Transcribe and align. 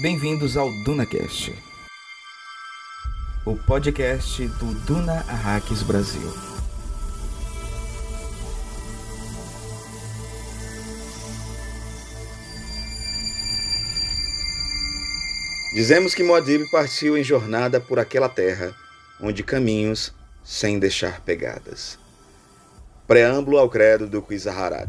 Bem-vindos 0.00 0.56
ao 0.56 0.72
DunaCast, 0.82 1.54
o 3.44 3.54
podcast 3.54 4.46
do 4.46 4.72
Duna 4.86 5.26
Arrakis 5.28 5.82
Brasil. 5.82 6.22
Dizemos 15.74 16.14
que 16.14 16.22
Moadib 16.22 16.70
partiu 16.70 17.18
em 17.18 17.22
jornada 17.22 17.78
por 17.78 17.98
aquela 17.98 18.30
terra, 18.30 18.74
onde 19.20 19.42
caminhos 19.42 20.14
sem 20.42 20.78
deixar 20.78 21.20
pegadas. 21.20 21.98
Preâmbulo 23.06 23.58
ao 23.58 23.68
credo 23.68 24.06
do 24.06 24.22
Quizaharat. 24.22 24.88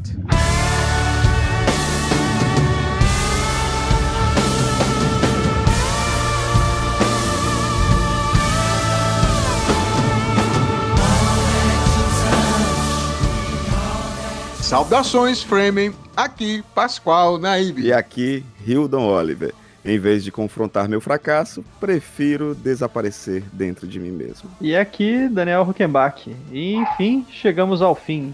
Saudações, 14.71 15.43
Fremen! 15.43 15.93
Aqui, 16.16 16.64
Pascoal 16.74 17.38
Naib. 17.38 17.79
E 17.79 17.92
aqui, 17.92 18.42
Hildon 18.66 19.06
Oliver. 19.06 19.54
Em 19.84 20.00
vez 20.00 20.24
de 20.24 20.32
confrontar 20.32 20.88
meu 20.88 21.02
fracasso, 21.02 21.62
prefiro 21.78 22.56
desaparecer 22.56 23.43
dentro 23.52 23.86
de 23.86 24.00
mim 24.00 24.12
mesmo. 24.12 24.50
E 24.62 24.74
aqui, 24.74 25.28
Daniel 25.28 25.64
Huckenbach. 25.64 26.34
E 26.54 26.76
enfim, 26.76 27.28
chegamos 27.29 27.82
ao 27.82 27.93
fim. 27.93 28.34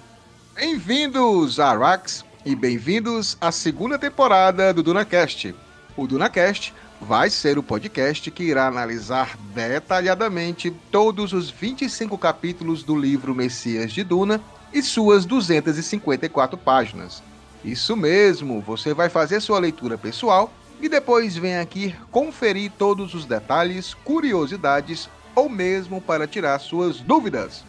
Bem-vindos, 0.54 1.59
Arax, 1.59 2.23
e 2.45 2.56
bem-vindos 2.56 3.36
à 3.42 3.52
segunda 3.52 3.98
temporada 3.98 4.72
do 4.72 4.84
DunaCast. 4.84 5.56
O 5.98 6.06
DunaCast 6.06 6.72
vai 7.02 7.31
ser 7.31 7.58
o 7.58 7.64
podcast 7.64 8.30
que 8.30 8.44
irá 8.44 8.67
analisar 8.67 9.36
detalhadamente 9.56 10.70
todos 10.92 11.33
os 11.33 11.50
25 11.50 12.16
capítulos 12.16 12.83
do 12.83 12.95
livro 12.95 13.33
Messias 13.33 13.92
de 13.92 14.04
Duna 14.04 14.39
e 14.78 14.83
suas 14.83 15.25
254 15.25 16.56
páginas. 16.58 17.23
Isso 17.66 17.95
mesmo, 17.95 18.61
você 18.61 18.94
vai 18.94 19.09
fazer 19.09 19.42
sua 19.42 19.59
leitura 19.59 19.97
pessoal 19.97 20.53
e 20.80 20.88
depois 20.88 21.36
vem 21.36 21.58
aqui 21.58 21.95
conferir 22.11 22.72
todos 22.78 23.16
os 23.16 23.25
detalhes, 23.25 23.95
curiosidades 23.95 25.09
ou 25.33 25.50
mesmo 25.50 26.00
para 26.00 26.28
tirar 26.28 26.59
suas 26.59 27.00
dúvidas. 27.00 27.64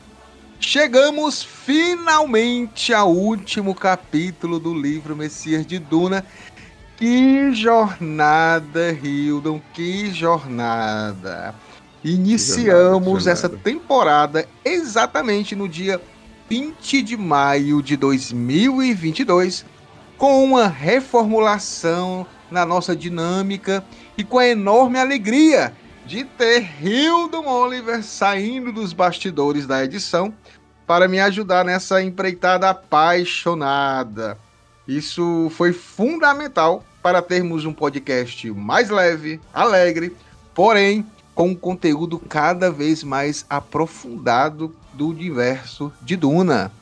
Chegamos 0.60 1.42
finalmente 1.42 2.92
ao 2.92 3.10
último 3.10 3.74
capítulo 3.74 4.58
do 4.58 4.74
livro 4.74 5.16
Messias 5.16 5.66
de 5.66 5.78
Duna. 5.78 6.26
Que 6.96 7.54
jornada, 7.54 8.92
Hildon, 8.92 9.62
que 9.72 10.10
jornada! 10.12 11.54
Iniciamos 12.04 13.24
jornada, 13.24 13.30
essa 13.30 13.48
temporada 13.48 14.48
exatamente 14.64 15.54
no 15.54 15.68
dia 15.68 16.00
20 16.48 17.02
de 17.02 17.16
maio 17.16 17.82
de 17.82 17.96
2022 17.96 19.66
com 20.16 20.42
uma 20.42 20.66
reformulação 20.66 22.26
na 22.50 22.64
nossa 22.64 22.96
dinâmica 22.96 23.84
e 24.16 24.24
com 24.24 24.38
a 24.38 24.48
enorme 24.48 24.98
alegria 24.98 25.74
de 26.06 26.24
ter 26.24 26.66
Hildon 26.82 27.46
Oliver 27.46 28.02
saindo 28.02 28.72
dos 28.72 28.94
bastidores 28.94 29.66
da 29.66 29.84
edição 29.84 30.32
para 30.86 31.06
me 31.06 31.20
ajudar 31.20 31.66
nessa 31.66 32.02
empreitada 32.02 32.70
apaixonada. 32.70 34.38
Isso 34.86 35.52
foi 35.54 35.74
fundamental 35.74 36.82
para 37.02 37.20
termos 37.20 37.66
um 37.66 37.74
podcast 37.74 38.50
mais 38.52 38.88
leve, 38.88 39.38
alegre, 39.52 40.16
porém 40.54 41.06
com 41.34 41.48
um 41.48 41.54
conteúdo 41.54 42.18
cada 42.18 42.70
vez 42.70 43.04
mais 43.04 43.44
aprofundado 43.50 44.74
do 44.98 45.06
universo 45.08 45.92
de 46.02 46.16
Duna. 46.16 46.72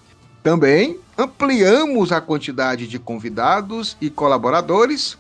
Também 0.43 0.99
ampliamos 1.19 2.13
a 2.13 2.21
quantidade 2.21 2.89
de 2.89 2.99
convidados 2.99 3.95
e 4.01 4.09
colaboradores 4.09 5.19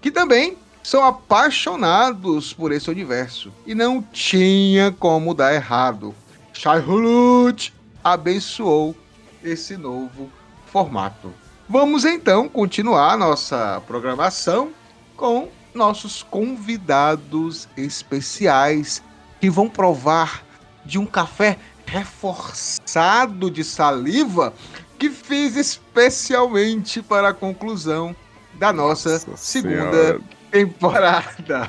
que 0.00 0.10
também 0.10 0.56
são 0.82 1.04
apaixonados 1.04 2.52
por 2.52 2.72
esse 2.72 2.90
universo 2.90 3.52
e 3.64 3.76
não 3.76 4.02
tinha 4.02 4.90
como 4.90 5.32
dar 5.32 5.54
errado. 5.54 6.12
Shai 6.52 6.80
Hulud 6.80 7.72
abençoou 8.02 8.96
esse 9.44 9.76
novo 9.76 10.28
formato. 10.66 11.32
Vamos 11.68 12.04
então 12.04 12.48
continuar 12.48 13.16
nossa 13.16 13.80
programação 13.86 14.70
com 15.16 15.48
nossos 15.72 16.24
convidados 16.24 17.68
especiais 17.76 19.00
que 19.40 19.48
vão 19.48 19.68
provar 19.68 20.42
de 20.84 20.98
um 20.98 21.06
café 21.06 21.58
reforçado 21.86 23.50
de 23.50 23.64
saliva 23.64 24.52
que 24.98 25.10
fiz 25.10 25.56
especialmente 25.56 27.02
para 27.02 27.30
a 27.30 27.34
conclusão 27.34 28.14
da 28.54 28.72
nossa, 28.72 29.14
nossa 29.14 29.36
segunda 29.36 29.92
senhora. 29.92 30.20
temporada. 30.50 31.68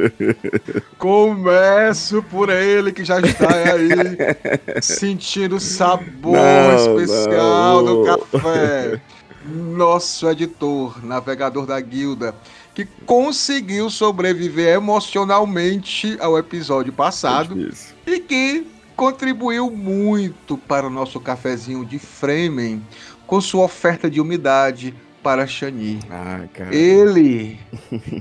Começo 0.96 2.22
por 2.24 2.48
ele 2.48 2.92
que 2.92 3.04
já 3.04 3.20
está 3.20 3.48
aí 3.54 4.80
sentindo 4.80 5.56
o 5.56 5.60
sabor 5.60 6.36
não, 6.36 6.98
especial 6.98 7.84
não. 7.84 8.02
do 8.02 8.04
café. 8.04 9.00
Nosso 9.44 10.28
editor, 10.28 11.04
navegador 11.04 11.66
da 11.66 11.78
guilda, 11.80 12.34
que 12.74 12.86
conseguiu 13.04 13.90
sobreviver 13.90 14.74
emocionalmente 14.74 16.16
ao 16.20 16.38
episódio 16.38 16.92
passado 16.92 17.70
e 18.06 18.20
que 18.20 18.66
contribuiu 18.98 19.70
muito 19.70 20.58
para 20.58 20.84
o 20.84 20.90
nosso 20.90 21.20
cafezinho 21.20 21.84
de 21.84 22.00
Fremen 22.00 22.82
com 23.28 23.40
sua 23.40 23.64
oferta 23.64 24.10
de 24.10 24.20
umidade 24.20 24.92
para 25.22 25.46
Shani. 25.46 26.00
Ah, 26.10 26.40
Ele, 26.72 27.60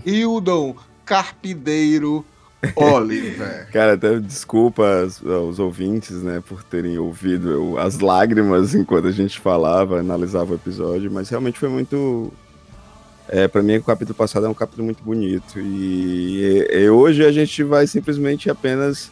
Hildon 0.05 0.75
Carpideiro 1.03 2.23
Oliver. 2.75 3.67
Cara, 3.73 3.93
até 3.93 4.19
desculpa 4.19 5.01
aos, 5.01 5.25
aos, 5.25 5.57
ouvintes, 5.57 6.21
né, 6.21 6.43
por 6.47 6.61
terem 6.61 6.99
ouvido 6.99 7.49
eu, 7.49 7.79
as 7.79 7.99
lágrimas 7.99 8.75
enquanto 8.75 9.07
a 9.07 9.11
gente 9.11 9.39
falava, 9.39 9.99
analisava 9.99 10.51
o 10.51 10.55
episódio, 10.55 11.09
mas 11.11 11.27
realmente 11.27 11.57
foi 11.57 11.69
muito 11.69 12.31
é, 13.27 13.47
para 13.47 13.63
mim, 13.63 13.77
o 13.77 13.83
capítulo 13.83 14.15
passado 14.15 14.45
é 14.45 14.49
um 14.49 14.53
capítulo 14.53 14.85
muito 14.85 15.03
bonito. 15.03 15.59
E, 15.59 16.67
e, 16.71 16.77
e, 16.83 16.89
hoje 16.89 17.25
a 17.25 17.31
gente 17.31 17.63
vai 17.63 17.87
simplesmente 17.87 18.47
apenas 18.47 19.11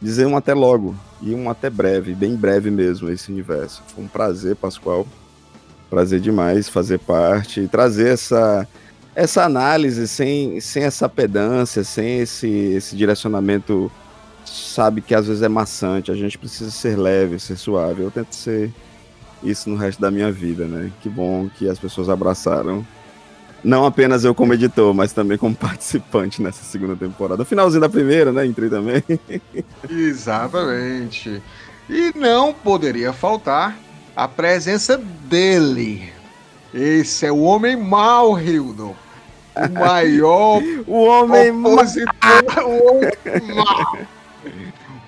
dizer 0.00 0.26
um 0.26 0.36
até 0.36 0.54
logo. 0.54 0.94
E 1.20 1.34
um 1.34 1.50
até 1.50 1.68
breve, 1.68 2.14
bem 2.14 2.36
breve 2.36 2.70
mesmo, 2.70 3.10
esse 3.10 3.30
universo. 3.30 3.82
Foi 3.88 4.04
um 4.04 4.08
prazer, 4.08 4.56
Pascoal. 4.56 5.06
Prazer 5.90 6.20
demais 6.20 6.68
fazer 6.68 6.98
parte 6.98 7.60
e 7.60 7.68
trazer 7.68 8.10
essa, 8.10 8.68
essa 9.14 9.44
análise 9.44 10.06
sem, 10.06 10.60
sem 10.60 10.84
essa 10.84 11.08
pedância, 11.08 11.82
sem 11.82 12.20
esse, 12.20 12.48
esse 12.48 12.94
direcionamento, 12.94 13.90
sabe, 14.44 15.00
que 15.00 15.14
às 15.14 15.26
vezes 15.26 15.42
é 15.42 15.48
maçante. 15.48 16.12
A 16.12 16.14
gente 16.14 16.38
precisa 16.38 16.70
ser 16.70 16.96
leve, 16.96 17.38
ser 17.38 17.56
suave. 17.56 18.02
Eu 18.02 18.10
tento 18.10 18.34
ser 18.34 18.72
isso 19.42 19.70
no 19.70 19.76
resto 19.76 20.00
da 20.00 20.10
minha 20.10 20.30
vida, 20.30 20.66
né? 20.66 20.92
Que 21.00 21.08
bom 21.08 21.48
que 21.48 21.68
as 21.68 21.78
pessoas 21.78 22.08
abraçaram 22.08 22.86
não 23.62 23.84
apenas 23.84 24.24
eu 24.24 24.34
como 24.34 24.54
editor, 24.54 24.94
mas 24.94 25.12
também 25.12 25.36
como 25.36 25.54
participante 25.56 26.42
nessa 26.42 26.62
segunda 26.62 26.96
temporada. 26.96 27.44
Finalzinho 27.44 27.80
da 27.80 27.88
primeira, 27.88 28.32
né? 28.32 28.46
Entrei 28.46 28.68
também. 28.68 29.02
Exatamente. 29.88 31.42
E 31.88 32.12
não 32.14 32.52
poderia 32.52 33.12
faltar 33.12 33.76
a 34.14 34.28
presença 34.28 34.96
dele. 34.96 36.12
Esse 36.72 37.26
é 37.26 37.32
o 37.32 37.40
homem 37.40 37.76
mau, 37.76 38.38
Hildo. 38.38 38.94
O 39.56 39.68
maior 39.78 40.62
o 40.86 41.04
homem 41.04 41.50
opositor. 41.50 42.14
o 42.64 42.86
homem 42.86 43.54
mau. 43.54 43.98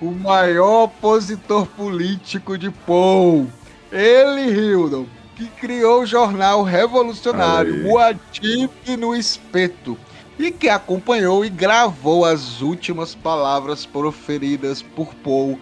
O 0.01 0.11
maior 0.11 0.85
opositor 0.85 1.67
político 1.67 2.57
de 2.57 2.71
Paul. 2.71 3.47
Ele, 3.91 4.49
Hildon, 4.49 5.05
que 5.41 5.47
criou 5.59 6.01
o 6.01 6.05
jornal 6.05 6.61
revolucionário 6.61 7.83
Muad'Dib 7.83 8.95
no 8.95 9.15
Espeto 9.15 9.97
e 10.37 10.51
que 10.51 10.69
acompanhou 10.69 11.43
e 11.43 11.49
gravou 11.49 12.23
as 12.25 12.61
últimas 12.61 13.15
palavras 13.15 13.83
proferidas 13.83 14.83
por 14.83 15.15
Paul 15.15 15.59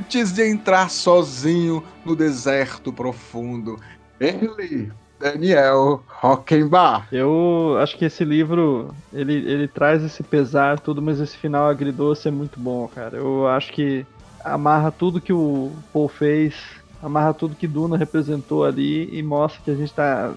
antes 0.00 0.32
de 0.32 0.48
entrar 0.48 0.90
sozinho 0.90 1.84
no 2.04 2.16
deserto 2.16 2.92
profundo. 2.92 3.78
Ele, 4.18 4.90
Daniel 5.20 6.02
Rockenbach. 6.08 7.06
Eu 7.12 7.76
acho 7.80 7.96
que 7.96 8.06
esse 8.06 8.24
livro, 8.24 8.92
ele, 9.12 9.34
ele 9.34 9.68
traz 9.68 10.02
esse 10.02 10.24
pesar 10.24 10.80
tudo, 10.80 11.00
mas 11.00 11.20
esse 11.20 11.36
final 11.36 11.68
agridoce 11.68 12.26
é 12.26 12.30
muito 12.32 12.58
bom, 12.58 12.88
cara. 12.92 13.18
Eu 13.18 13.46
acho 13.46 13.72
que 13.72 14.04
amarra 14.44 14.90
tudo 14.90 15.20
que 15.20 15.32
o 15.32 15.70
Paul 15.92 16.08
fez 16.08 16.54
amarra 17.02 17.34
tudo 17.34 17.56
que 17.56 17.66
Duna 17.66 17.96
representou 17.96 18.64
ali 18.64 19.08
e 19.16 19.22
mostra 19.22 19.62
que 19.62 19.70
a 19.70 19.74
gente 19.74 19.88
está 19.90 20.34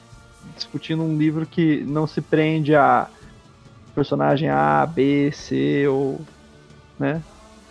discutindo 0.56 1.04
um 1.04 1.18
livro 1.18 1.46
que 1.46 1.84
não 1.84 2.08
se 2.08 2.22
prende 2.22 2.76
a 2.76 3.08
personagem 3.96 4.50
A, 4.50 4.86
B, 4.86 5.32
C, 5.32 5.88
ou. 5.88 6.20
né? 6.98 7.22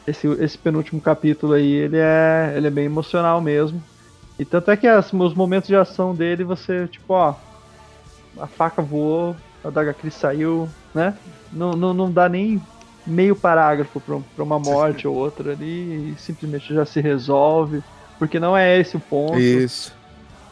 Esse, 0.07 0.27
esse 0.27 0.57
penúltimo 0.57 1.01
capítulo 1.01 1.53
aí, 1.53 1.71
ele 1.71 1.99
é, 1.99 2.55
ele 2.57 2.67
é 2.67 2.71
bem 2.71 2.87
emocional 2.87 3.41
mesmo. 3.41 3.83
E 4.39 4.45
tanto 4.45 4.71
é 4.71 4.77
que 4.77 4.87
as, 4.87 5.13
os 5.13 5.35
momentos 5.35 5.69
de 5.69 5.77
ação 5.77 6.15
dele, 6.15 6.45
você, 6.45 6.87
tipo, 6.87 7.13
ó, 7.13 7.35
a 8.39 8.47
faca 8.47 8.81
voou, 8.81 9.37
a 9.63 9.69
Daga 9.69 9.95
saiu, 10.11 10.69
né? 10.95 11.15
Não, 11.53 11.73
não, 11.73 11.93
não 11.93 12.11
dá 12.11 12.29
nem 12.29 12.61
meio 13.07 13.35
parágrafo 13.35 14.01
para 14.01 14.45
uma 14.45 14.59
morte 14.59 15.09
ou 15.09 15.15
outra 15.15 15.53
ali, 15.53 16.13
e 16.13 16.17
simplesmente 16.19 16.73
já 16.73 16.85
se 16.85 17.01
resolve, 17.01 17.83
porque 18.19 18.39
não 18.41 18.57
é 18.57 18.79
esse 18.79 18.97
o 18.97 19.01
ponto. 19.01 19.39
Isso. 19.39 19.97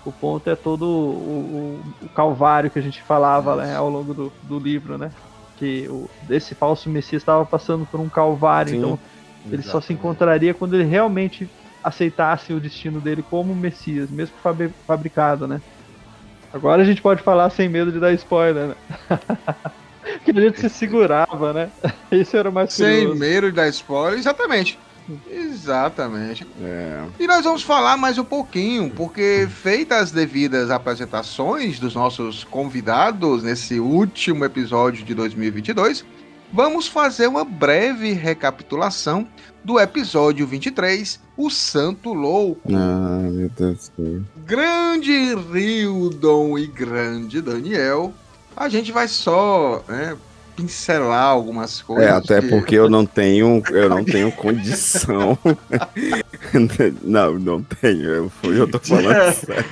O 0.04 0.12
ponto 0.12 0.48
é 0.48 0.54
todo 0.54 0.84
o, 0.84 1.80
o, 2.00 2.06
o 2.06 2.08
calvário 2.10 2.70
que 2.70 2.78
a 2.78 2.82
gente 2.82 3.02
falava 3.02 3.56
né, 3.56 3.74
ao 3.74 3.90
longo 3.90 4.14
do, 4.14 4.32
do 4.42 4.58
livro, 4.58 4.96
né? 4.96 5.10
Que 5.58 5.88
o, 5.88 6.08
esse 6.30 6.54
falso 6.54 6.88
Messias 6.88 7.22
estava 7.22 7.44
passando 7.44 7.84
por 7.86 7.98
um 7.98 8.08
calvário, 8.08 8.70
Sim, 8.70 8.78
então 8.78 8.98
ele 9.50 9.62
só 9.62 9.80
se 9.80 9.92
encontraria 9.92 10.54
quando 10.54 10.74
ele 10.74 10.84
realmente 10.84 11.48
aceitasse 11.82 12.52
o 12.52 12.60
destino 12.60 13.00
dele 13.00 13.24
como 13.28 13.54
Messias, 13.54 14.10
mesmo 14.10 14.34
fabricado, 14.86 15.46
né? 15.46 15.60
Agora 16.52 16.82
a 16.82 16.84
gente 16.84 17.02
pode 17.02 17.22
falar 17.22 17.50
sem 17.50 17.68
medo 17.68 17.92
de 17.92 18.00
dar 18.00 18.12
spoiler, 18.12 18.68
né? 18.68 18.74
que 20.24 20.30
a 20.30 20.40
gente 20.40 20.60
se 20.60 20.68
segurava, 20.68 21.52
né? 21.52 21.70
Isso 22.10 22.36
era 22.36 22.50
mais 22.50 22.72
Sem 22.72 23.00
curioso. 23.00 23.20
medo 23.20 23.50
de 23.50 23.56
dar 23.56 23.68
spoiler, 23.68 24.18
exatamente. 24.18 24.78
Exatamente. 25.30 26.46
É. 26.60 27.04
E 27.18 27.26
nós 27.26 27.44
vamos 27.44 27.62
falar 27.62 27.96
mais 27.96 28.18
um 28.18 28.24
pouquinho, 28.24 28.90
porque 28.90 29.48
feitas 29.50 29.96
as 29.96 30.10
devidas 30.10 30.70
apresentações 30.70 31.78
dos 31.78 31.94
nossos 31.94 32.44
convidados 32.44 33.42
nesse 33.42 33.78
último 33.78 34.44
episódio 34.44 35.04
de 35.04 35.14
2022, 35.14 36.04
vamos 36.52 36.86
fazer 36.88 37.26
uma 37.26 37.44
breve 37.44 38.12
recapitulação 38.12 39.26
do 39.64 39.80
episódio 39.80 40.46
23, 40.46 41.20
O 41.36 41.50
Santo 41.50 42.12
Louco. 42.12 42.68
Ah, 42.72 43.20
meu 43.22 43.48
Deus 43.48 43.90
do 43.96 44.04
céu. 44.04 44.22
Grande 44.44 45.34
Rildon 45.34 46.56
e 46.58 46.66
grande 46.66 47.40
Daniel, 47.40 48.14
a 48.56 48.68
gente 48.68 48.92
vai 48.92 49.08
só 49.08 49.84
né, 49.88 50.16
pincelar 50.56 51.24
algumas 51.24 51.82
coisas. 51.82 52.06
É, 52.06 52.10
até 52.10 52.40
que- 52.40 52.48
porque 52.48 52.74
eu 52.74 52.88
não 52.88 53.04
tenho, 53.06 53.62
eu 53.70 53.88
não 53.90 54.02
tenho 54.04 54.32
condição. 54.32 55.38
não, 57.02 57.38
não 57.38 57.62
tenho. 57.62 58.04
Eu, 58.10 58.30
eu 58.44 58.68
tô 58.70 58.78
falando 58.78 59.32
sério. 59.34 59.64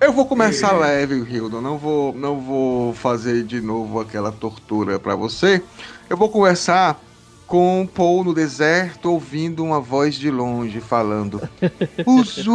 Eu 0.00 0.12
vou 0.12 0.26
começar 0.26 0.72
leve, 0.72 1.14
Hildon. 1.14 1.60
Não 1.60 1.78
vou, 1.78 2.12
não 2.14 2.40
vou 2.40 2.92
fazer 2.94 3.42
de 3.44 3.60
novo 3.60 4.00
aquela 4.00 4.30
tortura 4.32 4.98
pra 4.98 5.14
você. 5.14 5.62
Eu 6.08 6.16
vou 6.16 6.28
conversar 6.28 7.00
com 7.46 7.88
Paul 7.94 8.24
no 8.24 8.34
deserto, 8.34 9.10
ouvindo 9.10 9.62
uma 9.64 9.80
voz 9.80 10.14
de 10.16 10.30
longe 10.30 10.80
falando: 10.80 11.40
Ah, 11.62 11.70
Uzu! 12.06 12.52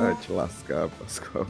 vai 0.00 0.14
te 0.16 0.32
lascar, 0.32 0.88
Pascoal. 0.98 1.46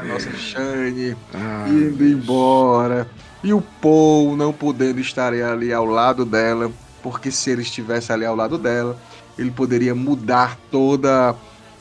A 0.00 0.02
nossa 0.02 0.32
Shane 0.32 1.14
Ah, 1.34 1.66
indo 1.68 2.02
embora. 2.02 3.06
E 3.44 3.52
o 3.52 3.60
Paul 3.60 4.34
não 4.34 4.50
podendo 4.50 4.98
estar 4.98 5.34
ali 5.34 5.74
ao 5.74 5.84
lado 5.84 6.24
dela, 6.24 6.72
porque 7.02 7.30
se 7.30 7.50
ele 7.50 7.60
estivesse 7.60 8.10
ali 8.10 8.24
ao 8.24 8.34
lado 8.34 8.56
dela, 8.56 8.96
ele 9.38 9.50
poderia 9.50 9.94
mudar 9.94 10.58
toda 10.70 11.34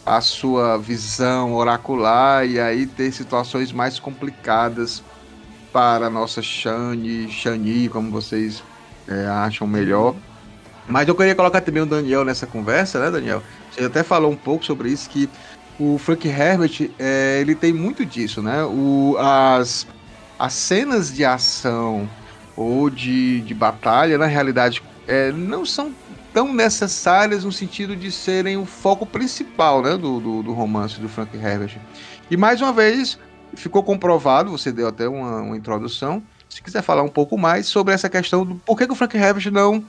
a 0.05 0.19
sua 0.19 0.77
visão 0.77 1.53
oracular 1.53 2.45
e 2.45 2.59
aí 2.59 2.85
ter 2.85 3.13
situações 3.13 3.71
mais 3.71 3.99
complicadas 3.99 5.01
para 5.71 6.07
a 6.07 6.09
nossa 6.09 6.41
Shani, 6.41 7.29
Shani, 7.29 7.87
como 7.87 8.11
vocês 8.11 8.61
é, 9.07 9.27
acham 9.27 9.65
melhor. 9.65 10.13
Mas 10.89 11.07
eu 11.07 11.15
queria 11.15 11.35
colocar 11.35 11.61
também 11.61 11.83
o 11.83 11.85
Daniel 11.85 12.25
nessa 12.25 12.45
conversa, 12.45 12.99
né, 12.99 13.11
Daniel? 13.11 13.41
Você 13.71 13.85
até 13.85 14.03
falou 14.03 14.31
um 14.31 14.35
pouco 14.35 14.65
sobre 14.65 14.89
isso, 14.89 15.09
que 15.09 15.29
o 15.79 15.97
Frank 15.97 16.27
Herbert, 16.27 16.91
é, 16.99 17.39
ele 17.39 17.55
tem 17.55 17.71
muito 17.71 18.05
disso, 18.05 18.41
né? 18.41 18.63
O, 18.65 19.15
as, 19.17 19.87
as 20.37 20.53
cenas 20.53 21.13
de 21.13 21.23
ação 21.23 22.09
ou 22.55 22.89
de, 22.89 23.39
de 23.41 23.53
batalha, 23.53 24.17
na 24.17 24.25
realidade, 24.25 24.83
é, 25.07 25.31
não 25.31 25.65
são 25.65 25.93
tão 26.33 26.53
necessárias 26.53 27.45
no 27.45 27.51
sentido 27.51 27.95
de 27.95 28.11
serem 28.11 28.57
o 28.57 28.65
foco 28.65 29.05
principal 29.05 29.81
né, 29.81 29.91
do, 29.91 30.19
do, 30.19 30.43
do 30.43 30.53
romance 30.53 30.99
do 30.99 31.07
Frank 31.07 31.35
Herbert. 31.35 31.77
E 32.29 32.37
mais 32.37 32.61
uma 32.61 32.73
vez, 32.73 33.17
ficou 33.55 33.81
comprovado, 33.81 34.51
você 34.51 34.71
deu 34.71 34.87
até 34.87 35.07
uma, 35.07 35.41
uma 35.41 35.57
introdução, 35.57 36.21
se 36.49 36.61
quiser 36.61 36.81
falar 36.81 37.03
um 37.03 37.09
pouco 37.09 37.37
mais 37.37 37.67
sobre 37.67 37.93
essa 37.93 38.09
questão 38.09 38.45
do 38.45 38.55
por 38.55 38.77
que, 38.77 38.85
que 38.85 38.91
o 38.91 38.95
Frank 38.95 39.15
Herbert 39.15 39.51
não 39.51 39.83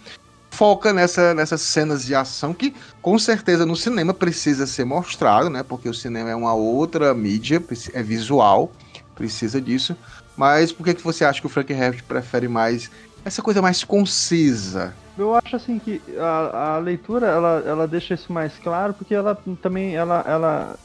foca 0.50 0.92
nessa, 0.92 1.32
nessas 1.32 1.60
cenas 1.62 2.04
de 2.04 2.14
ação 2.14 2.52
que 2.52 2.74
com 3.00 3.18
certeza 3.18 3.64
no 3.64 3.76
cinema 3.76 4.12
precisa 4.12 4.66
ser 4.66 4.84
mostrado, 4.84 5.48
né? 5.48 5.62
Porque 5.62 5.88
o 5.88 5.94
cinema 5.94 6.30
é 6.30 6.34
uma 6.34 6.52
outra 6.52 7.14
mídia, 7.14 7.62
é 7.94 8.02
visual, 8.02 8.72
precisa 9.14 9.60
disso. 9.60 9.96
Mas 10.36 10.72
por 10.72 10.84
que, 10.84 10.94
que 10.94 11.02
você 11.02 11.24
acha 11.24 11.40
que 11.40 11.46
o 11.46 11.50
Frank 11.50 11.72
Herbert 11.72 12.04
prefere 12.04 12.48
mais 12.48 12.90
essa 13.24 13.42
coisa 13.42 13.62
mais 13.62 13.84
concisa? 13.84 14.94
Eu 15.16 15.34
acho 15.34 15.56
assim 15.56 15.78
que 15.78 16.00
a, 16.18 16.74
a 16.74 16.78
leitura 16.78 17.26
ela, 17.26 17.62
ela 17.66 17.88
deixa 17.88 18.14
isso 18.14 18.32
mais 18.32 18.56
claro 18.58 18.94
porque 18.94 19.14
ela 19.14 19.38
também 19.60 19.94
ela, 19.94 20.24
ela 20.26 20.76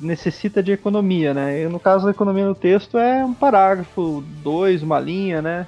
necessita 0.00 0.62
de 0.62 0.72
economia, 0.72 1.32
né? 1.34 1.62
E 1.62 1.68
no 1.68 1.78
caso 1.78 2.04
da 2.04 2.10
economia 2.10 2.46
no 2.46 2.54
texto 2.54 2.98
é 2.98 3.24
um 3.24 3.34
parágrafo, 3.34 4.24
dois, 4.42 4.82
uma 4.82 4.98
linha, 4.98 5.42
né? 5.42 5.66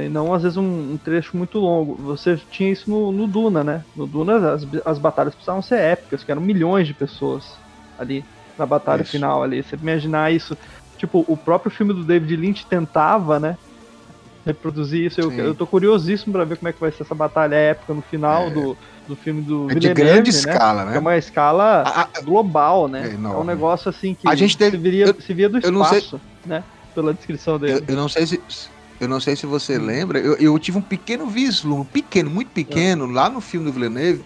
E 0.00 0.08
não 0.08 0.32
às 0.32 0.42
vezes 0.42 0.56
um, 0.56 0.92
um 0.92 0.98
trecho 0.98 1.36
muito 1.36 1.58
longo. 1.58 1.96
Você 2.04 2.36
tinha 2.50 2.70
isso 2.72 2.88
no, 2.88 3.10
no 3.12 3.26
Duna, 3.26 3.62
né? 3.64 3.84
No 3.94 4.06
Duna 4.06 4.52
as, 4.52 4.62
as 4.84 4.98
batalhas 4.98 5.34
precisavam 5.34 5.60
ser 5.62 5.76
épicas, 5.78 6.22
que 6.24 6.30
eram 6.30 6.40
milhões 6.42 6.86
de 6.86 6.94
pessoas 6.94 7.60
ali 7.98 8.24
na 8.56 8.64
batalha 8.66 9.02
Isso. 9.02 9.10
final 9.12 9.42
ali. 9.42 9.62
Você 9.62 9.76
imaginar 9.76 10.32
isso, 10.32 10.56
tipo, 10.96 11.24
o 11.26 11.36
próprio 11.36 11.70
filme 11.70 11.92
do 11.92 12.04
David 12.04 12.36
Lynch 12.36 12.66
tentava, 12.68 13.40
né? 13.40 13.56
Reproduzir 14.44 15.06
isso. 15.06 15.20
Eu, 15.20 15.30
Sim. 15.30 15.36
eu 15.38 15.54
tô 15.54 15.66
curiosíssimo 15.66 16.32
pra 16.32 16.44
ver 16.44 16.56
como 16.56 16.68
é 16.68 16.72
que 16.72 16.80
vai 16.80 16.90
ser 16.90 17.04
essa 17.04 17.14
batalha 17.14 17.54
épica 17.54 17.94
no 17.94 18.02
final 18.02 18.48
É. 18.48 18.50
do, 18.50 18.76
do 19.06 19.16
filme 19.16 19.40
do 19.42 19.70
É 19.70 19.74
de 19.74 19.88
Villeneuve, 19.88 19.94
grande 19.94 20.30
né? 20.32 20.36
escala, 20.38 20.82
É 20.82 20.84
né? 20.86 20.98
uma 20.98 21.16
escala 21.16 21.82
A- 21.86 22.00
a- 22.02 22.20
global, 22.24 22.88
né? 22.88 23.08
É 23.10 23.14
É, 23.14 23.16
um 23.36 23.44
negócio 23.44 23.88
assim 23.88 24.14
que 24.16 24.28
A 24.28 24.34
gente 24.34 24.58
teve- 24.58 24.76
se, 24.76 24.82
viria, 24.82 25.06
eu- 25.06 25.20
se 25.20 25.32
via 25.32 25.48
do 25.48 25.58
eu 25.62 25.70
não 25.70 25.84
sei- 25.84 25.98
espaço, 25.98 26.20
né? 26.44 26.64
Pela 26.92 27.14
descrição 27.14 27.54
Eu, 27.54 27.60
dele. 27.60 27.86
eu 27.88 27.96
não 27.96 28.08
sei 28.08 28.26
se. 28.26 28.42
Eu 29.02 29.08
não 29.08 29.18
sei 29.18 29.34
se 29.34 29.46
você 29.46 29.78
lembra, 29.78 30.20
eu, 30.20 30.36
eu 30.36 30.56
tive 30.60 30.78
um 30.78 30.80
pequeno 30.80 31.26
vislumbre, 31.26 31.88
pequeno, 31.92 32.30
muito 32.30 32.52
pequeno, 32.52 33.04
lá 33.10 33.28
no 33.28 33.40
filme 33.40 33.66
do 33.66 33.72
Villeneuve, 33.72 34.24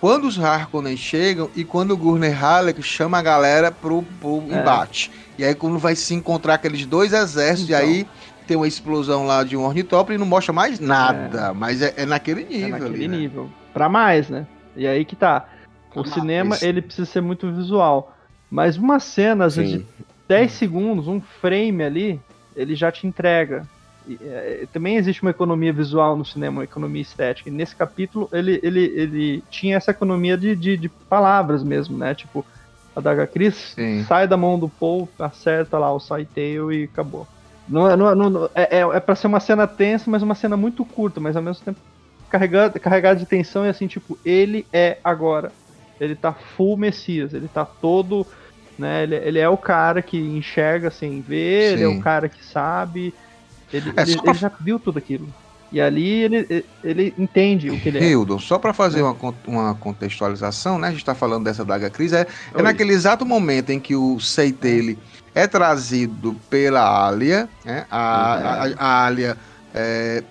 quando 0.00 0.26
os 0.26 0.36
Harkonnen 0.36 0.96
chegam 0.96 1.48
e 1.54 1.64
quando 1.64 1.92
o 1.92 1.96
Gurner 1.96 2.36
Halleck 2.36 2.82
chama 2.82 3.16
a 3.18 3.22
galera 3.22 3.70
pro, 3.70 4.02
pro 4.20 4.42
É. 4.50 4.58
embate. 4.60 5.12
E 5.38 5.44
aí 5.44 5.54
quando 5.54 5.78
vai 5.78 5.94
se 5.94 6.14
encontrar 6.14 6.54
aqueles 6.54 6.84
dois 6.84 7.12
exércitos, 7.12 7.70
Então. 7.70 7.78
e 7.80 7.82
aí 8.00 8.06
tem 8.44 8.56
uma 8.56 8.66
explosão 8.66 9.24
lá 9.24 9.44
de 9.44 9.56
um 9.56 9.62
ornitóptero 9.64 10.16
e 10.16 10.18
não 10.18 10.26
mostra 10.26 10.52
mais 10.52 10.80
nada, 10.80 11.54
mas 11.54 11.80
é, 11.80 11.94
é 11.96 12.04
naquele 12.04 12.42
nível 12.42 12.66
É 12.66 12.70
naquele 12.70 12.94
ali, 12.96 13.06
né? 13.08 13.16
nível. 13.18 13.48
Pra 13.72 13.88
mais, 13.88 14.28
né? 14.28 14.48
E 14.74 14.84
aí 14.84 15.04
que 15.04 15.14
tá. 15.14 15.48
O 15.94 16.02
Pra 16.02 16.12
cinema, 16.12 16.50
mais. 16.50 16.62
ele 16.62 16.82
precisa 16.82 17.06
ser 17.08 17.20
muito 17.20 17.52
visual. 17.52 18.16
Mas 18.50 18.76
uma 18.76 18.98
cena, 18.98 19.44
às 19.44 19.54
vezes, 19.54 19.74
de 19.74 19.86
10 20.26 20.50
segundos, 20.52 21.06
um 21.06 21.20
frame 21.20 21.84
ali, 21.84 22.20
ele 22.56 22.74
já 22.74 22.90
te 22.90 23.06
entrega. 23.06 23.64
E, 24.08 24.18
é, 24.22 24.66
também 24.68 24.96
existe 24.96 25.22
uma 25.22 25.30
economia 25.30 25.72
visual 25.72 26.16
no 26.16 26.24
cinema, 26.24 26.58
uma 26.58 26.64
economia 26.64 27.02
estética. 27.02 27.48
E 27.48 27.52
nesse 27.52 27.76
capítulo, 27.76 28.28
ele, 28.32 28.58
ele, 28.62 28.84
ele 28.84 29.42
tinha 29.50 29.76
essa 29.76 29.90
economia 29.90 30.36
de, 30.36 30.56
de, 30.56 30.76
de 30.76 30.88
palavras 31.08 31.62
mesmo, 31.62 31.98
né? 31.98 32.14
Tipo, 32.14 32.46
a 32.94 33.00
Daga 33.00 33.26
Cris 33.26 33.74
Sim. 33.74 34.02
sai 34.04 34.26
da 34.26 34.36
mão 34.36 34.58
do 34.58 34.68
Paul, 34.68 35.12
acerta 35.18 35.78
lá 35.78 35.92
o 35.92 36.00
Saitail 36.00 36.72
e 36.72 36.84
acabou. 36.84 37.28
Não, 37.66 37.88
é- 37.88 37.96
não, 37.96 38.08
é- 38.10 38.14
não, 38.14 38.44
é, 38.54 38.78
é, 38.78 38.80
é 38.80 39.00
pra 39.00 39.14
ser 39.14 39.26
uma 39.26 39.40
cena 39.40 39.66
tensa, 39.66 40.10
mas 40.10 40.22
uma 40.22 40.34
cena 40.34 40.56
muito 40.56 40.84
curta, 40.84 41.20
mas 41.20 41.36
ao 41.36 41.42
mesmo 41.42 41.64
tempo 41.64 41.80
carregada, 42.30 42.78
carregada 42.78 43.18
de 43.20 43.26
tensão 43.26 43.64
e 43.66 43.68
assim, 43.68 43.86
tipo, 43.86 44.18
ele 44.24 44.66
é 44.72 45.00
agora. 45.04 45.52
Ele 46.00 46.14
tá 46.14 46.32
full 46.34 46.76
Messias, 46.76 47.34
ele 47.34 47.48
tá 47.48 47.64
todo. 47.64 48.26
Né, 48.76 49.02
ele, 49.02 49.16
ele 49.16 49.38
é 49.40 49.48
o 49.48 49.58
cara 49.58 50.00
que 50.00 50.16
enxerga 50.16 50.88
sem 50.88 51.20
ver, 51.20 51.74
ele 51.74 51.82
é 51.82 51.88
Sim. 51.88 51.98
o 51.98 52.00
cara 52.00 52.28
que 52.28 52.44
sabe. 52.44 53.12
Ele, 53.72 53.92
É, 53.96 54.02
ele- 54.02 54.16
pra- 54.22 54.30
ele 54.30 54.38
já 54.38 54.50
viu 54.60 54.78
tudo 54.78 54.98
aquilo. 54.98 55.28
E 55.70 55.80
ali 55.82 56.08
ele, 56.08 56.64
ele 56.82 57.14
entende 57.18 57.68
o 57.68 57.78
que 57.78 57.90
ele 57.90 57.98
é. 57.98 58.02
Hildon, 58.04 58.38
só 58.38 58.58
para 58.58 58.72
fazer 58.72 59.02
uma, 59.02 59.14
con- 59.14 59.34
uma 59.46 59.74
contextualização, 59.74 60.78
né? 60.78 60.88
A 60.88 60.90
gente 60.90 61.00
está 61.00 61.14
falando 61.14 61.44
dessa 61.44 61.62
daga 61.62 61.90
Cris, 61.90 62.12
é, 62.14 62.26
é 62.54 62.62
naquele 62.62 62.92
exato 62.94 63.26
momento 63.26 63.68
em 63.70 63.78
que 63.78 63.94
o 63.94 64.18
Seitele 64.18 64.98
é 65.34 65.46
trazido 65.46 66.34
pela 66.48 67.06
Alia, 67.06 67.48
né? 67.66 67.84
A, 67.90 68.34
a, 68.64 68.68
a 68.78 69.06
Alia 69.06 69.36
é, 69.74 70.22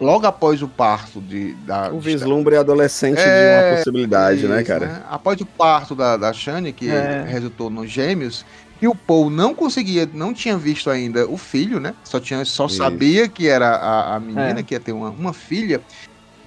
logo 0.00 0.26
após 0.28 0.62
o 0.62 0.68
parto 0.68 1.20
de, 1.20 1.54
da. 1.66 1.90
O 1.92 1.98
vislumbre 1.98 2.56
adolescente 2.56 3.18
é, 3.18 3.24
de 3.64 3.66
uma 3.70 3.76
possibilidade, 3.78 4.46
né, 4.46 4.46
isso, 4.46 4.48
né, 4.48 4.62
cara? 4.62 4.86
Né? 4.86 5.02
Após 5.10 5.40
o 5.40 5.46
parto 5.46 5.96
da, 5.96 6.16
da 6.16 6.32
Shane, 6.32 6.72
que 6.72 6.88
é. 6.88 7.24
resultou 7.28 7.68
nos 7.68 7.90
gêmeos, 7.90 8.46
e 8.80 8.86
o 8.86 8.94
Paul 8.94 9.28
não 9.28 9.54
conseguia, 9.54 10.08
não 10.12 10.32
tinha 10.32 10.56
visto 10.56 10.88
ainda 10.88 11.26
o 11.28 11.36
filho, 11.36 11.80
né? 11.80 11.94
Só, 12.04 12.20
tinha, 12.20 12.44
só 12.44 12.68
sabia 12.68 13.28
que 13.28 13.48
era 13.48 13.70
a, 13.70 14.16
a 14.16 14.20
menina, 14.20 14.60
é. 14.60 14.62
que 14.62 14.74
ia 14.74 14.80
ter 14.80 14.92
uma, 14.92 15.10
uma 15.10 15.32
filha. 15.32 15.80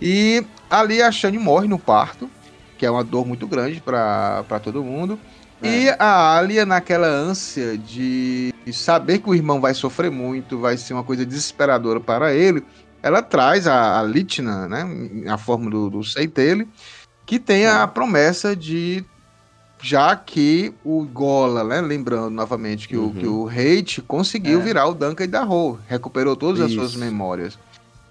E 0.02 0.44
ali 0.70 1.02
a 1.02 1.12
Shane 1.12 1.38
morre 1.38 1.68
no 1.68 1.78
parto, 1.78 2.30
que 2.78 2.86
é 2.86 2.92
uma 2.92 3.04
dor 3.04 3.26
muito 3.26 3.46
grande 3.46 3.82
para 3.82 4.60
todo 4.64 4.84
mundo. 4.84 5.20
É. 5.62 5.68
E 5.68 5.90
a 6.00 6.38
Alia, 6.38 6.66
naquela 6.66 7.08
ânsia 7.08 7.78
de 7.78 8.54
saber 8.72 9.20
que 9.20 9.30
o 9.30 9.36
irmão 9.36 9.60
vai 9.60 9.74
sofrer 9.74 10.10
muito, 10.10 10.58
vai 10.58 10.78
ser 10.78 10.94
uma 10.94 11.04
coisa 11.04 11.26
desesperadora 11.26 12.00
para 12.00 12.34
ele, 12.34 12.64
ela 13.04 13.22
traz 13.22 13.68
a, 13.68 14.00
a 14.00 14.04
Litna, 14.04 14.68
né, 14.68 14.86
a 15.28 15.38
forma 15.38 15.70
do, 15.70 15.90
do 15.90 16.04
Seitele, 16.04 16.68
que 17.26 17.40
tem 17.40 17.66
a 17.68 17.86
promessa 17.88 18.56
de 18.56 19.04
já 19.82 20.16
que 20.16 20.74
o 20.84 21.04
Gola, 21.04 21.64
né, 21.64 21.82
lembrando 21.82 22.30
novamente 22.30 22.88
que, 22.88 22.96
uhum. 22.96 23.08
o, 23.08 23.14
que 23.14 23.28
o 23.28 23.50
Hate 23.50 24.02
conseguiu 24.02 24.60
é. 24.60 24.64
virar 24.64 24.88
o 24.88 24.94
Duncan 24.94 25.28
da 25.28 25.44
Ro, 25.44 25.80
recuperou 25.88 26.36
todas 26.36 26.60
Isso. 26.60 26.80
as 26.80 26.92
suas 26.92 26.96
memórias. 26.96 27.58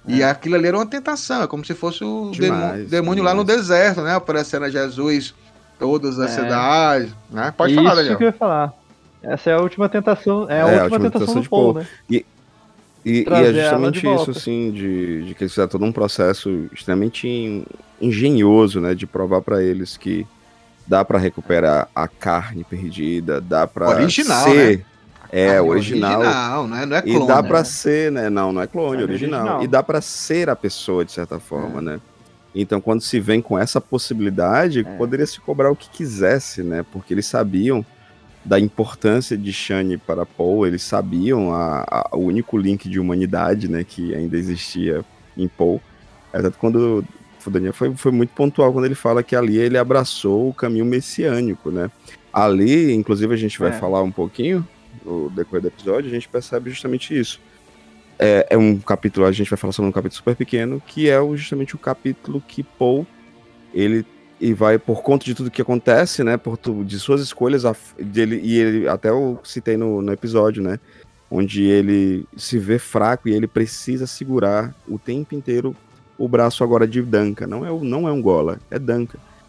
É. 0.09 0.15
E 0.15 0.23
aquilo 0.23 0.57
ali 0.57 0.67
era 0.67 0.77
uma 0.77 0.87
tentação, 0.87 1.43
é 1.43 1.47
como 1.47 1.65
se 1.65 1.75
fosse 1.75 2.03
o 2.03 2.31
demais, 2.33 2.61
demônio, 2.61 2.89
demônio 2.89 3.25
lá 3.25 3.35
no 3.35 3.45
deserto, 3.45 4.03
né, 4.03 4.15
aparecendo 4.15 4.65
a 4.65 4.71
Jesus, 4.71 5.33
todas 5.79 6.19
as 6.19 6.33
é. 6.33 6.43
cidades, 6.43 7.15
né? 7.31 7.55
Pode 7.57 7.73
Isso 7.73 7.83
falar, 7.83 7.95
Daniel. 7.95 8.13
Isso 8.13 8.19
que 8.19 8.25
eu 8.25 8.29
ia 8.29 8.33
falar. 8.33 8.75
Essa 9.23 9.51
é 9.51 9.53
a 9.55 9.61
última 9.61 9.89
tentação, 9.89 10.49
é 10.49 10.55
a, 10.55 10.57
é, 10.57 10.65
última, 10.65 10.81
a 10.81 10.83
última, 10.85 10.99
tentação, 10.99 11.27
tentação 11.27 11.43
do 11.43 11.49
Paul, 11.49 11.75
né? 11.75 11.87
E, 12.09 12.27
e, 13.05 13.21
e, 13.21 13.33
é 13.33 13.53
justamente 13.53 14.07
isso, 14.07 14.31
assim, 14.31 14.73
de, 14.73 15.25
de 15.25 15.35
que 15.35 15.45
eles 15.45 15.53
fizeram 15.53 15.69
todo 15.69 15.85
um 15.85 15.93
processo 15.93 16.69
extremamente 16.73 17.65
engenhoso, 18.01 18.81
né, 18.81 18.95
de 18.95 19.07
provar 19.07 19.43
para 19.43 19.63
eles 19.63 19.97
que 19.97 20.27
dá 20.91 21.05
para 21.05 21.21
recuperar 21.21 21.89
a 21.95 22.09
carne 22.09 22.65
perdida, 22.65 23.41
dá 23.41 23.65
para 23.65 23.91
original, 23.91 24.43
ser 24.43 24.79
né? 24.79 24.85
é 25.31 25.63
original, 25.63 26.19
original 26.19 26.67
não 26.67 26.77
é, 26.77 26.85
não 26.85 26.97
é 26.97 27.03
clone, 27.03 27.25
e 27.25 27.29
dá 27.29 27.43
né? 27.43 27.49
para 27.49 27.65
ser, 27.65 28.11
né? 28.11 28.29
Não, 28.29 28.53
não 28.53 28.61
é 28.61 28.67
clone, 28.67 29.01
é 29.01 29.05
original. 29.05 29.41
original. 29.41 29.63
E 29.63 29.69
dá 29.69 29.85
para 29.85 30.01
ser 30.01 30.51
a 30.51 30.57
pessoa 30.57 31.05
de 31.05 31.13
certa 31.13 31.39
forma, 31.39 31.79
é. 31.79 31.83
né? 31.83 32.01
Então, 32.53 32.81
quando 32.81 33.03
se 33.03 33.21
vem 33.21 33.41
com 33.41 33.57
essa 33.57 33.81
possibilidade, 33.81 34.81
é. 34.81 34.83
poderia 34.83 35.25
se 35.29 35.41
cobrar 35.41 35.71
o 35.71 35.77
que 35.77 35.89
quisesse, 35.89 36.65
né? 36.65 36.85
Porque 36.91 37.15
eles 37.15 37.27
sabiam 37.27 37.87
da 38.45 38.59
importância 38.59 39.39
de 39.39 39.53
Shane 39.53 39.97
para 39.97 40.27
Paul, 40.27 40.67
eles 40.67 40.83
sabiam 40.83 41.55
a, 41.55 41.85
a, 41.89 42.17
o 42.17 42.25
único 42.25 42.59
link 42.59 42.89
de 42.89 42.99
humanidade, 42.99 43.69
né, 43.69 43.85
que 43.85 44.13
ainda 44.13 44.37
existia 44.37 45.05
em 45.37 45.47
Paul. 45.47 45.81
É, 46.33 46.51
quando 46.59 47.05
o 47.49 47.51
Daniel 47.51 47.73
foi, 47.73 47.95
foi 47.95 48.13
muito 48.13 48.31
pontual 48.31 48.73
quando 48.73 48.85
ele 48.85 48.95
fala 48.95 49.23
que 49.23 49.35
ali 49.35 49.57
ele 49.59 49.79
abraçou 49.79 50.49
o 50.49 50.55
caminho 50.55 50.85
messiânico, 50.85 51.71
né? 51.71 51.91
Ali, 52.33 52.93
inclusive, 52.93 53.33
a 53.33 53.37
gente 53.37 53.59
vai 53.59 53.71
é. 53.71 53.73
falar 53.73 54.03
um 54.03 54.11
pouquinho 54.11 54.67
no 55.05 55.31
decorrer 55.31 55.63
do 55.63 55.69
episódio, 55.69 56.11
a 56.11 56.15
gente 56.15 56.29
percebe 56.29 56.71
justamente 56.71 57.19
isso. 57.19 57.41
É, 58.19 58.47
é, 58.51 58.59
um 58.59 58.79
capítulo, 58.79 59.27
a 59.27 59.33
gente 59.33 59.49
vai 59.49 59.57
falar 59.57 59.73
sobre 59.73 59.89
um 59.89 59.93
capítulo 59.93 60.17
super 60.17 60.37
pequeno, 60.37 60.83
que 60.87 61.09
é 61.09 61.19
justamente 61.35 61.75
o 61.75 61.79
capítulo 61.79 62.43
que 62.47 62.63
Paul, 62.63 63.07
ele 63.73 64.05
e 64.41 64.55
vai 64.55 64.79
por 64.79 65.03
conta 65.03 65.25
de 65.25 65.35
tudo 65.35 65.51
que 65.51 65.61
acontece, 65.61 66.25
né, 66.25 66.37
por 66.37 66.57
tu, 66.57 66.83
de 66.83 66.99
suas 66.99 67.21
escolhas, 67.21 67.63
dele, 67.99 68.41
e 68.43 68.59
ele 68.59 68.89
até 68.89 69.11
eu 69.11 69.39
citei 69.45 69.77
no, 69.77 70.01
no 70.01 70.13
episódio, 70.13 70.63
né, 70.63 70.81
onde 71.31 71.65
ele 71.65 72.27
se 72.37 72.59
vê 72.59 72.79
fraco 72.79 73.29
e 73.29 73.35
ele 73.35 73.47
precisa 73.47 74.07
segurar 74.07 74.75
o 74.89 74.99
tempo 74.99 75.35
inteiro 75.35 75.77
o 76.21 76.29
braço 76.29 76.63
agora 76.63 76.87
de 76.87 77.01
Danka. 77.01 77.47
Não 77.47 77.65
é, 77.65 77.71
não 77.83 78.07
é 78.07 78.13
um 78.13 78.21
Gola, 78.21 78.61
é. 78.71 78.77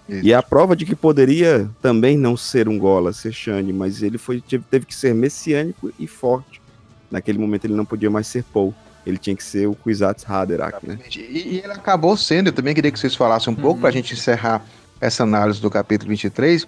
Isso. 0.10 0.26
E 0.26 0.34
a 0.34 0.42
prova 0.42 0.76
de 0.76 0.86
que 0.86 0.96
poderia 0.96 1.70
também 1.82 2.18
não 2.18 2.36
ser 2.36 2.68
um 2.68 2.78
Gola, 2.80 3.14
ser 3.14 3.32
Shane, 3.32 3.72
mas 3.72 4.02
ele 4.02 4.18
foi, 4.18 4.42
teve, 4.42 4.64
teve 4.70 4.86
que 4.86 4.96
ser 4.96 5.14
messiânico 5.14 5.92
e 6.00 6.08
forte. 6.08 6.62
Naquele 7.10 7.38
momento 7.38 7.66
ele 7.66 7.76
não 7.76 7.86
podia 7.86 8.10
mais 8.10 8.28
ser 8.28 8.44
Paul. 8.44 8.74
Ele 9.06 9.18
tinha 9.18 9.36
que 9.36 9.44
ser 9.44 9.68
o 9.68 9.76
Kwisatz 9.76 10.30
Haderach, 10.30 10.86
né? 10.86 11.00
E, 11.16 11.20
e, 11.20 11.62
ele 11.64 11.74
acabou 11.74 12.16
sendo, 12.16 12.48
eu 12.48 12.54
também 12.54 12.74
queria 12.74 12.92
que 12.92 13.00
vocês 13.00 13.16
falassem 13.16 13.54
um 13.54 13.56
uhum. 13.56 13.62
pouco 13.62 13.80
para 13.82 13.90
a 13.90 13.92
gente 13.92 14.14
encerrar 14.14 14.66
essa 15.00 15.24
análise 15.24 15.62
do 15.62 15.70
capítulo 15.70 16.10
23. 16.10 16.68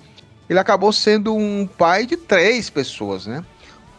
Ele 0.49 0.59
acabou 0.59 0.91
sendo 0.91 1.35
um 1.35 1.67
pai 1.67 2.05
de 2.05 2.17
três 2.17 2.69
pessoas, 2.69 3.25
né? 3.25 3.43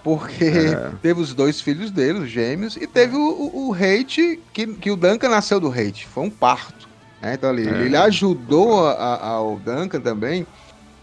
Porque 0.04 0.44
é. 0.44 0.92
teve 1.00 1.18
os 1.18 1.32
dois 1.32 1.62
filhos 1.62 1.90
dele, 1.90 2.18
os 2.20 2.28
gêmeos, 2.28 2.76
e 2.76 2.86
teve 2.86 3.16
o, 3.16 3.20
o, 3.20 3.70
o 3.70 3.74
hate, 3.74 4.38
que, 4.52 4.66
que 4.66 4.90
o 4.90 4.96
Duncan 4.96 5.30
nasceu 5.30 5.58
do 5.58 5.72
hate, 5.72 6.06
foi 6.06 6.24
um 6.24 6.30
parto. 6.30 6.86
Né? 7.22 7.34
Então 7.34 7.48
ali, 7.48 7.66
é. 7.66 7.72
ele 7.80 7.96
ajudou 7.96 8.86
a, 8.86 8.92
a, 8.92 9.26
ao 9.28 9.56
Duncan 9.56 10.00
também 10.00 10.46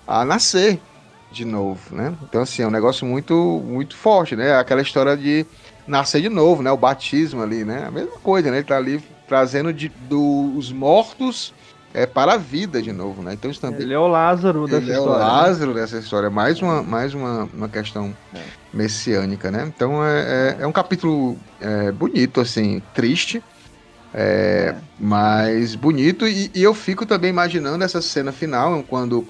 a 0.07 0.23
nascer 0.23 0.79
de 1.31 1.43
novo, 1.43 1.95
né? 1.95 2.13
Então 2.21 2.43
assim, 2.43 2.61
é 2.61 2.67
um 2.67 2.71
negócio 2.71 3.07
muito, 3.07 3.33
muito 3.65 3.95
forte, 3.95 4.35
né? 4.35 4.55
Aquela 4.55 4.81
história 4.81 5.17
de 5.17 5.47
nascer 5.87 6.21
de 6.21 6.29
novo, 6.29 6.61
né? 6.61 6.71
O 6.71 6.77
batismo 6.77 7.41
ali, 7.41 7.65
né? 7.65 7.85
A 7.87 7.91
mesma 7.91 8.17
coisa, 8.21 8.51
né? 8.51 8.57
Ele 8.57 8.67
tá 8.67 8.77
ali 8.77 9.03
trazendo 9.27 9.73
de, 9.73 9.89
dos 10.07 10.71
mortos 10.71 11.53
é 11.93 12.05
para 12.05 12.33
a 12.33 12.37
vida 12.37 12.81
de 12.81 12.91
novo, 12.91 13.23
né? 13.23 13.33
Então 13.33 13.49
isso 13.49 13.59
também. 13.59 13.81
Ele 13.81 13.93
é 13.93 13.99
o 13.99 14.07
Lázaro 14.07 14.65
dessa 14.65 14.77
ele 14.77 14.91
história. 14.91 15.09
Ele 15.09 15.11
é 15.11 15.15
o 15.15 15.19
né? 15.19 15.25
Lázaro 15.25 15.73
né? 15.73 15.81
dessa 15.81 15.97
história. 15.97 16.29
Mais 16.29 16.61
uma, 16.61 16.83
mais 16.83 17.13
uma, 17.13 17.49
uma 17.53 17.67
questão 17.67 18.15
é. 18.33 18.60
Messiânica, 18.73 19.51
né? 19.51 19.65
Então 19.67 20.05
é, 20.05 20.57
é, 20.59 20.63
é 20.63 20.67
um 20.67 20.71
capítulo 20.71 21.37
é, 21.59 21.91
bonito, 21.91 22.39
assim, 22.39 22.81
triste, 22.93 23.43
é, 24.13 24.75
é. 24.75 24.81
mas 24.99 25.75
bonito. 25.75 26.27
E, 26.27 26.51
e, 26.53 26.63
eu 26.63 26.73
fico 26.73 27.05
também 27.05 27.29
imaginando 27.29 27.83
essa 27.83 28.01
cena 28.01 28.31
final, 28.31 28.83
quando 28.83 29.27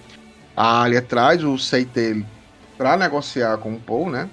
a 0.55 0.83
Alia 0.83 1.01
traz 1.01 1.43
o 1.43 1.57
Seitele 1.57 2.25
para 2.77 2.97
negociar 2.97 3.57
com 3.57 3.73
o 3.73 3.79
Paul, 3.79 4.09
né? 4.09 4.29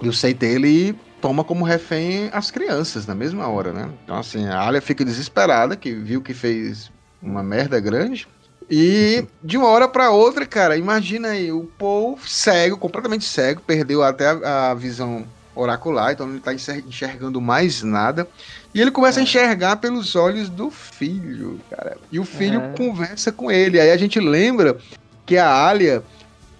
E 0.00 0.08
o 0.08 0.12
Seitele 0.12 0.96
toma 1.20 1.42
como 1.42 1.64
refém 1.64 2.30
as 2.32 2.50
crianças 2.50 3.06
na 3.06 3.14
mesma 3.14 3.48
hora, 3.48 3.72
né? 3.72 3.88
Então, 4.04 4.16
assim, 4.16 4.46
a 4.46 4.60
Alia 4.60 4.80
fica 4.80 5.04
desesperada, 5.04 5.76
que 5.76 5.92
viu 5.92 6.22
que 6.22 6.34
fez 6.34 6.90
uma 7.20 7.42
merda 7.42 7.80
grande. 7.80 8.28
E 8.70 9.24
de 9.42 9.56
uma 9.56 9.68
hora 9.68 9.88
para 9.88 10.10
outra, 10.10 10.44
cara, 10.44 10.76
imagina 10.76 11.28
aí, 11.28 11.50
o 11.50 11.64
Paul 11.78 12.18
cego, 12.26 12.76
completamente 12.76 13.24
cego, 13.24 13.62
perdeu 13.66 14.02
até 14.02 14.28
a, 14.28 14.70
a 14.70 14.74
visão 14.74 15.24
oracular, 15.54 16.12
então 16.12 16.28
ele 16.28 16.40
tá 16.40 16.52
enxergando 16.54 17.40
mais 17.40 17.82
nada. 17.82 18.28
E 18.74 18.80
ele 18.80 18.90
começa 18.90 19.18
é. 19.18 19.20
a 19.20 19.24
enxergar 19.24 19.76
pelos 19.76 20.14
olhos 20.14 20.48
do 20.48 20.70
filho, 20.70 21.58
cara. 21.70 21.96
E 22.12 22.18
o 22.18 22.24
filho 22.24 22.60
é. 22.60 22.72
conversa 22.76 23.32
com 23.32 23.50
ele. 23.50 23.80
Aí 23.80 23.90
a 23.90 23.96
gente 23.96 24.20
lembra 24.20 24.76
que 25.24 25.36
a 25.36 25.50
Alia, 25.66 26.02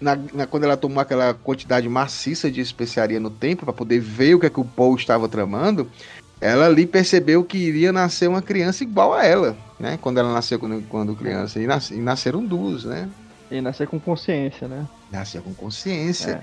na, 0.00 0.18
na, 0.32 0.46
quando 0.46 0.64
ela 0.64 0.76
tomou 0.76 1.00
aquela 1.00 1.34
quantidade 1.34 1.88
maciça 1.88 2.50
de 2.50 2.60
especiaria 2.60 3.20
no 3.20 3.30
templo, 3.30 3.66
para 3.66 3.74
poder 3.74 4.00
ver 4.00 4.34
o 4.34 4.40
que, 4.40 4.46
é 4.46 4.50
que 4.50 4.60
o 4.60 4.64
Paul 4.64 4.96
estava 4.96 5.28
tramando, 5.28 5.90
ela 6.40 6.66
ali 6.66 6.86
percebeu 6.86 7.44
que 7.44 7.58
iria 7.58 7.92
nascer 7.92 8.28
uma 8.28 8.42
criança 8.42 8.84
igual 8.84 9.12
a 9.12 9.24
ela, 9.24 9.56
né? 9.78 9.98
Quando 10.00 10.18
ela 10.18 10.32
nasceu 10.32 10.58
quando, 10.58 10.82
quando 10.88 11.16
criança. 11.16 11.60
E, 11.60 11.66
nas, 11.66 11.90
e 11.90 11.96
nasceram 11.96 12.44
duas, 12.44 12.84
né? 12.84 13.08
E 13.50 13.60
nascer 13.60 13.86
com 13.86 13.98
consciência, 13.98 14.68
né? 14.68 14.86
Nasceu 15.10 15.42
com 15.42 15.54
consciência. 15.54 16.40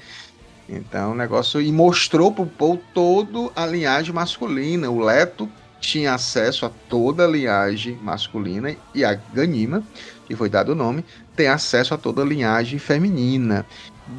É. 0.70 0.76
Então, 0.76 1.12
o 1.12 1.16
negócio. 1.16 1.62
E 1.62 1.72
mostrou 1.72 2.32
pro 2.32 2.46
Paul 2.46 2.82
toda 2.94 3.52
a 3.56 3.66
linhagem 3.66 4.14
masculina. 4.14 4.90
O 4.90 5.00
Leto 5.00 5.50
tinha 5.80 6.14
acesso 6.14 6.66
a 6.66 6.72
toda 6.90 7.26
a 7.26 7.28
linhagem 7.28 7.98
masculina 8.02 8.76
e 8.94 9.06
a 9.06 9.14
Ganima, 9.14 9.84
que 10.26 10.36
foi 10.36 10.50
dado 10.50 10.72
o 10.72 10.76
nome, 10.76 11.06
tem 11.36 11.48
acesso 11.48 11.94
a 11.94 11.98
toda 11.98 12.22
a 12.22 12.26
linhagem 12.26 12.80
feminina. 12.80 13.66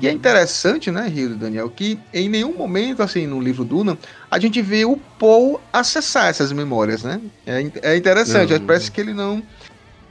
E 0.01 0.09
é 0.09 0.13
interessante, 0.13 0.91
né, 0.91 1.07
Rio 1.07 1.31
e 1.31 1.35
Daniel, 1.35 1.71
que 1.71 1.99
em 2.13 2.29
nenhum 2.29 2.55
momento, 2.55 3.03
assim, 3.03 3.27
no 3.27 3.41
livro 3.41 3.65
Duna, 3.65 3.97
a 4.29 4.39
gente 4.39 4.61
vê 4.61 4.85
o 4.85 4.97
Paul 5.19 5.61
acessar 5.73 6.27
essas 6.27 6.53
memórias, 6.53 7.05
né? 7.05 7.21
É, 7.47 7.71
é 7.83 7.97
interessante, 7.97 8.53
uhum. 8.53 8.67
parece 8.67 8.91
que 8.91 9.01
ele 9.01 9.15
não 9.15 9.43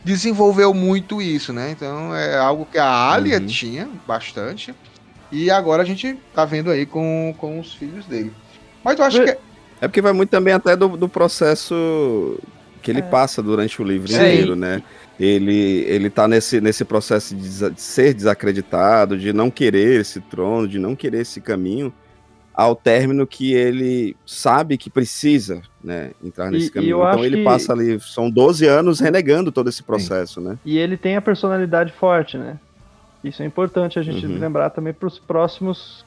desenvolveu 0.03 0.73
muito 0.73 1.21
isso, 1.21 1.51
né? 1.51 1.71
Então 1.71 2.15
é 2.15 2.37
algo 2.37 2.65
que 2.71 2.77
a 2.77 3.11
Alia 3.11 3.37
uhum. 3.37 3.45
tinha 3.45 3.89
bastante, 4.07 4.73
e 5.31 5.51
agora 5.51 5.83
a 5.83 5.85
gente 5.85 6.17
tá 6.33 6.45
vendo 6.45 6.71
aí 6.71 6.85
com, 6.85 7.35
com 7.37 7.59
os 7.59 7.73
filhos 7.73 8.05
dele. 8.05 8.31
Mas 8.83 8.97
eu 8.97 9.05
acho 9.05 9.23
que. 9.23 9.37
É 9.81 9.87
porque 9.87 10.01
vai 10.01 10.13
muito 10.13 10.29
também 10.29 10.53
até 10.53 10.75
do, 10.75 10.95
do 10.95 11.09
processo 11.09 12.39
que 12.81 12.91
ele 12.91 12.99
é. 12.99 13.03
passa 13.03 13.43
durante 13.43 13.81
o 13.81 13.85
livro 13.85 14.09
inteiro, 14.09 14.55
né? 14.55 14.81
Ele 15.19 15.85
ele 15.87 16.09
tá 16.09 16.27
nesse, 16.27 16.59
nesse 16.59 16.83
processo 16.83 17.35
de, 17.35 17.69
de, 17.71 17.81
ser 17.81 18.13
desacreditado, 18.13 19.17
de 19.17 19.31
não 19.31 19.49
querer 19.49 20.01
esse 20.01 20.19
trono, 20.19 20.67
de 20.67 20.77
não 20.77 20.95
querer 20.95 21.21
esse 21.21 21.39
caminho, 21.39 21.93
ao 22.53 22.75
término 22.75 23.27
que 23.27 23.53
ele 23.53 24.15
sabe 24.25 24.77
que 24.77 24.89
precisa, 24.89 25.61
né, 25.83 26.11
entrar 26.23 26.49
nesse 26.49 26.67
e, 26.67 26.69
caminho. 26.71 26.97
E 26.97 27.09
então 27.09 27.25
ele 27.25 27.43
passa 27.43 27.73
ali, 27.73 27.99
são 27.99 28.29
12 28.29 28.65
anos 28.65 28.99
renegando 28.99 29.51
todo 29.51 29.69
esse 29.69 29.83
processo, 29.83 30.41
Sim. 30.41 30.47
né? 30.47 30.57
E 30.65 30.77
ele 30.77 30.95
tem 30.95 31.15
a 31.15 31.21
personalidade 31.21 31.91
forte, 31.91 32.37
né? 32.37 32.57
Isso 33.23 33.41
é 33.41 33.45
importante 33.45 33.97
a 33.97 34.03
gente 34.03 34.25
uhum. 34.25 34.37
lembrar 34.37 34.69
também 34.69 34.93
para 34.93 35.07
os 35.07 35.17
próximos 35.17 36.05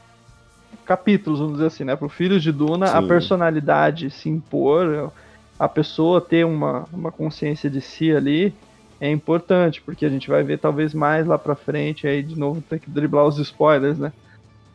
capítulos, 0.84 1.38
vamos 1.38 1.54
dizer 1.54 1.66
assim, 1.66 1.84
né? 1.84 1.96
Para 1.96 2.06
o 2.06 2.10
Filhos 2.10 2.42
de 2.42 2.52
Duna, 2.52 2.86
Sim. 2.86 2.96
a 2.96 3.02
personalidade 3.02 4.10
se 4.10 4.28
impor 4.28 5.12
a 5.58 5.68
pessoa 5.68 6.20
ter 6.20 6.46
uma, 6.46 6.84
uma 6.92 7.10
consciência 7.10 7.68
de 7.68 7.80
si 7.80 8.12
ali 8.12 8.54
é 9.00 9.10
importante, 9.10 9.82
porque 9.84 10.04
a 10.04 10.08
gente 10.10 10.28
vai 10.28 10.42
ver 10.44 10.58
talvez 10.58 10.94
mais 10.94 11.26
lá 11.26 11.38
pra 11.38 11.56
frente, 11.56 12.06
aí 12.06 12.22
de 12.22 12.36
novo 12.36 12.62
tem 12.62 12.78
que 12.80 12.90
driblar 12.90 13.26
os 13.26 13.38
spoilers, 13.38 13.98
né? 13.98 14.12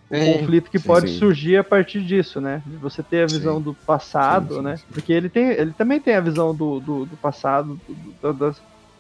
O 0.10 0.18
Sim, 0.18 0.18
conflito 0.18 0.72
que 0.72 0.80
sim, 0.80 0.96
pode 0.96 1.10
sim. 1.10 1.12
surgir 1.12 1.58
a 1.58 1.64
partir 1.64 2.04
disso, 2.06 2.42
né? 2.42 2.64
De 2.66 2.78
você 2.78 3.04
ter 3.04 3.24
a 3.26 3.28
Sim. 3.28 3.28
visão 3.28 3.62
do 3.62 3.76
passado, 3.86 4.62
Sim, 4.62 4.68
sim, 4.68 4.76
né? 4.76 4.82
sim. 4.88 4.94
Porque 4.94 5.14
ele, 5.14 5.30
tem, 5.30 5.50
ele 5.52 5.74
também 5.74 6.02
tem 6.02 6.16
a 6.16 6.22
visão 6.22 6.56
do, 6.56 6.80
do, 6.82 7.06
do 7.08 7.18
passado, 7.18 7.82
do- 7.88 7.96
do- 7.96 8.34
da, 8.34 8.52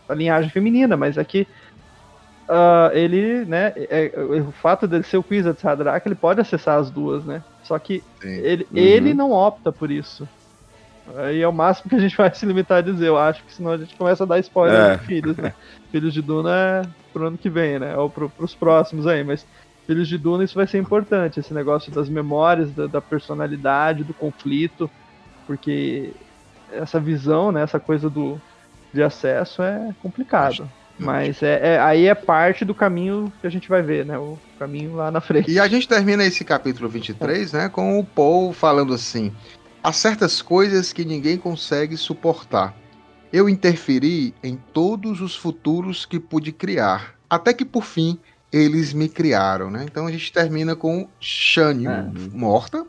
da 0.09 0.15
linhagem 0.15 0.49
feminina, 0.51 0.97
mas 0.97 1.17
aqui 1.17 1.47
ah, 2.47 2.91
ele, 2.93 3.45
né? 3.45 3.73
é- 3.75 4.11
é- 4.15 4.41
o 4.41 4.51
fato 4.51 4.87
dele 4.87 5.03
ser 5.03 5.17
o 5.17 5.23
de 5.53 5.61
Sadrak, 5.61 6.07
ele 6.07 6.15
pode 6.15 6.41
acessar 6.41 6.79
as 6.79 6.91
duas, 6.91 7.25
né? 7.25 7.43
Só 7.61 7.77
que 7.79 8.05
Sim. 8.21 8.43
ele, 8.43 8.69
Uhum. 8.71 8.73
ele 8.73 9.13
não 9.13 9.31
opta 9.31 9.71
por 9.71 9.91
isso. 9.91 10.29
Aí 11.17 11.41
é 11.41 11.47
o 11.47 11.53
máximo 11.53 11.89
que 11.89 11.95
a 11.95 11.99
gente 11.99 12.15
vai 12.17 12.33
se 12.33 12.45
limitar 12.45 12.79
a 12.79 12.81
dizer, 12.81 13.07
eu 13.07 13.17
acho, 13.17 13.43
que 13.43 13.53
senão 13.53 13.71
a 13.71 13.77
gente 13.77 13.95
começa 13.95 14.23
a 14.23 14.27
dar 14.27 14.39
spoiler 14.39 14.79
É. 14.79 14.97
de 14.97 15.05
filhos, 15.05 15.37
né? 15.37 15.53
Filhos 15.91 16.13
de 16.13 16.21
Duna 16.21 16.49
é 16.55 16.81
pro 17.11 17.27
ano 17.27 17.37
que 17.37 17.49
vem, 17.49 17.77
né? 17.77 17.95
Ou 17.97 18.09
pro, 18.09 18.29
pros 18.29 18.55
próximos 18.55 19.05
aí, 19.05 19.23
mas 19.23 19.45
Filhos 19.85 20.07
de 20.07 20.17
Duna 20.17 20.43
isso 20.43 20.55
vai 20.55 20.65
ser 20.65 20.77
importante, 20.77 21.39
esse 21.39 21.53
negócio 21.53 21.91
das 21.91 22.07
memórias, 22.07 22.71
da, 22.71 22.87
da 22.87 23.01
personalidade, 23.01 24.03
do 24.03 24.13
conflito, 24.13 24.89
porque 25.45 26.11
essa 26.71 26.99
visão, 26.99 27.51
né, 27.51 27.61
essa 27.61 27.79
coisa 27.79 28.09
do, 28.09 28.39
de 28.93 29.03
acesso 29.03 29.61
é 29.61 29.93
complicado. 30.01 30.69
Mas 30.97 31.41
é, 31.43 31.73
é- 31.73 31.79
aí 31.79 32.07
é 32.07 32.15
parte 32.15 32.63
do 32.63 32.73
caminho 32.73 33.31
que 33.41 33.47
a 33.47 33.49
gente 33.49 33.67
vai 33.67 33.81
ver, 33.81 34.05
né? 34.05 34.17
O 34.17 34.37
caminho 34.59 34.95
lá 34.95 35.09
na 35.09 35.19
frente. 35.19 35.51
E 35.51 35.59
a 35.59 35.67
gente 35.67 35.87
termina 35.87 36.23
esse 36.23 36.45
capítulo 36.45 36.87
23, 36.87 37.51
né, 37.51 37.67
com 37.67 37.99
o 37.99 38.05
Paul 38.05 38.53
falando 38.53 38.93
assim: 38.93 39.33
há 39.83 39.91
certas 39.91 40.41
coisas 40.41 40.93
que 40.93 41.03
ninguém 41.03 41.37
consegue 41.37 41.97
suportar. 41.97 42.75
Eu 43.31 43.49
interferi 43.49 44.33
em 44.43 44.57
todos 44.71 45.19
os 45.19 45.35
futuros 45.35 46.05
que 46.05 46.19
pude 46.19 46.51
criar, 46.51 47.15
até 47.29 47.51
que 47.53 47.65
por 47.65 47.83
fim 47.83 48.17
eles 48.51 48.93
me 48.93 49.09
criaram, 49.09 49.71
né? 49.71 49.83
Então 49.83 50.05
a 50.05 50.11
gente 50.11 50.31
termina 50.31 50.75
com 50.75 51.09
Shanyu 51.19 51.89
É. 51.89 52.11
morta, 52.31 52.85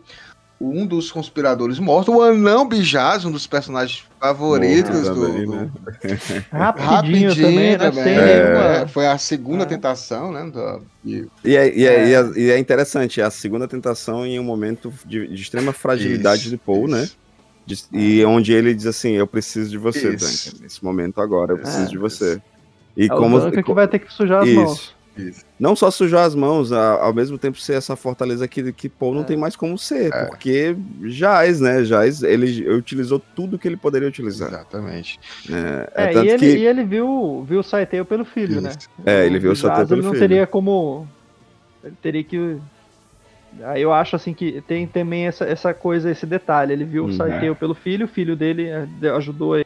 um 0.61 0.87
dos 0.87 1.11
conspiradores 1.13 1.79
morto, 1.79 2.13
o 2.15 2.23
anão 2.23 2.67
Bijaz, 2.67 3.25
um 3.25 3.31
dos 3.31 3.47
personagens 3.47 4.05
favoritos 4.21 5.09
do, 5.09 5.27
também, 5.27 5.45
do- 5.47 5.57
né? 5.57 5.71
Rapidinho, 6.51 7.35
também, 7.35 7.77
né? 7.77 7.93
Sem 7.93 8.03
é, 8.19 8.83
é, 8.83 8.87
foi 8.89 9.07
a 9.07 9.19
segunda 9.19 9.65
É. 9.65 9.67
tentação, 9.67 10.33
né? 10.33 10.51
do- 10.51 10.83
e- 11.05 11.27
E 11.45 11.57
é, 11.57 11.77
e, 11.77 11.87
é, 11.87 12.13
É. 12.13 12.25
e 12.37 12.51
é- 12.51 12.59
interessante, 12.59 13.21
é 13.21 13.25
a 13.25 13.31
segunda 13.31 13.67
tentação 13.69 14.25
em 14.25 14.39
um 14.39 14.45
momento 14.45 14.93
de, 15.05 15.27
de 15.27 15.43
extrema 15.43 15.73
fragilidade 15.73 16.43
Isso, 16.43 16.51
do 16.53 16.59
Paul, 16.59 16.89
né? 16.89 17.03
isso. 17.03 17.17
De- 17.67 17.99
e 17.99 18.25
onde 18.25 18.53
ele 18.53 18.75
diz 18.75 18.87
assim, 18.87 19.13
eu 19.13 19.27
preciso 19.27 19.71
de 19.71 19.79
você. 19.79 20.11
Duncan. 20.13 20.27
Nesse 20.63 20.83
momento 20.85 21.21
agora, 21.21 21.53
eu 21.53 21.59
preciso 21.59 21.85
É. 21.85 21.89
de 21.89 21.99
você. 21.99 22.41
E 22.97 23.07
É 23.07 23.09
como 23.09 23.37
o 23.37 23.41
Duncan 23.41 23.63
que 23.63 23.73
vai 23.75 23.89
ter 23.89 23.99
que 23.99 24.13
sujar 24.13 24.43
as 24.43 24.49
Isso. 24.49 24.61
mãos. 24.61 24.95
Isso. 25.17 25.45
não 25.61 25.77
só 25.77 25.91
sujar 25.91 26.25
as 26.25 26.35
mãos, 26.35 26.73
a- 26.73 27.01
ao 27.01 27.15
mesmo 27.15 27.39
tempo 27.39 27.57
ser 27.59 27.75
essa 27.75 27.95
fortaleza 27.95 28.49
que, 28.49 28.73
que 28.73 28.89
Paul 28.89 29.15
não 29.15 29.21
É. 29.21 29.25
tem 29.25 29.37
mais 29.37 29.55
como 29.55 29.79
ser, 29.79 30.13
É. 30.13 30.25
porque 30.25 30.77
Jaz, 31.05 31.61
né? 31.61 31.85
Jaz, 31.85 32.23
ele 32.23 32.69
utilizou 32.75 33.21
tudo 33.35 33.59
que 33.59 33.69
ele 33.69 33.77
poderia 33.77 34.09
utilizar. 34.09 34.49
Exatamente. 34.49 35.21
né? 35.49 35.87
É, 35.95 36.07
tanto 36.09 36.27
e, 36.27 36.29
ele, 36.31 36.39
que 36.39 36.57
e 36.59 36.67
ele 36.67 36.85
viu, 36.85 37.45
viu 37.49 37.61
o 37.61 37.63
Saiteo 37.65 38.05
pelo 38.05 38.25
filho, 38.25 38.61
né? 38.61 38.71
Isso. 38.77 38.89
É, 39.07 39.25
ele 39.25 39.39
viu 39.39 39.53
o 39.53 39.57
Saiteo 39.57 39.79
Jazz, 39.79 39.89
pelo 39.89 40.01
ele 40.01 40.07
não 40.07 40.13
filho. 40.15 40.29
teria 40.29 40.47
como. 40.47 41.07
Ele 41.85 41.95
teria 42.03 42.25
que. 42.25 42.57
Aí 43.63 43.83
eu 43.83 43.93
acho 43.93 44.17
assim 44.17 44.35
que 44.35 44.61
tem 44.67 44.85
também 44.85 45.27
essa, 45.29 45.45
essa 45.45 45.73
coisa, 45.73 46.11
esse 46.11 46.27
detalhe. 46.27 46.73
Ele 46.73 46.85
viu 46.85 47.05
Uhum. 47.05 47.11
o 47.11 47.13
Saiteo 47.13 47.55
pelo 47.55 47.73
filho, 47.75 48.07
o 48.07 48.09
filho 48.09 48.35
dele 48.35 48.67
eh, 48.69 48.89
ajudou 49.17 49.63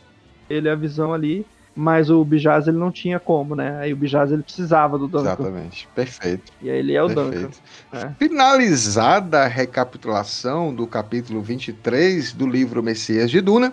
ele 0.51 0.69
a 0.69 0.75
visão 0.75 1.15
ali, 1.15 1.47
mas 1.79 2.11
o 2.11 2.25
Bijaz 2.25 2.67
ele 2.67 2.77
não 2.77 2.91
tinha 2.91 3.21
como, 3.21 3.55
né? 3.55 3.79
Aí 3.79 3.93
o 3.93 3.97
Bijaz 3.97 4.33
ele 4.33 4.43
precisava 4.43 4.99
do 4.99 5.07
Duncan. 5.07 5.27
Exatamente. 5.27 5.89
Perfeito. 5.95 6.53
E 6.61 6.69
aí 6.69 6.79
ele 6.79 6.93
é 6.93 7.01
o 7.01 7.07
Duncan. 7.07 7.31
perfeito. 7.31 7.59
É. 7.93 8.11
Finalizada 8.19 9.45
a 9.45 9.47
recapitulação 9.47 10.75
do 10.75 10.89
capítulo 10.89 11.41
23 11.41 12.33
do 12.33 12.49
livro 12.49 12.83
Messias 12.83 13.31
de 13.31 13.41
Duna, 13.41 13.73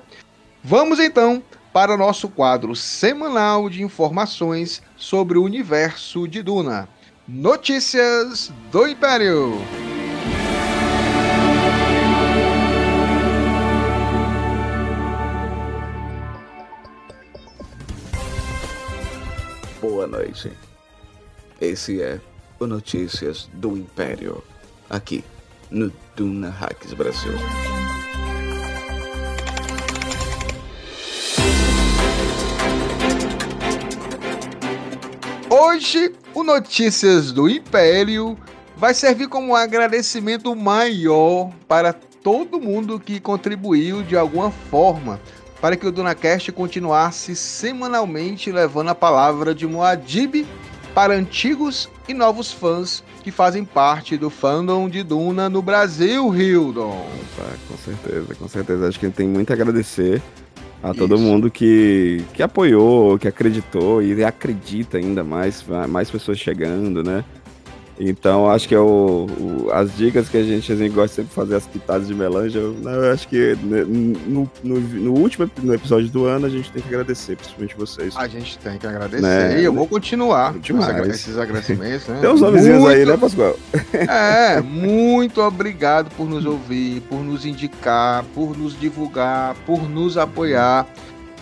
vamos 0.63 0.99
então 0.99 1.41
para 1.73 1.95
o 1.95 1.97
nosso 1.97 2.29
quadro 2.29 2.75
semanal 2.75 3.71
de 3.71 3.81
informações 3.81 4.83
sobre 4.95 5.39
o 5.39 5.43
universo 5.43 6.27
de 6.27 6.43
Duna. 6.43 6.87
Notícias 7.27 8.53
do 8.71 8.87
Império. 8.87 9.55
Boa 20.05 20.19
noite. 20.19 20.51
Esse 21.59 21.99
é 21.99 22.21
o 22.59 22.67
Notícias 22.67 23.49
do 23.51 23.75
Império, 23.75 24.43
aqui 24.87 25.23
no 25.71 25.91
Duna 26.15 26.47
Hacks 26.47 26.93
Brasil. 26.93 27.31
Hoje, 35.49 36.13
o 36.35 36.43
Notícias 36.43 37.31
do 37.31 37.49
Império 37.49 38.37
vai 38.77 38.93
servir 38.93 39.27
como 39.27 39.53
um 39.53 39.55
agradecimento 39.55 40.55
maior 40.55 41.51
para 41.67 41.91
todo 41.93 42.61
mundo 42.61 42.99
que 42.99 43.19
contribuiu 43.19 44.03
de 44.03 44.15
alguma 44.15 44.51
forma 44.51 45.19
para 45.65 45.75
que 45.75 45.87
o 45.87 45.91
DunaCast 45.91 46.51
continuasse 46.51 47.35
semanalmente 47.35 48.51
levando 48.51 48.89
a 48.89 48.93
palavra 48.93 49.55
de 49.55 49.65
Moadib 49.65 50.45
para 50.93 51.15
antigos 51.15 51.89
e 52.07 52.13
novos 52.13 52.51
fãs 52.51 53.03
que 53.23 53.31
fazem 53.31 53.65
parte 53.65 54.15
do 54.15 54.29
fandom 54.29 54.87
de 54.87 55.01
Duna 55.01 55.49
no 55.49 55.63
Brasil, 55.63 56.35
Hildon. 56.35 57.09
Tá, 57.35 57.51
com 57.67 57.77
certeza, 57.77 58.35
com 58.35 58.47
certeza. 58.47 58.87
Acho 58.87 58.99
que 58.99 59.09
tem 59.09 59.27
muito 59.27 59.49
a 59.49 59.53
agradecer 59.55 60.21
a 60.83 60.93
todo 60.93 61.15
Isso. 61.15 61.23
mundo 61.23 61.49
que, 61.49 62.23
que 62.31 62.43
apoiou, 62.43 63.17
que 63.17 63.27
acreditou 63.27 64.03
e 64.03 64.23
acredita 64.23 64.99
ainda 64.99 65.23
mais, 65.23 65.65
mais 65.89 66.11
pessoas 66.11 66.37
chegando, 66.37 67.03
né? 67.03 67.25
Então, 67.97 68.49
acho 68.49 68.67
que 68.67 68.75
é 68.75 68.79
o, 68.79 69.25
o- 69.39 69.69
as 69.71 69.95
dicas 69.95 70.27
que 70.27 70.35
a 70.37 70.43
gente, 70.43 70.69
a 70.71 70.75
gente 70.75 70.91
gosta 70.93 71.15
sempre 71.15 71.29
de 71.29 71.35
fazer 71.35 71.55
as 71.55 71.65
pitadas 71.65 72.07
de 72.07 72.13
melange, 72.13 72.57
eu, 72.57 72.75
eu 72.83 73.13
acho 73.13 73.25
que 73.27 73.55
né, 73.63 73.85
no, 73.87 74.49
no, 74.61 74.79
no 74.79 75.13
último 75.13 75.49
no 75.63 75.73
episódio 75.73 76.09
do 76.09 76.25
ano 76.25 76.45
a 76.45 76.49
gente 76.49 76.69
tem 76.71 76.81
que 76.81 76.89
agradecer, 76.89 77.37
principalmente 77.37 77.73
vocês. 77.77 78.13
A 78.17 78.27
gente 78.27 78.57
tem 78.59 78.77
que 78.77 78.85
agradecer 78.85 79.21
Né? 79.21 79.61
e 79.61 79.63
eu 79.63 79.71
vou 79.73 79.87
continuar 79.87 80.51
com 80.53 80.59
Demais. 80.59 81.07
esses 81.07 81.37
agradecimentos. 81.37 82.05
Né? 82.07 82.19
Tem 82.19 82.29
uns 82.29 82.41
nomezinhos 82.41 82.79
Muito 82.81 82.93
aí, 82.97 83.05
né, 83.05 83.15
Pascoal? 83.15 83.55
É, 83.93 84.59
muito 84.61 85.39
obrigado 85.41 86.09
por 86.17 86.27
nos 86.29 86.45
ouvir, 86.45 86.99
por 87.09 87.23
nos 87.23 87.45
indicar, 87.45 88.25
por 88.35 88.57
nos 88.57 88.77
divulgar, 88.77 89.55
por 89.65 89.89
nos 89.89 90.17
apoiar. 90.17 90.85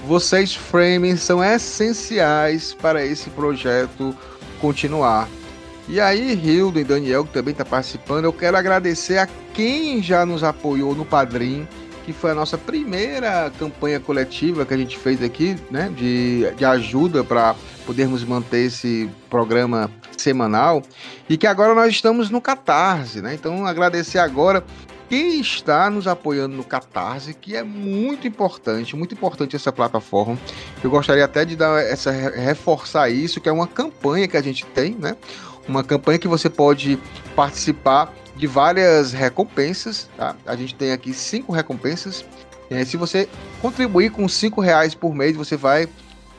Vocês, 0.08 0.54
Framing, 0.54 1.16
são 1.16 1.44
essenciais 1.44 2.74
para 2.80 3.04
esse 3.06 3.30
projeto 3.32 4.16
continuar. 4.62 5.28
E 5.88 6.00
aí, 6.00 6.34
Hildo 6.34 6.80
e 6.80 6.84
Daniel, 6.84 7.26
que 7.26 7.34
também 7.34 7.52
está 7.52 7.66
participando, 7.66 8.26
eu 8.26 8.34
quero 8.34 8.56
agradecer 8.56 9.18
a 9.18 9.28
quem 9.54 10.02
já 10.02 10.26
nos 10.26 10.44
apoiou 10.44 10.96
no 10.96 11.04
Padrim, 11.04 11.68
que 12.06 12.14
foi 12.14 12.32
a 12.32 12.36
nossa 12.36 12.58
primeira 12.58 13.52
campanha 13.60 14.00
coletiva 14.00 14.66
que 14.66 14.74
a 14.74 14.78
gente 14.78 14.98
fez 14.98 15.22
aqui, 15.22 15.56
né, 15.70 15.92
de, 15.96 16.50
de 16.56 16.66
ajuda 16.66 17.24
para 17.24 17.56
podermos 17.86 18.24
manter 18.24 18.66
esse 18.68 19.10
programa 19.30 19.92
semanal 20.18 20.82
e 21.30 21.38
que 21.38 21.48
agora 21.48 21.74
nós 21.74 21.90
estamos 21.90 22.30
no 22.30 22.40
Catarse, 22.40 23.22
né? 23.22 23.34
Então 23.34 23.66
agradecer 23.66 24.20
agora 24.20 24.64
quem 25.10 25.40
está 25.40 25.90
nos 25.90 26.08
apoiando 26.08 26.56
no 26.56 26.64
Catarse, 26.64 27.34
que 27.34 27.56
é 27.56 27.64
muito 27.64 28.28
importante, 28.28 28.96
muito 28.96 29.14
importante 29.14 29.56
essa 29.56 29.72
plataforma. 29.72 30.38
Eu 30.84 30.90
gostaria 30.90 31.26
até 31.26 31.46
de 31.46 31.56
dar 31.56 31.84
essa 31.84 32.12
reforçar 32.12 33.10
isso, 33.10 33.40
que 33.40 33.50
é 33.50 33.52
uma 33.52 33.68
campanha 33.68 34.28
que 34.28 34.38
a 34.38 34.42
gente 34.42 34.66
tem, 34.66 34.96
né? 34.96 35.16
Uma 35.68 35.84
campanha 35.84 36.20
que 36.20 36.28
você 36.28 36.50
pode 36.50 37.00
participar 37.36 38.14
de 38.36 38.48
várias 38.48 39.14
recompensas, 39.14 40.10
tá? 40.18 40.36
A 40.46 40.56
gente 40.56 40.76
tem 40.76 40.92
aqui 40.92 41.14
cinco 41.14 41.52
recompensas. 41.52 42.26
É, 42.70 42.84
se 42.84 42.98
você 42.98 43.30
contribuir 43.62 44.12
com 44.12 44.28
cinco 44.28 44.62
reais 44.62 44.96
por 44.96 45.14
mês, 45.14 45.36
você 45.36 45.56
vai 45.56 45.88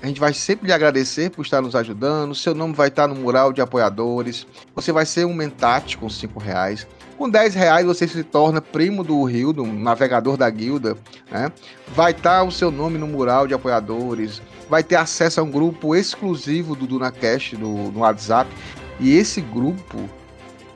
a 0.05 0.07
gente 0.07 0.21
vai 0.21 0.35
sempre 0.35 0.67
lhe 0.67 0.73
agradecer 0.75 1.31
por 1.31 1.41
estar 1.41 1.63
nos 1.63 1.75
ajudando. 1.75 2.35
Seu 2.35 2.55
nome 2.55 2.75
vai 2.75 2.89
estar 2.89 3.09
no 3.09 3.15
mural 3.15 3.55
de 3.55 3.63
apoiadores. 3.63 4.47
Você 4.75 4.93
vai 4.93 5.07
ser 5.07 5.25
um 5.25 5.33
mentate 5.33 5.97
com 5.97 6.11
5 6.11 6.39
reais. 6.39 6.87
Com 7.17 7.31
10 7.31 7.55
reais 7.55 7.87
você 7.87 8.07
se 8.07 8.23
torna 8.23 8.61
primo 8.61 9.03
do 9.03 9.25
Rio, 9.25 9.51
do 9.51 9.65
navegador 9.65 10.37
da 10.37 10.51
guilda. 10.51 10.95
Né? 11.31 11.51
Vai 11.89 12.11
estar 12.11 12.43
o 12.43 12.53
seu 12.53 12.71
nome 12.71 12.99
no 12.99 13.07
mural 13.07 13.47
de 13.47 13.55
apoiadores. 13.55 14.43
Vai 14.69 14.83
ter 14.83 14.97
acesso 14.97 15.41
a 15.41 15.43
um 15.43 15.51
grupo 15.51 15.97
exclusivo 15.97 16.77
do 16.77 16.87
DunaCast 16.87 17.57
no, 17.57 17.91
no 17.91 18.01
WhatsApp. 18.01 18.51
E 19.01 19.17
esse 19.17 19.41
grupo 19.41 20.09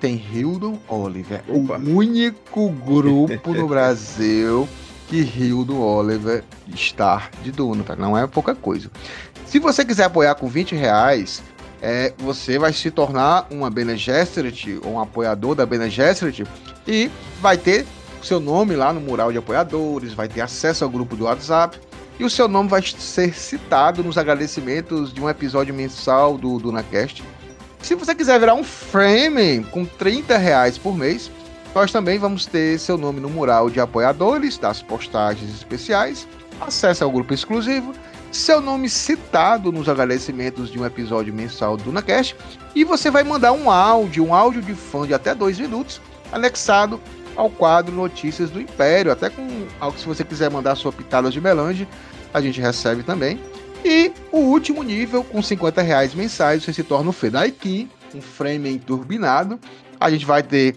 tem 0.00 0.14
Hildon 0.32 0.78
Oliver, 0.88 1.42
Opa. 1.48 1.78
o 1.78 1.96
único 1.96 2.70
grupo 2.70 3.52
no 3.52 3.66
Brasil 3.68 4.68
que 5.08 5.22
Rio 5.22 5.64
do 5.64 5.80
Oliver 5.80 6.44
está 6.68 7.30
de 7.42 7.50
Duna, 7.50 7.82
tá? 7.82 7.96
Não 7.96 8.16
é 8.16 8.26
pouca 8.26 8.54
coisa. 8.54 8.90
Se 9.46 9.58
você 9.58 9.84
quiser 9.84 10.04
apoiar 10.04 10.34
com 10.34 10.46
20 10.46 10.74
reais, 10.74 11.42
é, 11.80 12.12
você 12.18 12.58
vai 12.58 12.72
se 12.72 12.90
tornar 12.90 13.46
uma 13.50 13.70
Bene 13.70 13.96
Gesserit 13.96 14.78
ou 14.84 14.92
um 14.92 15.00
apoiador 15.00 15.54
da 15.54 15.64
Bene 15.64 15.88
Gesserit 15.88 16.44
e 16.86 17.10
vai 17.40 17.56
ter 17.56 17.86
seu 18.22 18.38
nome 18.38 18.74
lá 18.74 18.92
no 18.92 19.00
mural 19.00 19.32
de 19.32 19.38
apoiadores, 19.38 20.12
vai 20.12 20.28
ter 20.28 20.42
acesso 20.42 20.84
ao 20.84 20.90
grupo 20.90 21.16
do 21.16 21.24
WhatsApp 21.24 21.80
e 22.18 22.24
o 22.24 22.30
seu 22.30 22.48
nome 22.48 22.68
vai 22.68 22.82
ser 22.82 23.32
citado 23.32 24.02
nos 24.02 24.18
agradecimentos 24.18 25.12
de 25.12 25.22
um 25.22 25.28
episódio 25.28 25.72
mensal 25.72 26.36
do 26.36 26.58
DunaCast. 26.58 27.22
Se 27.82 27.94
você 27.94 28.14
quiser 28.14 28.38
virar 28.38 28.54
um 28.54 28.64
frame 28.64 29.64
com 29.70 29.84
30 29.84 30.36
reais 30.36 30.76
por 30.76 30.96
mês, 30.96 31.30
nós 31.74 31.92
também 31.92 32.18
vamos 32.18 32.44
ter 32.44 32.78
seu 32.78 32.98
nome 32.98 33.20
no 33.20 33.30
mural 33.30 33.70
de 33.70 33.80
apoiadores 33.80 34.58
das 34.58 34.82
postagens 34.82 35.54
especiais, 35.54 36.26
acesso 36.60 37.04
ao 37.04 37.10
grupo 37.10 37.32
exclusivo, 37.32 37.94
seu 38.30 38.60
nome 38.60 38.88
citado 38.88 39.72
nos 39.72 39.88
agradecimentos 39.88 40.70
de 40.70 40.78
um 40.78 40.84
episódio 40.84 41.32
mensal 41.32 41.76
do 41.76 41.84
DunaCast 41.84 42.36
e 42.74 42.84
você 42.84 43.10
vai 43.10 43.24
mandar 43.24 43.52
um 43.52 43.70
áudio, 43.70 44.26
um 44.26 44.34
áudio 44.34 44.60
de 44.60 44.74
fã 44.74 45.06
de 45.06 45.14
até 45.14 45.34
dois 45.34 45.58
minutos, 45.58 46.00
anexado 46.30 47.00
ao 47.36 47.48
quadro 47.48 47.94
Notícias 47.94 48.50
do 48.50 48.60
Império, 48.60 49.12
até 49.12 49.30
com 49.30 49.66
algo 49.80 49.98
se 49.98 50.06
você 50.06 50.24
quiser 50.24 50.50
mandar 50.50 50.74
sua 50.74 50.92
pitada 50.92 51.30
de 51.30 51.40
melange, 51.40 51.88
a 52.34 52.40
gente 52.40 52.60
recebe 52.60 53.02
também. 53.02 53.40
E 53.84 54.12
o 54.32 54.38
último 54.38 54.82
nível, 54.82 55.22
com 55.24 55.42
50 55.42 55.82
reais 55.82 56.14
mensais, 56.14 56.64
você 56.64 56.72
se 56.72 56.82
torna 56.82 57.10
o 57.10 57.12
Fedaikin, 57.12 57.88
um 58.14 58.20
frame 58.20 58.78
turbinado. 58.78 59.58
A 60.00 60.10
gente 60.10 60.26
vai 60.26 60.42
ter 60.42 60.76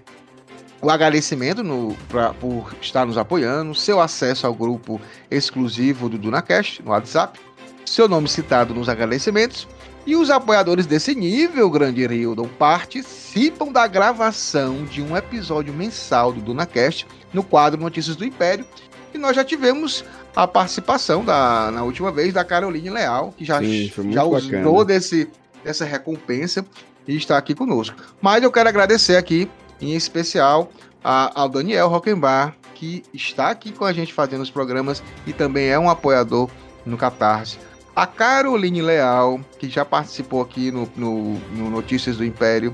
o 0.81 0.89
agradecimento 0.89 1.63
no, 1.63 1.95
pra, 2.09 2.33
por 2.33 2.73
estar 2.81 3.05
nos 3.05 3.17
apoiando, 3.17 3.75
seu 3.75 4.01
acesso 4.01 4.47
ao 4.47 4.53
grupo 4.53 4.99
exclusivo 5.29 6.09
do 6.09 6.17
DunaCast 6.17 6.81
no 6.83 6.91
WhatsApp, 6.91 7.39
seu 7.85 8.07
nome 8.07 8.27
citado 8.27 8.73
nos 8.73 8.89
agradecimentos. 8.89 9.67
E 10.05 10.15
os 10.15 10.31
apoiadores 10.31 10.87
desse 10.87 11.13
nível, 11.13 11.69
Grande 11.69 12.07
Rildon, 12.07 12.47
participam 12.47 13.71
da 13.71 13.85
gravação 13.85 14.83
de 14.85 14.99
um 14.99 15.15
episódio 15.15 15.71
mensal 15.71 16.33
do 16.33 16.41
DunaCast 16.41 17.05
no 17.31 17.43
quadro 17.43 17.79
Notícias 17.79 18.15
do 18.15 18.25
Império. 18.25 18.65
E 19.13 19.17
nós 19.19 19.35
já 19.35 19.43
tivemos 19.43 20.03
a 20.35 20.47
participação 20.47 21.23
da, 21.23 21.71
na 21.71 21.83
última 21.83 22.11
vez 22.11 22.33
da 22.33 22.43
Caroline 22.43 22.89
Leal, 22.89 23.33
que 23.37 23.43
já, 23.43 23.59
Sim, 23.59 23.91
já 24.11 24.23
usou 24.23 24.85
desse, 24.85 25.29
dessa 25.63 25.85
recompensa 25.85 26.65
e 27.07 27.15
está 27.15 27.37
aqui 27.37 27.53
conosco. 27.53 27.95
Mas 28.21 28.43
eu 28.43 28.51
quero 28.51 28.69
agradecer 28.69 29.17
aqui, 29.17 29.49
em 29.79 29.93
especial, 29.93 30.71
a, 31.03 31.41
ao 31.41 31.49
Daniel 31.49 31.87
Rockenbar, 31.87 32.55
que 32.75 33.03
está 33.13 33.49
aqui 33.49 33.71
com 33.71 33.85
a 33.85 33.93
gente 33.93 34.13
fazendo 34.13 34.41
os 34.41 34.49
programas 34.49 35.03
e 35.27 35.33
também 35.33 35.67
é 35.67 35.77
um 35.77 35.89
apoiador 35.89 36.49
no 36.85 36.97
Catarse. 36.97 37.59
A 37.95 38.07
Caroline 38.07 38.81
Leal, 38.81 39.41
que 39.59 39.69
já 39.69 39.83
participou 39.83 40.41
aqui 40.41 40.71
no, 40.71 40.89
no, 40.95 41.33
no 41.51 41.69
Notícias 41.69 42.17
do 42.17 42.25
Império. 42.25 42.73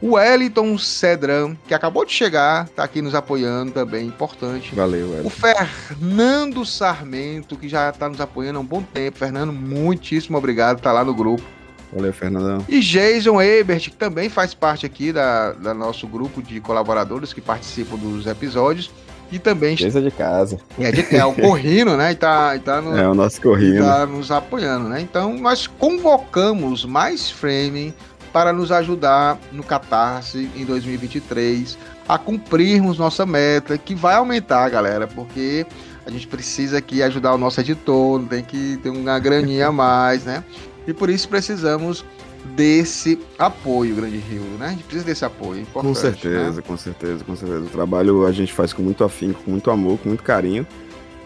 O 0.00 0.14
Wellington 0.14 0.76
Cedrão, 0.76 1.56
que 1.66 1.72
acabou 1.72 2.04
de 2.04 2.12
chegar, 2.12 2.66
está 2.66 2.84
aqui 2.84 3.00
nos 3.00 3.14
apoiando 3.14 3.72
também, 3.72 4.06
importante. 4.06 4.74
Valeu, 4.74 5.10
Wellington. 5.10 5.28
O 5.28 5.30
Fernando 5.30 6.66
Sarmento, 6.66 7.56
que 7.56 7.68
já 7.68 7.88
está 7.88 8.08
nos 8.08 8.20
apoiando 8.20 8.58
há 8.58 8.62
um 8.62 8.66
bom 8.66 8.82
tempo. 8.82 9.18
Fernando, 9.18 9.52
muitíssimo 9.52 10.36
obrigado, 10.36 10.78
está 10.78 10.92
lá 10.92 11.04
no 11.04 11.14
grupo. 11.14 11.42
Valeu, 11.92 12.12
Fernandão. 12.12 12.64
E 12.68 12.80
Jason 12.80 13.40
Ebert, 13.40 13.90
que 13.90 13.96
também 13.96 14.28
faz 14.28 14.52
parte 14.52 14.84
aqui 14.84 15.12
da, 15.12 15.52
da 15.52 15.72
nosso 15.72 16.06
grupo 16.06 16.42
de 16.42 16.60
colaboradores 16.60 17.32
que 17.32 17.40
participam 17.40 17.96
dos 17.96 18.26
episódios. 18.26 18.90
E 19.32 19.38
também. 19.38 19.76
Mesa 19.80 20.00
de 20.00 20.10
casa. 20.10 20.58
É, 20.78 20.92
de, 20.92 21.16
é 21.16 21.24
o 21.24 21.32
Corrino, 21.34 21.96
né? 21.96 22.12
E 22.12 22.14
tá, 22.14 22.54
e 22.54 22.60
tá 22.60 22.80
no, 22.80 22.96
é 22.96 23.08
o 23.08 23.14
nosso 23.14 23.40
Corrino. 23.40 23.84
Tá 23.84 24.06
nos 24.06 24.30
apoiando, 24.30 24.88
né? 24.88 25.00
Então 25.00 25.34
nós 25.34 25.66
convocamos 25.66 26.84
mais 26.84 27.28
framing 27.28 27.92
para 28.36 28.52
nos 28.52 28.70
ajudar 28.70 29.40
no 29.50 29.62
Catarse 29.62 30.50
em 30.54 30.66
2023 30.66 31.78
a 32.06 32.18
cumprirmos 32.18 32.98
nossa 32.98 33.24
meta, 33.24 33.78
que 33.78 33.94
vai 33.94 34.16
aumentar, 34.16 34.68
galera, 34.68 35.06
porque 35.06 35.64
a 36.04 36.10
gente 36.10 36.26
precisa 36.26 36.76
aqui 36.76 37.02
ajudar 37.02 37.32
o 37.32 37.38
nosso 37.38 37.58
editor, 37.62 38.22
tem 38.28 38.44
que 38.44 38.78
ter 38.82 38.90
uma 38.90 39.18
graninha 39.18 39.68
a 39.68 39.72
mais, 39.72 40.26
né? 40.26 40.44
E 40.86 40.92
por 40.92 41.08
isso 41.08 41.30
precisamos 41.30 42.04
desse 42.54 43.18
apoio, 43.38 43.96
Grande 43.96 44.18
Rio, 44.18 44.42
né? 44.58 44.66
A 44.66 44.70
gente 44.72 44.84
precisa 44.84 45.06
desse 45.06 45.24
apoio. 45.24 45.64
Com 45.72 45.94
certeza, 45.94 46.56
né? 46.56 46.62
com 46.66 46.76
certeza, 46.76 47.24
com 47.24 47.34
certeza. 47.34 47.64
O 47.64 47.70
trabalho 47.70 48.26
a 48.26 48.32
gente 48.32 48.52
faz 48.52 48.70
com 48.70 48.82
muito 48.82 49.02
afinco, 49.02 49.42
com 49.44 49.50
muito 49.50 49.70
amor, 49.70 49.98
com 49.98 50.10
muito 50.10 50.22
carinho, 50.22 50.66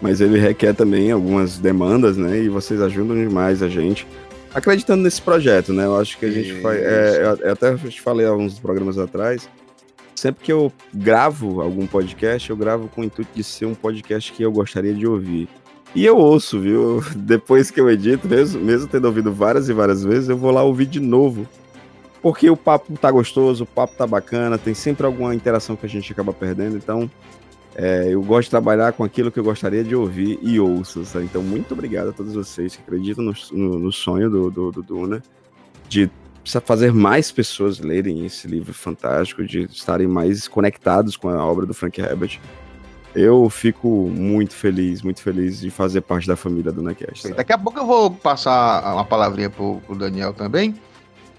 mas 0.01 0.21
ele 0.21 0.39
requer 0.39 0.75
também 0.75 1.11
algumas 1.11 1.59
demandas, 1.59 2.17
né? 2.17 2.39
E 2.39 2.49
vocês 2.49 2.81
ajudam 2.81 3.17
demais 3.17 3.65
a 3.65 3.69
gente 3.69 4.07
acreditando 4.55 5.03
nesse 5.03 5.21
projeto, 5.21 5.73
né? 5.73 5.85
Eu 5.85 5.97
acho 5.97 6.19
que 6.19 6.27
a 6.27 6.31
gente 6.31 6.61
faz. 6.61 6.81
É, 6.81 7.39
eu 7.43 7.53
até 7.53 7.77
te 7.77 8.01
falei 8.01 8.27
há 8.27 8.33
uns 8.33 8.59
programas 8.59 8.99
atrás. 8.99 9.49
Sempre 10.15 10.45
que 10.45 10.53
eu 10.53 10.71
gravo 10.93 11.63
algum 11.63 11.87
podcast, 11.87 12.51
eu 12.51 12.57
gravo 12.57 12.89
com 12.89 13.01
o 13.01 13.05
intuito 13.05 13.31
de 13.35 13.43
ser 13.43 13.65
um 13.65 13.75
podcast 13.75 14.33
que 14.33 14.43
eu 14.43 14.53
gostaria 14.53 14.93
de 14.93 15.07
ouvir. 15.07 15.49
E 15.95 16.05
eu 16.05 16.17
ouço, 16.17 16.61
viu? 16.61 17.03
Depois 17.17 17.71
que 17.71 17.81
eu 17.81 17.91
edito, 17.91 18.29
mesmo, 18.29 18.63
mesmo 18.63 18.87
tendo 18.87 19.07
ouvido 19.07 19.33
várias 19.33 19.69
e 19.69 19.73
várias 19.73 20.05
vezes, 20.05 20.29
eu 20.29 20.37
vou 20.37 20.51
lá 20.51 20.63
ouvir 20.63 20.87
de 20.87 21.01
novo. 21.01 21.49
Porque 22.23 22.51
o 22.51 22.57
papo 22.57 22.99
tá 22.99 23.11
gostoso, 23.11 23.65
o 23.65 23.67
papo 23.67 23.95
tá 23.97 24.07
bacana, 24.07 24.59
tem 24.59 24.75
sempre 24.75 25.07
alguma 25.07 25.35
interação 25.35 25.75
que 25.75 25.87
a 25.87 25.89
gente 25.89 26.13
acaba 26.13 26.35
perdendo. 26.35 26.77
Então, 26.77 27.11
é, 27.83 28.13
eu 28.13 28.23
gosto 28.23 28.49
de 28.49 28.51
trabalhar 28.51 28.93
com 28.93 29.03
aquilo 29.03 29.33
que 29.33 29.41
eu 29.41 29.45
gostaria 29.45 29.83
de 29.83 29.97
ouvir 29.97 30.39
e 30.43 30.61
ouço. 30.61 31.03
Sabe? 31.07 31.25
Então, 31.25 31.43
muito 31.43 31.73
obrigado 31.73 32.11
a 32.11 32.13
todos 32.13 32.35
vocês 32.35 32.77
que 32.77 32.83
acreditam 32.83 33.25
no, 33.25 33.35
no, 33.53 33.79
no 33.79 33.91
sonho 33.91 34.29
do, 34.29 34.51
do, 34.51 34.71
do 34.71 34.83
Duna 34.83 35.23
de 35.89 36.11
fazer 36.63 36.93
mais 36.93 37.33
pessoas 37.33 37.79
lerem 37.79 38.27
esse 38.27 38.47
livro 38.47 38.75
fantástico, 38.75 39.43
de 39.47 39.63
estarem 39.63 40.07
mais 40.07 40.47
conectados 40.47 41.17
com 41.17 41.31
a 41.31 41.43
obra 41.43 41.65
do 41.65 41.73
Frank 41.73 41.99
Herbert. 41.99 42.39
Eu 43.15 43.49
fico 43.49 43.89
muito 43.89 44.55
feliz, 44.55 45.01
muito 45.01 45.23
feliz 45.23 45.61
de 45.61 45.71
fazer 45.71 46.03
parte 46.03 46.29
da 46.29 46.37
família 46.37 46.71
do 46.71 46.83
Necast. 46.83 47.33
Daqui 47.33 47.53
a 47.55 47.59
pouco 47.59 47.79
eu 47.79 47.87
vou 47.87 48.11
passar 48.11 48.93
uma 48.93 49.07
palavrinha 49.07 49.49
pro, 49.49 49.81
pro 49.87 49.97
Daniel 49.97 50.35
também, 50.35 50.75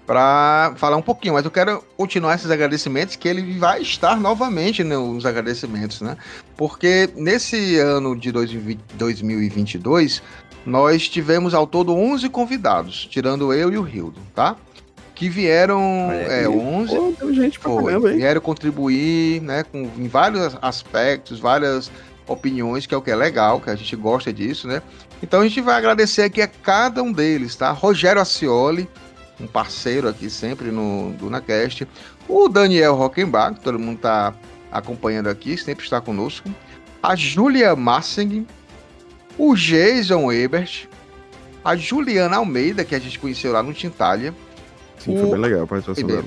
para 0.06 0.74
falar 0.76 0.96
um 0.96 1.02
pouquinho, 1.02 1.34
mas 1.34 1.44
eu 1.44 1.50
quero 1.50 1.82
continuar 1.96 2.34
esses 2.34 2.50
agradecimentos, 2.50 3.16
que 3.16 3.28
ele 3.28 3.58
vai 3.58 3.80
estar 3.82 4.16
novamente 4.18 4.82
nos 4.82 5.24
agradecimentos, 5.24 6.00
né? 6.00 6.16
Porque 6.56 7.08
nesse 7.16 7.78
ano 7.78 8.16
de 8.16 8.32
2022, 8.32 10.22
nós 10.66 11.08
tivemos 11.08 11.54
ao 11.54 11.66
todo 11.66 11.94
11 11.94 12.28
convidados, 12.28 13.06
tirando 13.06 13.52
eu 13.52 13.72
e 13.72 13.76
o 13.76 13.82
Rildo, 13.82 14.20
tá? 14.34 14.56
Que 15.14 15.28
vieram 15.28 16.10
é, 16.10 16.48
11, 16.48 16.94
pô, 17.18 17.32
gente 17.32 17.60
pra 17.60 17.70
foi, 17.70 17.84
caramba, 17.84 18.12
vieram 18.12 18.40
contribuir, 18.40 19.40
né, 19.40 19.62
com, 19.62 19.88
em 19.96 20.08
vários 20.08 20.56
aspectos, 20.60 21.38
várias 21.38 21.92
opiniões, 22.26 22.86
que 22.86 22.94
é 22.94 22.96
o 22.96 23.02
que 23.02 23.10
é 23.10 23.16
legal, 23.16 23.60
que 23.60 23.70
a 23.70 23.74
gente 23.76 23.94
gosta 23.94 24.32
disso, 24.32 24.66
né? 24.66 24.82
Então 25.22 25.40
a 25.40 25.44
gente 25.44 25.60
vai 25.60 25.76
agradecer 25.76 26.22
aqui 26.22 26.42
a 26.42 26.48
cada 26.48 27.02
um 27.02 27.12
deles, 27.12 27.54
tá? 27.54 27.70
Rogério 27.70 28.20
Acioli, 28.20 28.88
um 29.40 29.46
parceiro 29.46 30.08
aqui 30.08 30.30
sempre 30.30 30.70
no 30.70 31.12
DunaCast. 31.18 31.86
O 32.28 32.48
Daniel 32.48 32.94
Rockenbach, 32.94 33.60
todo 33.60 33.78
mundo 33.78 33.96
está 33.96 34.34
acompanhando 34.70 35.28
aqui, 35.28 35.56
sempre 35.56 35.84
está 35.84 36.00
conosco. 36.00 36.48
A 37.02 37.16
Julia 37.16 37.74
Massing, 37.74 38.46
o 39.36 39.54
Jason 39.54 40.30
Ebert, 40.30 40.88
a 41.64 41.76
Juliana 41.76 42.36
Almeida, 42.36 42.84
que 42.84 42.94
a 42.94 42.98
gente 42.98 43.18
conheceu 43.18 43.52
lá 43.52 43.62
no 43.62 43.72
Tintalha. 43.72 44.34
Sim, 44.98 45.16
o... 45.16 45.20
foi 45.20 45.30
bem 45.30 45.40
legal 45.40 45.62
a 45.62 45.66
participação 45.66 46.06
dela. 46.06 46.24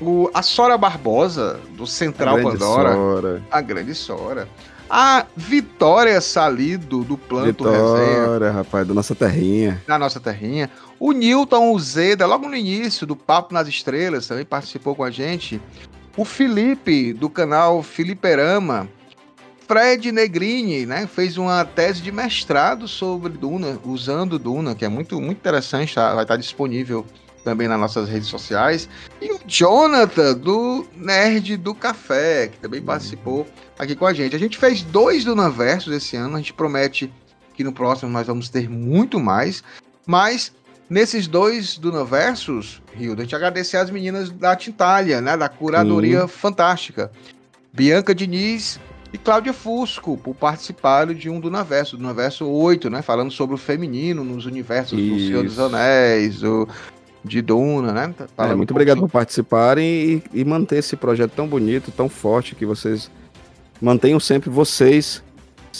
O, 0.00 0.30
a 0.34 0.42
Sora 0.42 0.76
Barbosa, 0.76 1.60
do 1.76 1.86
Central 1.86 2.38
a 2.38 2.42
Pandora. 2.42 2.92
Sora. 2.92 3.42
A 3.50 3.60
grande 3.60 3.94
Sora. 3.94 4.48
A 4.88 5.26
Vitória 5.34 6.20
Salido, 6.20 7.02
do 7.04 7.16
Planto 7.16 7.64
Vitória, 7.64 8.34
Resenha. 8.34 8.52
rapaz, 8.52 8.86
da 8.86 8.94
nossa 8.94 9.14
terrinha. 9.14 9.82
Da 9.86 9.98
nossa 9.98 10.20
terrinha. 10.20 10.70
O 11.06 11.12
Newton 11.12 11.70
Uzeda, 11.72 12.24
logo 12.24 12.48
no 12.48 12.56
início 12.56 13.06
do 13.06 13.14
Papo 13.14 13.52
nas 13.52 13.68
Estrelas, 13.68 14.26
também 14.26 14.42
participou 14.42 14.96
com 14.96 15.04
a 15.04 15.10
gente. 15.10 15.60
O 16.16 16.24
Felipe, 16.24 17.12
do 17.12 17.28
canal 17.28 17.82
Filiperama. 17.82 18.88
Fred 19.68 20.10
Negrini, 20.10 20.86
né, 20.86 21.06
fez 21.06 21.36
uma 21.36 21.62
tese 21.62 22.00
de 22.00 22.10
mestrado 22.10 22.88
sobre 22.88 23.34
Duna, 23.34 23.78
usando 23.84 24.38
Duna, 24.38 24.74
que 24.74 24.82
é 24.82 24.88
muito, 24.88 25.20
muito 25.20 25.36
interessante, 25.36 25.94
tá? 25.94 26.14
vai 26.14 26.24
estar 26.24 26.38
disponível 26.38 27.04
também 27.44 27.68
nas 27.68 27.78
nossas 27.78 28.08
redes 28.08 28.28
sociais. 28.28 28.88
E 29.20 29.30
o 29.30 29.38
Jonathan, 29.46 30.32
do 30.32 30.86
Nerd 30.96 31.58
do 31.58 31.74
Café, 31.74 32.48
que 32.48 32.56
também 32.60 32.80
participou 32.80 33.46
aqui 33.78 33.94
com 33.94 34.06
a 34.06 34.14
gente. 34.14 34.34
A 34.34 34.38
gente 34.38 34.56
fez 34.56 34.82
dois 34.82 35.22
Dunaversos 35.22 35.92
esse 35.92 36.16
ano, 36.16 36.36
a 36.36 36.38
gente 36.38 36.54
promete 36.54 37.12
que 37.52 37.62
no 37.62 37.74
próximo 37.74 38.10
nós 38.10 38.26
vamos 38.26 38.48
ter 38.48 38.70
muito 38.70 39.20
mais. 39.20 39.62
Mas 40.06 40.50
nesses 40.88 41.26
dois 41.26 41.76
Dunaversos, 41.78 42.82
Rio, 42.94 43.14
a 43.14 43.20
gente 43.20 43.34
agradecer 43.34 43.76
as 43.76 43.90
meninas 43.90 44.30
da 44.30 44.54
Tintalha, 44.54 45.20
né, 45.20 45.36
da 45.36 45.48
curadoria 45.48 46.22
Sim. 46.22 46.28
fantástica. 46.28 47.10
Bianca 47.72 48.14
Diniz 48.14 48.78
e 49.12 49.18
Cláudia 49.18 49.52
Fusco, 49.52 50.16
por 50.16 50.34
participar 50.34 51.12
de 51.14 51.28
um 51.30 51.40
do 51.40 51.50
Naverso, 51.50 51.96
do 51.96 52.02
Naverso 52.02 52.46
8, 52.46 52.90
né? 52.90 53.02
Falando 53.02 53.30
sobre 53.30 53.54
o 53.54 53.58
feminino 53.58 54.24
nos 54.24 54.46
universos 54.46 54.98
do 54.98 55.18
Senhor 55.18 55.44
dos 55.44 55.58
Anéis, 55.58 56.40
do, 56.40 56.68
de 57.24 57.40
Duna, 57.40 57.92
né? 57.92 58.14
É, 58.36 58.54
muito 58.54 58.72
um 58.72 58.74
obrigado 58.74 59.00
por 59.00 59.08
participarem 59.08 59.84
e, 59.84 60.22
e 60.40 60.44
manter 60.44 60.78
esse 60.78 60.96
projeto 60.96 61.32
tão 61.32 61.46
bonito, 61.46 61.90
tão 61.90 62.08
forte, 62.08 62.54
que 62.54 62.66
vocês 62.66 63.10
mantenham 63.80 64.20
sempre 64.20 64.50
vocês 64.50 65.22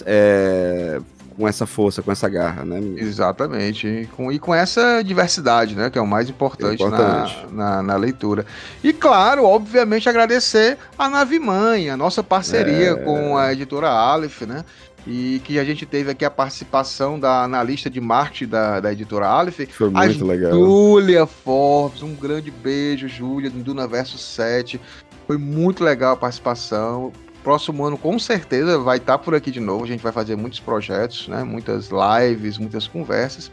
é, 0.07 1.01
com 1.37 1.47
essa 1.49 1.67
força, 1.67 2.03
com 2.03 2.13
essa 2.13 2.29
garra, 2.29 2.65
né? 2.65 2.81
Exatamente. 2.97 3.87
E 3.87 4.07
com, 4.07 4.31
e 4.31 4.39
com 4.39 4.55
essa 4.55 5.03
diversidade, 5.03 5.75
né? 5.75 5.91
Que 5.91 5.99
é 5.99 6.03
o 6.03 6.07
mais 6.07 6.29
importante, 6.29 6.83
importante. 6.83 7.47
Na, 7.51 7.77
na, 7.77 7.83
na, 7.83 7.97
leitura. 7.97 8.47
E 8.83 8.93
claro, 8.93 9.45
obviamente, 9.45 10.09
agradecer 10.09 10.79
a 10.99 11.09
Nave 11.09 11.39
Mãe, 11.39 11.91
a 11.91 11.97
nossa 11.97 12.23
parceria 12.23 12.91
é... 12.91 12.95
com 12.95 13.37
a 13.37 13.53
editora 13.53 13.89
Aleph, 13.89 14.43
né? 14.43 14.65
E 15.07 15.43
que 15.45 15.59
a 15.59 15.65
gente 15.65 15.85
teve 15.85 16.11
aqui 16.11 16.25
a 16.25 16.31
participação 16.31 17.21
da 17.21 17.43
analista 17.43 17.91
de 17.91 18.01
marketing 18.01 18.47
da, 18.49 18.81
da 18.81 18.93
editora 18.93 19.27
Aleph. 19.27 19.61
Foi 19.71 19.91
muito 19.91 20.25
legal. 20.25 20.53
Júlia 20.53 21.27
Forbes, 21.27 22.03
um 22.03 22.15
grande 22.15 22.51
beijo, 22.51 23.07
Júlia, 23.07 23.51
do 23.51 23.59
Duna 23.63 23.87
Verso 23.87 24.17
7. 24.17 24.81
Foi 25.27 25.37
muito 25.37 25.85
legal 25.85 26.15
a 26.15 26.17
participação 26.17 27.13
próximo 27.45 27.85
ano 27.85 27.99
com 27.99 28.19
certeza 28.19 28.79
vai 28.79 28.97
estar 28.97 29.19
tá 29.19 29.19
por 29.19 29.35
aqui 29.35 29.51
de 29.51 29.61
novo. 29.61 29.85
A 29.85 29.87
gente 29.87 30.03
vai 30.03 30.11
fazer 30.11 30.35
muitos 30.35 30.59
projetos, 30.59 31.29
né? 31.29 31.45
Muitas 31.45 31.91
lives, 31.91 32.57
muitas 32.59 32.89
conversas. 32.89 33.53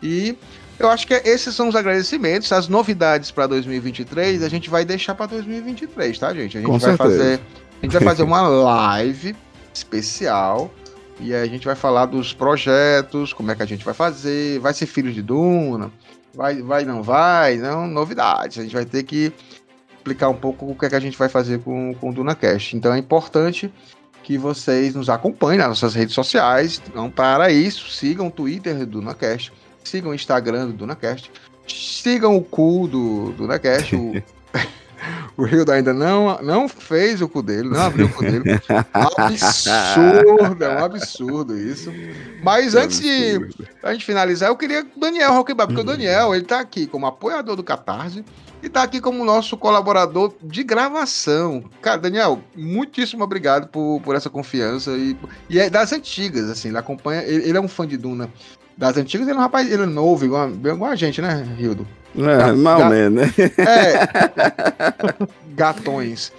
E 0.00 0.38
eu 0.78 0.88
acho 0.88 1.06
que 1.06 1.14
esses 1.14 1.54
são 1.54 1.68
os 1.68 1.74
agradecimentos. 1.74 2.50
As 2.52 2.68
novidades 2.68 3.30
para 3.30 3.48
2023 3.48 4.42
a 4.42 4.48
gente 4.48 4.70
vai 4.70 4.84
deixar 4.84 5.14
para 5.14 5.26
2023, 5.26 6.18
tá, 6.18 6.32
gente? 6.32 6.56
A 6.56 6.60
gente 6.60 6.70
com 6.70 6.78
vai 6.78 6.96
certeza. 6.96 7.18
fazer 7.18 7.40
a 7.82 7.84
gente 7.84 7.92
vai 7.92 8.02
fazer 8.02 8.22
uma 8.24 8.42
live 8.42 9.34
especial 9.74 10.72
e 11.20 11.34
aí 11.34 11.42
a 11.42 11.46
gente 11.46 11.66
vai 11.66 11.74
falar 11.74 12.06
dos 12.06 12.32
projetos, 12.32 13.32
como 13.32 13.50
é 13.50 13.54
que 13.54 13.62
a 13.62 13.66
gente 13.66 13.84
vai 13.84 13.94
fazer, 13.94 14.58
vai 14.60 14.72
ser 14.72 14.86
filho 14.86 15.12
de 15.12 15.22
Duna, 15.22 15.90
vai, 16.34 16.62
vai 16.62 16.84
não 16.84 17.02
vai, 17.02 17.56
não, 17.56 17.86
novidades. 17.86 18.58
A 18.58 18.62
gente 18.62 18.74
vai 18.74 18.84
ter 18.84 19.02
que 19.02 19.32
explicar 20.02 20.28
um 20.28 20.34
pouco 20.34 20.68
o 20.68 20.74
que, 20.74 20.86
é 20.86 20.88
que 20.88 20.96
a 20.96 21.00
gente 21.00 21.16
vai 21.16 21.28
fazer 21.28 21.60
com, 21.60 21.94
com 21.94 22.10
o 22.10 22.12
DunaCast. 22.12 22.76
Então 22.76 22.92
é 22.92 22.98
importante 22.98 23.72
que 24.22 24.36
vocês 24.36 24.94
nos 24.94 25.08
acompanhem 25.08 25.58
nas 25.58 25.68
nossas 25.68 25.94
redes 25.94 26.14
sociais. 26.14 26.82
Então, 26.88 27.10
para 27.10 27.50
isso, 27.50 27.88
sigam 27.90 28.26
o 28.26 28.30
Twitter 28.30 28.78
do 28.80 29.00
DunaCast, 29.00 29.52
sigam 29.82 30.10
o 30.10 30.14
Instagram 30.14 30.66
do 30.66 30.72
DunaCast, 30.72 31.30
sigam 31.66 32.36
o 32.36 32.42
cu 32.42 32.88
do 32.88 33.32
DunaCast, 33.32 33.94
o... 33.94 34.22
O 35.36 35.44
Rio 35.44 35.64
ainda 35.70 35.92
não, 35.92 36.40
não 36.42 36.68
fez 36.68 37.22
o 37.22 37.28
cu 37.28 37.42
dele, 37.42 37.68
não 37.68 37.80
abriu 37.80 38.06
o 38.06 38.12
cu 38.12 38.22
dele. 38.22 38.44
absurdo, 39.16 40.64
é 40.64 40.68
um 40.68 40.84
absurdo 40.84 41.58
isso. 41.58 41.92
Mas 42.42 42.74
é 42.74 42.82
antes 42.82 42.98
absurdo. 42.98 43.48
de 43.56 43.68
a 43.82 43.92
gente 43.92 44.04
finalizar, 44.04 44.50
eu 44.50 44.56
queria 44.56 44.86
o 44.94 45.00
Daniel 45.00 45.32
Roquebab, 45.32 45.72
porque 45.72 45.80
o 45.80 45.90
Daniel, 45.90 46.34
ele 46.34 46.44
tá 46.44 46.60
aqui 46.60 46.86
como 46.86 47.06
apoiador 47.06 47.56
do 47.56 47.62
Catarse 47.62 48.24
e 48.62 48.68
tá 48.68 48.82
aqui 48.82 49.00
como 49.00 49.24
nosso 49.24 49.56
colaborador 49.56 50.32
de 50.42 50.62
gravação. 50.62 51.64
Cara, 51.80 51.98
Daniel, 51.98 52.40
muitíssimo 52.54 53.24
obrigado 53.24 53.68
por, 53.68 54.00
por 54.02 54.14
essa 54.14 54.30
confiança 54.30 54.92
e, 54.92 55.16
e 55.48 55.58
é 55.58 55.68
das 55.68 55.92
antigas, 55.92 56.48
assim, 56.48 56.68
ele 56.68 56.78
acompanha, 56.78 57.22
ele, 57.22 57.48
ele 57.48 57.58
é 57.58 57.60
um 57.60 57.68
fã 57.68 57.86
de 57.86 57.96
Duna 57.96 58.30
das 58.76 58.96
antigas, 58.96 59.26
ele 59.26 59.36
é 59.36 59.40
um 59.40 59.42
rapaz, 59.42 59.70
ele 59.70 59.82
é 59.82 59.86
novo, 59.86 60.24
igual, 60.24 60.50
igual 60.50 60.90
a 60.90 60.96
gente, 60.96 61.20
né, 61.20 61.42
Rildo? 61.56 61.86
É, 62.16 62.52
mal 62.52 62.86
menos, 62.90 63.22
né? 63.22 63.34
É, 63.58 65.24
gatões. 65.54 66.32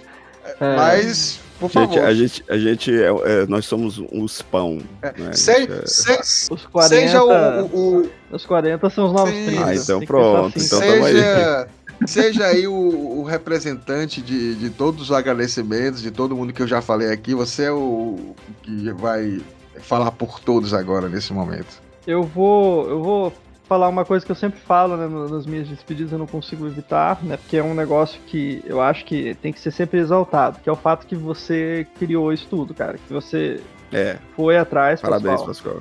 É. 0.60 0.76
Mas, 0.76 1.40
por 1.58 1.70
gente, 1.70 1.94
favor. 1.94 2.04
A 2.04 2.14
gente, 2.14 2.44
a 2.48 2.58
gente 2.58 2.92
é, 2.92 3.08
é, 3.08 3.46
nós 3.46 3.66
somos 3.66 4.02
os 4.12 4.42
pão. 4.42 4.78
É. 5.02 5.12
Né? 5.20 5.32
Se, 5.32 5.68
se, 5.84 6.52
os 6.52 6.66
40, 6.66 6.88
seja 6.88 7.22
o, 7.22 7.64
o, 7.64 8.10
Os 8.30 8.44
40 8.44 8.90
são 8.90 9.06
os 9.06 9.12
novos 9.12 9.32
30. 9.32 9.64
Ah, 9.64 9.74
então 9.74 10.00
pronto. 10.00 10.56
Assim. 10.56 10.66
Então 10.66 10.80
seja, 10.80 11.68
seja 12.06 12.46
aí 12.46 12.66
o, 12.66 12.72
o, 12.72 13.24
representante 13.24 14.20
de, 14.20 14.54
de 14.54 14.70
todos 14.70 15.02
os 15.02 15.12
agradecimentos, 15.12 16.02
de 16.02 16.10
todo 16.10 16.36
mundo 16.36 16.52
que 16.52 16.62
eu 16.62 16.68
já 16.68 16.80
falei 16.80 17.10
aqui. 17.10 17.34
Você 17.34 17.64
é 17.64 17.72
o 17.72 18.34
que 18.62 18.92
vai 18.92 19.40
falar 19.80 20.12
por 20.12 20.40
todos 20.40 20.74
agora, 20.74 21.08
nesse 21.08 21.32
momento. 21.32 21.82
Eu 22.06 22.22
vou, 22.22 22.88
eu 22.88 23.02
vou 23.02 23.32
falar 23.64 23.88
uma 23.88 24.04
coisa 24.04 24.24
que 24.24 24.30
eu 24.30 24.36
sempre 24.36 24.60
falo, 24.60 24.96
né, 24.96 25.08
nas 25.08 25.46
minhas 25.46 25.68
despedidas 25.68 26.12
eu 26.12 26.18
não 26.18 26.26
consigo 26.26 26.66
evitar, 26.66 27.22
né, 27.22 27.36
porque 27.36 27.56
é 27.56 27.62
um 27.62 27.74
negócio 27.74 28.20
que 28.26 28.62
eu 28.66 28.80
acho 28.80 29.04
que 29.04 29.34
tem 29.36 29.52
que 29.52 29.60
ser 29.60 29.70
sempre 29.70 29.98
exaltado, 29.98 30.60
que 30.60 30.68
é 30.68 30.72
o 30.72 30.76
fato 30.76 31.06
que 31.06 31.16
você 31.16 31.86
criou 31.98 32.32
isso 32.32 32.46
tudo, 32.48 32.74
cara, 32.74 32.98
que 32.98 33.12
você 33.12 33.60
é. 33.92 34.18
foi 34.36 34.56
atrás, 34.56 35.00
Parabéns, 35.00 35.42
Pascoal. 35.42 35.80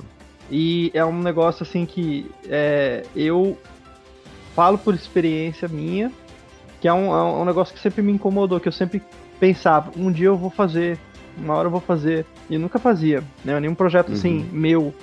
E 0.49 0.91
é 0.93 1.03
um 1.03 1.19
negócio 1.19 1.63
assim 1.63 1.85
que 1.85 2.29
é, 2.49 3.03
eu 3.15 3.57
falo 4.55 4.77
por 4.77 4.93
experiência 4.93 5.67
minha, 5.67 6.11
que 6.79 6.87
é 6.87 6.93
um, 6.93 7.13
é 7.13 7.23
um 7.23 7.45
negócio 7.45 7.73
que 7.73 7.81
sempre 7.81 8.01
me 8.01 8.11
incomodou, 8.11 8.59
que 8.59 8.67
eu 8.67 8.73
sempre 8.73 9.01
pensava, 9.39 9.91
um 9.97 10.11
dia 10.11 10.27
eu 10.27 10.37
vou 10.37 10.49
fazer, 10.49 10.97
uma 11.37 11.55
hora 11.55 11.67
eu 11.67 11.71
vou 11.71 11.81
fazer, 11.81 12.25
e 12.49 12.57
nunca 12.57 12.79
fazia, 12.79 13.23
né, 13.43 13.59
nenhum 13.59 13.75
projeto 13.75 14.13
assim, 14.13 14.37
uhum. 14.37 14.45
assim 14.45 14.57
meu, 14.57 14.93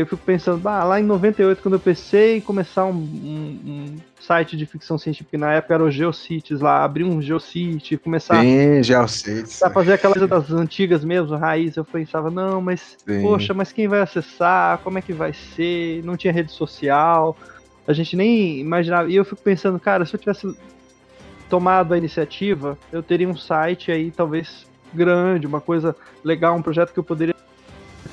eu 0.00 0.06
fico 0.06 0.22
pensando, 0.24 0.58
bah, 0.58 0.82
lá 0.84 1.00
em 1.00 1.04
98, 1.04 1.62
quando 1.62 1.74
eu 1.74 1.80
pensei 1.80 2.38
em 2.38 2.40
começar 2.40 2.84
um, 2.84 2.92
um, 2.92 3.60
um 3.64 3.96
site 4.18 4.56
de 4.56 4.66
ficção 4.66 4.98
científica, 4.98 5.38
na 5.38 5.52
época 5.52 5.74
era 5.74 5.84
o 5.84 5.90
Geocities 5.90 6.60
lá, 6.60 6.82
abrir 6.82 7.04
um 7.04 7.22
Geocity, 7.22 7.96
começar 7.96 8.42
Sim, 8.42 8.82
Geocities. 8.82 9.62
a 9.62 9.70
fazer 9.70 9.94
aquela 9.94 10.14
coisa 10.14 10.26
das 10.26 10.50
antigas 10.50 11.04
mesmo, 11.04 11.36
raiz, 11.36 11.76
eu 11.76 11.84
pensava, 11.84 12.30
não, 12.30 12.60
mas, 12.60 12.96
Sim. 13.06 13.22
poxa, 13.22 13.54
mas 13.54 13.72
quem 13.72 13.86
vai 13.86 14.00
acessar? 14.00 14.78
Como 14.78 14.98
é 14.98 15.02
que 15.02 15.12
vai 15.12 15.32
ser? 15.32 16.02
Não 16.04 16.16
tinha 16.16 16.32
rede 16.32 16.50
social, 16.50 17.36
a 17.86 17.92
gente 17.92 18.16
nem 18.16 18.58
imaginava. 18.58 19.08
E 19.10 19.16
eu 19.16 19.24
fico 19.24 19.42
pensando, 19.42 19.78
cara, 19.78 20.04
se 20.04 20.14
eu 20.14 20.20
tivesse 20.20 20.56
tomado 21.48 21.94
a 21.94 21.98
iniciativa, 21.98 22.78
eu 22.90 23.02
teria 23.02 23.28
um 23.28 23.36
site 23.36 23.92
aí, 23.92 24.10
talvez 24.10 24.66
grande, 24.92 25.46
uma 25.46 25.60
coisa 25.60 25.94
legal, 26.22 26.56
um 26.56 26.62
projeto 26.62 26.92
que 26.92 26.98
eu 26.98 27.04
poderia 27.04 27.34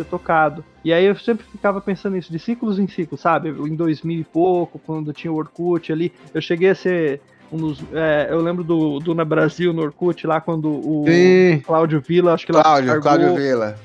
ter 0.03 0.09
tocado. 0.09 0.63
E 0.83 0.91
aí 0.91 1.05
eu 1.05 1.15
sempre 1.15 1.45
ficava 1.45 1.79
pensando 1.79 2.15
nisso, 2.15 2.31
de 2.31 2.39
ciclos 2.39 2.79
em 2.79 2.87
ciclos, 2.87 3.21
sabe? 3.21 3.49
Em 3.49 3.75
2000 3.75 4.19
e 4.19 4.23
pouco, 4.23 4.79
quando 4.79 5.13
tinha 5.13 5.31
o 5.31 5.35
Orkut 5.35 5.91
ali, 5.91 6.11
eu 6.33 6.41
cheguei 6.41 6.69
a 6.69 6.75
ser 6.75 7.21
um 7.51 7.57
dos, 7.57 7.83
é, 7.93 8.27
eu 8.29 8.41
lembro 8.41 8.63
do, 8.63 8.99
do 8.99 9.13
Na 9.13 9.25
Brasil, 9.25 9.73
no 9.73 9.81
Orkut, 9.81 10.25
lá 10.25 10.39
quando 10.39 10.69
o 10.69 11.05
Sim. 11.07 11.61
Cláudio 11.65 12.01
Vila, 12.01 12.33
acho 12.33 12.45
que 12.45 12.51
lá 12.51 12.63
Cláudio, 12.63 13.01
Cláudio 13.01 13.35
Vila. 13.35 13.75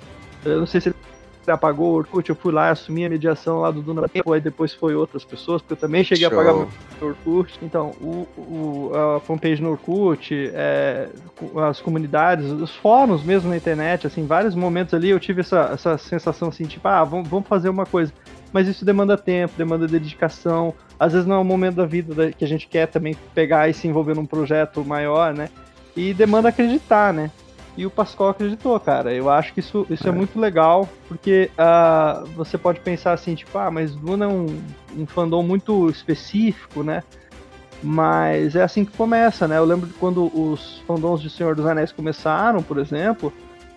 Eu 0.44 0.61
não 0.61 0.66
sei 0.66 0.81
se 0.81 0.88
ele 0.88 0.96
apagou 1.50 1.92
o 1.92 1.94
Orkut, 1.94 2.28
eu 2.28 2.37
fui 2.37 2.52
lá, 2.52 2.70
assumi 2.70 3.04
a 3.04 3.09
mediação 3.09 3.61
lá 3.61 3.70
do 3.70 3.82
Duna 3.82 4.09
Tempo, 4.09 4.32
aí 4.32 4.40
depois 4.40 4.72
foi 4.72 4.94
outras 4.94 5.24
pessoas, 5.24 5.62
porque 5.62 5.74
eu 5.74 5.78
também 5.78 6.04
cheguei 6.04 6.28
Show. 6.28 6.40
a 6.40 6.44
pagar 6.44 6.54
o 6.54 6.68
Orkut. 7.00 7.59
Então, 7.62 7.92
o, 8.00 8.26
o, 8.37 8.92
a 8.94 9.20
fanpage 9.20 9.62
no 9.62 9.70
Orkut, 9.70 10.50
é, 10.52 11.09
as 11.68 11.80
comunidades, 11.80 12.50
os 12.50 12.74
fóruns 12.74 13.22
mesmo 13.22 13.50
na 13.50 13.56
internet, 13.56 14.06
assim, 14.06 14.26
vários 14.26 14.54
momentos 14.54 14.94
ali 14.94 15.11
eu 15.11 15.20
tive 15.20 15.40
essa, 15.40 15.70
essa 15.72 15.98
sensação 15.98 16.48
assim, 16.48 16.64
tipo, 16.64 16.87
ah, 16.88 17.04
vamos, 17.04 17.28
vamos 17.28 17.48
fazer 17.48 17.68
uma 17.68 17.87
coisa. 17.87 18.12
Mas 18.52 18.68
isso 18.68 18.85
demanda 18.85 19.18
tempo, 19.18 19.54
demanda 19.56 19.87
dedicação. 19.87 20.72
Às 20.98 21.12
vezes 21.12 21.26
não 21.26 21.37
é 21.37 21.38
o 21.38 21.44
momento 21.44 21.76
da 21.76 21.85
vida 21.85 22.32
que 22.32 22.44
a 22.44 22.48
gente 22.48 22.66
quer 22.66 22.87
também 22.87 23.14
pegar 23.35 23.68
e 23.68 23.74
se 23.74 23.87
envolver 23.87 24.14
num 24.14 24.24
projeto 24.24 24.85
maior, 24.85 25.35
né? 25.35 25.50
E 25.94 26.14
demanda 26.14 26.48
acreditar, 26.48 27.12
né? 27.12 27.30
E 27.76 27.84
o 27.84 27.90
Pascoal 27.90 28.30
acreditou, 28.30 28.78
cara. 28.80 29.12
Eu 29.12 29.28
acho 29.28 29.52
que 29.52 29.60
isso, 29.60 29.86
isso 29.90 30.06
é. 30.06 30.08
é 30.08 30.12
muito 30.12 30.40
legal, 30.40 30.88
porque 31.08 31.50
uh, 31.58 32.26
você 32.28 32.56
pode 32.56 32.80
pensar 32.80 33.12
assim, 33.12 33.34
tipo, 33.34 33.56
ah, 33.58 33.70
mas 33.70 33.94
Duna 33.94 34.24
é 34.24 34.28
um, 34.28 34.46
um 34.96 35.06
fandom 35.06 35.42
muito 35.42 35.90
específico, 35.90 36.82
né? 36.82 37.02
Mas 37.82 38.56
é 38.56 38.62
assim 38.62 38.84
que 38.84 38.96
começa, 38.96 39.46
né? 39.46 39.58
Eu 39.58 39.64
lembro 39.64 39.86
de 39.86 39.92
quando 39.94 40.24
os 40.34 40.82
fandoms 40.86 41.20
de 41.20 41.28
Senhor 41.28 41.54
dos 41.54 41.66
Anéis 41.66 41.92
começaram, 41.92 42.62
por 42.62 42.78
exemplo, 42.78 43.30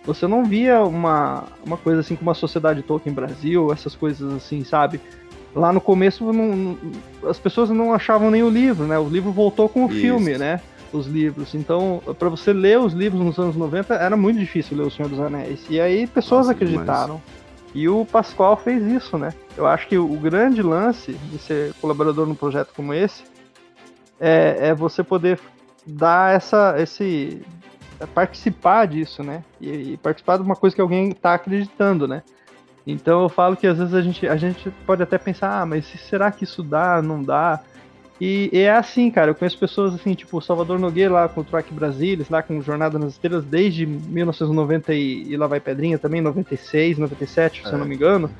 você 0.04 0.26
não 0.26 0.44
via 0.44 0.82
uma, 0.82 1.44
uma 1.64 1.76
coisa 1.76 2.00
assim 2.00 2.16
como 2.16 2.30
a 2.30 2.34
Sociedade 2.34 2.82
Tolkien 2.82 3.14
Brasil, 3.14 3.70
essas 3.70 3.94
coisas 3.94 4.32
assim, 4.32 4.64
sabe? 4.64 4.98
Lá 5.54 5.72
no 5.72 5.80
começo 5.80 6.32
não, 6.32 6.78
as 7.28 7.38
pessoas 7.38 7.68
não 7.68 7.92
achavam 7.92 8.30
nem 8.30 8.42
o 8.42 8.48
livro, 8.48 8.86
né? 8.86 8.98
O 8.98 9.08
livro 9.08 9.30
voltou 9.30 9.68
com 9.68 9.84
o 9.84 9.90
Isso. 9.90 10.00
filme, 10.00 10.38
né? 10.38 10.60
Os 10.92 11.06
livros. 11.06 11.54
Então, 11.54 12.02
para 12.18 12.28
você 12.28 12.52
ler 12.52 12.78
os 12.78 12.92
livros 12.92 13.22
nos 13.22 13.38
anos 13.38 13.56
90, 13.56 13.94
era 13.94 14.16
muito 14.16 14.38
difícil 14.38 14.76
ler 14.76 14.86
O 14.86 14.90
Senhor 14.90 15.08
dos 15.08 15.20
Anéis. 15.20 15.64
E 15.68 15.80
aí 15.80 16.06
pessoas 16.06 16.46
Nossa, 16.46 16.52
acreditaram. 16.52 17.16
Demais. 17.16 17.40
E 17.74 17.88
o 17.88 18.04
Pascoal 18.04 18.56
fez 18.56 18.82
isso, 18.82 19.16
né? 19.16 19.32
Eu 19.56 19.66
acho 19.66 19.86
que 19.86 19.96
o 19.96 20.16
grande 20.16 20.60
lance 20.60 21.12
de 21.12 21.38
ser 21.38 21.72
colaborador 21.74 22.26
num 22.26 22.34
projeto 22.34 22.72
como 22.74 22.92
esse 22.92 23.22
é, 24.18 24.68
é 24.68 24.74
você 24.74 25.04
poder 25.04 25.38
dar 25.86 26.34
essa, 26.34 26.74
esse 26.78 27.42
é 28.00 28.06
participar 28.06 28.86
disso, 28.86 29.22
né? 29.22 29.44
E, 29.60 29.92
e, 29.92 29.96
participar 29.98 30.38
de 30.38 30.42
uma 30.42 30.56
coisa 30.56 30.74
que 30.74 30.82
alguém 30.82 31.10
está 31.10 31.34
acreditando, 31.34 32.08
né? 32.08 32.22
Então 32.86 33.22
eu 33.22 33.28
falo 33.28 33.56
que 33.56 33.66
às 33.66 33.78
vezes 33.78 33.94
a 33.94 34.02
gente, 34.02 34.26
a 34.26 34.36
gente 34.36 34.70
pode 34.86 35.02
até 35.02 35.18
pensar, 35.18 35.60
ah, 35.60 35.66
mas 35.66 35.86
será 36.08 36.32
que 36.32 36.44
isso 36.44 36.62
dá, 36.62 37.00
não 37.00 37.22
dá? 37.22 37.60
E, 38.20 38.50
e, 38.52 38.58
é 38.58 38.70
assim, 38.70 39.10
cara, 39.10 39.30
eu 39.30 39.34
conheço 39.34 39.58
pessoas 39.58 39.94
assim, 39.94 40.12
tipo 40.12 40.40
Salvador 40.42 40.78
Nogueira 40.78 41.14
lá 41.14 41.28
com 41.28 41.40
o 41.40 41.44
Track 41.44 41.72
Brasilis, 41.72 42.28
lá 42.28 42.42
com 42.42 42.60
Jornada 42.60 42.98
nas 42.98 43.12
Estrelas, 43.12 43.44
desde 43.44 43.86
1990 43.86 44.92
e, 44.92 45.22
e 45.32 45.36
lá 45.36 45.46
vai 45.46 45.58
Pedrinha 45.58 45.98
também, 45.98 46.20
96, 46.20 46.98
97, 46.98 47.62
é, 47.64 47.66
se 47.66 47.72
eu 47.72 47.78
não 47.78 47.86
me 47.86 47.94
engano. 47.94 48.30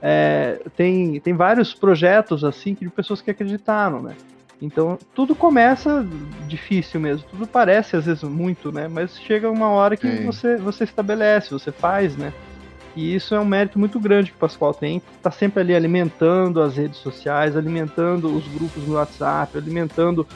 É, 0.00 0.60
tem, 0.76 1.20
tem 1.20 1.34
vários 1.34 1.74
projetos 1.74 2.42
assim 2.42 2.74
de 2.80 2.88
pessoas 2.88 3.20
que 3.20 3.30
acreditaram, 3.30 4.00
né? 4.00 4.14
Então 4.62 4.98
tudo 5.14 5.34
começa 5.34 6.06
difícil 6.46 6.98
mesmo, 6.98 7.26
tudo 7.30 7.46
parece 7.46 7.96
às 7.96 8.06
vezes 8.06 8.22
muito, 8.22 8.72
né? 8.72 8.88
Mas 8.88 9.18
chega 9.20 9.50
uma 9.50 9.68
hora 9.68 9.96
que 9.96 10.08
você, 10.24 10.56
você 10.56 10.84
estabelece, 10.84 11.50
você 11.50 11.70
faz, 11.70 12.16
né? 12.16 12.32
E 12.98 13.14
isso 13.14 13.32
é 13.32 13.38
um 13.38 13.44
mérito 13.44 13.78
muito 13.78 14.00
grande 14.00 14.32
que 14.32 14.36
o 14.36 14.40
Pascoal 14.40 14.74
tem, 14.74 15.00
está 15.16 15.30
sempre 15.30 15.60
ali 15.60 15.72
alimentando 15.72 16.60
as 16.60 16.76
redes 16.76 16.98
sociais, 16.98 17.56
alimentando 17.56 18.26
os 18.36 18.44
grupos 18.48 18.82
no 18.88 18.94
WhatsApp, 18.94 19.56
alimentando, 19.56 20.26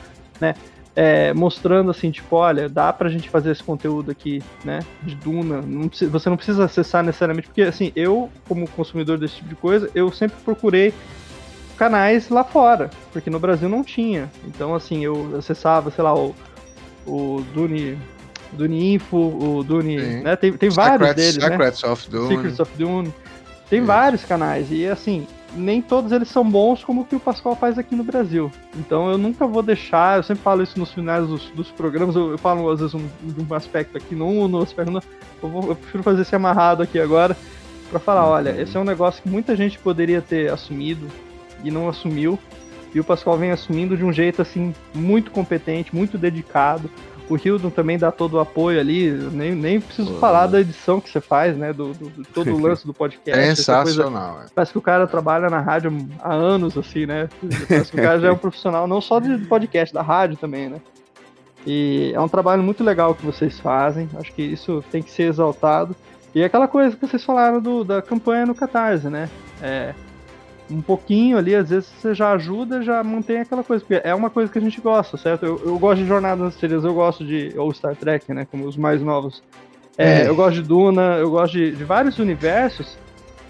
né? 0.40 0.54
É, 0.94 1.34
mostrando 1.34 1.90
assim, 1.90 2.12
tipo, 2.12 2.36
olha, 2.36 2.68
dá 2.68 2.92
pra 2.92 3.08
gente 3.08 3.28
fazer 3.28 3.50
esse 3.50 3.64
conteúdo 3.64 4.12
aqui, 4.12 4.40
né, 4.62 4.80
de 5.02 5.14
Duna, 5.14 5.62
não 5.62 5.88
você 5.88 6.28
não 6.28 6.36
precisa 6.36 6.66
acessar 6.66 7.02
necessariamente, 7.02 7.48
porque 7.48 7.62
assim, 7.62 7.90
eu, 7.96 8.30
como 8.46 8.68
consumidor 8.68 9.16
desse 9.16 9.36
tipo 9.36 9.48
de 9.48 9.56
coisa, 9.56 9.90
eu 9.94 10.12
sempre 10.12 10.36
procurei 10.44 10.92
canais 11.78 12.28
lá 12.28 12.44
fora, 12.44 12.90
porque 13.10 13.30
no 13.30 13.40
Brasil 13.40 13.70
não 13.70 13.82
tinha. 13.82 14.30
Então, 14.46 14.74
assim, 14.74 15.02
eu 15.02 15.34
acessava, 15.36 15.90
sei 15.90 16.04
lá, 16.04 16.14
o, 16.14 16.34
o 17.06 17.42
Dune, 17.54 17.98
Dune 18.52 18.94
Info, 18.94 19.16
o 19.16 19.64
Dune. 19.64 19.96
Né? 19.96 20.36
Tem, 20.36 20.52
tem 20.52 20.70
vários 20.70 21.14
deles. 21.14 21.36
Né? 21.36 21.48
Secrets 21.48 21.82
né? 21.82 21.88
of 21.90 22.10
Dune. 22.10 22.28
Secrets 22.28 22.60
of 22.60 22.72
Dune. 22.76 23.14
Tem 23.68 23.80
Sim. 23.80 23.86
vários 23.86 24.24
canais. 24.24 24.66
E 24.70 24.86
assim, 24.86 25.26
nem 25.54 25.80
todos 25.80 26.12
eles 26.12 26.28
são 26.28 26.48
bons 26.48 26.84
como 26.84 27.02
o 27.02 27.04
que 27.04 27.16
o 27.16 27.20
Pascoal 27.20 27.56
faz 27.56 27.78
aqui 27.78 27.94
no 27.94 28.04
Brasil. 28.04 28.50
Então 28.76 29.10
eu 29.10 29.18
nunca 29.18 29.46
vou 29.46 29.62
deixar, 29.62 30.18
eu 30.18 30.22
sempre 30.22 30.42
falo 30.42 30.62
isso 30.62 30.78
nos 30.78 30.92
finais 30.92 31.26
dos, 31.26 31.50
dos 31.50 31.70
programas, 31.70 32.14
eu, 32.14 32.32
eu, 32.32 32.38
falo 32.38 32.70
às 32.70 32.80
vezes 32.80 32.94
um, 32.94 33.08
um 33.50 33.54
aspecto 33.54 33.96
aqui 33.96 34.14
no 34.14 34.48
no 34.48 34.62
aspecto 34.62 34.90
no, 34.90 35.02
eu, 35.42 35.48
vou, 35.48 35.68
eu 35.68 35.74
prefiro 35.74 36.02
fazer 36.02 36.22
esse 36.22 36.34
amarrado 36.34 36.82
aqui 36.82 36.98
agora 36.98 37.36
para 37.90 38.00
falar, 38.00 38.26
olha, 38.26 38.52
uhum. 38.52 38.60
esse 38.60 38.76
é 38.76 38.80
um 38.80 38.84
negócio 38.84 39.22
que 39.22 39.28
muita 39.28 39.54
gente 39.54 39.78
poderia 39.78 40.22
ter 40.22 40.50
assumido, 40.50 41.06
e 41.64 41.70
não 41.70 41.88
assumiu. 41.88 42.38
E 42.94 43.00
o 43.00 43.04
Pascoal 43.04 43.38
vem 43.38 43.50
assumindo 43.50 43.96
de 43.96 44.04
um 44.04 44.12
jeito 44.12 44.42
assim 44.42 44.74
muito 44.94 45.30
competente, 45.30 45.94
muito 45.94 46.18
dedicado. 46.18 46.90
O 47.32 47.36
Hildon 47.36 47.70
também 47.70 47.96
dá 47.96 48.12
todo 48.12 48.34
o 48.34 48.40
apoio 48.40 48.78
ali, 48.78 49.10
nem, 49.10 49.54
nem 49.54 49.80
preciso 49.80 50.18
falar 50.18 50.46
da 50.46 50.60
edição 50.60 51.00
que 51.00 51.08
você 51.08 51.18
faz, 51.18 51.56
né? 51.56 51.72
Do, 51.72 51.94
do, 51.94 52.10
do 52.10 52.24
todo 52.24 52.54
o 52.54 52.60
lance 52.60 52.86
do 52.86 52.92
podcast. 52.92 53.42
Sensacional. 53.56 54.32
Coisa, 54.34 54.46
é. 54.48 54.50
parece 54.54 54.72
que 54.72 54.78
o 54.78 54.82
cara 54.82 55.06
trabalha 55.06 55.48
na 55.48 55.60
rádio 55.60 55.96
há 56.20 56.34
anos, 56.34 56.76
assim, 56.76 57.06
né? 57.06 57.30
Parece 57.66 57.90
que 57.90 57.98
o 57.98 58.02
cara 58.02 58.20
já 58.20 58.28
é 58.28 58.30
um 58.32 58.36
profissional, 58.38 58.86
não 58.86 59.00
só 59.00 59.18
de 59.18 59.38
podcast, 59.46 59.94
da 59.94 60.02
rádio 60.02 60.36
também, 60.36 60.68
né? 60.68 60.78
E 61.66 62.12
é 62.14 62.20
um 62.20 62.28
trabalho 62.28 62.62
muito 62.62 62.84
legal 62.84 63.14
que 63.14 63.24
vocês 63.24 63.58
fazem. 63.58 64.10
Acho 64.16 64.30
que 64.34 64.42
isso 64.42 64.84
tem 64.90 65.02
que 65.02 65.10
ser 65.10 65.22
exaltado. 65.22 65.96
E 66.34 66.42
é 66.42 66.44
aquela 66.44 66.68
coisa 66.68 66.94
que 66.94 67.06
vocês 67.06 67.24
falaram 67.24 67.62
do, 67.62 67.82
da 67.82 68.02
campanha 68.02 68.44
no 68.44 68.54
Catarse, 68.54 69.08
né? 69.08 69.30
É, 69.62 69.94
um 70.70 70.80
pouquinho 70.80 71.36
ali, 71.36 71.54
às 71.54 71.70
vezes 71.70 71.88
você 71.88 72.14
já 72.14 72.32
ajuda, 72.32 72.82
já 72.82 73.02
mantém 73.02 73.38
aquela 73.38 73.62
coisa, 73.62 73.84
porque 73.84 74.06
é 74.06 74.14
uma 74.14 74.30
coisa 74.30 74.50
que 74.50 74.58
a 74.58 74.62
gente 74.62 74.80
gosta, 74.80 75.16
certo? 75.16 75.44
Eu, 75.44 75.60
eu 75.64 75.78
gosto 75.78 76.00
de 76.02 76.06
Jornada 76.06 76.42
nas 76.42 76.54
Estrelas, 76.54 76.84
eu 76.84 76.94
gosto 76.94 77.24
de. 77.24 77.52
ou 77.56 77.72
Star 77.72 77.96
Trek, 77.96 78.32
né? 78.32 78.46
Como 78.50 78.66
os 78.66 78.76
mais 78.76 79.02
novos. 79.02 79.42
É, 79.98 80.22
é. 80.22 80.28
Eu 80.28 80.34
gosto 80.34 80.54
de 80.54 80.62
Duna, 80.62 81.16
eu 81.18 81.30
gosto 81.30 81.52
de, 81.52 81.72
de 81.72 81.84
vários 81.84 82.18
universos. 82.18 82.96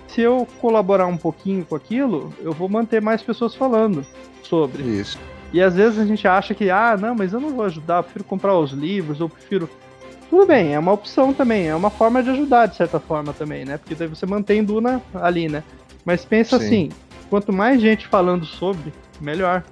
Se 0.09 0.21
eu 0.21 0.47
colaborar 0.61 1.07
um 1.07 1.17
pouquinho 1.17 1.65
com 1.65 1.75
aquilo, 1.75 2.33
eu 2.43 2.53
vou 2.53 2.69
manter 2.69 3.01
mais 3.01 3.23
pessoas 3.23 3.55
falando 3.55 4.05
sobre. 4.43 4.83
Isso. 4.83 5.19
E 5.53 5.61
às 5.61 5.75
vezes 5.75 5.99
a 5.99 6.05
gente 6.05 6.27
acha 6.27 6.55
que, 6.55 6.71
ah, 6.71 6.97
não, 6.99 7.15
mas 7.15 7.33
eu 7.33 7.41
não 7.41 7.51
vou 7.51 7.65
ajudar, 7.65 7.99
eu 7.99 8.03
prefiro 8.03 8.25
comprar 8.25 8.59
os 8.59 8.73
livros, 8.73 9.21
ou 9.21 9.29
prefiro. 9.29 9.69
Tudo 10.29 10.47
bem, 10.47 10.75
é 10.75 10.79
uma 10.79 10.93
opção 10.93 11.33
também, 11.33 11.69
é 11.69 11.75
uma 11.75 11.91
forma 11.91 12.23
de 12.23 12.31
ajudar 12.31 12.65
de 12.65 12.77
certa 12.77 12.99
forma 12.99 13.35
também, 13.35 13.67
né? 13.67 13.77
Porque 13.77 13.95
daí 13.95 14.09
você 14.09 14.25
mantém 14.25 14.65
Duna 14.65 15.03
ali, 15.15 15.47
né? 15.47 15.63
Mas 16.05 16.25
pensa 16.25 16.59
Sim. 16.59 16.65
assim, 16.65 16.89
quanto 17.31 17.53
mais 17.53 17.81
gente 17.81 18.07
falando 18.07 18.45
sobre, 18.45 18.93
melhor. 19.21 19.65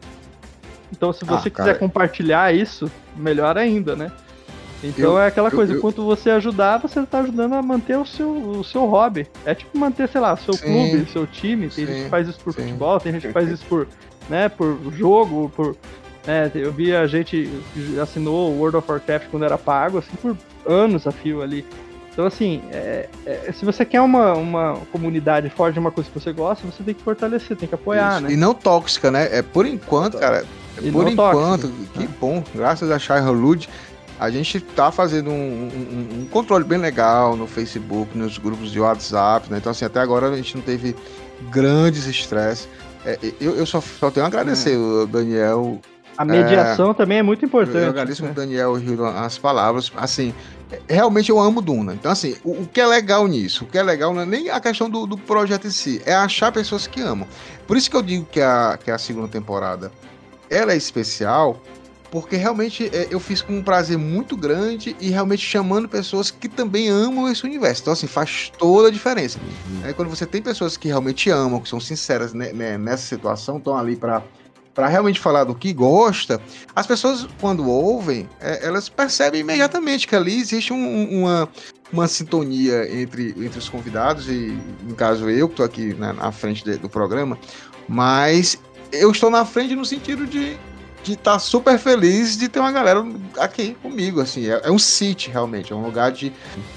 Então, 0.93 1.13
se 1.13 1.25
você 1.25 1.49
ah, 1.49 1.51
quiser 1.51 1.79
compartilhar 1.79 2.55
isso, 2.55 2.91
melhor 3.17 3.57
ainda, 3.57 3.95
né? 3.95 4.11
Então 4.83 5.13
eu, 5.13 5.21
é 5.21 5.27
aquela 5.27 5.51
coisa, 5.51 5.75
eu, 5.75 5.81
quanto 5.81 6.05
você 6.05 6.31
ajudar, 6.31 6.79
você 6.79 7.01
está 7.01 7.21
ajudando 7.21 7.53
a 7.53 7.63
manter 7.63 7.99
o 7.99 8.07
seu, 8.07 8.31
o 8.31 8.65
seu 8.65 8.87
hobby. 8.87 9.27
É 9.45 9.55
tipo 9.55 9.77
manter, 9.79 10.09
sei 10.09 10.21
lá, 10.21 10.37
seu 10.37 10.55
sim, 10.55 10.65
clube, 10.65 11.11
seu 11.11 11.27
time. 11.27 11.69
Tem 11.69 11.87
sim, 11.87 11.87
gente 11.87 12.05
que 12.05 12.11
faz 12.11 12.29
isso 12.29 12.41
por 12.41 12.55
sim. 12.55 12.63
futebol, 12.63 12.99
tem 12.99 13.13
gente 13.13 13.27
que 13.27 13.33
faz 13.33 13.49
isso 13.49 13.65
por, 13.67 13.87
né, 14.29 14.49
por 14.49 14.79
jogo, 14.93 15.53
por. 15.55 15.77
Né, 16.27 16.51
eu 16.55 16.73
vi 16.73 16.95
a 16.95 17.07
gente 17.07 17.51
assinou 18.03 18.53
o 18.53 18.59
World 18.59 18.79
of 18.79 18.91
Warcraft 18.91 19.29
quando 19.31 19.45
era 19.45 19.59
pago, 19.59 19.99
assim, 19.99 20.17
por 20.21 20.37
anos 20.67 21.07
a 21.07 21.13
fio 21.13 21.43
ali. 21.43 21.65
Então, 22.13 22.27
assim, 22.27 22.61
é, 22.73 23.09
é, 23.25 23.53
se 23.53 23.65
você 23.65 23.85
quer 23.85 24.01
uma, 24.01 24.35
uma 24.35 24.75
comunidade 24.91 25.49
forte 25.49 25.75
de 25.75 25.79
uma 25.79 25.91
coisa 25.91 26.11
que 26.11 26.19
você 26.19 26.33
gosta, 26.33 26.67
você 26.67 26.83
tem 26.83 26.95
que 26.95 27.03
fortalecer, 27.03 27.57
tem 27.57 27.69
que 27.69 27.75
apoiar, 27.75 28.15
Isso. 28.15 28.23
né? 28.23 28.33
E 28.33 28.37
não 28.37 28.53
tóxica, 28.53 29.11
né? 29.11 29.29
É 29.31 29.43
por 29.43 29.65
enquanto, 29.65 30.19
cara. 30.19 30.45
É 30.77 30.91
por 30.91 31.09
enquanto, 31.09 31.69
tóxica. 31.69 31.99
que 31.99 32.07
bom, 32.21 32.43
graças 32.55 32.91
a 32.91 32.99
Shai 32.99 33.23
Lud, 33.23 33.69
a 34.19 34.29
gente 34.29 34.61
tá 34.61 34.91
fazendo 34.91 35.31
um, 35.31 35.33
um, 35.33 36.21
um, 36.21 36.27
controle 36.27 36.65
bem 36.65 36.79
legal 36.79 37.37
no 37.37 37.47
Facebook, 37.47 38.17
nos 38.19 38.37
grupos 38.37 38.71
de 38.71 38.81
WhatsApp, 38.81 39.51
né? 39.51 39.59
Então, 39.59 39.73
assim, 39.73 39.85
até 39.85 40.01
agora 40.01 40.29
a 40.29 40.37
gente 40.37 40.57
não 40.57 40.63
teve 40.63 40.95
grandes 41.51 42.07
estresses. 42.07 42.69
É, 43.05 43.19
eu, 43.41 43.57
eu 43.57 43.65
só, 43.65 43.81
só 43.81 44.11
tenho 44.11 44.25
a 44.25 44.29
agradecer, 44.29 44.77
é. 44.77 45.07
Daniel. 45.07 45.81
A 46.19 46.25
mediação 46.25 46.91
é, 46.91 46.95
também 46.95 47.19
é 47.19 47.23
muito 47.23 47.45
importante. 47.45 47.79
Eu, 47.79 47.89
agradeço 47.89 48.23
né? 48.23 48.33
Daniel 48.35 48.75
as 49.17 49.39
palavras. 49.39 49.91
Assim, 49.97 50.35
realmente 50.89 51.31
eu 51.31 51.39
amo 51.39 51.61
Duna. 51.61 51.95
Então, 51.95 52.11
assim, 52.11 52.37
o, 52.45 52.63
o, 52.63 52.67
que 52.67 52.81
é 52.81 52.87
legal 52.87 53.27
nisso? 53.27 53.65
O 53.65 53.67
que 53.67 53.79
é 53.79 53.83
legal 53.83 54.13
não 54.13 54.23
é 54.23 54.27
nem 54.27 54.51
a 54.51 54.61
questão 54.61 54.89
do, 54.89 55.07
do, 55.07 55.19
projeto 55.19 55.67
em 55.67 55.71
si, 55.71 56.01
é 56.05 56.15
achar 56.15 56.53
pessoas 56.53 56.87
que 56.87 57.01
amam. 57.01 57.27
Por 57.67 57.77
isso 57.77 57.91
que 57.91 57.97
eu 57.97 58.03
digo 58.03 58.27
que 58.27 58.41
a, 58.41 58.79
que 58.83 58.91
a 58.91 58.99
segunda 58.99 59.29
temporada 59.29 59.91
ela 60.49 60.73
é 60.73 60.77
especial, 60.77 61.61
porque 62.11 62.37
realmente 62.37 62.91
é, 62.93 63.07
eu 63.11 63.21
fiz 63.21 63.41
com 63.41 63.53
um 63.53 63.63
prazer 63.63 63.97
muito 63.97 64.37
grande 64.37 64.97
e 65.01 65.11
realmente 65.11 65.45
chamando 65.45 65.89
pessoas 65.89 66.31
que 66.31 66.49
também 66.49 66.89
amam 66.89 67.31
esse 67.31 67.45
universo. 67.45 67.83
Então, 67.83 67.93
assim, 67.93 68.09
faz 68.09 68.51
toda 68.59 68.89
a 68.89 68.91
diferença. 68.91 69.39
Uhum. 69.39 69.89
É, 69.89 69.93
quando 69.93 70.09
você 70.09 70.27
tem 70.27 70.43
pessoas 70.43 70.77
que 70.77 70.89
realmente 70.89 71.31
amam, 71.31 71.61
que 71.61 71.69
são 71.69 71.81
sinceras 71.81 72.35
né, 72.35 72.53
né, 72.53 72.77
nessa 72.77 73.05
situação, 73.05 73.59
estão 73.59 73.77
ali 73.77 73.95
para 73.95 74.23
para 74.75 74.89
realmente 74.89 75.21
falar 75.21 75.45
do 75.45 75.55
que 75.55 75.73
gosta, 75.73 76.41
as 76.75 76.87
pessoas, 76.87 77.27
quando 77.41 77.69
ouvem, 77.69 78.29
é, 78.41 78.67
elas 78.67 78.89
percebem 78.89 79.41
imediatamente 79.41 80.07
que 80.07 80.15
ali 80.15 80.39
existe 80.39 80.73
um, 80.73 81.21
uma, 81.21 81.49
uma 81.93 82.09
sintonia 82.09 82.89
entre, 83.01 83.35
entre 83.39 83.59
os 83.59 83.69
convidados, 83.69 84.29
e 84.29 84.57
no 84.83 84.95
caso 84.95 85.29
eu, 85.29 85.49
que 85.49 85.55
estou 85.55 85.67
aqui 85.67 85.95
né, 85.95 86.13
na 86.13 86.33
frente 86.33 86.65
de, 86.65 86.77
do 86.77 86.89
programa, 86.89 87.39
mas 87.89 88.59
eu 88.93 89.11
estou 89.11 89.31
na 89.31 89.45
frente 89.45 89.75
no 89.75 89.85
sentido 89.85 90.27
de 90.27 90.57
de 91.03 91.15
estar 91.15 91.33
tá 91.33 91.39
super 91.39 91.79
feliz 91.79 92.37
de 92.37 92.49
ter 92.49 92.61
uma 92.61 92.73
galera 92.73 93.05
aqui 93.39 93.75
comigo, 93.83 94.21
assim, 94.21 94.49
é, 94.49 94.61
é, 94.65 94.71
um 94.71 94.79
sítio 94.79 95.33
realmente, 95.33 95.73
é 95.73 95.77
um 95.77 95.83
lugar 95.83 96.13
de, 96.13 96.33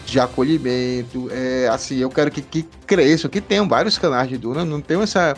de 0.05 0.19
acolhimento, 0.19 1.29
é, 1.31 1.67
assim, 1.67 1.97
eu 1.97 2.09
quero 2.09 2.31
que, 2.31 2.41
que 2.41 2.63
cresça, 2.87 3.27
que 3.27 3.41
tenham 3.41 3.67
vários 3.67 3.97
canais 3.97 4.29
de 4.29 4.37
Duna, 4.37 4.63
não 4.63 4.79
tenho 4.79 5.01
essa, 5.01 5.35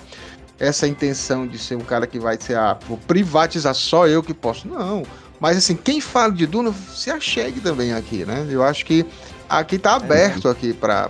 essa 0.60 0.88
intenção 0.88 1.46
de 1.46 1.58
ser 1.58 1.76
um 1.76 1.82
cara 1.82 2.08
que 2.08 2.20
vai 2.20 2.38
ser, 2.40 2.58
ah, 2.58 2.78
vou 2.88 2.98
privatizar 2.98 3.74
só 3.74 4.08
eu 4.08 4.24
que 4.24 4.34
posso. 4.34 4.68
Não. 4.68 5.04
Mas 5.40 5.58
assim, 5.58 5.76
quem 5.76 6.00
fala 6.00 6.32
de 6.32 6.46
Duna, 6.46 6.74
se 6.94 7.10
achegue 7.10 7.60
também 7.60 7.94
aqui, 7.94 8.26
né? 8.26 8.48
Eu 8.50 8.64
acho 8.64 8.86
que 8.86 9.06
aqui 9.50 9.78
tá 9.78 9.96
aberto 9.96 10.48
é. 10.48 10.52
aqui 10.52 10.74
para 10.74 11.10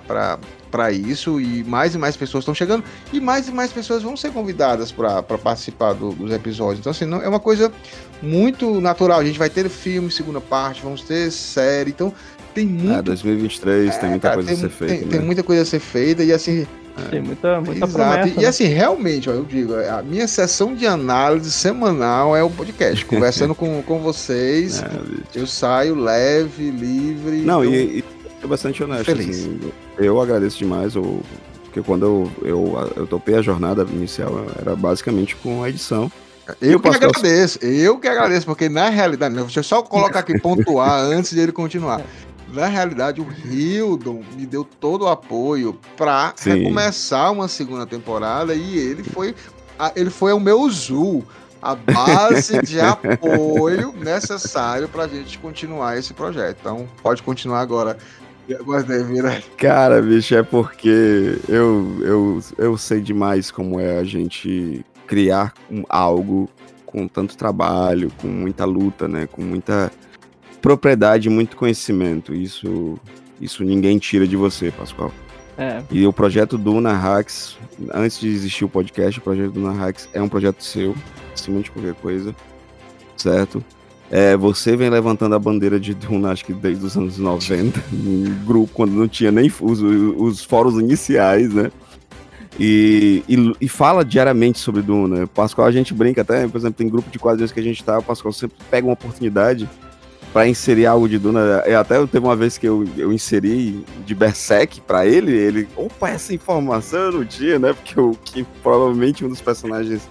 para 0.75 0.91
isso 0.91 1.39
e 1.39 1.63
mais 1.63 1.95
e 1.95 1.97
mais 1.97 2.17
pessoas 2.17 2.41
estão 2.41 2.53
chegando 2.53 2.83
e 3.13 3.21
mais 3.21 3.47
e 3.47 3.51
mais 3.51 3.71
pessoas 3.71 4.03
vão 4.03 4.17
ser 4.17 4.33
convidadas 4.33 4.91
para 4.91 5.23
participar 5.23 5.93
do, 5.93 6.11
dos 6.11 6.33
episódios. 6.33 6.79
Então, 6.79 6.91
assim, 6.91 7.05
não, 7.05 7.21
é 7.21 7.29
uma 7.29 7.39
coisa 7.39 7.71
muito 8.21 8.81
natural. 8.81 9.21
A 9.21 9.23
gente 9.23 9.39
vai 9.39 9.49
ter 9.49 9.69
filme, 9.69 10.11
segunda 10.11 10.41
parte, 10.41 10.81
vamos 10.83 11.01
ter 11.01 11.31
série. 11.31 11.91
Então, 11.91 12.13
tem 12.53 12.65
muito. 12.65 12.99
É, 12.99 13.01
2023 13.01 13.95
é, 13.95 13.97
tem 13.97 14.09
muita 14.09 14.27
cara, 14.27 14.35
coisa 14.35 14.49
tem, 14.49 14.57
a 14.57 14.61
ser 14.61 14.69
feita. 14.69 14.93
Tem, 14.93 15.03
né? 15.05 15.09
tem, 15.11 15.19
muita 15.21 15.43
coisa 15.43 15.61
a 15.61 15.65
ser 15.65 15.79
feita 15.79 16.23
e 16.23 16.33
assim. 16.33 16.67
Tem 17.09 17.21
muita, 17.21 17.59
muita 17.61 17.87
promessa. 17.87 18.27
E, 18.29 18.41
né? 18.41 18.47
assim, 18.47 18.65
realmente, 18.65 19.29
ó, 19.29 19.33
eu 19.33 19.43
digo, 19.43 19.73
a 19.75 20.01
minha 20.01 20.27
sessão 20.27 20.73
de 20.73 20.87
análise 20.87 21.51
semanal 21.51 22.35
é 22.35 22.43
o 22.43 22.49
podcast. 22.49 23.03
Conversando 23.05 23.53
com, 23.53 23.81
com 23.83 23.99
vocês, 23.99 24.81
é, 24.81 24.89
eu 25.35 25.45
saio 25.45 25.95
leve, 25.95 26.71
livre. 26.71 27.37
Não, 27.41 27.63
eu... 27.63 27.71
e, 27.73 27.99
e 27.99 28.03
é 28.43 28.47
bastante 28.47 28.83
honesto. 28.83 29.05
Feliz. 29.05 29.29
Assim, 29.29 29.59
eu 29.97 30.21
agradeço 30.21 30.57
demais, 30.57 30.95
eu, 30.95 31.21
porque 31.63 31.81
quando 31.81 32.05
eu, 32.05 32.31
eu, 32.47 32.91
eu 32.95 33.07
topei 33.07 33.35
a 33.35 33.41
jornada 33.41 33.85
inicial, 33.91 34.45
era 34.59 34.75
basicamente 34.75 35.35
com 35.35 35.63
a 35.63 35.69
edição. 35.69 36.11
Eu 36.61 36.79
que 36.79 36.87
agradeço, 36.87 37.57
eu 37.65 37.97
que 37.97 38.07
agradeço, 38.07 38.45
porque 38.45 38.69
na 38.69 38.87
realidade, 38.89 39.33
deixa 39.33 39.59
eu 39.59 39.63
só 39.63 39.81
colocar 39.81 40.19
aqui, 40.19 40.39
pontuar 40.39 41.01
antes 41.01 41.31
de 41.31 41.39
ele 41.39 41.51
continuar 41.51 42.01
na 42.53 42.67
realidade, 42.67 43.21
o 43.21 43.27
Hildon 43.45 44.23
me 44.35 44.45
deu 44.45 44.63
todo 44.63 45.03
o 45.03 45.07
apoio 45.07 45.77
para 45.97 46.33
recomeçar 46.37 47.31
uma 47.31 47.47
segunda 47.47 47.85
temporada 47.85 48.53
e 48.53 48.77
ele 48.77 49.03
foi, 49.03 49.35
ele 49.95 50.09
foi 50.09 50.33
o 50.33 50.39
meu 50.39 50.69
Zul. 50.69 51.23
a 51.61 51.75
base 51.75 52.61
de 52.63 52.79
apoio 52.79 53.93
necessário 53.97 54.87
para 54.87 55.03
a 55.03 55.07
gente 55.07 55.37
continuar 55.39 55.97
esse 55.97 56.13
projeto. 56.13 56.57
Então, 56.61 56.87
pode 57.01 57.23
continuar 57.23 57.61
agora. 57.61 57.97
Cara, 59.57 60.01
bicho, 60.01 60.35
é 60.35 60.43
porque 60.43 61.39
eu, 61.49 61.97
eu, 62.01 62.39
eu 62.57 62.77
sei 62.77 63.01
demais 63.01 63.49
como 63.49 63.79
é 63.79 63.97
a 63.97 64.03
gente 64.03 64.85
criar 65.07 65.53
algo 65.89 66.47
com 66.85 67.07
tanto 67.07 67.35
trabalho, 67.35 68.11
com 68.21 68.27
muita 68.27 68.63
luta, 68.63 69.07
né? 69.07 69.27
Com 69.27 69.41
muita 69.41 69.91
propriedade, 70.65 71.29
muito 71.29 71.55
conhecimento. 71.55 72.33
Isso, 72.33 72.97
isso 73.39 73.63
ninguém 73.63 73.99
tira 73.99 74.27
de 74.27 74.35
você, 74.35 74.71
Pascoal. 74.71 75.13
É. 75.59 75.83
E 75.91 76.07
o 76.07 76.11
projeto 76.11 76.57
Duna 76.57 76.91
Hacks, 76.91 77.55
antes 77.93 78.19
de 78.19 78.29
existir 78.29 78.65
o 78.65 78.67
podcast, 78.69 79.19
o 79.19 79.21
projeto 79.21 79.51
Duna 79.51 79.71
Hacks 79.71 80.09
é 80.11 80.19
um 80.19 80.27
projeto 80.27 80.63
seu, 80.63 80.95
acima 81.31 81.61
de 81.61 81.69
qualquer 81.69 81.93
coisa, 81.93 82.35
certo? 83.15 83.63
É, 84.09 84.35
você 84.35 84.75
vem 84.75 84.89
levantando 84.89 85.35
a 85.35 85.39
bandeira 85.39 85.79
de 85.79 85.93
Duna, 85.93 86.31
acho 86.31 86.43
que 86.43 86.53
desde 86.53 86.83
os 86.83 86.97
anos 86.97 87.19
90, 87.19 87.79
em 87.93 88.23
grupo, 88.43 88.73
quando 88.73 88.93
não 88.93 89.07
tinha 89.07 89.31
nem 89.31 89.51
os, 89.61 89.81
os 89.81 90.43
fóruns 90.43 90.81
iniciais, 90.81 91.53
né? 91.53 91.71
E, 92.59 93.23
e, 93.29 93.53
e, 93.61 93.67
fala 93.67 94.03
diariamente 94.03 94.57
sobre 94.57 94.81
Duna. 94.81 95.27
Pascoal, 95.27 95.67
a 95.67 95.71
gente 95.71 95.93
brinca 95.93 96.21
até, 96.21 96.47
por 96.47 96.57
exemplo, 96.57 96.75
tem 96.75 96.89
grupo 96.89 97.11
de 97.11 97.19
quadrinhos 97.19 97.51
que 97.51 97.59
a 97.59 97.63
gente 97.63 97.83
tá, 97.83 97.99
o 97.99 98.03
Pascoal 98.03 98.33
sempre 98.33 98.57
pega 98.71 98.87
uma 98.87 98.93
oportunidade 98.93 99.69
para 100.35 100.49
inserir 100.49 100.85
algo 100.85 101.07
de 101.07 101.17
Duna. 101.17 101.63
Eu 101.65 101.79
até 101.79 101.95
teve 102.07 102.25
uma 102.25 102.35
vez 102.35 102.57
que 102.57 102.67
eu, 102.67 102.83
eu 102.97 103.13
inseri 103.13 103.85
de 104.05 104.13
Berserk 104.13 104.81
para 104.81 105.05
ele, 105.05 105.31
ele, 105.31 105.65
opa, 105.77 106.09
essa 106.09 106.33
informação 106.33 106.99
eu 106.99 107.11
não 107.13 107.25
tinha, 107.25 107.57
né? 107.57 107.71
Porque 107.71 107.97
o 107.97 108.11
que 108.21 108.43
provavelmente 108.61 109.23
um 109.23 109.29
dos 109.29 109.39
personagens 109.39 110.09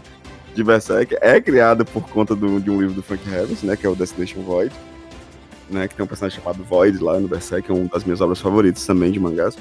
de 0.54 0.64
Berserk 0.64 1.14
é 1.20 1.38
criado 1.42 1.84
por 1.84 2.08
conta 2.08 2.34
do, 2.34 2.58
de 2.58 2.70
um 2.70 2.80
livro 2.80 2.94
do 2.94 3.02
Frank 3.02 3.22
Harris, 3.28 3.62
né? 3.62 3.76
Que 3.76 3.84
é 3.84 3.90
o 3.90 3.94
Destination 3.94 4.40
Void, 4.40 4.74
né? 5.68 5.86
Que 5.86 5.94
tem 5.94 6.02
um 6.02 6.08
personagem 6.08 6.40
chamado 6.40 6.64
Void 6.64 7.04
lá 7.04 7.20
no 7.20 7.28
Berserk, 7.28 7.70
é 7.70 7.74
uma 7.74 7.84
das 7.84 8.02
minhas 8.02 8.22
obras 8.22 8.40
favoritas 8.40 8.86
também 8.86 9.12
de 9.12 9.20
mangás. 9.20 9.58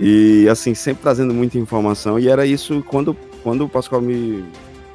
E 0.00 0.48
assim, 0.50 0.74
sempre 0.74 1.04
trazendo 1.04 1.32
muita 1.32 1.56
informação. 1.56 2.18
E 2.18 2.28
era 2.28 2.44
isso 2.44 2.82
quando, 2.88 3.16
quando 3.44 3.64
o 3.64 3.68
Pascoal 3.68 4.02
me, 4.02 4.44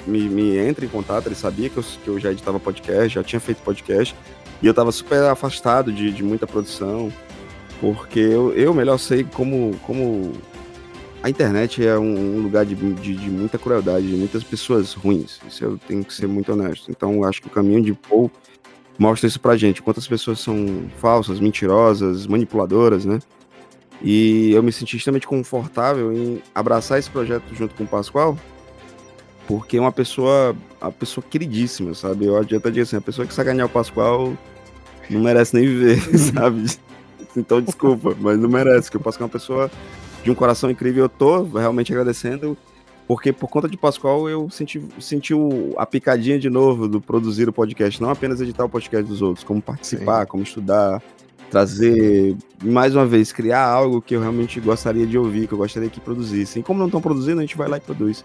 me, 0.05 0.27
me 0.27 0.57
entra 0.57 0.83
em 0.83 0.89
contato, 0.89 1.27
ele 1.27 1.35
sabia 1.35 1.69
que 1.69 1.77
eu, 1.77 1.83
que 2.03 2.07
eu 2.09 2.19
já 2.19 2.33
editava 2.33 2.59
podcast, 2.59 3.07
já 3.07 3.23
tinha 3.23 3.39
feito 3.39 3.59
podcast. 3.59 4.13
E 4.61 4.67
eu 4.67 4.73
tava 4.73 4.91
super 4.91 5.23
afastado 5.23 5.91
de, 5.91 6.11
de 6.11 6.23
muita 6.23 6.45
produção, 6.45 7.11
porque 7.79 8.19
eu, 8.19 8.53
eu 8.53 8.73
melhor 8.73 8.97
sei 8.97 9.23
como, 9.23 9.75
como 9.85 10.33
a 11.23 11.29
internet 11.29 11.85
é 11.85 11.97
um, 11.97 12.37
um 12.37 12.41
lugar 12.41 12.65
de, 12.65 12.75
de, 12.75 13.15
de, 13.15 13.29
muita 13.29 13.57
crueldade, 13.57 14.07
de 14.07 14.15
muitas 14.15 14.43
pessoas 14.43 14.93
ruins. 14.93 15.39
Isso 15.47 15.63
eu 15.63 15.77
tenho 15.87 16.03
que 16.03 16.13
ser 16.13 16.27
muito 16.27 16.51
honesto. 16.51 16.89
Então 16.89 17.23
acho 17.23 17.41
que 17.41 17.47
o 17.47 17.51
caminho 17.51 17.81
de 17.81 17.93
Paul 17.93 18.31
mostra 18.97 19.27
isso 19.27 19.39
pra 19.39 19.57
gente. 19.57 19.81
Quantas 19.81 20.07
pessoas 20.07 20.39
são 20.39 20.89
falsas, 20.97 21.39
mentirosas, 21.39 22.27
manipuladoras, 22.27 23.05
né? 23.05 23.19
E 24.01 24.51
eu 24.51 24.63
me 24.63 24.71
senti 24.71 24.95
extremamente 24.97 25.27
confortável 25.27 26.13
em 26.13 26.41
abraçar 26.55 26.99
esse 26.99 27.09
projeto 27.09 27.53
junto 27.53 27.75
com 27.75 27.83
o 27.83 27.87
Pascoal, 27.87 28.37
porque 29.45 29.77
é 29.77 29.81
uma 29.81 29.91
pessoa, 29.91 30.55
uma 30.81 30.91
pessoa 30.91 31.25
queridíssima, 31.27 31.93
sabe? 31.93 32.25
Eu 32.25 32.37
adianta 32.37 32.69
dizer 32.69 32.83
assim, 32.83 32.95
a 32.95 33.01
pessoa 33.01 33.27
que 33.27 33.33
sacanear 33.33 33.67
o 33.67 33.69
Pascoal 33.69 34.37
não 35.09 35.21
merece 35.21 35.55
nem 35.55 35.65
viver, 35.65 35.99
sabe? 36.17 36.65
Então, 37.35 37.61
desculpa, 37.61 38.15
mas 38.19 38.37
não 38.39 38.49
merece, 38.49 38.83
porque 38.83 38.97
o 38.97 38.99
Pascoal 39.01 39.25
é 39.25 39.27
uma 39.27 39.31
pessoa 39.31 39.71
de 40.23 40.31
um 40.31 40.35
coração 40.35 40.69
incrível. 40.69 41.05
Eu 41.05 41.09
tô 41.09 41.43
realmente 41.43 41.91
agradecendo, 41.91 42.57
porque 43.07 43.31
por 43.31 43.47
conta 43.47 43.67
de 43.67 43.77
Pascoal 43.77 44.29
eu 44.29 44.49
senti, 44.49 44.81
senti 44.99 45.33
o, 45.33 45.73
a 45.77 45.85
picadinha 45.85 46.39
de 46.39 46.49
novo 46.49 46.87
do 46.87 46.99
produzir 46.99 47.47
o 47.47 47.53
podcast, 47.53 48.01
não 48.01 48.09
apenas 48.09 48.41
editar 48.41 48.65
o 48.65 48.69
podcast 48.69 49.07
dos 49.07 49.21
outros, 49.21 49.43
como 49.43 49.61
participar, 49.61 50.21
Sim. 50.21 50.27
como 50.27 50.43
estudar, 50.43 51.01
trazer, 51.49 52.35
mais 52.63 52.95
uma 52.95 53.05
vez, 53.05 53.31
criar 53.31 53.65
algo 53.65 54.01
que 54.01 54.15
eu 54.15 54.21
realmente 54.21 54.59
gostaria 54.59 55.05
de 55.05 55.17
ouvir, 55.17 55.47
que 55.47 55.53
eu 55.53 55.57
gostaria 55.57 55.89
que 55.89 55.99
produzissem. 55.99 56.61
Como 56.61 56.79
não 56.79 56.87
estão 56.87 57.01
produzindo, 57.01 57.39
a 57.39 57.41
gente 57.41 57.57
vai 57.57 57.67
lá 57.67 57.77
e 57.77 57.81
produz. 57.81 58.23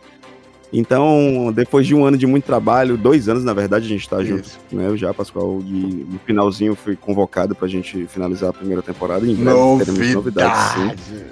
Então, 0.77 1.53
depois 1.55 1.87
de 1.87 1.95
um 1.95 2.05
ano 2.05 2.17
de 2.17 2.27
muito 2.27 2.45
trabalho, 2.45 2.97
dois 2.97 3.29
anos, 3.29 3.45
na 3.45 3.53
verdade, 3.53 3.87
a 3.87 3.89
gente 3.89 4.01
está 4.01 4.25
junto, 4.25 4.51
né? 4.73 4.89
Eu 4.89 4.97
já, 4.97 5.15
Pascoal, 5.15 5.61
e 5.65 6.05
no 6.11 6.19
finalzinho 6.27 6.75
fui 6.75 6.97
convocado 6.97 7.55
para 7.55 7.67
a 7.67 7.71
gente 7.71 8.09
finalizar 8.09 8.51
a 8.51 8.53
primeira 8.53 8.83
temporada. 8.83 9.25
Em 9.25 9.37
breve 9.37 9.57
Novidade. 9.57 9.93
teremos 9.93 10.15
novidades, 10.15 10.75
sim. 10.75 11.23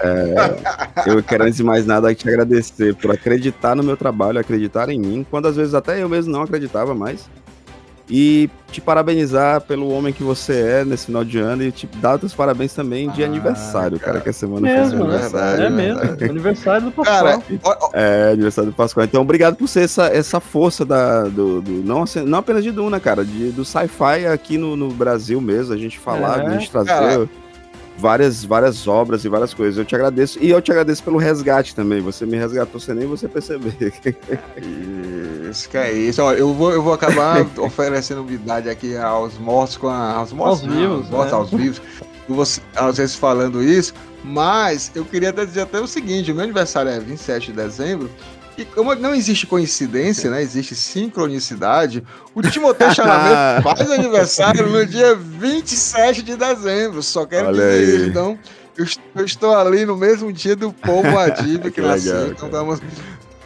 É, 0.00 1.10
eu 1.10 1.22
quero, 1.22 1.44
antes 1.44 1.58
de 1.58 1.62
mais 1.62 1.84
nada, 1.84 2.14
te 2.14 2.26
agradecer 2.26 2.94
por 2.96 3.10
acreditar 3.10 3.76
no 3.76 3.82
meu 3.82 3.96
trabalho, 3.96 4.40
acreditar 4.40 4.88
em 4.88 4.98
mim, 4.98 5.26
quando 5.30 5.48
às 5.48 5.56
vezes 5.56 5.74
até 5.74 6.02
eu 6.02 6.08
mesmo 6.08 6.32
não 6.32 6.40
acreditava 6.40 6.94
mais. 6.94 7.28
E 8.14 8.50
te 8.70 8.78
parabenizar 8.78 9.62
pelo 9.62 9.90
homem 9.90 10.12
que 10.12 10.22
você 10.22 10.60
é 10.60 10.84
nesse 10.84 11.06
final 11.06 11.24
de 11.24 11.38
ano 11.38 11.62
e 11.62 11.72
te 11.72 11.86
dar 11.86 12.22
os 12.22 12.34
parabéns 12.34 12.74
também 12.74 13.08
de 13.08 13.24
ah, 13.24 13.26
aniversário, 13.26 13.98
cara, 13.98 14.12
cara, 14.12 14.20
que 14.20 14.28
a 14.28 14.32
semana 14.34 14.60
mesmo, 14.60 14.90
fez 14.90 15.00
aniversário. 15.00 15.64
É 15.64 15.70
mesmo, 15.70 16.00
aniversário 16.28 16.82
do 16.82 16.92
Pascoal. 16.92 17.42
Cara, 17.42 17.90
é, 17.94 18.32
aniversário 18.32 18.70
do 18.70 18.76
Pascoal. 18.76 19.06
Então, 19.06 19.22
obrigado 19.22 19.56
por 19.56 19.66
ser 19.66 19.84
essa, 19.84 20.08
essa 20.08 20.40
força 20.40 20.84
da, 20.84 21.22
do, 21.22 21.62
do 21.62 21.72
não, 21.82 22.02
assim, 22.02 22.20
não 22.20 22.40
apenas 22.40 22.62
de 22.62 22.70
Duna, 22.70 23.00
cara, 23.00 23.24
de, 23.24 23.50
do 23.50 23.64
sci-fi 23.64 24.26
aqui 24.30 24.58
no, 24.58 24.76
no 24.76 24.88
Brasil 24.88 25.40
mesmo, 25.40 25.72
a 25.72 25.78
gente 25.78 25.98
falar, 25.98 26.42
é, 26.42 26.46
a 26.48 26.50
gente 26.50 26.70
trazer... 26.70 26.88
Cara, 26.88 27.28
várias, 28.02 28.44
várias 28.44 28.88
obras 28.88 29.24
e 29.24 29.28
várias 29.28 29.54
coisas. 29.54 29.78
Eu 29.78 29.84
te 29.84 29.94
agradeço. 29.94 30.36
E 30.42 30.50
eu 30.50 30.60
te 30.60 30.72
agradeço 30.72 31.04
pelo 31.04 31.18
resgate 31.18 31.72
também. 31.72 32.00
Você 32.00 32.26
me 32.26 32.36
resgatou 32.36 32.80
sem 32.80 32.96
nem 32.96 33.06
você 33.06 33.28
perceber. 33.28 33.76
Isso, 35.48 35.68
que 35.68 35.76
é 35.76 35.92
isso. 35.92 36.20
Ó, 36.22 36.32
eu, 36.32 36.52
vou, 36.52 36.72
eu 36.72 36.82
vou 36.82 36.92
acabar 36.92 37.46
oferecendo 37.60 38.22
novidade 38.22 38.68
aqui 38.68 38.96
aos 38.96 39.38
mortos 39.38 39.76
com 39.76 39.88
a, 39.88 40.12
aos 40.14 40.32
mortos, 40.32 40.64
aos 40.64 40.74
vivos, 40.74 41.10
mortos, 41.10 41.32
né? 41.32 41.38
aos 41.38 41.50
vivos. 41.50 41.82
Você, 42.28 42.60
às 42.74 42.96
vezes 42.96 43.14
falando 43.14 43.62
isso, 43.62 43.92
mas 44.24 44.90
eu 44.94 45.04
queria 45.04 45.30
até 45.30 45.44
dizer 45.44 45.60
até 45.60 45.78
o 45.78 45.86
seguinte: 45.86 46.32
o 46.32 46.34
meu 46.34 46.44
aniversário 46.44 46.90
é 46.90 46.98
27 46.98 47.48
de 47.48 47.52
dezembro 47.52 48.10
e 48.56 48.64
como 48.64 48.94
não 48.94 49.14
existe 49.14 49.46
coincidência, 49.46 50.30
né? 50.30 50.42
Existe 50.42 50.74
sincronicidade. 50.74 52.04
O 52.34 52.42
Timoteu 52.42 52.92
Chalamet 52.94 53.62
faz 53.62 53.90
aniversário 53.90 54.68
no 54.68 54.84
dia 54.84 55.14
27 55.14 56.22
de 56.22 56.36
dezembro. 56.36 57.02
Só 57.02 57.24
quero 57.24 57.48
Olha 57.48 57.56
dizer 57.56 57.96
isso. 57.96 58.08
Então, 58.08 58.38
eu 59.14 59.24
estou 59.24 59.56
ali 59.56 59.86
no 59.86 59.96
mesmo 59.96 60.32
dia 60.32 60.54
do 60.54 60.72
povo 60.72 61.08
Adib 61.18 61.62
que, 61.64 61.70
que 61.72 61.80
nasceu. 61.80 62.28
Então, 62.28 62.46
estamos, 62.46 62.80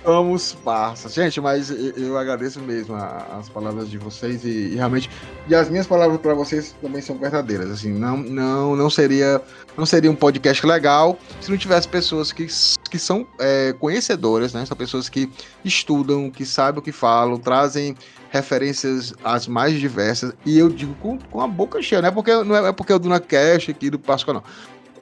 Vamos 0.06 0.52
parça. 0.64 1.08
Gente, 1.08 1.40
mas 1.40 1.68
eu 1.68 2.16
agradeço 2.16 2.60
mesmo 2.60 2.94
as 2.94 3.48
palavras 3.48 3.90
de 3.90 3.98
vocês 3.98 4.44
e, 4.44 4.68
e 4.68 4.74
realmente 4.76 5.10
e 5.48 5.54
as 5.54 5.68
minhas 5.68 5.84
palavras 5.84 6.20
para 6.20 6.32
vocês 6.32 6.76
também 6.80 7.02
são 7.02 7.18
verdadeiras. 7.18 7.68
Assim, 7.72 7.92
não 7.92 8.16
não 8.18 8.76
não 8.76 8.88
seria 8.88 9.42
não 9.76 9.84
seria 9.84 10.08
um 10.08 10.14
podcast 10.14 10.64
legal 10.64 11.18
se 11.40 11.50
não 11.50 11.58
tivesse 11.58 11.88
pessoas 11.88 12.30
que, 12.30 12.46
que 12.88 13.00
são 13.00 13.26
é, 13.40 13.74
conhecedoras, 13.80 14.54
né? 14.54 14.64
São 14.64 14.76
pessoas 14.76 15.08
que 15.08 15.28
estudam, 15.64 16.30
que 16.30 16.46
sabem 16.46 16.78
o 16.78 16.82
que 16.82 16.92
falam, 16.92 17.36
trazem 17.36 17.96
referências 18.30 19.12
as 19.24 19.48
mais 19.48 19.74
diversas 19.74 20.32
e 20.44 20.56
eu 20.56 20.68
digo 20.68 20.94
com, 20.96 21.18
com 21.18 21.40
a 21.40 21.48
boca 21.48 21.82
cheia, 21.82 22.00
não 22.00 22.08
é 22.08 22.12
porque 22.12 22.32
não 22.44 22.54
é, 22.54 22.68
é 22.68 22.72
porque 22.72 22.92
o 22.92 22.98
Duna 23.00 23.18
Cash 23.18 23.70
aqui 23.70 23.90
do 23.90 23.98
Páscoa 23.98 24.34
não 24.34 24.42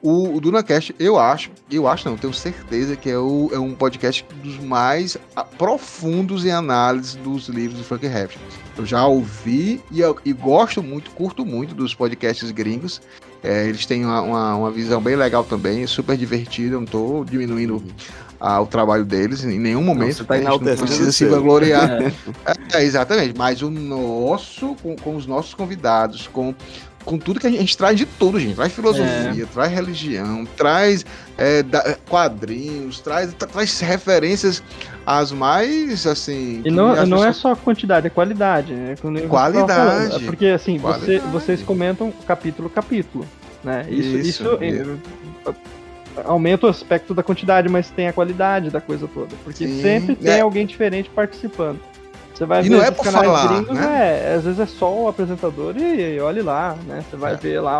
o, 0.05 0.35
o 0.35 0.39
DunaCast, 0.39 0.93
eu 0.99 1.17
acho, 1.17 1.49
eu 1.71 1.87
acho 1.87 2.07
não, 2.07 2.15
tenho 2.15 2.31
certeza 2.31 2.95
que 2.95 3.09
é, 3.09 3.17
o, 3.17 3.49
é 3.51 3.57
um 3.57 3.73
podcast 3.73 4.23
dos 4.43 4.59
mais 4.59 5.17
profundos 5.57 6.45
em 6.45 6.51
análise 6.51 7.17
dos 7.17 7.49
livros 7.49 7.79
do 7.79 7.83
Frank 7.83 8.05
Herbert. 8.05 8.37
Eu 8.77 8.85
já 8.85 9.03
ouvi 9.07 9.81
e, 9.91 10.01
e 10.23 10.31
gosto 10.31 10.83
muito, 10.83 11.09
curto 11.09 11.43
muito 11.43 11.73
dos 11.73 11.95
podcasts 11.95 12.51
gringos. 12.51 13.01
É, 13.41 13.67
eles 13.67 13.87
têm 13.87 14.05
uma, 14.05 14.21
uma, 14.21 14.55
uma, 14.55 14.71
visão 14.71 15.01
bem 15.01 15.15
legal 15.15 15.43
também, 15.43 15.87
super 15.87 16.15
divertida, 16.15 16.75
não 16.75 16.83
estou 16.83 17.25
diminuindo 17.25 17.77
uhum. 17.77 18.61
o 18.61 18.65
trabalho 18.67 19.05
deles 19.05 19.43
em 19.43 19.57
nenhum 19.57 19.81
momento. 19.81 20.19
Não, 20.19 20.25
tá 20.25 20.37
não 20.39 20.59
precisa 20.59 21.11
se 21.11 21.25
vangloriar. 21.25 21.89
É. 22.45 22.79
É, 22.79 22.83
exatamente, 22.83 23.33
mas 23.37 23.61
o 23.61 23.69
nosso, 23.69 24.75
com, 24.81 24.95
com 24.95 25.15
os 25.15 25.25
nossos 25.25 25.53
convidados, 25.53 26.27
com 26.27 26.53
com 27.05 27.17
tudo 27.17 27.39
que 27.39 27.47
a 27.47 27.49
gente, 27.49 27.59
a 27.59 27.61
gente, 27.61 27.77
traz 27.77 27.97
de 27.97 28.05
tudo, 28.05 28.39
gente. 28.39 28.55
Traz 28.55 28.73
filosofia, 28.73 29.43
é. 29.43 29.45
traz 29.45 29.71
religião, 29.71 30.45
traz 30.57 31.05
é, 31.37 31.61
da, 31.63 31.95
quadrinhos, 32.09 32.99
traz, 32.99 33.33
tra, 33.33 33.47
traz 33.47 33.79
referências 33.79 34.63
as 35.05 35.31
mais, 35.31 36.07
assim... 36.07 36.61
E 36.65 36.71
não, 36.71 37.05
não 37.05 37.23
é 37.23 37.31
só 37.31 37.55
quantidade, 37.55 38.07
é 38.07 38.09
qualidade. 38.09 38.73
Né? 38.73 38.95
Qualidade. 39.29 40.23
É 40.23 40.25
porque, 40.25 40.47
assim, 40.47 40.79
qualidade. 40.79 41.19
Você, 41.19 41.27
vocês 41.29 41.61
comentam 41.61 42.11
capítulo 42.25 42.69
capítulo, 42.69 43.25
né? 43.63 43.85
Isso, 43.87 44.17
isso, 44.17 44.57
isso 44.63 44.99
aumenta 46.23 46.67
o 46.67 46.69
aspecto 46.69 47.13
da 47.13 47.21
quantidade, 47.21 47.67
mas 47.67 47.89
tem 47.89 48.07
a 48.07 48.13
qualidade 48.13 48.69
da 48.69 48.79
coisa 48.79 49.07
toda. 49.07 49.35
Porque 49.43 49.67
Sim, 49.67 49.81
sempre 49.81 50.15
tem 50.15 50.33
é. 50.33 50.41
alguém 50.41 50.65
diferente 50.65 51.09
participando. 51.09 51.79
Você 52.35 52.45
vai 52.45 52.59
e 52.59 52.63
ver 52.63 52.69
não 52.69 52.83
é 52.83 52.91
por 52.91 53.05
falar, 53.05 53.47
gringos, 53.47 53.77
né? 53.77 54.31
é, 54.31 54.35
às 54.35 54.43
vezes 54.43 54.59
é 54.59 54.65
só 54.65 54.93
o 54.93 55.07
apresentador 55.07 55.75
e, 55.77 56.15
e 56.15 56.19
olhe 56.19 56.41
lá, 56.41 56.77
né? 56.85 57.03
Você 57.09 57.15
vai 57.15 57.33
é. 57.33 57.37
ver 57.37 57.61
lá. 57.61 57.79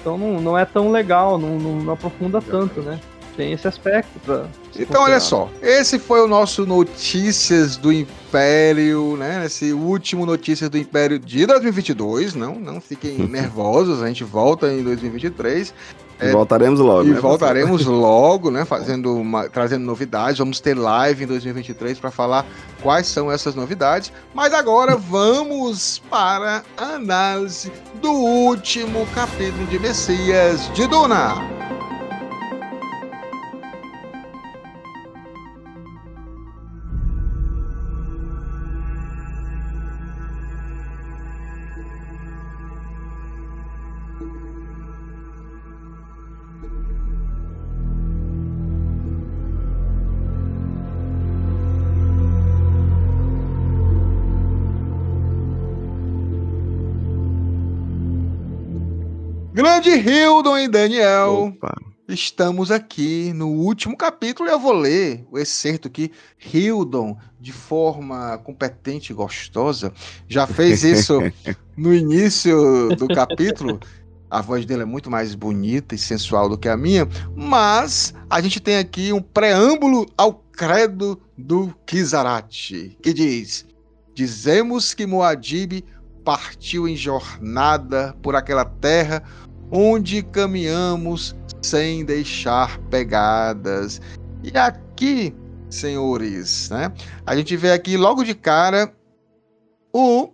Então 0.00 0.18
não, 0.18 0.40
não 0.40 0.58
é 0.58 0.64
tão 0.64 0.90
legal, 0.90 1.38
não, 1.38 1.58
não, 1.58 1.76
não 1.76 1.92
aprofunda 1.92 2.38
Exatamente. 2.38 2.74
tanto, 2.74 2.82
né? 2.82 3.00
tem 3.40 3.52
esse 3.52 3.66
aspecto 3.66 4.18
pra. 4.20 4.46
Então, 4.78 5.02
olha 5.02 5.18
só, 5.18 5.50
esse 5.62 5.98
foi 5.98 6.20
o 6.20 6.26
nosso 6.26 6.66
Notícias 6.66 7.78
do 7.78 7.90
Império, 7.90 9.16
né? 9.16 9.46
Esse 9.46 9.72
último 9.72 10.26
Notícias 10.26 10.68
do 10.68 10.76
Império 10.76 11.18
de 11.18 11.46
2022. 11.46 12.34
Não, 12.34 12.56
não 12.56 12.80
fiquem 12.80 13.16
nervosos, 13.26 14.02
a 14.02 14.08
gente 14.08 14.24
volta 14.24 14.70
em 14.70 14.82
2023. 14.82 15.72
É, 16.20 16.32
voltaremos 16.32 16.78
logo. 16.78 17.08
E 17.08 17.12
né, 17.12 17.20
voltaremos 17.20 17.86
logo, 17.86 18.50
né? 18.50 18.64
Fazendo 18.64 19.16
uma, 19.16 19.48
trazendo 19.48 19.84
novidades. 19.84 20.38
Vamos 20.38 20.60
ter 20.60 20.76
live 20.76 21.24
em 21.24 21.26
2023 21.26 21.98
para 21.98 22.10
falar 22.10 22.46
quais 22.82 23.06
são 23.06 23.32
essas 23.32 23.54
novidades. 23.54 24.12
Mas 24.34 24.52
agora 24.52 24.96
vamos 25.00 26.00
para 26.10 26.62
a 26.76 26.94
análise 26.94 27.72
do 28.00 28.12
último 28.12 29.06
capítulo 29.14 29.66
de 29.66 29.78
Messias 29.78 30.70
de 30.74 30.86
Duna. 30.86 31.79
Grande 59.60 59.90
Hildon 59.90 60.56
e 60.56 60.68
Daniel. 60.68 61.52
Opa. 61.54 61.76
Estamos 62.08 62.70
aqui 62.70 63.30
no 63.34 63.48
último 63.48 63.94
capítulo 63.94 64.48
e 64.48 64.52
eu 64.52 64.58
vou 64.58 64.72
ler 64.72 65.22
o 65.30 65.38
excerto 65.38 65.86
aqui. 65.86 66.10
Hildon, 66.38 67.14
de 67.38 67.52
forma 67.52 68.38
competente 68.38 69.12
e 69.12 69.14
gostosa, 69.14 69.92
já 70.26 70.46
fez 70.46 70.82
isso 70.82 71.18
no 71.76 71.92
início 71.92 72.88
do 72.96 73.06
capítulo. 73.06 73.78
A 74.30 74.40
voz 74.40 74.64
dele 74.64 74.80
é 74.80 74.86
muito 74.86 75.10
mais 75.10 75.34
bonita 75.34 75.94
e 75.94 75.98
sensual 75.98 76.48
do 76.48 76.56
que 76.56 76.66
a 76.68 76.76
minha, 76.76 77.06
mas 77.36 78.14
a 78.30 78.40
gente 78.40 78.60
tem 78.60 78.78
aqui 78.78 79.12
um 79.12 79.20
preâmbulo 79.20 80.06
ao 80.16 80.42
credo 80.52 81.20
do 81.36 81.74
Kizarate, 81.84 82.96
que 83.02 83.12
diz: 83.12 83.66
Dizemos 84.14 84.94
que 84.94 85.04
Moadib 85.04 85.84
partiu 86.24 86.86
em 86.86 86.96
jornada 86.96 88.16
por 88.22 88.36
aquela 88.36 88.64
terra 88.64 89.22
onde 89.70 90.22
caminhamos 90.22 91.34
sem 91.62 92.04
deixar 92.04 92.78
pegadas. 92.90 94.00
E 94.42 94.56
aqui, 94.56 95.34
senhores, 95.68 96.70
né? 96.70 96.92
A 97.24 97.36
gente 97.36 97.56
vê 97.56 97.72
aqui 97.72 97.96
logo 97.96 98.24
de 98.24 98.34
cara 98.34 98.92
o 99.92 100.30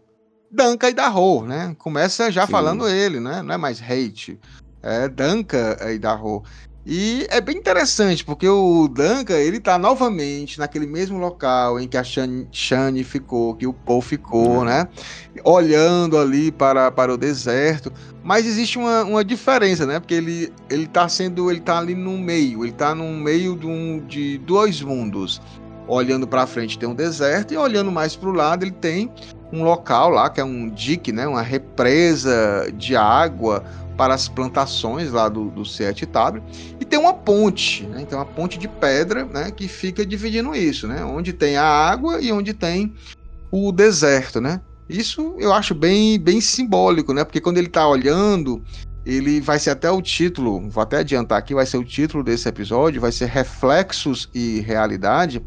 Danka 0.50 0.88
Idaho, 0.88 1.44
né? 1.44 1.74
Começa 1.78 2.30
já 2.30 2.46
Sim. 2.46 2.52
falando 2.52 2.88
ele, 2.88 3.20
né? 3.20 3.42
Não 3.42 3.54
é 3.54 3.58
mais 3.58 3.80
hate, 3.80 4.38
é 4.82 5.08
Danka 5.08 5.76
Idaho. 5.92 6.42
E 6.88 7.26
é 7.30 7.40
bem 7.40 7.56
interessante, 7.56 8.24
porque 8.24 8.48
o 8.48 8.86
Duncan, 8.86 9.34
ele 9.34 9.58
tá 9.58 9.76
novamente 9.76 10.56
naquele 10.56 10.86
mesmo 10.86 11.18
local 11.18 11.80
em 11.80 11.88
que 11.88 11.96
a 11.96 12.04
Shani, 12.04 13.02
ficou, 13.02 13.56
que 13.56 13.66
o 13.66 13.72
Paul 13.72 14.00
ficou, 14.00 14.58
uhum. 14.58 14.64
né? 14.64 14.86
Olhando 15.42 16.16
ali 16.16 16.52
para, 16.52 16.92
para 16.92 17.12
o 17.12 17.16
deserto. 17.16 17.92
Mas 18.22 18.46
existe 18.46 18.78
uma, 18.78 19.02
uma 19.02 19.24
diferença, 19.24 19.84
né? 19.84 19.98
Porque 19.98 20.14
ele, 20.14 20.52
ele 20.70 20.86
tá 20.86 21.08
sendo, 21.08 21.50
ele 21.50 21.58
tá 21.58 21.78
ali 21.78 21.96
no 21.96 22.16
meio, 22.16 22.64
ele 22.64 22.72
tá 22.72 22.94
no 22.94 23.08
meio 23.08 23.56
de, 23.56 23.66
um, 23.66 23.98
de 24.06 24.38
dois 24.38 24.80
mundos. 24.80 25.42
Olhando 25.88 26.26
para 26.26 26.46
frente 26.46 26.78
tem 26.78 26.88
um 26.88 26.94
deserto 26.94 27.52
e 27.52 27.56
olhando 27.56 27.90
mais 27.90 28.14
para 28.14 28.28
o 28.28 28.32
lado 28.32 28.64
ele 28.64 28.72
tem 28.72 29.10
um 29.52 29.62
local 29.62 30.10
lá 30.10 30.28
que 30.28 30.40
é 30.40 30.44
um 30.44 30.68
dique, 30.68 31.10
né? 31.10 31.26
Uma 31.26 31.42
represa 31.42 32.72
de 32.76 32.96
água 32.96 33.64
para 33.96 34.14
as 34.14 34.28
plantações 34.28 35.10
lá 35.10 35.28
do, 35.28 35.50
do 35.50 35.64
CETW, 35.64 36.42
e 36.80 36.84
tem 36.84 36.98
uma 36.98 37.14
ponte, 37.14 37.86
né? 37.86 38.04
Tem 38.04 38.16
uma 38.16 38.26
ponte 38.26 38.58
de 38.58 38.68
pedra, 38.68 39.24
né? 39.24 39.50
Que 39.50 39.66
fica 39.66 40.04
dividindo 40.04 40.54
isso, 40.54 40.86
né? 40.86 41.04
Onde 41.04 41.32
tem 41.32 41.56
a 41.56 41.64
água 41.64 42.20
e 42.20 42.30
onde 42.30 42.52
tem 42.52 42.94
o 43.50 43.72
deserto, 43.72 44.40
né? 44.40 44.60
Isso 44.88 45.34
eu 45.38 45.52
acho 45.52 45.74
bem, 45.74 46.18
bem 46.18 46.40
simbólico, 46.40 47.12
né? 47.12 47.24
Porque 47.24 47.40
quando 47.40 47.58
ele 47.58 47.66
está 47.66 47.88
olhando, 47.88 48.62
ele 49.04 49.40
vai 49.40 49.58
ser 49.58 49.70
até 49.70 49.90
o 49.90 50.02
título, 50.02 50.68
vou 50.68 50.82
até 50.82 50.98
adiantar 50.98 51.38
aqui, 51.38 51.54
vai 51.54 51.66
ser 51.66 51.78
o 51.78 51.84
título 51.84 52.22
desse 52.22 52.48
episódio, 52.48 53.00
vai 53.00 53.12
ser 53.12 53.26
Reflexos 53.26 54.28
e 54.34 54.60
Realidade. 54.60 55.42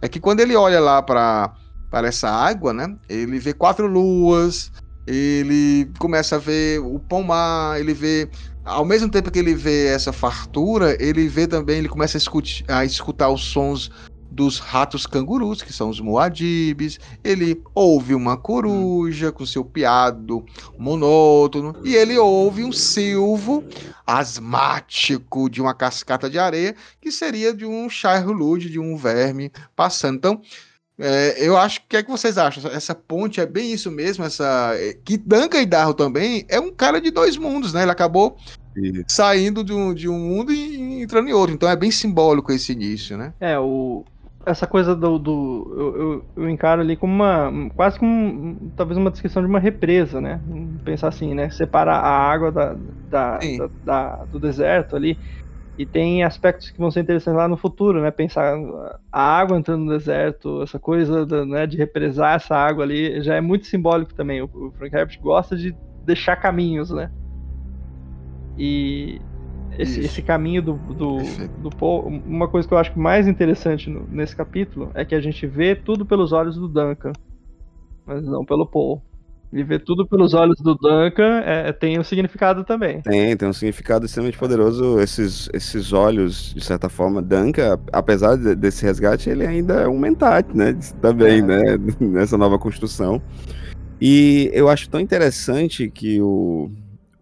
É 0.00 0.08
que 0.08 0.18
quando 0.18 0.40
ele 0.40 0.56
olha 0.56 0.80
lá 0.80 1.02
para 1.02 1.54
para 1.92 2.08
essa 2.08 2.30
água, 2.30 2.72
né? 2.72 2.96
Ele 3.06 3.38
vê 3.38 3.52
quatro 3.52 3.86
luas, 3.86 4.72
ele 5.06 5.90
começa 5.98 6.36
a 6.36 6.38
ver 6.38 6.80
o 6.80 6.98
pomar, 6.98 7.80
ele 7.80 7.94
vê 7.94 8.28
ao 8.64 8.84
mesmo 8.84 9.08
tempo 9.08 9.30
que 9.30 9.38
ele 9.38 9.54
vê 9.54 9.86
essa 9.88 10.12
fartura, 10.12 10.96
ele 11.02 11.28
vê 11.28 11.46
também, 11.46 11.78
ele 11.78 11.88
começa 11.88 12.16
a, 12.16 12.20
escutar, 12.20 12.64
a 12.68 12.84
escutar 12.84 13.28
os 13.28 13.42
sons 13.42 13.90
dos 14.32 14.58
ratos 14.58 15.06
cangurus, 15.06 15.62
que 15.62 15.72
são 15.72 15.90
os 15.90 16.00
moadibes. 16.00 16.98
Ele 17.22 17.62
ouve 17.74 18.14
uma 18.14 18.36
coruja 18.36 19.30
com 19.30 19.44
seu 19.44 19.64
piado 19.64 20.44
monótono. 20.78 21.74
E 21.84 21.94
ele 21.94 22.18
ouve 22.18 22.64
um 22.64 22.72
silvo 22.72 23.62
asmático 24.06 25.50
de 25.50 25.60
uma 25.60 25.74
cascata 25.74 26.30
de 26.30 26.38
areia, 26.38 26.74
que 27.00 27.12
seria 27.12 27.54
de 27.54 27.66
um 27.66 27.88
Shirlud, 27.90 28.70
de 28.70 28.80
um 28.80 28.96
verme 28.96 29.52
passando. 29.76 30.16
Então, 30.16 30.40
é, 31.04 31.34
eu 31.44 31.56
acho 31.56 31.80
que 31.88 31.96
é 31.96 32.02
que 32.02 32.10
vocês 32.10 32.38
acham? 32.38 32.70
Essa 32.70 32.94
ponte 32.94 33.40
é 33.40 33.46
bem 33.46 33.72
isso 33.72 33.90
mesmo, 33.90 34.24
essa 34.24 34.72
é, 34.76 34.94
que 35.04 35.16
Duncan 35.18 35.60
e 35.60 35.66
Darro 35.66 35.94
também 35.94 36.46
é 36.48 36.60
um 36.60 36.72
cara 36.72 37.00
de 37.00 37.10
dois 37.10 37.36
mundos, 37.36 37.72
né? 37.72 37.82
Ele 37.82 37.90
acabou 37.90 38.36
isso. 38.76 39.04
saindo 39.08 39.64
de 39.64 39.72
um, 39.72 39.92
de 39.92 40.08
um 40.08 40.16
mundo 40.16 40.52
e 40.52 41.02
entrando 41.02 41.28
em 41.28 41.32
outro. 41.32 41.54
Então 41.54 41.68
é 41.68 41.74
bem 41.74 41.90
simbólico 41.90 42.52
esse 42.52 42.70
início, 42.70 43.18
né? 43.18 43.34
É, 43.40 43.58
o 43.58 44.04
essa 44.44 44.66
coisa 44.66 44.94
do, 44.94 45.18
do 45.18 45.74
eu, 45.76 45.96
eu, 45.96 46.24
eu, 46.44 46.50
encaro 46.50 46.80
ali 46.80 46.96
como 46.96 47.14
uma 47.14 47.70
quase 47.76 47.96
como 47.98 48.72
talvez 48.76 48.98
uma 48.98 49.10
descrição 49.10 49.42
de 49.42 49.48
uma 49.48 49.60
represa, 49.60 50.20
né? 50.20 50.40
Pensar 50.84 51.08
assim, 51.08 51.34
né? 51.34 51.50
Separar 51.50 51.98
a 51.98 52.10
água 52.10 52.50
da, 52.50 52.76
da, 53.08 53.38
da, 53.38 53.70
da 53.84 54.24
do 54.30 54.38
deserto 54.40 54.96
ali 54.96 55.18
e 55.82 55.86
tem 55.86 56.22
aspectos 56.22 56.70
que 56.70 56.78
vão 56.78 56.92
ser 56.92 57.00
interessantes 57.00 57.36
lá 57.36 57.48
no 57.48 57.56
futuro, 57.56 58.00
né? 58.00 58.12
Pensar 58.12 58.56
a 59.10 59.20
água 59.20 59.58
entrando 59.58 59.84
no 59.84 59.90
deserto, 59.90 60.62
essa 60.62 60.78
coisa 60.78 61.26
né, 61.44 61.66
de 61.66 61.76
represar 61.76 62.36
essa 62.36 62.54
água 62.54 62.84
ali, 62.84 63.20
já 63.20 63.34
é 63.34 63.40
muito 63.40 63.66
simbólico 63.66 64.14
também. 64.14 64.40
O, 64.40 64.72
Frank 64.78 64.94
Herbert 64.94 65.18
gosta 65.20 65.56
de 65.56 65.74
deixar 66.04 66.36
caminhos, 66.36 66.92
né? 66.92 67.10
E 68.56 69.20
esse, 69.76 70.00
esse 70.02 70.22
caminho 70.22 70.62
do, 70.62 70.74
do, 70.74 71.16
do 71.58 71.70
Paul, 71.70 72.06
uma 72.24 72.46
coisa 72.46 72.68
que 72.68 72.74
eu 72.74 72.78
acho 72.78 72.96
mais 72.96 73.26
interessante 73.26 73.90
nesse 74.08 74.36
capítulo 74.36 74.88
é 74.94 75.04
que 75.04 75.16
a 75.16 75.20
gente 75.20 75.48
vê 75.48 75.74
tudo 75.74 76.06
pelos 76.06 76.30
olhos 76.30 76.54
do 76.54 76.68
Duncan, 76.68 77.12
mas 78.06 78.22
não 78.22 78.44
pelo 78.44 78.66
Paul. 78.66 79.02
Viver 79.52 79.80
tudo 79.80 80.06
pelos 80.06 80.32
olhos 80.32 80.56
do 80.60 80.74
Duncan 80.74 81.40
é, 81.44 81.72
tem 81.72 82.00
um 82.00 82.02
significado 82.02 82.64
também. 82.64 83.02
Tem, 83.02 83.36
tem 83.36 83.46
um 83.46 83.52
significado 83.52 84.06
extremamente 84.06 84.38
poderoso. 84.38 84.98
Esses, 84.98 85.50
esses 85.52 85.92
olhos, 85.92 86.54
de 86.54 86.64
certa 86.64 86.88
forma, 86.88 87.20
Duncan, 87.20 87.78
apesar 87.92 88.36
de, 88.36 88.54
desse 88.54 88.82
resgate, 88.82 89.28
ele 89.28 89.46
ainda 89.46 89.74
é 89.74 89.88
um 89.88 89.98
mentate, 89.98 90.56
né? 90.56 90.74
Também, 91.02 91.40
é. 91.40 91.42
né? 91.42 91.62
Nessa 92.00 92.38
nova 92.38 92.58
construção. 92.58 93.20
E 94.00 94.50
eu 94.54 94.70
acho 94.70 94.88
tão 94.88 94.98
interessante 94.98 95.90
que 95.90 96.18
o, 96.22 96.70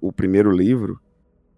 o 0.00 0.12
primeiro 0.12 0.52
livro 0.52 1.00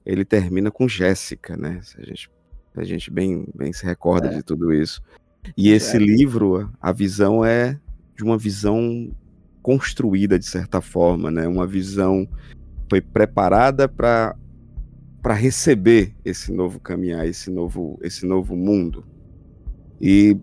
ele 0.06 0.24
termina 0.24 0.70
com 0.70 0.88
Jéssica, 0.88 1.54
né? 1.54 1.80
Se 1.82 2.00
a 2.00 2.04
gente, 2.04 2.30
a 2.74 2.84
gente 2.84 3.10
bem, 3.10 3.46
bem 3.54 3.74
se 3.74 3.84
recorda 3.84 4.28
é. 4.28 4.36
de 4.36 4.42
tudo 4.42 4.72
isso. 4.72 5.02
E 5.54 5.70
esse 5.70 5.96
é. 5.96 6.00
livro, 6.00 6.70
a 6.80 6.92
visão 6.92 7.44
é 7.44 7.78
de 8.16 8.24
uma 8.24 8.38
visão 8.38 9.12
construída 9.62 10.38
de 10.38 10.46
certa 10.46 10.80
forma, 10.80 11.30
né? 11.30 11.46
Uma 11.46 11.66
visão 11.66 12.28
foi 12.90 13.00
preparada 13.00 13.88
para 13.88 14.36
para 15.22 15.34
receber 15.34 16.12
esse 16.24 16.50
novo 16.52 16.80
caminhar, 16.80 17.26
esse 17.26 17.50
novo 17.50 17.98
esse 18.02 18.26
novo 18.26 18.56
mundo. 18.56 19.04
E 20.00 20.36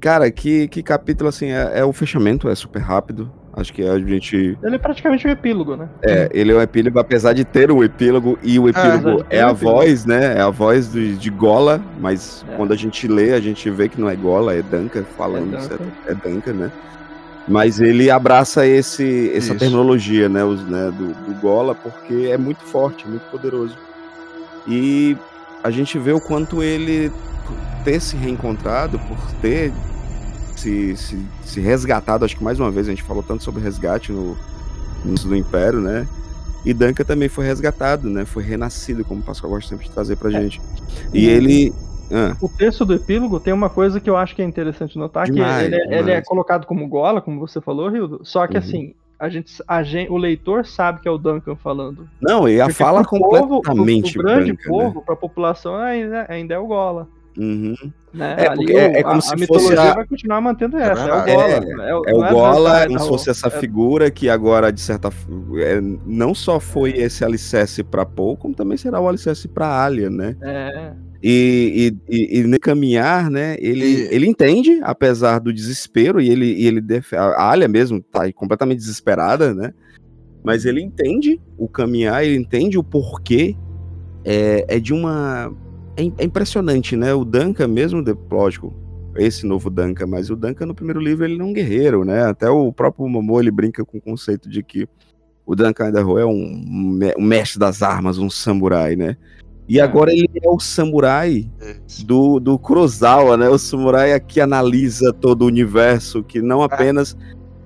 cara, 0.00 0.30
que, 0.30 0.66
que 0.68 0.82
capítulo 0.82 1.28
assim 1.28 1.46
é, 1.46 1.78
é 1.78 1.84
o 1.84 1.92
fechamento 1.92 2.48
é 2.48 2.54
super 2.54 2.80
rápido. 2.80 3.30
Acho 3.56 3.72
que 3.72 3.82
a 3.86 3.98
gente. 3.98 4.58
Ele 4.62 4.74
é 4.74 4.78
praticamente 4.78 5.26
um 5.28 5.30
epílogo, 5.30 5.76
né? 5.76 5.88
É, 6.02 6.28
ele 6.32 6.50
é 6.50 6.56
um 6.56 6.60
epílogo, 6.60 6.98
apesar 6.98 7.32
de 7.34 7.44
ter 7.44 7.70
um 7.70 7.84
epílogo, 7.84 8.36
e 8.42 8.58
o 8.58 8.68
epílogo 8.68 9.24
é, 9.30 9.38
é 9.38 9.42
a 9.42 9.52
voz, 9.52 10.04
né? 10.04 10.38
É 10.38 10.40
a 10.40 10.50
voz 10.50 10.92
de, 10.92 11.16
de 11.16 11.30
Gola, 11.30 11.80
mas 12.00 12.44
é. 12.48 12.56
quando 12.56 12.72
a 12.72 12.76
gente 12.76 13.06
lê, 13.06 13.32
a 13.32 13.40
gente 13.40 13.70
vê 13.70 13.88
que 13.88 14.00
não 14.00 14.10
é 14.10 14.16
Gola, 14.16 14.54
é 14.54 14.62
Duncan 14.62 15.04
falando, 15.04 15.54
é 15.54 15.60
Duncan, 15.60 15.86
é 16.08 16.14
Duncan 16.14 16.52
né? 16.52 16.72
Mas 17.46 17.78
ele 17.78 18.10
abraça 18.10 18.66
esse, 18.66 19.30
essa 19.34 19.52
Isso. 19.52 19.58
terminologia, 19.58 20.28
né, 20.28 20.42
os, 20.44 20.64
né 20.64 20.90
do, 20.90 21.08
do, 21.08 21.40
Gola, 21.40 21.74
porque 21.74 22.28
é 22.30 22.38
muito 22.38 22.62
forte, 22.64 23.06
muito 23.06 23.24
poderoso. 23.30 23.76
E 24.66 25.16
a 25.62 25.70
gente 25.70 25.98
vê 25.98 26.12
o 26.12 26.20
quanto 26.20 26.62
ele 26.62 27.12
ter 27.84 28.00
se 28.00 28.16
reencontrado, 28.16 28.98
por 28.98 29.18
ter 29.42 29.72
se, 30.56 30.96
se, 30.96 31.18
se 31.44 31.60
resgatado, 31.60 32.24
acho 32.24 32.36
que 32.36 32.42
mais 32.42 32.58
uma 32.58 32.70
vez 32.70 32.86
a 32.86 32.90
gente 32.90 33.02
falou 33.02 33.22
tanto 33.22 33.44
sobre 33.44 33.62
resgate 33.62 34.10
no, 34.10 34.36
no 35.04 35.14
do 35.14 35.36
Império, 35.36 35.80
né? 35.80 36.08
E 36.64 36.72
Duncan 36.72 37.04
também 37.04 37.28
foi 37.28 37.44
resgatado, 37.44 38.08
né? 38.08 38.24
Foi 38.24 38.42
renascido, 38.42 39.04
como 39.04 39.20
o 39.20 39.22
Pascoal 39.22 39.52
gosta 39.52 39.68
sempre 39.68 39.86
de 39.86 39.92
trazer 39.92 40.16
pra 40.16 40.30
é. 40.30 40.40
gente. 40.40 40.60
E 41.12 41.26
ele. 41.26 41.74
Ah. 42.12 42.36
O 42.40 42.48
texto 42.48 42.84
do 42.84 42.94
epílogo 42.94 43.40
tem 43.40 43.52
uma 43.52 43.70
coisa 43.70 44.00
que 44.00 44.08
eu 44.08 44.16
acho 44.16 44.34
que 44.34 44.42
é 44.42 44.44
interessante 44.44 44.98
notar, 44.98 45.26
demais, 45.26 45.68
que 45.68 45.74
ele, 45.74 45.94
é, 45.94 45.98
ele, 45.98 46.10
é 46.10 46.22
colocado 46.22 46.66
como 46.66 46.86
gola, 46.88 47.20
como 47.20 47.40
você 47.40 47.60
falou, 47.60 47.88
Rildo, 47.88 48.20
só 48.22 48.46
que 48.46 48.56
uhum. 48.56 48.62
assim, 48.62 48.94
a 49.18 49.28
gente, 49.28 49.62
a 49.66 49.82
gente, 49.82 50.10
o 50.10 50.16
leitor 50.16 50.66
sabe 50.66 51.00
que 51.00 51.08
é 51.08 51.10
o 51.10 51.18
Duncan 51.18 51.56
falando. 51.56 52.08
Não, 52.20 52.48
e 52.48 52.60
a 52.60 52.66
Porque 52.66 52.82
fala 52.82 53.04
completamente 53.04 54.14
povo, 54.14 54.26
o, 54.26 54.30
o 54.30 54.34
grande 54.34 54.52
branca, 54.52 54.68
povo, 54.68 54.98
né? 54.98 55.02
para 55.04 55.14
a 55.14 55.18
população, 55.18 55.76
ainda, 55.76 56.26
ainda 56.28 56.54
é 56.54 56.58
o 56.58 56.66
Gola. 56.66 57.08
Uhum. 57.36 57.74
Né? 58.12 58.36
É, 58.38 58.72
é, 58.72 59.00
é, 59.00 59.02
como 59.02 59.18
a, 59.18 59.20
se 59.20 59.34
a 59.34 59.46
fosse 59.46 59.76
a... 59.76 59.94
vai 59.94 60.06
continuar 60.06 60.40
mantendo 60.40 60.76
essa, 60.76 61.02
é, 61.02 61.08
é 61.08 61.14
o 61.14 61.24
Gola. 61.24 61.48
É, 61.48 61.90
é, 61.90 61.94
o, 61.94 62.04
é 62.04 62.14
o 62.14 62.32
Gola, 62.32 62.86
como 62.86 63.00
se 63.00 63.08
fosse 63.08 63.30
essa 63.30 63.50
figura 63.50 64.10
que 64.10 64.28
agora, 64.28 64.72
de 64.72 64.80
certa 64.80 65.10
forma, 65.10 65.98
não 66.06 66.34
só 66.34 66.60
foi 66.60 66.90
esse 66.90 67.24
alicerce 67.24 67.82
para 67.82 68.06
Paul, 68.06 68.36
como 68.36 68.54
também 68.54 68.76
será 68.76 69.00
o 69.00 69.08
alicerce 69.08 69.48
para 69.48 69.84
Alia, 69.84 70.10
né? 70.10 70.36
É. 70.42 70.92
E, 71.26 71.96
e, 72.10 72.38
e, 72.38 72.40
e 72.40 72.58
caminhar, 72.58 73.30
né? 73.30 73.56
Ele, 73.58 74.06
ele 74.10 74.26
entende, 74.26 74.78
apesar 74.82 75.38
do 75.38 75.54
desespero, 75.54 76.20
e 76.20 76.28
ele, 76.28 76.44
e 76.44 76.66
ele 76.66 76.82
def... 76.82 77.14
a 77.14 77.50
Alia 77.50 77.66
mesmo 77.66 77.98
tá 78.02 78.30
completamente 78.34 78.80
desesperada, 78.80 79.54
né? 79.54 79.72
Mas 80.44 80.66
ele 80.66 80.82
entende 80.82 81.40
o 81.56 81.66
caminhar, 81.66 82.22
ele 82.22 82.36
entende 82.36 82.76
o 82.76 82.84
porquê. 82.84 83.56
É, 84.22 84.76
é 84.76 84.78
de 84.78 84.92
uma 84.92 85.50
é, 85.96 86.02
é, 86.18 86.24
impressionante, 86.24 86.94
né? 86.94 87.14
O 87.14 87.24
Duncan 87.24 87.68
mesmo, 87.68 88.04
lógico, 88.30 88.74
esse 89.16 89.46
novo 89.46 89.70
Duncan, 89.70 90.06
mas 90.06 90.28
o 90.28 90.36
Duncan 90.36 90.66
no 90.66 90.74
primeiro 90.74 91.00
livro 91.00 91.24
ele 91.24 91.38
não 91.38 91.46
é 91.46 91.48
um 91.48 91.52
guerreiro, 91.54 92.04
né? 92.04 92.26
Até 92.26 92.50
o 92.50 92.70
próprio 92.70 93.08
Momo 93.08 93.40
ele 93.40 93.50
brinca 93.50 93.82
com 93.82 93.96
o 93.96 94.00
conceito 94.00 94.46
de 94.46 94.62
que 94.62 94.86
o 95.46 95.54
Duncan 95.54 95.88
Idaho 95.88 96.18
é 96.18 96.26
um, 96.26 96.98
um 97.16 97.22
mestre 97.22 97.58
das 97.58 97.82
armas, 97.82 98.18
um 98.18 98.28
samurai, 98.28 98.94
né? 98.94 99.16
E 99.68 99.78
é. 99.80 99.82
agora 99.82 100.12
ele 100.12 100.28
é 100.42 100.48
o 100.48 100.58
samurai 100.58 101.48
do, 102.04 102.38
do 102.38 102.58
Kurosawa, 102.58 103.36
né? 103.36 103.48
O 103.48 103.58
samurai 103.58 104.18
que 104.20 104.40
analisa 104.40 105.12
todo 105.12 105.42
o 105.42 105.46
universo, 105.46 106.22
que 106.22 106.42
não 106.42 106.62
é. 106.62 106.66
apenas 106.66 107.16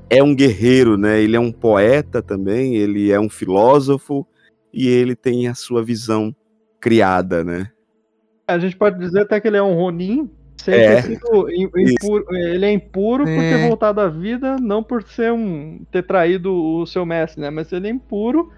é 0.08 0.22
um 0.22 0.34
guerreiro, 0.34 0.96
né? 0.96 1.20
Ele 1.20 1.36
é 1.36 1.40
um 1.40 1.52
poeta 1.52 2.22
também, 2.22 2.76
ele 2.76 3.10
é 3.10 3.18
um 3.18 3.28
filósofo 3.28 4.26
e 4.72 4.86
ele 4.88 5.16
tem 5.16 5.48
a 5.48 5.54
sua 5.54 5.82
visão 5.82 6.34
criada, 6.80 7.42
né? 7.42 7.70
A 8.46 8.58
gente 8.58 8.76
pode 8.76 8.98
dizer 8.98 9.22
até 9.22 9.40
que 9.40 9.48
ele 9.48 9.56
é 9.56 9.62
um 9.62 9.74
Ronin, 9.74 10.30
é. 10.66 11.02
sido 11.02 11.14
impuro. 11.14 12.24
Ele 12.34 12.64
é 12.64 12.72
impuro 12.72 13.28
é. 13.28 13.34
por 13.34 13.42
ter 13.42 13.68
voltado 13.68 14.00
à 14.00 14.08
vida, 14.08 14.56
não 14.56 14.82
por 14.82 15.02
ser 15.02 15.32
um 15.32 15.84
ter 15.90 16.02
traído 16.02 16.52
o 16.54 16.86
seu 16.86 17.04
mestre, 17.04 17.40
né? 17.40 17.50
Mas 17.50 17.72
ele 17.72 17.88
é 17.88 17.90
impuro 17.90 18.50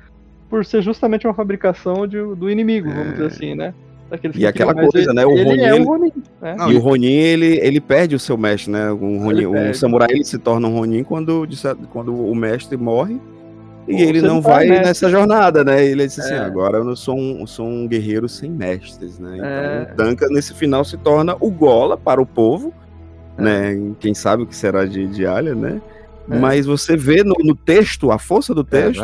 por 0.51 0.65
ser 0.65 0.83
justamente 0.83 1.27
uma 1.27 1.33
fabricação 1.33 2.07
de, 2.07 2.19
do 2.35 2.51
inimigo, 2.51 2.91
vamos 2.91 3.07
é. 3.07 3.13
dizer 3.13 3.27
assim, 3.27 3.55
né? 3.55 3.73
Daqueles 4.11 4.37
e 4.37 4.45
aquela 4.45 4.75
coisa, 4.75 4.99
ele, 4.99 5.13
né? 5.13 5.25
O 5.25 5.31
Ronin, 5.31 5.63
é 5.63 5.75
um 5.75 5.85
Ronin. 5.85 6.13
Né? 6.43 6.57
e 6.69 6.75
o 6.75 6.81
Ronin, 6.81 7.13
ele, 7.13 7.61
ele 7.63 7.81
perde 7.81 8.17
o 8.17 8.19
seu 8.19 8.37
mestre, 8.37 8.73
né? 8.73 8.91
Um, 8.91 9.23
Ronin, 9.23 9.47
um 9.47 9.73
samurai 9.73 10.09
ele 10.11 10.25
se 10.25 10.37
torna 10.37 10.67
um 10.67 10.77
Ronin 10.77 11.05
quando, 11.05 11.49
quando 11.93 12.13
o 12.13 12.35
mestre 12.35 12.77
morre 12.77 13.21
e 13.87 14.03
ele 14.03 14.21
não 14.21 14.41
vai 14.41 14.67
mestre. 14.67 14.87
nessa 14.87 15.09
jornada, 15.09 15.65
né? 15.65 15.85
Ele 15.85 16.07
disse 16.07 16.21
assim: 16.21 16.35
é. 16.35 16.39
agora 16.39 16.79
eu 16.79 16.85
não 16.85 16.97
sou 16.97 17.17
um, 17.17 17.47
sou 17.47 17.67
um 17.67 17.87
guerreiro 17.87 18.29
sem 18.29 18.51
mestres, 18.51 19.19
né? 19.19 19.37
Então, 19.37 20.07
é. 20.07 20.11
Duncan, 20.11 20.29
nesse 20.31 20.55
final, 20.55 20.85
se 20.85 20.97
torna 20.97 21.37
o 21.41 21.51
Gola 21.51 21.97
para 21.97 22.21
o 22.21 22.27
povo, 22.27 22.73
é. 23.39 23.43
né? 23.43 23.93
Quem 24.01 24.13
sabe 24.15 24.43
o 24.43 24.47
que 24.47 24.57
será 24.57 24.85
de, 24.85 25.07
de 25.07 25.27
Alia, 25.27 25.55
né? 25.55 25.81
É. 26.31 26.39
Mas 26.39 26.67
você 26.67 26.97
vê 26.97 27.25
no, 27.25 27.35
no, 27.41 27.55
texto, 27.55 28.11
a 28.11 28.19
força 28.19 28.55
do 28.55 28.61
é 28.61 28.65
texto, 28.65 29.03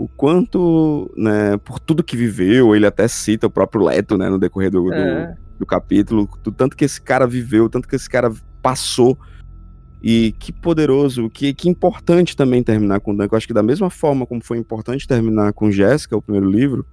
o 0.00 0.08
quanto, 0.08 1.12
né, 1.14 1.58
por 1.58 1.78
tudo 1.78 2.02
que 2.02 2.16
viveu, 2.16 2.74
ele 2.74 2.86
até 2.86 3.06
cita 3.06 3.48
o 3.48 3.50
próprio 3.50 3.84
Leto, 3.84 4.16
né, 4.16 4.30
no 4.30 4.38
decorrer 4.38 4.70
do, 4.70 4.84
do, 4.84 4.94
é. 4.94 5.36
do 5.58 5.66
capítulo, 5.66 6.26
do 6.42 6.50
tanto 6.50 6.74
que 6.74 6.86
esse 6.86 6.98
cara 6.98 7.26
viveu, 7.26 7.68
tanto 7.68 7.86
que 7.86 7.94
esse 7.96 8.08
cara 8.08 8.32
passou 8.62 9.18
e 10.02 10.34
que 10.38 10.54
poderoso, 10.54 11.28
que, 11.28 11.52
que 11.52 11.68
importante 11.68 12.34
também 12.34 12.62
terminar 12.62 13.00
com 13.00 13.14
Duncan. 13.14 13.34
Eu 13.34 13.36
acho 13.36 13.46
que 13.46 13.52
da 13.52 13.62
mesma 13.62 13.90
forma 13.90 14.24
como 14.24 14.42
foi 14.42 14.56
importante 14.56 15.06
terminar 15.06 15.52
com 15.52 15.70
Jéssica, 15.70 16.16
o 16.16 16.22
primeiro 16.22 16.48
livro, 16.48 16.86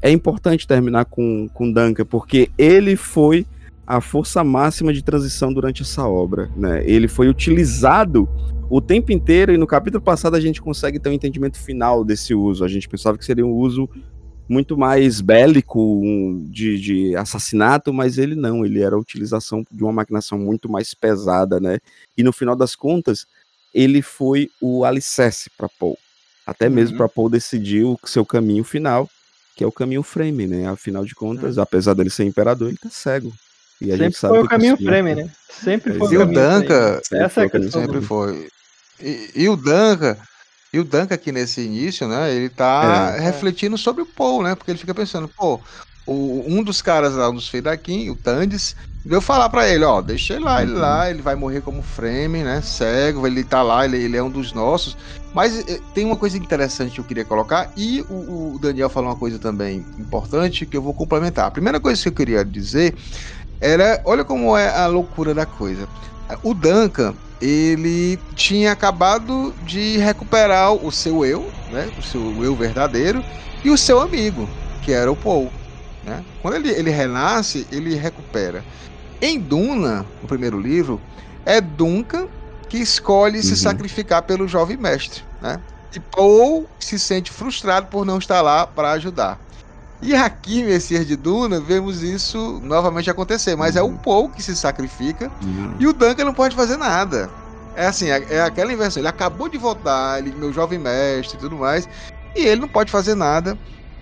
é 0.00 0.10
importante 0.10 0.66
terminar 0.66 1.04
com, 1.04 1.50
com 1.52 1.70
Duncan, 1.70 2.06
porque 2.06 2.50
ele 2.56 2.96
foi 2.96 3.44
a 3.88 4.02
força 4.02 4.44
máxima 4.44 4.92
de 4.92 5.02
transição 5.02 5.50
durante 5.50 5.80
essa 5.80 6.06
obra. 6.06 6.50
Né? 6.54 6.84
Ele 6.84 7.08
foi 7.08 7.26
utilizado 7.26 8.28
o 8.68 8.82
tempo 8.82 9.10
inteiro, 9.10 9.50
e 9.50 9.56
no 9.56 9.66
capítulo 9.66 10.04
passado 10.04 10.36
a 10.36 10.40
gente 10.40 10.60
consegue 10.60 11.00
ter 11.00 11.08
um 11.08 11.14
entendimento 11.14 11.58
final 11.58 12.04
desse 12.04 12.34
uso. 12.34 12.62
A 12.62 12.68
gente 12.68 12.86
pensava 12.86 13.16
que 13.16 13.24
seria 13.24 13.46
um 13.46 13.50
uso 13.50 13.88
muito 14.46 14.76
mais 14.76 15.22
bélico 15.22 15.80
um, 15.80 16.46
de, 16.50 16.78
de, 16.78 17.16
assassinato, 17.16 17.90
mas 17.90 18.18
ele 18.18 18.34
não, 18.34 18.62
ele 18.62 18.82
era 18.82 18.94
a 18.94 18.98
utilização 18.98 19.64
de 19.70 19.82
uma 19.82 19.92
maquinação 19.92 20.38
muito 20.38 20.68
mais 20.68 20.92
pesada, 20.92 21.58
né? 21.58 21.78
E 22.16 22.22
no 22.22 22.32
final 22.32 22.54
das 22.54 22.76
contas, 22.76 23.26
ele 23.72 24.02
foi 24.02 24.50
o 24.60 24.84
alicerce 24.84 25.48
para 25.56 25.68
Paul. 25.80 25.98
Até 26.46 26.68
uhum. 26.68 26.74
mesmo 26.74 26.98
para 26.98 27.08
Paul 27.08 27.30
decidir 27.30 27.84
o 27.84 27.98
seu 28.04 28.24
caminho 28.24 28.64
final, 28.64 29.08
que 29.56 29.64
é 29.64 29.66
o 29.66 29.72
caminho 29.72 30.02
frame, 30.02 30.46
né? 30.46 30.68
Afinal 30.68 31.06
de 31.06 31.14
contas, 31.14 31.56
uhum. 31.56 31.62
apesar 31.62 31.94
dele 31.94 32.10
ser 32.10 32.24
imperador, 32.24 32.68
ele 32.68 32.76
tá 32.76 32.90
cego. 32.90 33.32
E 33.80 33.86
a 33.86 33.90
sempre 33.90 34.04
gente 34.04 34.18
sabe 34.18 34.34
foi 34.34 34.44
o 34.44 34.48
caminho 34.48 34.76
frame, 34.76 35.14
né? 35.14 35.30
Sempre 35.48 35.94
foi 35.94 36.16
o 36.16 36.20
caminho 36.20 36.34
Danca, 36.34 37.02
Essa 37.12 37.42
é 37.42 37.46
a 37.46 37.50
questão. 37.50 37.82
Sempre 37.82 38.00
foi. 38.00 38.48
E, 39.00 39.30
e 39.34 39.48
o 39.48 39.56
Danca, 39.56 40.18
e 40.72 40.78
o 40.78 40.84
Duncan 40.84 41.14
aqui 41.14 41.32
nesse 41.32 41.62
início, 41.62 42.06
né, 42.06 42.34
ele 42.34 42.50
tá 42.50 43.14
é. 43.16 43.20
refletindo 43.20 43.78
sobre 43.78 44.02
o 44.02 44.06
Paul, 44.06 44.42
né? 44.42 44.54
Porque 44.54 44.70
ele 44.70 44.78
fica 44.78 44.94
pensando, 44.94 45.28
pô, 45.28 45.60
o, 46.06 46.44
um 46.46 46.62
dos 46.62 46.82
caras 46.82 47.14
lá, 47.14 47.30
um 47.30 47.34
dos 47.34 47.48
Fedaquim, 47.48 48.10
o 48.10 48.16
Tandes, 48.16 48.76
veio 49.04 49.20
falar 49.20 49.48
para 49.48 49.66
ele, 49.66 49.84
ó, 49.84 50.02
deixa 50.02 50.34
ele 50.34 50.44
lá, 50.44 50.62
ele 50.62 50.72
uhum. 50.72 50.78
lá, 50.78 51.10
ele 51.10 51.22
vai 51.22 51.34
morrer 51.34 51.62
como 51.62 51.82
frame, 51.82 52.42
né? 52.42 52.60
Cego, 52.60 53.26
ele 53.26 53.44
tá 53.44 53.62
lá, 53.62 53.86
ele, 53.86 53.96
ele 53.96 54.16
é 54.16 54.22
um 54.22 54.30
dos 54.30 54.52
nossos. 54.52 54.94
Mas 55.32 55.58
eh, 55.68 55.80
tem 55.94 56.04
uma 56.04 56.16
coisa 56.16 56.36
interessante 56.36 56.94
que 56.94 57.00
eu 57.00 57.04
queria 57.04 57.24
colocar, 57.24 57.72
e 57.74 58.02
o, 58.02 58.54
o, 58.54 58.58
Daniel 58.60 58.90
falou 58.90 59.10
uma 59.10 59.16
coisa 59.16 59.38
também 59.38 59.86
importante 59.98 60.66
que 60.66 60.76
eu 60.76 60.82
vou 60.82 60.92
complementar. 60.92 61.46
A 61.46 61.50
primeira 61.50 61.80
coisa 61.80 62.02
que 62.02 62.08
eu 62.08 62.12
queria 62.12 62.44
dizer 62.44 62.94
era, 63.60 64.00
olha 64.04 64.24
como 64.24 64.56
é 64.56 64.68
a 64.68 64.86
loucura 64.86 65.34
da 65.34 65.46
coisa. 65.46 65.88
O 66.42 66.54
Duncan, 66.54 67.14
ele 67.40 68.18
tinha 68.34 68.72
acabado 68.72 69.54
de 69.62 69.96
recuperar 69.98 70.72
o 70.72 70.90
seu 70.90 71.24
eu, 71.24 71.50
né, 71.70 71.90
o 71.98 72.02
seu 72.02 72.44
eu 72.44 72.54
verdadeiro, 72.54 73.24
e 73.64 73.70
o 73.70 73.78
seu 73.78 74.00
amigo, 74.00 74.48
que 74.82 74.92
era 74.92 75.10
o 75.10 75.16
Paul. 75.16 75.50
Né? 76.04 76.24
Quando 76.42 76.54
ele, 76.54 76.70
ele 76.70 76.90
renasce, 76.90 77.66
ele 77.72 77.94
recupera. 77.94 78.64
Em 79.20 79.38
Duna, 79.38 80.06
no 80.22 80.28
primeiro 80.28 80.60
livro, 80.60 81.00
é 81.44 81.60
Duncan 81.60 82.28
que 82.68 82.78
escolhe 82.78 83.38
uhum. 83.38 83.42
se 83.42 83.56
sacrificar 83.56 84.22
pelo 84.22 84.46
jovem 84.46 84.76
mestre. 84.76 85.22
Né? 85.40 85.60
E 85.94 86.00
Paul 86.00 86.68
se 86.78 86.98
sente 86.98 87.30
frustrado 87.30 87.86
por 87.86 88.04
não 88.04 88.18
estar 88.18 88.40
lá 88.42 88.66
para 88.66 88.92
ajudar. 88.92 89.40
E 90.00 90.14
aqui, 90.14 90.62
Messias 90.62 91.06
de 91.06 91.16
Duna, 91.16 91.60
vemos 91.60 92.02
isso 92.02 92.60
novamente 92.62 93.10
acontecer. 93.10 93.56
Mas 93.56 93.76
é 93.76 93.82
o 93.82 93.86
uhum. 93.86 93.96
Paul 93.96 94.28
que 94.28 94.42
se 94.42 94.56
sacrifica 94.56 95.30
uhum. 95.42 95.74
e 95.78 95.86
o 95.86 95.92
Duncan 95.92 96.24
não 96.24 96.34
pode 96.34 96.54
fazer 96.54 96.76
nada. 96.76 97.30
É 97.74 97.86
assim, 97.86 98.10
é, 98.10 98.24
é 98.30 98.42
aquela 98.42 98.72
inversão. 98.72 99.00
Ele 99.00 99.08
acabou 99.08 99.48
de 99.48 99.58
votar, 99.58 100.18
ele, 100.18 100.32
meu 100.32 100.52
jovem 100.52 100.78
mestre 100.78 101.36
e 101.36 101.40
tudo 101.40 101.56
mais, 101.56 101.88
e 102.34 102.44
ele 102.44 102.60
não 102.60 102.68
pode 102.68 102.90
fazer 102.90 103.14
nada 103.14 103.56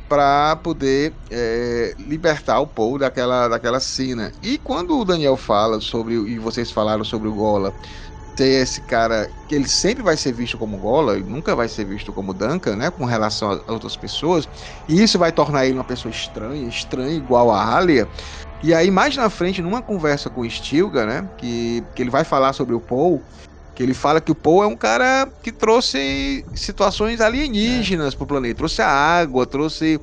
para 0.08 0.56
poder 0.56 1.12
é, 1.30 1.94
libertar 1.98 2.60
o 2.60 2.66
Paul 2.66 2.98
daquela, 2.98 3.48
daquela 3.48 3.80
cena. 3.80 4.32
E 4.42 4.56
quando 4.58 4.98
o 4.98 5.04
Daniel 5.04 5.36
fala 5.36 5.80
sobre, 5.80 6.14
e 6.14 6.38
vocês 6.38 6.70
falaram 6.70 7.04
sobre 7.04 7.28
o 7.28 7.34
Gola, 7.34 7.74
ter 8.36 8.62
esse 8.62 8.82
cara 8.82 9.30
que 9.48 9.54
ele 9.54 9.66
sempre 9.66 10.02
vai 10.02 10.16
ser 10.16 10.32
visto 10.32 10.58
como 10.58 10.76
Gola, 10.76 11.18
e 11.18 11.22
nunca 11.22 11.56
vai 11.56 11.68
ser 11.68 11.84
visto 11.86 12.12
como 12.12 12.34
Duncan, 12.34 12.76
né, 12.76 12.90
com 12.90 13.04
relação 13.04 13.62
a 13.66 13.72
outras 13.72 13.96
pessoas, 13.96 14.46
e 14.86 15.02
isso 15.02 15.18
vai 15.18 15.32
tornar 15.32 15.64
ele 15.64 15.74
uma 15.74 15.84
pessoa 15.84 16.12
estranha, 16.12 16.68
estranha 16.68 17.16
igual 17.16 17.50
a 17.50 17.76
Alia. 17.76 18.06
E 18.62 18.74
aí 18.74 18.90
mais 18.90 19.16
na 19.16 19.30
frente, 19.30 19.62
numa 19.62 19.80
conversa 19.80 20.28
com 20.28 20.42
o 20.42 20.50
Stilga, 20.50 21.06
né, 21.06 21.28
que, 21.38 21.82
que 21.94 22.02
ele 22.02 22.10
vai 22.10 22.24
falar 22.24 22.52
sobre 22.52 22.74
o 22.74 22.80
Paul, 22.80 23.22
que 23.74 23.82
ele 23.82 23.94
fala 23.94 24.20
que 24.20 24.30
o 24.30 24.34
Paul 24.34 24.62
é 24.62 24.66
um 24.66 24.76
cara 24.76 25.28
que 25.42 25.50
trouxe 25.50 26.44
situações 26.54 27.20
alienígenas 27.20 28.12
é. 28.12 28.16
pro 28.16 28.26
planeta, 28.26 28.56
trouxe 28.56 28.82
a 28.82 28.88
água, 28.88 29.46
trouxe 29.46 30.00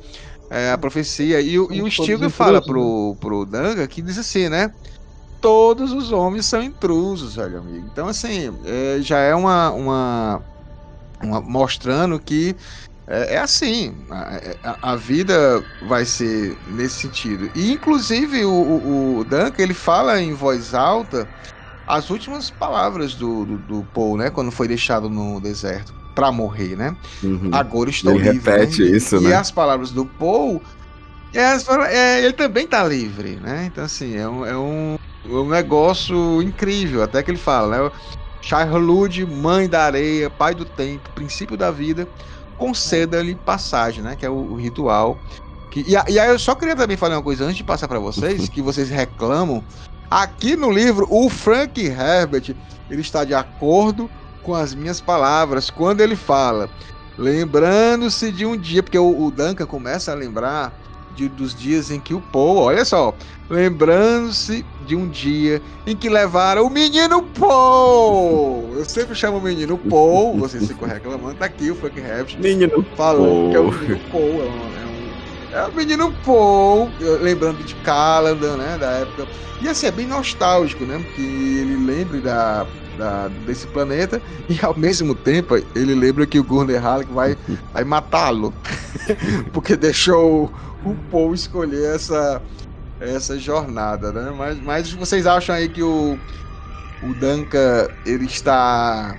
é, 0.50 0.72
a 0.72 0.78
profecia, 0.78 1.40
e, 1.40 1.54
e 1.54 1.60
o 1.60 1.90
Stilga 1.90 2.30
fala 2.30 2.62
pro, 2.62 3.12
né? 3.12 3.18
pro 3.20 3.46
Duncan 3.46 3.88
que 3.88 4.02
diz 4.02 4.18
assim, 4.18 4.50
né, 4.50 4.72
todos 5.44 5.92
os 5.92 6.14
homens 6.14 6.46
são 6.46 6.64
intrusos, 6.64 7.36
velho 7.36 7.58
amigo. 7.58 7.86
Então, 7.92 8.08
assim, 8.08 8.58
é, 8.64 9.00
já 9.02 9.20
é 9.20 9.36
uma, 9.36 9.72
uma, 9.72 10.42
uma, 11.22 11.42
mostrando 11.42 12.18
que 12.18 12.56
É, 13.06 13.36
é 13.36 13.38
assim, 13.38 13.94
a, 14.10 14.40
a, 14.64 14.94
a, 14.94 14.96
vida 14.96 15.62
vai 15.90 16.06
ser 16.06 16.58
nesse 16.70 17.02
sentido. 17.02 17.52
E 17.54 17.74
inclusive 17.74 18.46
o, 18.46 18.50
o, 18.50 19.18
o, 19.18 19.24
Duncan 19.26 19.62
ele 19.62 19.74
fala 19.74 20.22
em 20.22 20.34
voz 20.34 20.74
alta 20.74 21.28
as 21.86 22.10
últimas 22.10 22.50
palavras 22.50 23.14
do, 23.14 23.44
do, 23.44 23.58
do 23.58 23.88
Paul, 23.94 24.16
né? 24.16 24.30
Quando 24.30 24.52
foi 24.52 24.70
deixado 24.70 25.10
no 25.10 25.42
deserto 25.42 25.94
para 26.16 26.32
morrer, 26.32 26.78
né? 26.78 26.96
Uhum. 27.22 27.50
Agora 27.52 27.90
estou 27.90 28.14
ele 28.14 28.32
livre. 28.32 28.52
Repete 28.52 28.82
né? 28.82 28.98
isso, 28.98 29.18
e, 29.18 29.20
né? 29.20 29.30
E 29.32 29.34
as 29.34 29.52
palavras 29.52 29.92
do 29.92 30.06
Paul, 30.06 30.62
é, 31.34 31.58
é, 31.92 32.24
ele 32.24 32.34
também 32.34 32.66
tá 32.66 32.86
livre, 32.86 33.36
né? 33.36 33.66
Então 33.70 33.84
assim 33.84 34.16
é 34.16 34.30
um, 34.30 34.46
é 34.46 34.58
um, 34.58 34.98
é 34.98 35.13
um 35.26 35.48
negócio 35.48 36.42
incrível. 36.42 37.04
Até 37.04 37.24
que 37.24 37.32
ele 37.32 37.38
fala, 37.38 37.78
né? 37.78 37.92
Charlud, 38.42 39.26
mãe 39.26 39.70
da 39.70 39.84
areia, 39.84 40.30
pai 40.30 40.54
do 40.54 40.66
tempo, 40.66 41.10
princípio 41.12 41.56
da 41.56 41.72
vida, 41.72 42.08
conceda-lhe 42.58 43.36
passagem, 43.36 44.04
né? 44.04 44.16
Que 44.16 44.26
é 44.26 44.30
o, 44.30 44.34
o 44.34 44.56
ritual. 44.56 45.18
Que, 45.72 45.82
e, 45.82 45.92
e, 46.12 46.20
aí 46.20 46.30
eu 46.30 46.38
só 46.38 46.54
queria 46.54 46.76
também 46.76 46.98
falar 46.98 47.16
uma 47.16 47.24
coisa 47.24 47.46
antes 47.46 47.58
de 47.58 47.64
passar 47.64 47.88
para 47.88 48.00
vocês, 48.00 48.50
que 48.50 48.62
vocês 48.62 48.90
reclamam. 48.90 49.64
Aqui 50.12 50.56
no 50.56 50.70
livro, 50.70 51.08
o 51.10 51.30
Frank 51.30 51.82
Herbert 51.82 52.56
ele 52.90 53.02
está 53.02 53.24
de 53.24 53.34
acordo 53.34 54.10
com 54.44 54.54
as 54.54 54.76
minhas 54.76 55.02
palavras 55.02 55.70
quando 55.70 56.02
ele 56.02 56.16
fala, 56.16 56.70
lembrando-se 57.18 58.32
de 58.32 58.46
um 58.46 58.58
dia, 58.58 58.84
porque 58.84 59.00
o, 59.00 59.26
o 59.26 59.32
Duncan 59.32 59.66
começa 59.66 60.12
a 60.12 60.16
lembrar 60.16 60.74
de, 61.16 61.30
dos 61.30 61.56
dias 61.56 61.92
em 61.92 62.00
que 62.00 62.14
o 62.14 62.22
Paul, 62.22 62.58
olha 62.58 62.84
só, 62.86 63.14
lembrando-se 63.50 64.66
de 64.86 64.96
um 64.96 65.08
dia 65.08 65.62
em 65.86 65.96
que 65.96 66.10
levaram 66.10 66.66
o 66.66 66.70
menino 66.70 67.22
Paul. 67.22 68.74
Eu 68.76 68.86
sempre 68.86 69.16
chamo 69.16 69.38
o 69.38 69.42
menino 69.42 69.78
Paul, 69.78 70.38
vocês 70.38 70.68
ficam 70.68 70.88
reclamando, 70.88 71.36
tá 71.36 71.46
aqui 71.46 71.72
o 71.72 71.76
Frank 71.76 72.00
Herbert 72.00 72.38
menino 72.40 72.84
Paul. 72.96 73.50
que 73.50 73.56
é 73.56 73.60
o 73.60 73.72
menino 73.72 74.00
Paul, 74.12 74.24
é, 74.24 74.46
um, 74.46 75.58
é, 75.58 75.58
um, 75.58 75.60
é 75.60 75.68
o 75.68 75.74
menino 75.74 76.14
Paul, 76.26 76.90
lembrando 77.22 77.64
de 77.64 77.76
Caladan, 77.76 78.58
né, 78.58 78.78
da 78.78 78.92
época. 78.92 79.28
E 79.62 79.68
assim, 79.68 79.88
é 79.88 79.92
bem 79.92 80.08
nostálgico, 80.08 80.84
né, 80.84 81.04
que 81.16 81.22
ele 81.22 81.86
lembre 81.86 82.20
da, 82.20 82.66
da, 82.98 83.28
desse 83.46 83.68
planeta 83.68 84.22
e 84.50 84.60
ao 84.64 84.76
mesmo 84.76 85.16
tempo 85.16 85.56
ele 85.76 85.96
lembra 85.96 86.26
que 86.26 86.40
o 86.40 86.44
Gurner 86.44 86.84
Halleck 86.84 87.12
vai, 87.12 87.38
vai 87.74 87.84
matá-lo 87.84 88.54
porque 89.52 89.76
deixou 89.76 90.52
o 90.86 90.96
Paul 91.10 91.34
escolher 91.34 91.96
essa, 91.96 92.42
essa 93.00 93.38
jornada, 93.38 94.12
né? 94.12 94.34
Mas, 94.36 94.62
mas 94.62 94.92
vocês 94.92 95.26
acham 95.26 95.56
aí 95.56 95.70
que 95.70 95.84
o, 95.84 96.18
o 97.04 97.14
Duncan 97.14 97.88
ele 98.06 98.26
está 98.26 99.16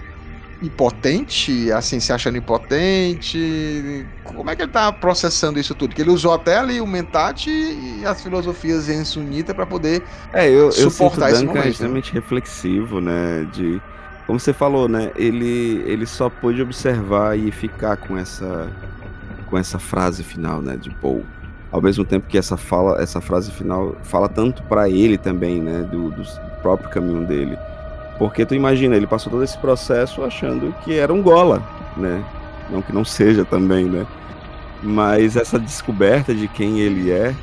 impotente, 0.62 1.70
assim, 1.72 2.00
se 2.00 2.12
achando 2.12 2.38
impotente? 2.38 4.06
Como 4.24 4.50
é 4.50 4.56
que 4.56 4.62
ele 4.62 4.70
está 4.70 4.92
processando 4.92 5.58
isso 5.58 5.74
tudo? 5.74 5.94
Que 5.94 6.02
ele 6.02 6.10
usou 6.10 6.32
até 6.32 6.58
ali 6.58 6.80
o 6.80 6.86
Mentat 6.86 7.48
e 7.48 8.04
as 8.04 8.22
filosofias 8.22 8.88
em 8.88 9.04
Sunita 9.04 9.54
para 9.54 9.66
poder 9.66 10.02
é, 10.32 10.48
eu, 10.48 10.72
suportar 10.72 11.30
eu 11.30 11.34
esse 11.34 11.40
Duncan 11.42 11.54
momento. 11.54 11.66
É 11.66 11.70
extremamente 11.70 12.12
reflexivo, 12.12 13.00
né? 13.00 13.46
De 13.52 13.80
como 14.26 14.40
você 14.40 14.52
falou, 14.52 14.88
né? 14.88 15.12
Ele 15.16 15.82
ele 15.86 16.06
só 16.06 16.30
pôde 16.30 16.62
observar 16.62 17.38
e 17.38 17.50
ficar 17.50 17.96
com 17.96 18.16
essa 18.16 18.70
com 19.46 19.58
essa 19.58 19.78
frase 19.78 20.22
final, 20.22 20.62
né? 20.62 20.76
De 20.76 20.90
Paul 20.90 21.24
ao 21.74 21.82
mesmo 21.82 22.04
tempo 22.04 22.28
que 22.28 22.38
essa 22.38 22.56
fala, 22.56 23.02
essa 23.02 23.20
frase 23.20 23.50
final 23.50 23.96
fala 24.04 24.28
tanto 24.28 24.62
para 24.62 24.88
ele 24.88 25.18
também, 25.18 25.60
né, 25.60 25.80
do, 25.82 26.08
do, 26.12 26.22
próprio 26.62 26.88
caminho 26.88 27.26
dele. 27.26 27.58
Porque 28.16 28.46
tu 28.46 28.54
imagina, 28.54 28.94
ele 28.94 29.08
passou 29.08 29.28
todo 29.28 29.42
esse 29.42 29.58
processo 29.58 30.22
achando 30.22 30.72
que 30.84 30.94
era 30.96 31.12
um 31.12 31.20
gola, 31.20 31.60
né? 31.96 32.24
Não 32.70 32.80
que 32.80 32.92
não 32.92 33.04
seja 33.04 33.44
também, 33.44 33.86
né? 33.86 34.06
Mas 34.84 35.36
essa 35.36 35.58
descoberta 35.58 36.32
de 36.32 36.46
quem 36.46 36.78
ele 36.78 37.10
é, 37.10 37.34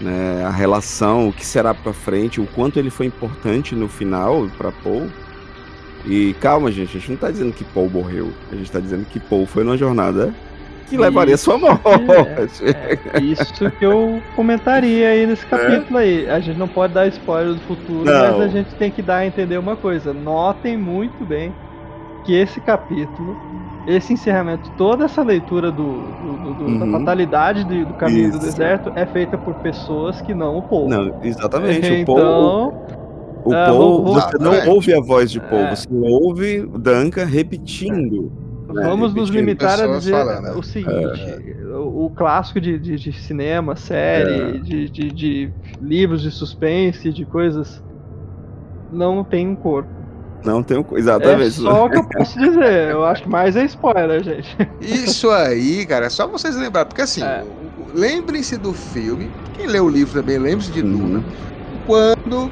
né, 0.00 0.42
a 0.42 0.50
relação, 0.50 1.28
o 1.28 1.32
que 1.32 1.44
será 1.44 1.74
para 1.74 1.92
frente, 1.92 2.40
o 2.40 2.46
quanto 2.46 2.78
ele 2.78 2.88
foi 2.88 3.04
importante 3.04 3.74
no 3.74 3.88
final 3.88 4.48
para 4.56 4.72
Paul. 4.72 5.10
E 6.06 6.34
calma, 6.40 6.72
gente, 6.72 6.96
a 6.96 6.98
gente 6.98 7.10
não 7.10 7.18
tá 7.18 7.30
dizendo 7.30 7.52
que 7.52 7.62
Paul 7.62 7.90
morreu, 7.90 8.32
a 8.50 8.54
gente 8.54 8.72
tá 8.72 8.80
dizendo 8.80 9.04
que 9.04 9.20
Paul 9.20 9.44
foi 9.44 9.64
numa 9.64 9.76
jornada 9.76 10.34
que 10.84 10.96
levaria 10.96 11.36
sua 11.36 11.58
morte. 11.58 11.82
É, 12.64 12.98
é, 13.14 13.20
isso 13.20 13.70
que 13.70 13.84
eu 13.84 14.20
comentaria 14.36 15.08
aí 15.08 15.26
nesse 15.26 15.44
capítulo 15.46 15.98
é. 15.98 16.02
aí. 16.02 16.30
A 16.30 16.40
gente 16.40 16.58
não 16.58 16.68
pode 16.68 16.94
dar 16.94 17.06
spoiler 17.08 17.54
do 17.54 17.60
futuro, 17.62 18.04
não. 18.04 18.38
mas 18.38 18.40
a 18.40 18.48
gente 18.48 18.74
tem 18.76 18.90
que 18.90 19.02
dar 19.02 19.16
a 19.18 19.26
entender 19.26 19.58
uma 19.58 19.76
coisa. 19.76 20.12
Notem 20.12 20.76
muito 20.76 21.24
bem 21.24 21.52
que 22.24 22.34
esse 22.34 22.60
capítulo, 22.60 23.36
esse 23.86 24.12
encerramento, 24.12 24.70
toda 24.78 25.04
essa 25.04 25.22
leitura 25.22 25.70
do, 25.70 25.82
do, 25.82 26.54
do 26.54 26.64
uhum. 26.64 26.78
da 26.78 26.98
fatalidade 26.98 27.64
do, 27.64 27.86
do 27.86 27.94
caminho 27.94 28.30
isso. 28.30 28.38
do 28.38 28.44
deserto 28.44 28.92
é 28.96 29.04
feita 29.06 29.36
por 29.36 29.54
pessoas 29.56 30.20
que 30.22 30.34
não 30.34 30.58
o 30.58 30.62
povo. 30.62 30.88
Não, 30.88 31.20
exatamente. 31.22 31.92
Então, 31.92 32.14
o 32.14 32.70
povo. 32.72 33.04
O 33.44 33.52
Ah, 33.52 33.66
Paul, 33.66 34.02
vou- 34.02 34.14
você 34.14 34.38
vou- 34.38 34.46
não 34.46 34.54
é. 34.54 34.66
ouve 34.66 34.94
a 34.94 35.00
voz 35.00 35.30
de 35.30 35.38
Paul, 35.38 35.64
É. 35.64 35.76
você 35.76 35.86
ouve 35.92 36.62
Duncan 36.62 37.26
repetindo. 37.26 38.32
Né, 38.74 38.82
Vamos 38.84 39.14
nos 39.14 39.30
limitar 39.30 39.80
a 39.80 39.86
dizer 39.86 40.10
falando. 40.12 40.58
o 40.58 40.62
seguinte: 40.62 41.54
o, 41.72 42.06
o 42.06 42.10
clássico 42.10 42.60
de, 42.60 42.78
de, 42.78 42.96
de 42.96 43.12
cinema, 43.12 43.76
série, 43.76 44.56
É. 44.56 44.58
de, 44.58 44.90
de, 44.90 45.10
de 45.10 45.50
livros 45.80 46.22
de 46.22 46.30
suspense, 46.30 47.12
de 47.12 47.24
coisas, 47.24 47.80
não 48.92 49.24
tem 49.24 49.48
um 49.48 49.56
corpo. 49.56 49.90
Não 50.44 50.62
tem 50.62 50.76
um... 50.78 50.84
É 50.94 50.98
Exatamente. 50.98 51.52
só 51.52 51.86
o 51.86 51.90
que 51.90 51.96
eu 51.96 52.04
posso 52.08 52.38
dizer. 52.38 52.90
Eu 52.90 53.04
acho 53.04 53.22
que 53.22 53.28
mais 53.30 53.56
é 53.56 53.64
spoiler, 53.64 54.22
gente. 54.22 54.54
Isso 54.80 55.30
aí, 55.30 55.86
cara, 55.86 56.06
é 56.06 56.10
só 56.10 56.26
vocês 56.26 56.54
lembrarem, 56.54 56.88
porque 56.88 57.00
assim, 57.00 57.22
É. 57.22 57.42
lembrem-se 57.94 58.58
do 58.58 58.74
filme, 58.74 59.30
quem 59.56 59.66
lê 59.66 59.80
o 59.80 59.88
livro 59.88 60.20
também, 60.20 60.38
lembre-se 60.38 60.70
de 60.70 60.82
Uhum. 60.82 60.98
Duna, 60.98 61.24
quando 61.86 62.50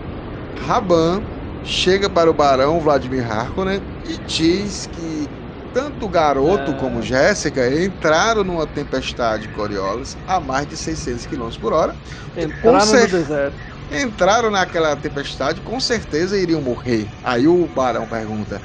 Raban 0.58 1.20
chega 1.64 2.08
para 2.08 2.30
o 2.30 2.34
barão 2.34 2.80
Vladimir 2.80 3.30
Harkonnen 3.30 3.80
e 4.08 4.16
diz 4.26 4.86
que 4.86 5.26
tanto 5.72 6.06
o 6.06 6.08
garoto 6.08 6.70
É. 6.72 6.74
como 6.74 7.02
Jéssica 7.02 7.66
entraram 7.68 8.44
numa 8.44 8.66
tempestade 8.66 9.48
Coriolis 9.48 10.16
a 10.26 10.38
mais 10.40 10.66
de 10.68 10.76
600 10.76 11.26
km 11.26 11.48
por 11.60 11.72
hora, 11.72 11.94
Entraram 12.36 12.78
no 12.78 12.84
cer- 12.86 13.08
deserto. 13.08 13.54
entraram 13.92 14.50
naquela 14.50 14.94
tempestade, 14.96 15.60
com 15.60 15.78
certeza 15.80 16.36
iriam 16.38 16.60
morrer. 16.60 17.06
Aí 17.24 17.46
o 17.46 17.66
barão 17.74 18.06
pergunta: 18.06 18.60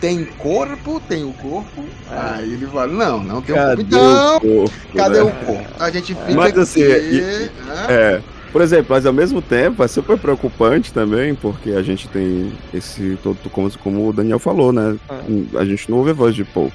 tem 0.00 0.24
corpo? 0.24 1.00
Tem 1.08 1.22
o 1.24 1.32
corpo? 1.34 1.84
É. 2.10 2.16
Aí 2.36 2.52
ele 2.54 2.66
fala: 2.66 2.86
não, 2.88 3.22
não 3.22 3.40
tem 3.42 3.54
o 3.54 3.58
Cadê 3.58 3.76
corpo. 3.76 3.82
Então, 3.82 4.36
o 4.36 4.40
corpo, 4.40 4.72
cadê 4.96 5.18
né? 5.18 5.22
o 5.22 5.30
corpo? 5.46 5.66
A 5.78 5.90
gente 5.90 6.14
fica 6.14 6.32
Mas, 6.34 6.58
assim, 6.58 6.82
aqui, 6.82 7.14
e- 7.16 7.50
né? 7.66 7.86
É. 7.88 8.22
Por 8.52 8.60
exemplo, 8.60 8.88
mas 8.90 9.06
ao 9.06 9.12
mesmo 9.14 9.40
tempo 9.40 9.82
é 9.82 9.88
super 9.88 10.18
preocupante 10.18 10.92
também, 10.92 11.34
porque 11.34 11.70
a 11.70 11.82
gente 11.82 12.06
tem 12.08 12.52
esse 12.72 13.18
todo, 13.22 13.38
como, 13.50 13.70
como 13.78 14.08
o 14.08 14.12
Daniel 14.12 14.38
falou, 14.38 14.72
né? 14.72 14.96
É. 15.08 15.58
A 15.58 15.64
gente 15.64 15.90
não 15.90 15.98
ouve 15.98 16.10
a 16.10 16.14
voz 16.14 16.34
de 16.34 16.44
Paul. 16.44 16.70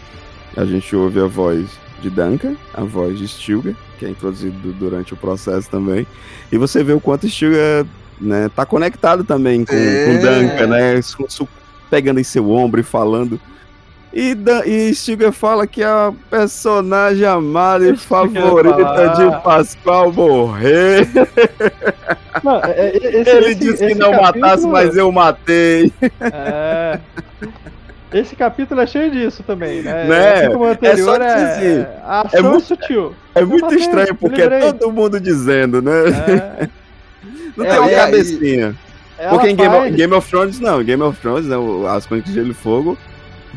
A 0.55 0.65
gente 0.65 0.95
ouve 0.95 1.19
a 1.19 1.27
voz 1.27 1.67
de 2.01 2.09
Duncan, 2.09 2.55
a 2.73 2.83
voz 2.83 3.19
de 3.19 3.27
Stilgar, 3.27 3.75
que 3.99 4.05
é 4.05 4.09
introduzido 4.09 4.73
durante 4.73 5.13
o 5.13 5.17
processo 5.17 5.69
também. 5.69 6.07
E 6.51 6.57
você 6.57 6.83
vê 6.83 6.93
o 6.93 6.99
quanto 6.99 7.29
Stilgar 7.29 7.85
né, 8.19 8.49
tá 8.55 8.65
conectado 8.65 9.23
também 9.23 9.63
com, 9.63 9.75
É. 9.75 10.05
com 10.05 10.13
Duncan, 10.15 10.67
né? 10.67 10.99
Pegando 11.91 12.19
em 12.19 12.23
seu 12.23 12.49
ombro 12.49 12.81
e 12.81 12.83
falando. 12.83 13.39
E, 14.19 14.33
Dan- 14.33 14.63
e 14.65 14.95
fala 15.31 15.67
que 15.67 15.83
a 15.83 16.11
personagem 16.27 17.23
amada 17.23 17.87
e 17.87 17.95
favorita 17.95 19.09
de 19.15 19.43
Pascoal 19.43 20.11
morreu. 20.11 21.05
Não, 22.43 22.59
é- 22.63 22.71
é- 22.79 22.97
esse, 22.97 23.29
Ele 23.29 23.45
esse- 23.51 23.55
disse 23.55 23.87
que 23.87 23.93
não 23.95 24.11
capítulo- 24.11 24.41
matasse, 24.41 24.67
mas 24.67 24.95
eu 24.97 25.11
matei. 25.11 25.91
É. 26.19 26.99
Esse 28.11 28.35
capítulo 28.35 28.81
é 28.81 28.87
cheio 28.87 29.11
disso 29.11 29.43
também, 29.43 29.81
né? 29.83 30.05
Né? 30.05 30.33
Assim 30.33 30.51
como 30.53 30.63
o 30.63 30.67
anterior, 30.67 31.21
É 31.21 31.25
é, 31.25 31.33
assim, 31.33 31.85
ação 32.07 32.39
é, 32.39 32.41
muito- 32.41 32.65
sutil. 32.65 33.13
É 33.35 33.41
muito 33.45 33.65
matei, 33.65 33.79
estranho, 33.79 34.15
porque 34.15 34.41
é 34.41 34.71
todo 34.71 34.91
mundo 34.91 35.19
dizendo, 35.19 35.79
né? 35.81 35.91
É, 36.61 36.69
Não 37.55 37.65
É, 37.65 37.69
tem 37.69 37.79
uma 37.79 37.89
cabecinha. 37.89 38.75
Porque 39.29 39.49
em 39.49 39.55
Game, 39.55 39.69
faz- 39.75 39.87
of, 39.89 39.95
Game 39.97 40.13
of 40.13 40.29
Thrones, 40.29 40.59
não. 40.59 40.83
Game 40.83 41.01
of 41.03 41.19
Thrones, 41.19 41.45
né, 41.47 41.57
o- 41.57 41.87
as 41.87 42.05
Crônicas 42.05 42.31
de 42.33 42.39
Gelo 42.39 42.51
e 42.51 42.53
Fogo, 42.55 42.97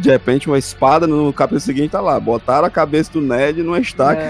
de 0.01 0.11
repente 0.11 0.47
uma 0.49 0.59
espada 0.59 1.07
no 1.07 1.33
capítulo 1.33 1.61
seguinte 1.61 1.91
tá 1.91 2.01
lá. 2.01 2.19
Botaram 2.19 2.67
a 2.67 2.71
cabeça 2.71 3.13
do 3.13 3.21
Ned 3.21 3.63
numa 3.63 3.79
estaca. 3.79 4.23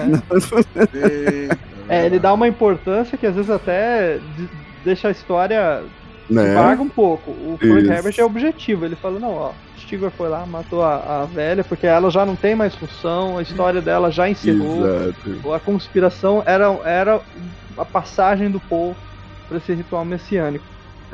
É. 0.93 1.57
É, 1.89 2.05
ele 2.05 2.19
dá 2.19 2.31
uma 2.33 2.47
importância 2.47 3.17
que 3.17 3.25
às 3.27 3.35
vezes 3.35 3.49
até 3.51 4.17
de- 4.37 4.47
deixa 4.81 5.09
a 5.09 5.11
história 5.11 5.83
né? 6.29 6.53
vaga 6.53 6.81
um 6.81 6.87
pouco. 6.87 7.31
O 7.31 7.57
Frank 7.59 7.81
Isso. 7.83 7.91
Herbert 7.91 8.15
é 8.17 8.23
objetivo. 8.23 8.85
Ele 8.85 8.95
fala, 8.95 9.19
não, 9.19 9.33
ó, 9.33 9.51
Stigler 9.77 10.09
foi 10.11 10.29
lá, 10.29 10.45
matou 10.45 10.81
a, 10.85 11.23
a 11.23 11.25
velha, 11.25 11.65
porque 11.65 11.85
ela 11.85 12.09
já 12.09 12.25
não 12.25 12.37
tem 12.37 12.55
mais 12.55 12.73
função, 12.75 13.37
a 13.37 13.41
história 13.41 13.81
dela 13.81 14.09
já 14.09 14.29
encerrou. 14.29 14.85
Exato. 14.87 15.53
A 15.53 15.59
conspiração 15.59 16.41
era, 16.45 16.67
era 16.85 17.19
a 17.77 17.83
passagem 17.83 18.49
do 18.49 18.61
Paul 18.61 18.95
para 19.49 19.57
esse 19.57 19.73
ritual 19.73 20.05
messiânico. 20.05 20.63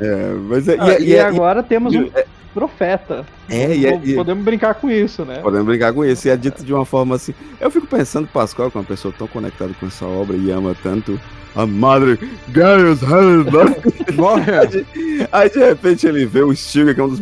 É, 0.00 0.32
mas 0.48 0.68
é, 0.68 0.76
Ah, 0.78 1.00
e, 1.00 1.02
e, 1.06 1.10
e- 1.14 1.18
agora 1.18 1.60
temos 1.60 1.92
um. 1.92 2.08
Profeta. 2.54 3.24
É, 3.48 3.74
e, 3.74 3.86
é, 3.86 4.00
e 4.02 4.14
Podemos 4.14 4.44
brincar 4.44 4.74
com 4.74 4.90
isso, 4.90 5.24
né? 5.24 5.38
Podemos 5.38 5.66
brincar 5.66 5.92
com 5.92 6.04
isso. 6.04 6.28
E 6.28 6.30
é 6.30 6.36
dito 6.36 6.64
de 6.64 6.72
uma 6.72 6.84
forma 6.84 7.16
assim. 7.16 7.34
Eu 7.60 7.70
fico 7.70 7.86
pensando, 7.86 8.28
Pascoal, 8.28 8.70
que 8.70 8.76
é 8.76 8.80
uma 8.80 8.86
pessoa 8.86 9.14
tão 9.16 9.26
conectada 9.26 9.72
com 9.78 9.86
essa 9.86 10.04
obra 10.04 10.36
e 10.36 10.50
ama 10.50 10.76
tanto 10.82 11.20
a 11.54 11.66
madre 11.66 12.18
Gaius 12.48 13.00
Aí 15.32 15.50
de 15.50 15.58
repente 15.58 16.06
ele 16.06 16.24
vê 16.24 16.42
o 16.42 16.54
Stilgar, 16.54 16.94
que 16.94 17.00
é 17.00 17.04
um 17.04 17.08
dos, 17.08 17.18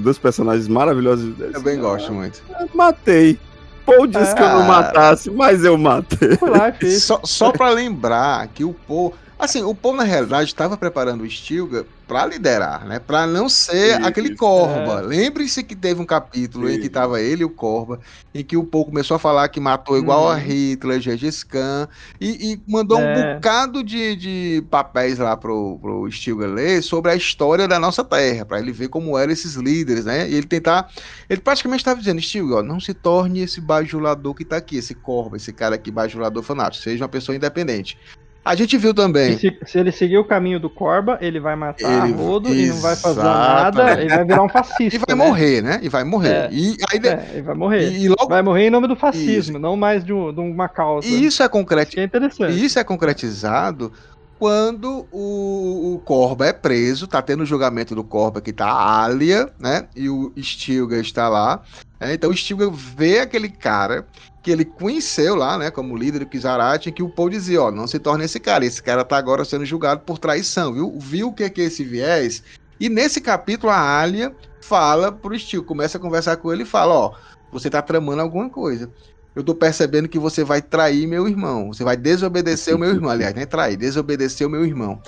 dos 0.00 0.18
personagens 0.18 0.68
maravilhosos. 0.68 1.34
Eu 1.38 1.50
assim, 1.50 1.64
bem 1.64 1.80
gosto 1.80 2.12
muito. 2.12 2.40
Matei. 2.74 3.38
Paul 3.84 4.06
disse 4.06 4.30
é. 4.32 4.34
que 4.34 4.42
eu 4.42 4.48
não 4.48 4.64
matasse, 4.64 5.30
mas 5.30 5.64
eu 5.64 5.76
matei. 5.76 6.38
Só, 7.00 7.20
só 7.24 7.50
pra 7.50 7.70
lembrar 7.70 8.46
que 8.48 8.62
o 8.64 8.74
Paul. 8.86 9.14
Assim, 9.40 9.62
o 9.62 9.74
Paul, 9.74 9.96
na 9.96 10.04
realidade, 10.04 10.50
estava 10.50 10.76
preparando 10.76 11.22
o 11.22 11.30
Stilgar 11.30 11.84
para 12.06 12.26
liderar, 12.26 12.84
né? 12.86 12.98
Para 12.98 13.26
não 13.26 13.48
ser 13.48 13.98
Isso, 13.98 14.06
aquele 14.06 14.36
Corva. 14.36 15.00
É. 15.00 15.02
Lembre-se 15.02 15.62
que 15.62 15.74
teve 15.74 16.02
um 16.02 16.04
capítulo 16.04 16.68
em 16.68 16.78
que 16.78 16.90
tava 16.90 17.22
ele 17.22 17.40
e 17.42 17.44
o 17.44 17.48
Corva, 17.48 18.00
em 18.34 18.44
que 18.44 18.56
o 18.56 18.64
Paul 18.64 18.84
começou 18.84 19.14
a 19.14 19.18
falar 19.18 19.48
que 19.48 19.58
matou 19.58 19.96
igual 19.96 20.28
a 20.28 20.34
uhum. 20.34 20.40
Hitler, 20.40 21.00
Gengis 21.00 21.42
Khan, 21.42 21.88
e, 22.20 22.52
e 22.52 22.62
mandou 22.70 23.00
é. 23.00 23.02
um 23.02 23.34
bocado 23.34 23.82
de, 23.82 24.14
de 24.16 24.64
papéis 24.68 25.18
lá 25.18 25.34
pro, 25.36 25.78
pro 25.80 26.10
Stilgar 26.10 26.50
ler 26.50 26.82
sobre 26.82 27.10
a 27.10 27.14
história 27.14 27.66
da 27.66 27.78
nossa 27.78 28.04
terra, 28.04 28.44
para 28.44 28.58
ele 28.58 28.72
ver 28.72 28.88
como 28.88 29.16
eram 29.16 29.32
esses 29.32 29.54
líderes, 29.54 30.04
né? 30.04 30.28
E 30.28 30.34
ele 30.34 30.46
tentar. 30.46 30.90
Ele 31.30 31.40
praticamente 31.40 31.80
estava 31.80 31.98
dizendo, 31.98 32.20
Stilgar, 32.20 32.62
não 32.62 32.78
se 32.78 32.92
torne 32.92 33.40
esse 33.40 33.60
bajulador 33.60 34.34
que 34.34 34.44
tá 34.44 34.58
aqui, 34.58 34.76
esse 34.76 34.94
Corva, 34.94 35.38
esse 35.38 35.52
cara 35.52 35.76
aqui, 35.76 35.90
bajulador 35.90 36.42
fanático, 36.42 36.84
seja 36.84 37.04
uma 37.04 37.08
pessoa 37.08 37.34
independente. 37.34 37.96
A 38.42 38.54
gente 38.54 38.76
viu 38.78 38.94
também. 38.94 39.36
Se, 39.36 39.56
se, 39.66 39.78
ele 39.78 39.92
seguir 39.92 40.16
o 40.16 40.24
caminho 40.24 40.58
do 40.58 40.70
Corba, 40.70 41.18
ele 41.20 41.38
vai 41.38 41.54
matar 41.54 42.06
ele, 42.06 42.14
Rodo 42.14 42.54
e 42.54 42.68
não 42.68 42.76
vai 42.80 42.96
fazer 42.96 43.22
nada, 43.22 44.00
ele 44.00 44.08
vai 44.08 44.24
virar 44.24 44.42
um 44.42 44.48
fascista. 44.48 44.80
E 44.96 44.98
vai 44.98 45.16
né? 45.16 45.24
morrer, 45.24 45.62
né? 45.62 45.78
E 45.82 45.88
vai 45.88 46.04
morrer. 46.04 46.28
É, 46.28 46.48
e 46.50 46.76
aí 46.90 47.00
é, 47.04 47.30
ele 47.34 47.42
vai 47.42 47.54
morrer. 47.54 47.90
E, 47.90 48.08
logo... 48.08 48.28
Vai 48.28 48.42
morrer 48.42 48.66
em 48.66 48.70
nome 48.70 48.88
do 48.88 48.96
fascismo, 48.96 49.56
isso. 49.56 49.58
não 49.58 49.76
mais 49.76 50.04
de, 50.04 50.12
um, 50.12 50.32
de, 50.32 50.40
uma 50.40 50.68
causa. 50.68 51.06
E 51.06 51.24
isso 51.24 51.42
é 51.42 51.48
concretizado. 51.48 52.00
É 52.00 52.04
interessante. 52.04 52.52
E 52.52 52.64
isso 52.64 52.78
é 52.78 52.84
concretizado 52.84 53.92
quando 54.40 55.06
o, 55.12 55.96
o 55.96 55.98
Corba 55.98 56.46
é 56.46 56.52
preso, 56.54 57.06
tá 57.06 57.20
tendo 57.20 57.42
o 57.42 57.46
julgamento 57.46 57.94
do 57.94 58.02
Corba 58.02 58.40
que 58.40 58.54
tá 58.54 58.64
a 58.64 59.04
Alia, 59.04 59.52
né? 59.58 59.86
E 59.94 60.08
o 60.08 60.32
Stilgar 60.38 60.98
está 60.98 61.28
lá. 61.28 61.62
É, 62.00 62.14
então 62.14 62.30
o 62.30 62.34
Stilgar 62.34 62.70
vê 62.70 63.18
aquele 63.18 63.50
cara 63.50 64.06
que 64.42 64.50
ele 64.50 64.64
conheceu 64.64 65.34
lá, 65.34 65.58
né, 65.58 65.70
como 65.70 65.94
líder 65.94 66.20
do 66.20 66.26
Kizarate, 66.26 66.90
que 66.90 67.02
o 67.02 67.10
Paul 67.10 67.28
dizia, 67.28 67.60
ó, 67.60 67.70
não 67.70 67.86
se 67.86 67.98
torne 67.98 68.24
esse 68.24 68.40
cara, 68.40 68.64
esse 68.64 68.82
cara 68.82 69.04
tá 69.04 69.18
agora 69.18 69.44
sendo 69.44 69.66
julgado 69.66 70.00
por 70.00 70.16
traição, 70.16 70.72
viu? 70.72 70.98
Viu 70.98 71.28
o 71.28 71.34
que 71.34 71.44
é 71.44 71.50
que 71.50 71.60
é 71.60 71.64
esse 71.64 71.84
viés? 71.84 72.42
E 72.80 72.88
nesse 72.88 73.20
capítulo 73.20 73.70
a 73.70 74.00
Alia 74.00 74.34
fala 74.62 75.12
pro 75.12 75.38
Steel, 75.38 75.62
começa 75.62 75.98
a 75.98 76.00
conversar 76.00 76.38
com 76.38 76.50
ele 76.50 76.62
e 76.62 76.66
fala, 76.66 76.94
ó, 76.94 77.14
você 77.52 77.68
tá 77.68 77.82
tramando 77.82 78.22
alguma 78.22 78.48
coisa. 78.48 78.90
Eu 79.34 79.44
tô 79.44 79.54
percebendo 79.54 80.08
que 80.08 80.18
você 80.18 80.42
vai 80.42 80.60
trair 80.60 81.06
meu 81.06 81.28
irmão. 81.28 81.72
Você 81.72 81.84
vai 81.84 81.96
desobedecer 81.96 82.74
o 82.74 82.78
meu 82.78 82.90
irmão. 82.90 83.10
Aliás, 83.10 83.34
nem 83.34 83.46
trair, 83.46 83.76
desobedecer 83.76 84.46
o 84.46 84.50
meu 84.50 84.64
irmão. 84.64 85.00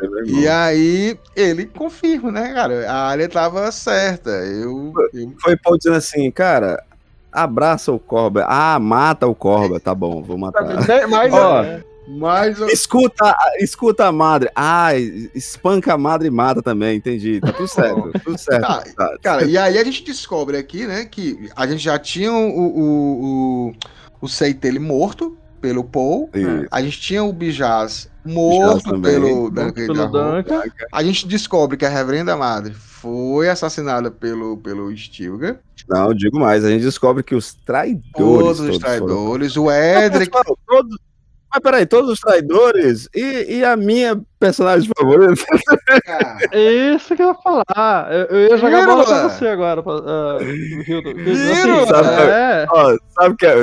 meu 0.00 0.26
irmão. 0.26 0.40
E 0.40 0.46
aí 0.46 1.18
ele 1.34 1.64
confirma, 1.64 2.30
né, 2.30 2.52
cara? 2.52 2.90
A 2.90 3.08
área 3.08 3.28
tava 3.28 3.70
certa. 3.72 4.30
Eu, 4.30 4.92
eu... 5.14 5.32
Foi 5.40 5.56
Paul 5.56 5.78
dizendo 5.78 5.96
assim, 5.96 6.30
cara, 6.30 6.82
abraça 7.32 7.90
o 7.90 7.98
Corba. 7.98 8.44
Ah, 8.46 8.78
mata 8.78 9.26
o 9.26 9.34
Corba. 9.34 9.80
Tá 9.80 9.94
bom, 9.94 10.22
vou 10.22 10.36
matar. 10.36 10.64
Mas, 11.08 11.32
Ó, 11.32 11.62
é, 11.62 11.82
mas... 12.06 12.58
Escuta, 12.60 13.36
escuta 13.58 14.06
a 14.06 14.12
madre. 14.12 14.50
Ah, 14.54 14.94
espanca 15.34 15.94
a 15.94 15.98
madre 15.98 16.28
e 16.28 16.30
mata 16.30 16.62
também. 16.62 16.96
Entendi. 16.96 17.40
Tá 17.40 17.52
tudo 17.52 17.68
certo. 17.68 18.12
tudo 18.24 18.38
certo. 18.38 18.62
Tá, 18.62 18.84
tá. 18.96 19.18
Cara, 19.22 19.44
e 19.44 19.56
aí 19.56 19.78
a 19.78 19.84
gente 19.84 20.04
descobre 20.04 20.56
aqui, 20.56 20.86
né, 20.86 21.04
que 21.04 21.50
a 21.56 21.66
gente 21.66 21.82
já 21.82 21.98
tinha 21.98 22.32
o, 22.32 22.48
o, 22.48 23.68
o, 23.68 23.74
o 24.20 24.28
Seitele 24.28 24.78
morto 24.78 25.36
pelo 25.60 25.82
Paul. 25.82 26.28
Isso. 26.34 26.66
A 26.70 26.82
gente 26.82 27.00
tinha 27.00 27.24
o 27.24 27.32
Bijaz 27.32 28.10
morto 28.24 29.00
pelo, 29.00 29.50
Duncan, 29.50 29.72
pelo 29.72 30.06
Duncan. 30.06 30.62
A 30.92 31.02
gente 31.02 31.26
descobre 31.26 31.76
que 31.76 31.86
a 31.86 31.88
Reverenda 31.88 32.36
Madre 32.36 32.74
foi 32.74 33.48
assassinada 33.48 34.10
pelo, 34.10 34.56
pelo 34.58 34.94
Stilgar. 34.96 35.58
Não, 35.88 36.14
digo 36.14 36.38
mais, 36.38 36.64
a 36.64 36.70
gente 36.70 36.82
descobre 36.82 37.22
que 37.22 37.34
os 37.34 37.54
traidores. 37.54 38.12
Todos 38.12 38.60
os 38.60 38.78
traidores, 38.78 39.54
foram... 39.54 39.66
o 39.66 39.72
Edric. 39.72 40.32
Todos, 40.66 40.98
mas 41.54 41.62
peraí, 41.62 41.86
todos 41.86 42.10
os 42.10 42.20
traidores? 42.20 43.08
E, 43.14 43.58
e 43.58 43.64
a 43.64 43.76
minha 43.76 44.20
personagem 44.44 44.90
favorita? 44.96 45.42
Isso 46.52 47.16
que 47.16 47.22
eu 47.22 47.28
ia 47.28 47.34
falar. 47.34 48.12
Eu, 48.12 48.24
eu 48.24 48.48
ia 48.48 48.56
jogar 48.58 48.86
bola 48.86 49.04
pra 49.04 49.28
você 49.28 49.46
agora, 49.48 49.80
uh, 49.80 50.42
Hildo. 50.86 51.10
Assim, 51.10 51.86
sabe, 51.86 52.08
é. 52.30 52.66
ó, 52.70 52.96
sabe 53.18 53.36
que 53.36 53.46
a 53.46 53.54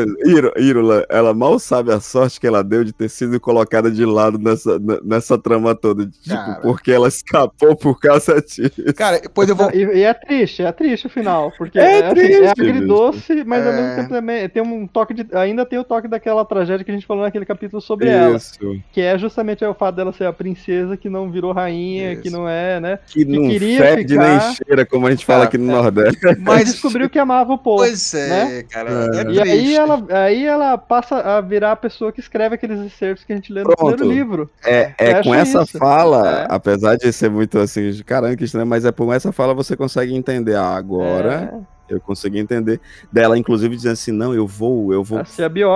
Írula, 0.60 1.06
ela 1.10 1.34
mal 1.34 1.60
sabe 1.60 1.92
a 1.92 2.00
sorte 2.00 2.40
que 2.40 2.48
ela 2.48 2.64
deu 2.64 2.84
de 2.84 2.92
ter 2.92 3.10
sido 3.10 3.40
colocada 3.40 3.92
de 3.92 4.04
lado 4.06 4.40
nessa, 4.40 4.80
nessa 5.04 5.38
trama 5.38 5.76
toda. 5.76 6.06
Tipo, 6.08 6.36
Cara. 6.36 6.60
porque 6.62 6.92
ela 6.92 7.08
escapou 7.08 7.76
por 7.76 8.00
causa 8.00 8.42
disso. 8.42 8.72
Cara, 8.96 9.20
depois 9.20 9.48
eu 9.48 9.56
vou. 9.56 9.70
E, 9.72 10.00
e 10.00 10.04
é 10.04 10.14
triste, 10.14 10.64
é 10.64 10.72
triste 10.72 11.08
o 11.08 11.10
final. 11.10 11.52
Porque 11.58 11.78
é, 11.78 12.00
é, 12.00 12.10
triste, 12.10 12.36
assim, 12.36 12.46
é 12.46 12.50
agridoce, 12.50 13.44
mas 13.46 13.64
é... 13.64 13.70
ao 13.70 13.74
mesmo 13.74 13.96
tempo 13.96 14.10
também 14.10 14.50
tem 14.50 14.64
um 14.64 14.88
toque 14.88 15.14
de. 15.14 15.28
Ainda 15.36 15.66
tem 15.66 15.78
o 15.78 15.84
toque 15.84 16.08
daquela 16.08 16.44
tragédia 16.44 16.84
que 16.84 16.92
a 16.92 16.94
gente 16.94 17.06
falou 17.06 17.24
naquele 17.24 17.46
capítulo 17.46 17.82
sobre 17.82 18.08
Isso. 18.10 18.58
ela. 18.62 18.76
Que 18.92 19.02
é 19.02 19.18
justamente 19.18 19.64
o 19.64 19.74
fato 19.74 19.96
dela 19.96 20.12
ser 20.12 20.26
a 20.26 20.34
princesa 20.34 20.71
que 21.00 21.10
não 21.10 21.30
virou 21.30 21.52
rainha, 21.52 22.14
Isso. 22.14 22.22
que 22.22 22.30
não 22.30 22.48
é, 22.48 22.80
né? 22.80 23.00
Que, 23.08 23.26
que 23.26 23.32
não 23.32 23.50
queria 23.50 23.82
fede 23.82 24.14
ficar... 24.14 24.28
nem 24.28 24.56
cheira, 24.56 24.86
como 24.86 25.08
a 25.08 25.12
gente 25.12 25.26
fala 25.26 25.46
aqui 25.46 25.58
no 25.58 25.72
é. 25.72 25.76
Nordeste. 25.76 26.20
Mas 26.40 26.66
descobriu 26.72 27.10
que 27.10 27.20
amava 27.20 27.54
o 27.54 27.58
povo. 27.58 27.78
Pois 27.78 28.14
é, 28.14 28.28
né? 28.28 28.64
cara. 28.64 28.90
É. 28.90 29.32
E 29.32 29.42
aí 29.42 29.76
ela, 29.76 30.06
aí 30.10 30.46
ela 30.46 30.78
passa 30.78 31.18
a 31.18 31.42
virar 31.42 31.74
a 31.74 31.76
pessoa 31.76 32.12
que 32.12 32.20
escreve 32.20 32.56
aqueles 32.56 32.80
excertos 32.80 33.24
que 33.24 33.34
a 33.34 33.36
gente 33.36 33.52
lê 33.52 33.64
no 33.64 33.76
Pronto. 33.76 33.98
primeiro 33.98 34.14
livro. 34.14 34.50
É, 34.66 34.94
é 34.98 35.24
com 35.24 35.34
essa 35.34 35.64
isso. 35.64 35.78
fala, 35.78 36.42
é. 36.42 36.48
apesar 36.50 36.96
de 36.96 37.12
ser 37.12 37.30
muito 37.30 37.60
assim, 37.60 37.92
caramba, 38.06 38.36
que 38.36 38.44
estranho, 38.44 38.68
mas 38.68 38.86
é 38.86 38.92
por 38.92 39.12
essa 39.14 39.32
fala 39.32 39.54
você 39.54 39.76
consegue 39.76 40.14
entender. 40.16 40.56
Ah, 40.56 40.76
agora. 40.76 41.54
É. 41.92 41.96
Eu 41.96 42.02
consegui 42.02 42.40
entender 42.40 42.80
dela, 43.12 43.38
inclusive 43.38 43.76
dizendo 43.76 43.94
assim: 43.94 44.12
não, 44.12 44.34
eu 44.34 44.48
vou, 44.48 44.94
eu 44.94 45.04
vou 45.04 45.20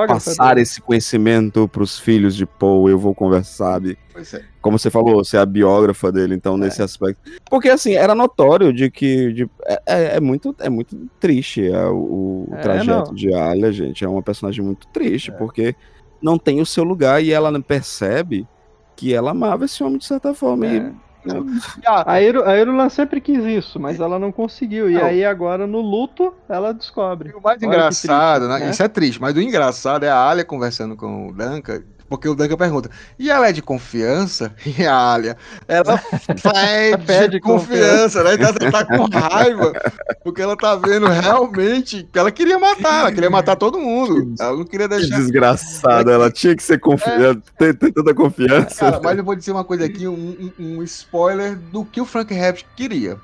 passar 0.07 0.49
dele. 0.49 0.61
esse 0.61 0.81
conhecimento 0.81 1.67
para 1.67 1.83
os 1.83 1.99
filhos 1.99 2.35
de 2.35 2.45
Paul, 2.45 2.89
eu 2.89 2.97
vou 2.97 3.13
conversar, 3.13 3.65
sabe? 3.75 3.97
É. 4.33 4.43
Como 4.61 4.79
você 4.79 4.89
falou, 4.89 5.23
você 5.23 5.37
é 5.37 5.39
a 5.39 5.45
biógrafa 5.45 6.11
dele, 6.11 6.35
então, 6.35 6.55
é. 6.55 6.57
nesse 6.57 6.81
aspecto. 6.81 7.21
Porque, 7.49 7.69
assim, 7.69 7.93
era 7.93 8.15
notório 8.15 8.71
de 8.71 8.89
que. 8.89 9.33
De, 9.33 9.49
é, 9.65 9.81
é, 9.85 10.17
é 10.17 10.19
muito, 10.19 10.55
é 10.59 10.69
muito 10.69 11.09
triste 11.19 11.67
é, 11.67 11.85
o, 11.85 12.47
o 12.49 12.53
é, 12.53 12.61
trajeto 12.61 13.09
não. 13.09 13.13
de 13.13 13.33
Alia, 13.33 13.71
gente. 13.71 14.03
É 14.03 14.07
uma 14.07 14.23
personagem 14.23 14.63
muito 14.63 14.87
triste, 14.87 15.31
porque 15.31 15.75
não 16.21 16.37
tem 16.37 16.61
o 16.61 16.65
seu 16.65 16.83
lugar 16.83 17.23
e 17.23 17.31
ela 17.31 17.59
percebe 17.61 18.47
que 18.95 19.13
ela 19.13 19.31
amava 19.31 19.65
esse 19.65 19.83
homem 19.83 19.97
de 19.97 20.05
certa 20.05 20.33
forma. 20.33 20.67
E 20.67 20.91
a, 21.85 22.21
Iru, 22.21 22.43
a 22.43 22.57
Irulan 22.57 22.89
sempre 22.89 23.19
quis 23.21 23.43
isso, 23.43 23.79
mas 23.79 23.99
ela 23.99 24.19
não 24.19 24.31
conseguiu. 24.31 24.89
E 24.89 24.97
aí 24.97 25.25
agora 25.25 25.65
no 25.65 25.81
luto 25.81 26.33
ela 26.47 26.73
descobre. 26.73 27.29
E 27.29 27.33
o 27.33 27.41
mais 27.41 27.61
Olha 27.61 27.67
engraçado, 27.67 28.47
triste, 28.47 28.63
né? 28.63 28.69
Isso 28.69 28.83
é 28.83 28.87
triste, 28.87 29.21
mas 29.21 29.35
o 29.35 29.41
engraçado 29.41 30.03
é 30.03 30.09
a 30.09 30.29
Alia 30.29 30.45
conversando 30.45 30.95
com 30.95 31.29
o 31.29 31.33
Danka 31.33 31.83
porque 32.07 32.27
o 32.27 32.35
Duncan 32.35 32.57
pergunta, 32.57 32.89
e 33.17 33.29
ela 33.29 33.49
é 33.49 33.51
de 33.51 33.61
confiança? 33.61 34.53
E 34.77 34.85
a 34.85 35.13
Alia, 35.13 35.37
ela 35.67 36.01
é 36.53 36.97
de 37.29 37.39
confiança, 37.39 38.23
né? 38.23 38.33
Então 38.33 38.49
ela 38.49 38.71
tá 38.71 38.85
com 38.85 39.05
raiva, 39.05 39.73
porque 40.23 40.41
ela 40.41 40.57
tá 40.57 40.75
vendo 40.75 41.07
realmente 41.07 42.07
que 42.11 42.19
ela 42.19 42.31
queria 42.31 42.59
matar, 42.59 43.01
ela 43.01 43.11
queria 43.11 43.29
matar 43.29 43.55
todo 43.55 43.79
mundo. 43.79 44.33
Ela 44.39 44.57
não 44.57 44.65
queria 44.65 44.87
deixar. 44.87 45.15
Que 45.15 45.21
desgraçada, 45.21 46.11
ela 46.11 46.29
tinha 46.29 46.55
que 46.55 46.63
ser 46.63 46.79
confiante, 46.79 47.41
é... 47.59 47.73
ter, 47.73 47.93
toda 47.93 48.13
confiança. 48.13 48.75
Cara, 48.75 48.99
mas 49.01 49.17
eu 49.17 49.23
vou 49.23 49.35
dizer 49.35 49.51
uma 49.51 49.63
coisa 49.63 49.85
aqui, 49.85 50.07
um, 50.07 50.51
um, 50.59 50.77
um 50.77 50.83
spoiler 50.83 51.55
do 51.55 51.85
que 51.85 52.01
o 52.01 52.05
Frank 52.05 52.33
Herbert 52.33 52.65
queria. 52.75 53.17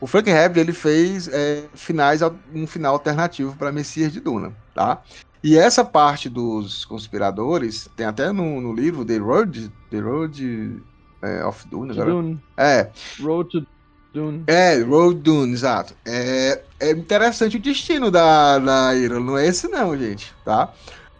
O 0.00 0.06
Frank 0.06 0.28
Herbert 0.30 0.62
ele 0.62 0.72
fez 0.72 1.28
é, 1.28 1.64
finais, 1.74 2.20
um 2.54 2.66
final 2.66 2.94
alternativo 2.94 3.54
para 3.56 3.70
Messias 3.70 4.12
de 4.12 4.20
Duna, 4.20 4.52
tá? 4.74 5.02
E 5.42 5.56
essa 5.56 5.84
parte 5.84 6.28
dos 6.28 6.84
conspiradores, 6.84 7.88
tem 7.96 8.06
até 8.06 8.30
no, 8.32 8.60
no 8.60 8.74
livro 8.74 9.04
The 9.04 9.16
Road, 9.16 9.72
The 9.90 9.98
Road 9.98 10.82
é, 11.22 11.44
of 11.44 11.66
Dune, 11.68 11.92
agora. 11.92 12.10
Dune. 12.10 12.40
É. 12.56 12.90
Road 13.20 13.50
to 13.50 13.66
Dune. 14.12 14.44
É, 14.46 14.78
Road 14.82 15.20
Dune, 15.20 15.52
exato. 15.52 15.94
É, 16.04 16.62
é 16.78 16.90
interessante 16.90 17.56
o 17.56 17.60
destino 17.60 18.10
da, 18.10 18.58
da 18.58 18.94
Ira, 18.94 19.18
não 19.18 19.38
é 19.38 19.46
esse 19.46 19.68
não, 19.68 19.96
gente, 19.96 20.34
tá? 20.44 20.72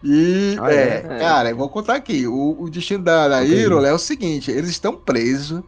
E, 0.03 0.57
ah, 0.61 0.73
é, 0.73 1.07
é, 1.09 1.19
cara, 1.19 1.51
eu 1.51 1.57
vou 1.57 1.69
contar 1.69 1.95
aqui. 1.95 2.27
O, 2.27 2.57
o 2.59 2.71
destino 2.71 3.05
da, 3.05 3.29
da 3.29 3.47
Hero 3.47 3.85
é 3.85 3.93
o 3.93 3.99
seguinte: 3.99 4.51
eles 4.51 4.71
estão 4.71 4.97
presos 4.97 5.63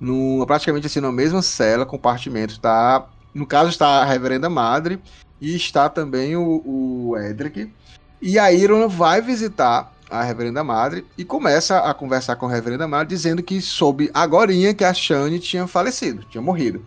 no, 0.00 0.44
praticamente 0.46 0.86
assim, 0.86 1.00
na 1.00 1.12
mesma 1.12 1.42
cela, 1.42 1.86
compartimento. 1.86 2.58
Tá, 2.58 3.08
no 3.32 3.46
caso, 3.46 3.70
está 3.70 4.02
a 4.02 4.04
Reverenda 4.04 4.50
Madre 4.50 5.00
e 5.40 5.54
está 5.54 5.88
também 5.88 6.36
o, 6.36 6.62
o 6.64 7.16
Edric. 7.18 7.72
E 8.20 8.38
a 8.38 8.52
Iron 8.52 8.88
vai 8.88 9.20
visitar 9.20 9.92
a 10.10 10.22
Reverenda 10.22 10.64
Madre 10.64 11.06
e 11.16 11.24
começa 11.24 11.78
a 11.78 11.94
conversar 11.94 12.36
com 12.36 12.46
a 12.46 12.50
Reverenda 12.50 12.88
Madre, 12.88 13.14
dizendo 13.14 13.42
que 13.42 13.60
soube 13.60 14.10
agora 14.12 14.52
que 14.74 14.84
a 14.84 14.94
Shane 14.94 15.38
tinha 15.38 15.66
falecido, 15.66 16.24
tinha 16.24 16.42
morrido. 16.42 16.84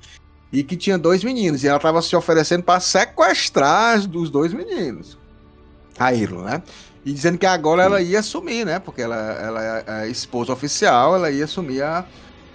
e 0.52 0.64
que 0.64 0.76
tinha 0.76 0.98
dois 0.98 1.24
meninos. 1.24 1.64
E 1.64 1.68
ela 1.68 1.78
estava 1.78 2.02
se 2.02 2.16
oferecendo 2.16 2.64
para 2.64 2.80
sequestrar 2.80 4.00
os 4.00 4.30
dois 4.30 4.54
meninos. 4.54 5.18
A 5.98 6.14
Irla, 6.14 6.44
né? 6.44 6.64
E 7.06 7.14
dizendo 7.14 7.38
que 7.38 7.46
agora 7.46 7.84
ela 7.84 8.02
ia 8.02 8.20
assumir, 8.20 8.66
né? 8.66 8.80
Porque 8.80 9.02
ela, 9.02 9.16
ela 9.16 10.04
é 10.04 10.10
esposa 10.10 10.52
oficial, 10.52 11.16
ela 11.16 11.32
ia 11.32 11.46
assumir 11.46 11.82
a, 11.82 12.06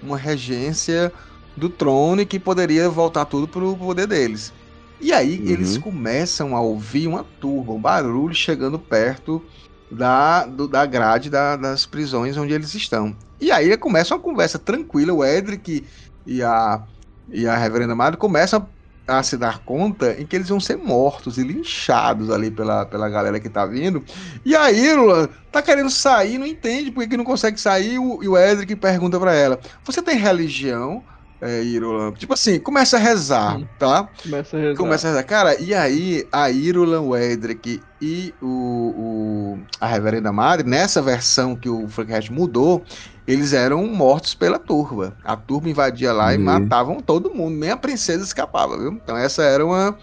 uma 0.03 0.17
regência 0.17 1.13
do 1.57 1.69
trono 1.71 2.21
e 2.21 2.27
que 2.27 2.39
poderia 2.39 2.89
voltar 2.89 3.25
tudo 3.25 3.49
pro 3.49 3.77
poder 3.77 4.07
deles. 4.07 4.53
E 5.01 5.13
aí 5.13 5.39
uhum. 5.39 5.49
eles 5.51 5.79
começam 5.79 6.57
a 6.57 6.61
ouvir 6.61 7.07
uma 7.07 7.25
turba, 7.41 7.73
um 7.73 7.81
barulho 7.81 8.35
chegando 8.35 8.79
perto 8.79 9.43
da, 9.91 10.45
do, 10.47 10.67
da 10.67 10.85
grade 10.87 11.31
da, 11.31 11.57
das 11.57 11.87
prisões 11.87 12.37
onde 12.37 12.53
eles 12.53 12.75
estão. 12.75 13.15
E 13.41 13.51
aí 13.51 13.77
começa 13.77 14.15
uma 14.15 14.21
conversa 14.21 14.59
tranquila, 14.59 15.13
o 15.13 15.25
Edric 15.25 15.85
e 16.27 16.43
a, 16.43 16.83
e 17.31 17.47
a 17.47 17.57
Reverenda 17.57 17.95
Madre 17.95 18.19
começam 18.19 18.67
a 19.07 19.23
se 19.23 19.37
dar 19.37 19.61
conta 19.61 20.21
em 20.21 20.27
que 20.27 20.35
eles 20.35 20.49
vão 20.49 20.59
ser 20.59 20.77
mortos 20.77 21.39
e 21.39 21.43
linchados 21.43 22.29
ali 22.29 22.51
pela, 22.51 22.85
pela 22.85 23.09
galera 23.09 23.39
que 23.39 23.49
tá 23.49 23.65
vindo. 23.65 24.03
E 24.45 24.57
a 24.57 24.73
Irla 24.73 25.29
tá 25.53 25.63
querendo 25.63 25.91
sair, 25.91 26.39
não 26.39 26.47
entende 26.47 26.91
porque 26.91 27.11
que 27.11 27.17
não 27.17 27.25
consegue 27.25 27.61
sair. 27.61 27.95
E 27.95 27.99
o, 27.99 28.23
e 28.23 28.29
o 28.29 28.37
Edric 28.37 28.75
pergunta 28.75 29.19
para 29.21 29.33
ela: 29.33 29.61
Você 29.85 30.03
tem 30.03 30.19
religião? 30.19 31.05
É, 31.41 31.63
Irulan. 31.63 32.13
Tipo 32.13 32.35
assim, 32.35 32.59
começa 32.59 32.97
a 32.97 33.01
rezar, 33.01 33.61
tá? 33.79 34.09
Começa 34.23 34.57
a 34.57 34.61
rezar. 34.61 34.77
Começa 34.77 35.07
a 35.07 35.11
rezar. 35.11 35.23
Cara, 35.25 35.61
e 35.61 35.75
aí 35.75 36.27
a 36.33 36.51
Irulan 36.51 37.03
Wedrick 37.03 37.83
e 38.01 38.35
o, 38.41 38.47
o, 38.47 39.59
a 39.81 39.87
Reverenda 39.87 40.33
Madre, 40.33 40.69
nessa 40.69 41.03
versão 41.03 41.55
que 41.55 41.69
o 41.69 41.89
Frank 41.89 42.33
mudou, 42.33 42.83
eles 43.27 43.53
eram 43.53 43.87
mortos 43.87 44.35
pela 44.35 44.59
turba. 44.59 45.17
A 45.25 45.37
turba 45.37 45.69
invadia 45.69 46.13
lá 46.13 46.29
uhum. 46.29 46.35
e 46.35 46.39
matavam 46.39 47.01
todo 47.01 47.35
mundo, 47.35 47.57
nem 47.59 47.71
a 47.71 47.77
princesa 47.77 48.25
escapava, 48.25 48.79
viu? 48.79 48.93
Então 48.93 49.17
essa 49.17 49.43
era 49.43 49.65
uma 49.65 49.97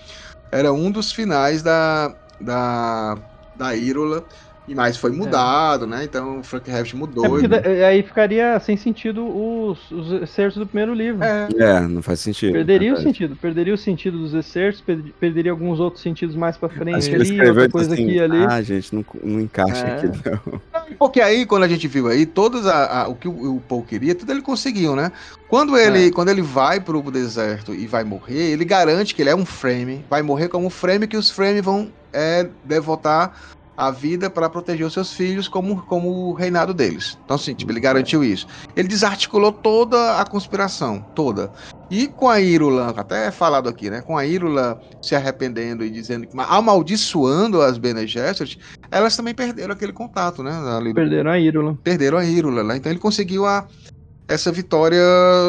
era 0.52 0.72
um 0.72 0.92
dos 0.92 1.12
finais 1.12 1.64
da 1.64 2.14
da 2.40 3.18
da 3.56 3.76
Irola 3.76 4.24
e 4.68 4.74
mais 4.74 4.98
foi 4.98 5.12
é. 5.12 5.14
mudado, 5.14 5.86
é. 5.86 5.88
né? 5.88 6.04
Então 6.04 6.40
o 6.40 6.44
Frank 6.44 6.70
Herbert 6.70 6.96
mudou. 6.96 7.40
É 7.40 7.80
e... 7.80 7.84
Aí 7.84 8.04
ficaria 8.04 8.60
sem 8.60 8.78
sentido 8.78 9.26
os, 9.26 9.92
os 9.92 10.12
excertos 10.22 10.58
do 10.58 10.66
primeiro 10.66 10.94
livro. 10.94 11.24
É, 11.24 11.48
é 11.58 11.80
não 11.82 12.02
faz 12.02 12.20
sentido. 12.20 12.54
Perderia 12.54 12.94
o 12.94 12.98
sentido. 12.98 13.36
Perderia 13.36 13.74
o 13.74 13.78
sentido 13.78 14.20
dos 14.20 14.34
excertos, 14.34 14.84
perderia 15.20 15.52
alguns 15.52 15.80
outros 15.80 16.02
sentidos 16.02 16.36
mais 16.36 16.58
pra 16.58 16.70
frente 16.70 17.14
ali, 17.14 17.42
outra 17.42 17.70
coisa 17.70 17.94
assim, 17.94 18.04
aqui 18.04 18.20
ali. 18.20 18.46
Ah, 18.46 18.62
gente, 18.62 18.96
não, 18.96 19.06
não 19.24 19.40
encaixa 19.42 19.86
é. 19.86 19.96
aqui 19.98 20.08
não. 20.08 20.62
Porque 20.98 21.22
aí, 21.22 21.46
quando 21.46 21.64
a 21.64 21.68
gente 21.68 21.88
viu 21.88 22.08
aí, 22.08 22.26
todas 22.26 22.68
a, 22.68 23.04
a, 23.04 23.08
o 23.08 23.16
que 23.16 23.28
o, 23.28 23.56
o 23.56 23.62
Paul 23.62 23.84
queria, 23.84 24.16
tudo 24.16 24.32
ele 24.32 24.42
conseguiu, 24.42 24.96
né? 24.96 25.12
Quando 25.48 25.78
ele, 25.78 26.08
é. 26.08 26.12
quando 26.12 26.30
ele 26.30 26.42
vai 26.42 26.80
pro 26.80 27.02
deserto 27.12 27.74
e 27.74 27.88
vai 27.88 28.04
morrer, 28.04 28.52
ele 28.52 28.66
garante 28.66 29.14
que 29.14 29.22
ele 29.22 29.30
é 29.30 29.36
um 29.36 29.46
frame, 29.46 30.04
vai 30.10 30.22
morrer 30.22 30.48
como 30.48 30.68
um 30.68 30.70
frame 30.70 31.08
que 31.08 31.18
os 31.18 31.30
frames 31.30 31.64
vão 31.64 31.92
é, 32.12 32.48
devotar 32.64 33.34
a 33.76 33.90
vida 33.90 34.30
para 34.30 34.50
proteger 34.50 34.86
os 34.86 34.94
seus 34.94 35.14
filhos 35.14 35.48
como, 35.48 35.82
como 35.84 36.30
o 36.30 36.34
reinado 36.34 36.74
deles. 36.74 37.18
Então, 37.24 37.36
assim, 37.36 37.54
tipo, 37.54 37.72
ele 37.72 37.80
garantiu 37.80 38.24
isso. 38.24 38.48
Ele 38.76 38.88
desarticulou 38.88 39.52
toda 39.52 40.20
a 40.20 40.26
conspiração, 40.26 41.04
toda. 41.16 41.52
E 41.90 42.08
com 42.08 42.30
a 42.30 42.40
Irula, 42.40 42.94
até 42.96 43.28
é 43.28 43.32
falado 43.32 43.70
aqui, 43.70 43.90
né? 43.90 44.02
Com 44.02 44.18
a 44.18 44.26
Irula 44.26 44.82
se 45.02 45.16
arrependendo 45.16 45.84
e 45.84 45.90
dizendo 45.90 46.28
que 46.28 46.38
amaldiçoando 46.38 47.62
as 47.62 47.78
Bene 47.78 48.08
Gesserit, 48.08 48.60
elas 48.90 49.16
também 49.16 49.34
perderam 49.34 49.74
aquele 49.74 49.94
contato, 49.94 50.42
né? 50.42 50.52
Ali, 50.76 50.94
perderam 50.94 51.32
a 51.32 51.40
Irula. 51.40 51.78
Perderam 51.84 52.18
a 52.18 52.26
Irula, 52.26 52.64
né? 52.64 52.78
Então 52.78 52.92
ele 52.92 53.00
conseguiu 53.00 53.46
a, 53.46 53.68
essa 54.28 54.52
vitória 54.52 55.04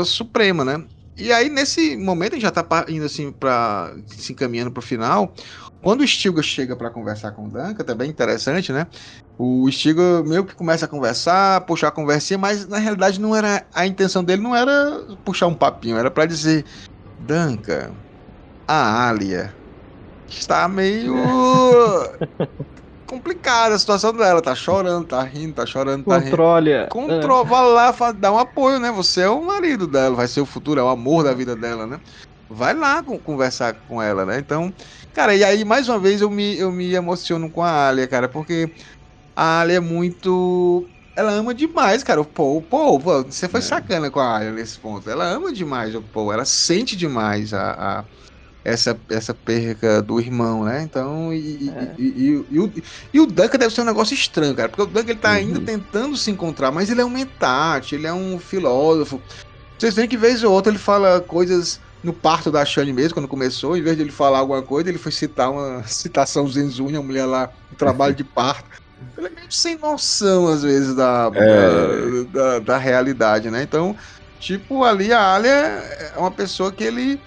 suprema, 0.05 0.64
né? 0.64 0.83
E 1.17 1.33
aí, 1.33 1.49
nesse 1.49 1.97
momento, 1.97 2.33
a 2.33 2.37
gente 2.37 2.43
já 2.43 2.51
tá 2.51 2.87
indo 2.89 3.05
assim 3.05 3.31
para 3.31 3.95
se 4.07 4.33
encaminhando 4.33 4.73
pro 4.73 4.83
final. 4.83 5.33
Quando 5.81 6.01
o 6.01 6.07
Stiga 6.07 6.43
chega 6.43 6.75
para 6.77 6.91
conversar 6.91 7.33
com 7.33 7.47
o 7.47 7.51
Duncan, 7.51 7.85
também 7.85 8.11
interessante, 8.11 8.73
né? 8.73 8.87
O 9.39 9.71
Stiga 9.71 10.23
meio 10.25 10.45
que 10.45 10.55
começa 10.55 10.87
a 10.87 10.89
conversar, 10.89 11.61
puxar 11.67 11.89
a 11.89 11.93
conversinha, 11.93 12.39
mas 12.39 12.67
na 12.67 12.79
realidade 12.79 13.21
não 13.21 13.35
era 13.35 13.67
a 13.73 13.87
intenção 13.87 14.25
dele 14.25 14.43
não 14.43 14.57
era 14.57 14.73
puxar 15.25 15.47
um 15.47 15.55
papinho, 15.55 15.97
era 15.97 16.11
para 16.11 16.27
dizer: 16.27 16.65
Duncan, 17.19 17.95
a 18.67 19.09
Alia 19.09 19.55
está 20.27 20.67
meio 20.69 21.15
complicada 23.15 23.75
a 23.75 23.79
situação 23.79 24.12
dela, 24.12 24.43
tá 24.43 24.55
chorando, 24.55 25.07
tá 25.07 25.23
rindo, 25.23 25.55
tá 25.55 25.67
chorando, 25.67 26.05
tá 26.05 26.21
Controle. 26.21 26.73
rindo. 26.73 26.89
Controle. 26.89 27.47
É. 27.47 27.49
Vai 27.49 27.73
lá, 27.73 28.12
dá 28.12 28.33
um 28.33 28.39
apoio, 28.39 28.79
né? 28.79 28.91
Você 28.93 29.23
é 29.23 29.29
o 29.29 29.45
marido 29.45 29.87
dela, 29.87 30.15
vai 30.15 30.29
ser 30.29 30.41
o 30.41 30.47
futuro, 30.47 30.81
é 30.81 30.83
o 30.83 30.89
amor 30.89 31.25
da 31.25 31.33
vida 31.33 31.55
dela, 31.55 31.87
né? 31.87 32.01
Vai 32.49 32.75
lá 32.75 33.03
conversar 33.03 33.75
com 33.89 34.01
ela, 34.01 34.25
né? 34.27 34.39
Então, 34.39 34.73
Cara, 35.15 35.33
e 35.37 35.45
aí, 35.45 35.65
mais 35.65 35.89
uma 35.89 35.97
vez, 35.97 36.21
eu 36.21 36.29
me, 36.29 36.59
eu 36.59 36.73
me 36.73 36.93
emociono 36.93 37.49
com 37.49 37.62
a 37.62 37.89
Alia, 37.89 38.07
cara, 38.09 38.29
porque 38.29 38.69
a 39.37 39.61
Alia 39.61 39.77
é 39.77 39.81
muito. 39.81 40.85
Ela 41.15 41.31
ama 41.31 41.55
demais, 41.55 42.03
cara, 42.03 42.21
o 42.21 42.25
Paul. 42.25 42.61
Paul, 42.61 42.99
você 42.99 43.49
foi 43.49 43.61
é. 43.61 43.62
sacana 43.62 44.11
com 44.11 44.19
a 44.19 44.37
Alia 44.37 44.51
nesse 44.51 44.77
ponto. 44.77 45.09
Ela 45.09 45.25
ama 45.25 45.53
demais 45.53 45.95
o 45.95 46.03
Paul, 46.03 46.33
ela 46.33 46.45
sente 46.45 46.97
demais 46.97 47.55
a, 47.55 47.71
a 48.01 48.05
essa, 48.65 48.99
essa 49.11 49.35
perca 49.35 50.01
do 50.01 50.19
irmão, 50.19 50.65
né? 50.65 50.83
Então, 50.83 51.33
e, 51.33 51.69
é. 51.69 51.95
e, 51.99 52.03
e, 52.03 52.45
e, 52.51 52.59
o, 52.59 52.73
e 53.12 53.21
o 53.21 53.27
Duncan 53.27 53.59
deve 53.59 53.75
ser 53.75 53.83
um 53.83 53.85
negócio 53.85 54.15
estranho, 54.15 54.55
cara, 54.55 54.69
porque 54.69 54.83
o 54.83 54.87
Duncan 54.87 55.11
ele 55.11 55.19
tá 55.19 55.31
uhum. 55.31 55.37
ainda 55.37 55.61
tentando 55.61 56.17
se 56.17 56.31
encontrar, 56.31 56.73
mas 56.73 56.91
ele 56.91 57.01
é 57.01 57.05
um 57.05 57.11
mentate, 57.11 57.95
ele 57.95 58.07
é 58.07 58.12
um 58.12 58.39
filósofo. 58.39 59.21
Vocês 59.79 59.95
veem 59.95 60.09
que 60.09 60.17
vez 60.17 60.43
ou 60.43 60.53
outra 60.53 60.73
ele 60.73 60.79
fala 60.79 61.21
coisas 61.21 61.79
no 62.03 62.12
parto 62.12 62.51
da 62.51 62.65
Shane 62.65 62.93
mesmo, 62.93 63.15
quando 63.15 63.29
começou, 63.29 63.77
em 63.77 63.83
vez 63.83 63.97
de 63.97 64.03
ele 64.03 64.12
falar 64.12 64.39
alguma 64.39 64.62
coisa, 64.62 64.89
ele 64.89 64.99
foi 64.99 65.12
citar 65.12 65.51
uma 65.51 65.83
citação 65.89 66.49
Zenzunha, 66.49 66.99
a 66.99 67.03
mulher 67.03 67.27
lá, 67.27 67.51
um 67.73 67.77
trabalho 67.77 68.15
de 68.15 68.25
parto. 68.25 68.83
Ele 69.19 69.27
é 69.27 69.31
meio 69.31 69.53
sem 69.53 69.77
noção, 69.77 70.49
às 70.49 70.62
vezes, 70.62 70.95
da, 70.95 71.31
é... 71.35 72.25
da, 72.25 72.41
da, 72.41 72.59
da, 72.61 72.79
realidade, 72.79 73.51
né? 73.51 73.62
Então, 73.62 73.95
tipo, 74.41 74.85
ali 74.85 75.12
a 75.12 75.35
Alia 75.35 75.51
é 75.51 76.15
uma 76.17 76.31
pessoa 76.31 76.73
que 76.73 76.85
ele 76.85 77.21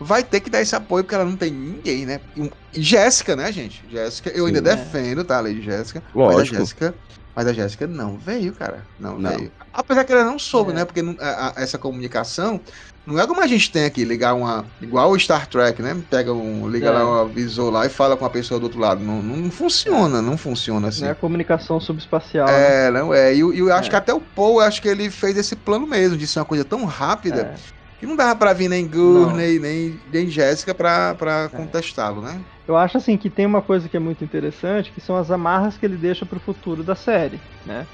vai 0.00 0.22
ter 0.22 0.40
que 0.40 0.50
dar 0.50 0.60
esse 0.60 0.74
apoio, 0.74 1.04
porque 1.04 1.14
ela 1.14 1.24
não 1.24 1.36
tem 1.36 1.50
ninguém, 1.50 2.06
né? 2.06 2.20
E 2.36 2.50
Jéssica, 2.82 3.34
né, 3.34 3.50
gente? 3.52 3.84
Jéssica, 3.90 4.30
eu 4.30 4.46
Sim, 4.46 4.56
ainda 4.56 4.72
é. 4.72 4.76
defendo, 4.76 5.24
tá, 5.24 5.38
a 5.38 5.40
lei 5.40 5.54
de 5.54 5.62
Jéssica. 5.62 6.02
Lógico. 6.14 6.38
Mas 6.38 6.50
a 6.50 6.58
Jéssica, 6.58 6.94
mas 7.34 7.46
a 7.46 7.52
Jéssica 7.52 7.86
não 7.86 8.16
veio, 8.16 8.52
cara. 8.52 8.84
Não, 8.98 9.18
não. 9.18 9.30
veio. 9.30 9.52
Apesar 9.72 10.04
que 10.04 10.12
ela 10.12 10.24
não 10.24 10.38
soube, 10.38 10.72
é. 10.72 10.74
né? 10.74 10.84
Porque 10.84 11.00
a, 11.20 11.48
a, 11.56 11.62
essa 11.62 11.78
comunicação 11.78 12.60
não 13.08 13.18
é 13.18 13.26
como 13.26 13.40
a 13.40 13.46
gente 13.46 13.72
tem 13.72 13.86
aqui, 13.86 14.04
ligar 14.04 14.34
uma. 14.34 14.66
Igual 14.82 15.10
o 15.10 15.18
Star 15.18 15.46
Trek, 15.46 15.80
né? 15.80 15.96
Pega 16.10 16.30
um. 16.30 16.68
Liga 16.68 16.88
é. 16.88 16.90
lá 16.90 17.22
um 17.22 17.28
visor 17.28 17.72
lá 17.72 17.86
e 17.86 17.88
fala 17.88 18.18
com 18.18 18.24
a 18.26 18.28
pessoa 18.28 18.60
do 18.60 18.64
outro 18.64 18.78
lado. 18.78 19.02
Não, 19.02 19.22
não 19.22 19.50
funciona, 19.50 20.20
não 20.20 20.36
funciona 20.36 20.88
assim. 20.88 21.04
Não 21.04 21.10
é 21.10 21.14
comunicação 21.14 21.80
subespacial. 21.80 22.46
É, 22.48 22.90
né? 22.90 23.00
não 23.00 23.14
é. 23.14 23.32
E, 23.34 23.38
e 23.38 23.58
eu 23.60 23.72
acho 23.72 23.88
é. 23.88 23.90
que 23.90 23.96
até 23.96 24.12
o 24.12 24.20
Paul, 24.20 24.60
acho 24.60 24.82
que 24.82 24.88
ele 24.88 25.08
fez 25.08 25.38
esse 25.38 25.56
plano 25.56 25.86
mesmo, 25.86 26.18
de 26.18 26.26
ser 26.26 26.40
uma 26.40 26.44
coisa 26.44 26.66
tão 26.66 26.84
rápida. 26.84 27.54
É. 27.54 27.77
Que 27.98 28.06
não 28.06 28.16
dava 28.16 28.38
pra 28.38 28.52
vir 28.52 28.68
nem 28.68 28.88
Gurney, 28.88 29.58
nem, 29.58 30.00
nem 30.06 30.26
Jéssica 30.28 30.72
pra, 30.72 31.14
pra 31.16 31.50
é. 31.52 31.56
contestá-lo, 31.56 32.22
né? 32.22 32.44
Eu 32.66 32.76
acho 32.76 32.96
assim 32.98 33.16
que 33.16 33.28
tem 33.28 33.46
uma 33.46 33.62
coisa 33.62 33.88
que 33.88 33.96
é 33.96 34.00
muito 34.00 34.24
interessante, 34.24 34.92
que 34.92 35.00
são 35.00 35.16
as 35.16 35.30
amarras 35.30 35.76
que 35.76 35.84
ele 35.86 35.96
deixa 35.96 36.24
pro 36.24 36.38
futuro 36.38 36.84
da 36.84 36.94
série, 36.94 37.40
né? 37.64 37.88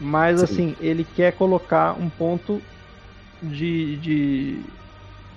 Mas 0.00 0.40
Sim. 0.40 0.44
assim, 0.44 0.76
ele 0.80 1.04
quer 1.04 1.32
colocar 1.32 1.96
um 1.98 2.10
ponto 2.10 2.60
de, 3.42 3.96
de 3.98 4.72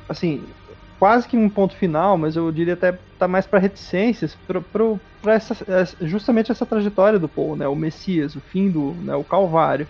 assim, 0.09 0.53
quase 0.99 1.27
que 1.27 1.37
um 1.37 1.49
ponto 1.49 1.75
final, 1.75 2.17
mas 2.17 2.35
eu 2.35 2.51
diria 2.51 2.73
até 2.73 2.93
tá 3.17 3.27
mais 3.27 3.45
para 3.45 3.59
reticências 3.59 4.37
para 4.47 5.33
essa 5.33 5.55
justamente 6.01 6.51
essa 6.51 6.65
trajetória 6.65 7.19
do 7.19 7.29
Paul, 7.29 7.55
né, 7.55 7.67
o 7.67 7.75
Messias, 7.75 8.35
o 8.35 8.41
fim 8.41 8.71
do, 8.71 9.01
né, 9.03 9.15
o 9.15 9.23
Calvário, 9.25 9.87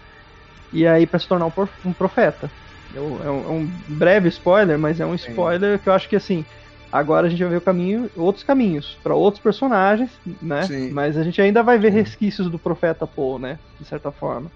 e 0.71 0.88
aí 0.88 1.07
para 1.07 1.19
se 1.19 1.27
tornar 1.27 1.47
um 1.85 1.93
profeta. 1.93 2.51
É 2.95 2.99
um, 2.99 3.23
é 3.23 3.29
um, 3.29 3.69
breve 3.88 4.29
spoiler, 4.29 4.77
mas 4.79 4.99
é 4.99 5.05
um 5.05 5.15
spoiler 5.15 5.77
Sim. 5.77 5.83
que 5.83 5.89
eu 5.89 5.93
acho 5.93 6.09
que 6.09 6.15
assim 6.15 6.45
agora 6.91 7.27
a 7.27 7.29
gente 7.29 7.41
vai 7.41 7.51
ver 7.51 7.57
o 7.57 7.61
caminho, 7.61 8.09
outros 8.15 8.43
caminhos 8.43 8.97
para 9.03 9.13
outros 9.13 9.41
personagens, 9.41 10.09
né? 10.41 10.63
Sim. 10.63 10.91
Mas 10.91 11.17
a 11.17 11.23
gente 11.23 11.41
ainda 11.41 11.61
vai 11.61 11.77
ver 11.77 11.91
resquícios 11.91 12.49
do 12.49 12.57
profeta 12.57 13.05
Paul, 13.05 13.39
né? 13.39 13.59
De 13.79 13.85
certa 13.85 14.11
forma. 14.11 14.51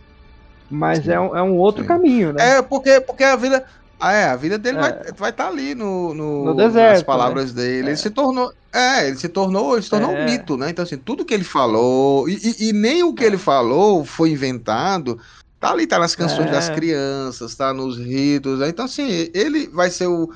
Mas 0.70 1.08
é 1.08 1.20
um, 1.20 1.36
é 1.36 1.44
um 1.44 1.58
outro 1.58 1.84
caminho, 1.84 2.32
né? 2.32 2.58
É, 2.58 2.62
porque, 2.62 3.02
porque 3.02 3.24
a 3.24 3.36
vida. 3.36 3.66
Ah, 4.00 4.14
é, 4.14 4.26
a 4.26 4.36
vida 4.36 4.58
dele 4.58 4.78
é. 4.78 4.82
vai 4.82 4.92
estar 4.92 5.14
vai 5.16 5.32
tá 5.34 5.48
ali 5.48 5.76
no, 5.76 6.14
no, 6.14 6.46
no 6.46 6.56
deserto, 6.56 6.94
nas 6.94 7.04
palavras 7.04 7.54
né? 7.54 7.62
dele. 7.62 7.88
É. 7.88 7.90
Ele 7.90 7.98
se 7.98 8.10
tornou. 8.10 8.52
É, 8.74 9.08
ele 9.08 9.18
se 9.18 9.28
tornou, 9.28 9.74
ele 9.74 9.82
se 9.84 9.90
tornou 9.90 10.12
é. 10.12 10.22
um 10.22 10.26
mito, 10.26 10.56
né? 10.56 10.70
Então, 10.70 10.84
assim, 10.84 10.98
tudo 10.98 11.26
que 11.26 11.34
ele 11.34 11.44
falou, 11.44 12.28
e, 12.28 12.40
e, 12.42 12.70
e 12.70 12.74
nem 12.74 13.04
o 13.04 13.14
que 13.14 13.24
ele 13.24 13.38
falou 13.38 14.06
foi 14.06 14.32
inventado. 14.32 15.20
Tá 15.62 15.72
ali, 15.72 15.86
tá 15.86 16.00
nas 16.00 16.16
canções 16.16 16.50
das 16.50 16.70
é. 16.70 16.74
crianças, 16.74 17.54
tá 17.54 17.72
nos 17.72 17.96
ritos. 17.96 18.60
Né? 18.60 18.70
Então, 18.70 18.86
assim, 18.86 19.30
ele 19.32 19.68
vai 19.68 19.92
ser 19.92 20.08
o, 20.08 20.28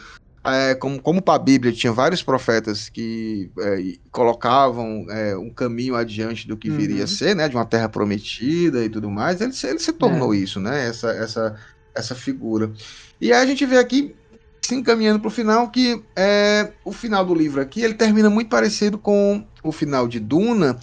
é, 0.45 0.75
como, 0.75 1.01
como 1.01 1.19
para 1.19 1.33
a 1.33 1.39
Bíblia 1.39 1.73
tinha 1.73 1.91
vários 1.91 2.21
profetas 2.21 2.89
que 2.89 3.49
é, 3.59 3.93
colocavam 4.11 5.07
é, 5.09 5.35
um 5.35 5.49
caminho 5.49 5.95
adiante 5.95 6.47
do 6.47 6.55
que 6.55 6.69
uhum. 6.69 6.77
viria 6.77 7.05
a 7.05 7.07
ser, 7.07 7.35
né, 7.35 7.49
de 7.49 7.55
uma 7.55 7.65
terra 7.65 7.89
prometida 7.89 8.85
e 8.85 8.89
tudo 8.89 9.09
mais, 9.09 9.41
ele, 9.41 9.51
ele 9.63 9.79
se 9.79 9.91
tornou 9.91 10.31
é. 10.31 10.37
isso, 10.37 10.59
né, 10.59 10.87
essa, 10.87 11.09
essa, 11.09 11.55
essa 11.95 12.13
figura. 12.13 12.71
E 13.19 13.33
aí 13.33 13.41
a 13.41 13.45
gente 13.47 13.65
vê 13.65 13.79
aqui 13.79 14.15
se 14.61 14.75
encaminhando 14.75 15.19
para 15.19 15.27
o 15.27 15.31
final, 15.31 15.69
que 15.69 16.03
é 16.15 16.71
o 16.83 16.91
final 16.91 17.25
do 17.25 17.33
livro 17.33 17.59
aqui, 17.59 17.81
ele 17.81 17.95
termina 17.95 18.29
muito 18.29 18.49
parecido 18.49 18.99
com 18.99 19.43
o 19.63 19.71
final 19.71 20.07
de 20.07 20.19
Duna, 20.19 20.79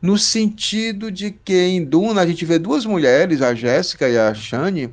no 0.00 0.16
sentido 0.16 1.10
de 1.10 1.30
que 1.30 1.54
em 1.54 1.84
Duna 1.84 2.22
a 2.22 2.26
gente 2.26 2.44
vê 2.44 2.58
duas 2.58 2.86
mulheres, 2.86 3.42
a 3.42 3.54
Jéssica 3.54 4.08
e 4.08 4.18
a 4.18 4.32
Shani, 4.32 4.92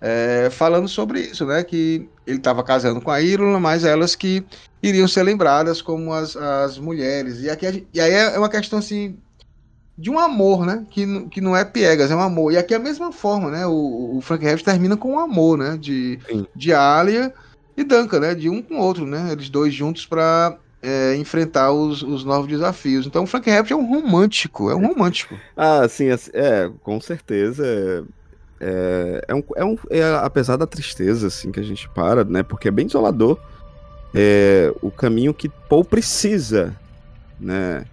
é, 0.00 0.48
falando 0.50 0.88
sobre 0.88 1.20
isso, 1.20 1.44
né? 1.44 1.62
Que 1.62 2.08
ele 2.26 2.38
estava 2.38 2.62
casando 2.62 3.00
com 3.00 3.10
a 3.10 3.20
Irula, 3.20 3.60
mas 3.60 3.84
elas 3.84 4.14
que 4.14 4.44
iriam 4.82 5.08
ser 5.08 5.22
lembradas 5.22 5.82
como 5.82 6.12
as, 6.12 6.36
as 6.36 6.78
mulheres. 6.78 7.40
E, 7.40 7.50
aqui, 7.50 7.86
e 7.92 8.00
aí 8.00 8.12
é 8.12 8.38
uma 8.38 8.48
questão 8.48 8.78
assim 8.78 9.16
de 9.98 10.10
um 10.10 10.18
amor, 10.18 10.66
né? 10.66 10.86
Que, 10.90 11.26
que 11.28 11.40
não 11.40 11.56
é 11.56 11.64
piegas, 11.64 12.10
é 12.10 12.16
um 12.16 12.20
amor. 12.20 12.52
E 12.52 12.56
aqui 12.56 12.74
é 12.74 12.76
a 12.76 12.80
mesma 12.80 13.12
forma, 13.12 13.50
né? 13.50 13.66
O, 13.66 14.16
o 14.16 14.20
Frank 14.20 14.44
Herbert 14.44 14.64
termina 14.64 14.96
com 14.96 15.12
um 15.12 15.18
amor, 15.18 15.56
né? 15.56 15.76
De, 15.78 16.18
de 16.54 16.72
Alia 16.72 17.32
e 17.76 17.84
Duncan, 17.84 18.20
né? 18.20 18.34
De 18.34 18.48
um 18.48 18.62
com 18.62 18.76
o 18.76 18.82
outro, 18.82 19.06
né? 19.06 19.32
Eles 19.32 19.48
dois 19.48 19.72
juntos 19.72 20.04
para 20.06 20.58
é, 20.86 21.16
enfrentar 21.16 21.72
os, 21.72 22.02
os 22.02 22.24
novos 22.24 22.48
desafios. 22.48 23.06
Então 23.06 23.24
o 23.24 23.26
Frank 23.26 23.50
Herbert 23.50 23.72
é 23.72 23.76
um 23.76 23.86
romântico, 23.86 24.70
é 24.70 24.74
um 24.76 24.86
romântico. 24.86 25.34
Ah, 25.56 25.86
sim, 25.88 26.06
é, 26.32 26.70
com 26.82 27.00
certeza. 27.00 28.06
É, 28.60 29.24
é, 29.26 29.34
um, 29.34 29.42
é 29.56 29.64
um, 29.64 29.76
é, 29.90 30.02
apesar 30.22 30.56
da 30.56 30.66
tristeza, 30.66 31.26
assim, 31.26 31.50
que 31.50 31.58
a 31.58 31.62
gente 31.62 31.88
para, 31.88 32.24
né? 32.24 32.44
Porque 32.44 32.68
é 32.68 32.70
bem 32.70 32.86
isolador. 32.86 33.38
É, 34.14 34.72
o 34.80 34.90
caminho 34.90 35.34
que 35.34 35.48
Paul 35.48 35.84
precisa, 35.84 36.74
né? 37.40 37.84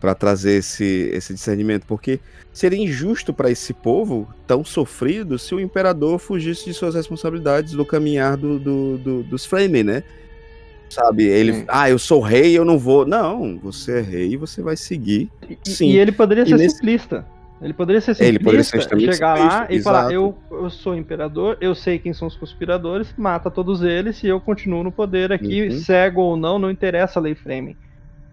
Para 0.00 0.14
trazer 0.14 0.52
esse, 0.52 1.10
esse 1.12 1.34
discernimento, 1.34 1.84
porque 1.84 2.20
seria 2.52 2.78
injusto 2.78 3.34
para 3.34 3.50
esse 3.50 3.74
povo 3.74 4.32
tão 4.46 4.64
sofrido 4.64 5.36
se 5.40 5.56
o 5.56 5.60
imperador 5.60 6.20
fugisse 6.20 6.66
de 6.66 6.72
suas 6.72 6.94
responsabilidades 6.94 7.72
do 7.72 7.84
caminhar 7.84 8.36
do, 8.36 8.60
do, 8.60 8.98
do 8.98 9.22
dos 9.24 9.44
Fremen, 9.44 9.82
né? 9.82 10.04
Sabe, 10.88 11.24
ele, 11.24 11.52
Sim. 11.52 11.64
ah, 11.68 11.90
eu 11.90 11.98
sou 11.98 12.20
rei, 12.20 12.56
eu 12.56 12.64
não 12.64 12.78
vou. 12.78 13.06
Não, 13.06 13.58
você 13.58 13.98
é 13.98 14.00
rei 14.00 14.32
e 14.32 14.36
você 14.36 14.62
vai 14.62 14.76
seguir. 14.76 15.30
E, 15.48 15.70
Sim. 15.70 15.90
e 15.90 15.98
ele 15.98 16.12
poderia 16.12 16.46
ser 16.46 16.56
nesse... 16.56 16.76
simplista. 16.76 17.26
Ele 17.60 17.72
poderia 17.72 18.00
ser 18.00 18.14
simplista, 18.14 18.28
ele 18.28 18.38
poderia 18.38 18.64
ser 18.64 19.12
chegar 19.12 19.38
lá 19.38 19.66
e 19.68 19.76
exato. 19.76 19.82
falar: 19.82 20.12
eu, 20.12 20.34
eu 20.50 20.70
sou 20.70 20.94
imperador, 20.94 21.58
eu 21.60 21.74
sei 21.74 21.98
quem 21.98 22.12
são 22.12 22.28
os 22.28 22.36
conspiradores, 22.36 23.12
mata 23.16 23.50
todos 23.50 23.82
eles 23.82 24.22
e 24.22 24.28
eu 24.28 24.40
continuo 24.40 24.84
no 24.84 24.92
poder 24.92 25.32
aqui, 25.32 25.68
uhum. 25.68 25.78
cego 25.80 26.20
ou 26.20 26.36
não, 26.36 26.58
não 26.58 26.70
interessa 26.70 27.18
a 27.18 27.22
lei 27.22 27.34
Framing. 27.34 27.76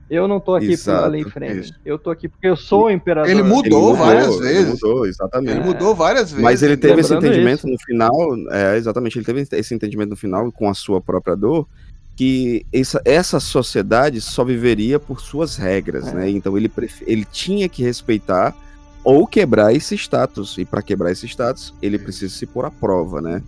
Eu 0.08 0.28
não 0.28 0.40
tô 0.40 0.54
aqui 0.54 0.74
Exato, 0.74 1.00
pela 1.00 1.12
lei 1.12 1.24
Framing. 1.24 1.72
Eu 1.84 1.98
tô 1.98 2.12
aqui 2.12 2.30
porque 2.30 2.48
eu 2.48 2.56
sou 2.56 2.86
o 2.86 2.92
imperador. 2.92 3.30
Ele 3.30 3.42
mudou, 3.42 3.66
ele 3.66 3.76
mudou 3.76 3.96
várias 3.96 4.40
vezes. 4.40 4.58
Ele 4.58 4.70
mudou, 4.70 5.06
exatamente. 5.08 5.58
Ele 5.58 5.66
mudou 5.66 5.96
várias 5.96 6.30
vezes. 6.30 6.44
Mas 6.44 6.62
ele 6.62 6.78
teve 6.78 7.02
esse 7.02 7.14
entendimento 7.14 7.60
isso. 7.60 7.68
no 7.68 7.80
final, 7.80 8.12
é, 8.52 8.78
exatamente, 8.78 9.18
ele 9.18 9.26
teve 9.26 9.48
esse 9.52 9.74
entendimento 9.74 10.12
no 10.12 10.16
final 10.16 10.52
com 10.52 10.70
a 10.70 10.76
sua 10.76 11.02
própria 11.02 11.36
dor, 11.36 11.68
que 12.16 12.66
essa, 12.72 13.02
essa 13.04 13.40
sociedade 13.40 14.22
só 14.22 14.44
viveria 14.44 15.00
por 15.00 15.20
suas 15.20 15.58
regras, 15.58 16.08
é. 16.08 16.14
né? 16.14 16.30
Então 16.30 16.58
ele, 16.58 16.72
ele 17.06 17.26
tinha 17.26 17.68
que 17.68 17.84
respeitar 17.84 18.56
ou 19.04 19.28
quebrar 19.28 19.74
esse 19.74 19.96
status. 19.96 20.58
E 20.58 20.66
para 20.66 20.82
quebrar 20.82 21.12
esse 21.12 21.28
status, 21.28 21.74
ele 21.82 22.00
precisa 22.00 22.34
se 22.34 22.46
pôr 22.46 22.66
à 22.66 22.72
prova, 22.72 23.22
né? 23.22 23.44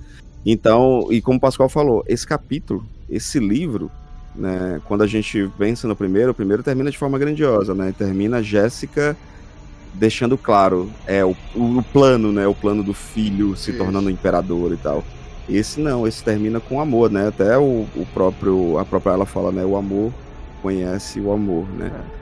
Então, 0.46 1.08
e 1.10 1.22
como 1.22 1.38
o 1.38 1.42
Pascoal 1.42 1.68
falou, 1.68 2.04
esse 2.08 2.26
capítulo, 2.26 2.86
esse 3.10 3.40
livro, 3.40 3.92
né, 4.36 4.80
quando 4.86 5.02
a 5.02 5.08
gente 5.08 5.50
pensa 5.58 5.88
no 5.88 5.96
primeiro, 5.96 6.32
o 6.32 6.36
primeiro 6.36 6.62
termina 6.62 6.92
de 6.92 6.98
forma 6.98 7.18
grandiosa, 7.18 7.74
né? 7.74 7.94
Termina 7.98 8.44
Jéssica 8.44 9.18
deixando 9.94 10.38
claro 10.38 10.92
é 11.08 11.26
o, 11.26 11.36
o, 11.56 11.84
plano, 11.92 12.32
né? 12.32 12.46
O 12.48 12.54
plano 12.54 12.84
do 12.84 12.94
filho 12.94 13.56
se 13.56 13.74
tornando 13.74 14.10
imperador 14.10 14.72
e 14.74 14.78
tal. 14.78 15.04
Esse 15.50 15.80
não, 15.80 16.08
esse 16.08 16.24
termina 16.24 16.60
com 16.60 16.80
amor, 16.82 17.10
né? 17.10 17.28
Até 17.28 17.58
o, 17.58 17.86
o 17.96 18.06
próprio, 18.14 18.78
a 18.78 18.86
própria 18.86 19.12
ela 19.12 19.26
fala, 19.26 19.52
né? 19.52 19.64
O 19.64 19.78
amor 19.78 20.12
conhece 20.62 21.20
o 21.20 21.32
amor, 21.32 21.66
né? 21.70 21.92
É. 22.14 22.18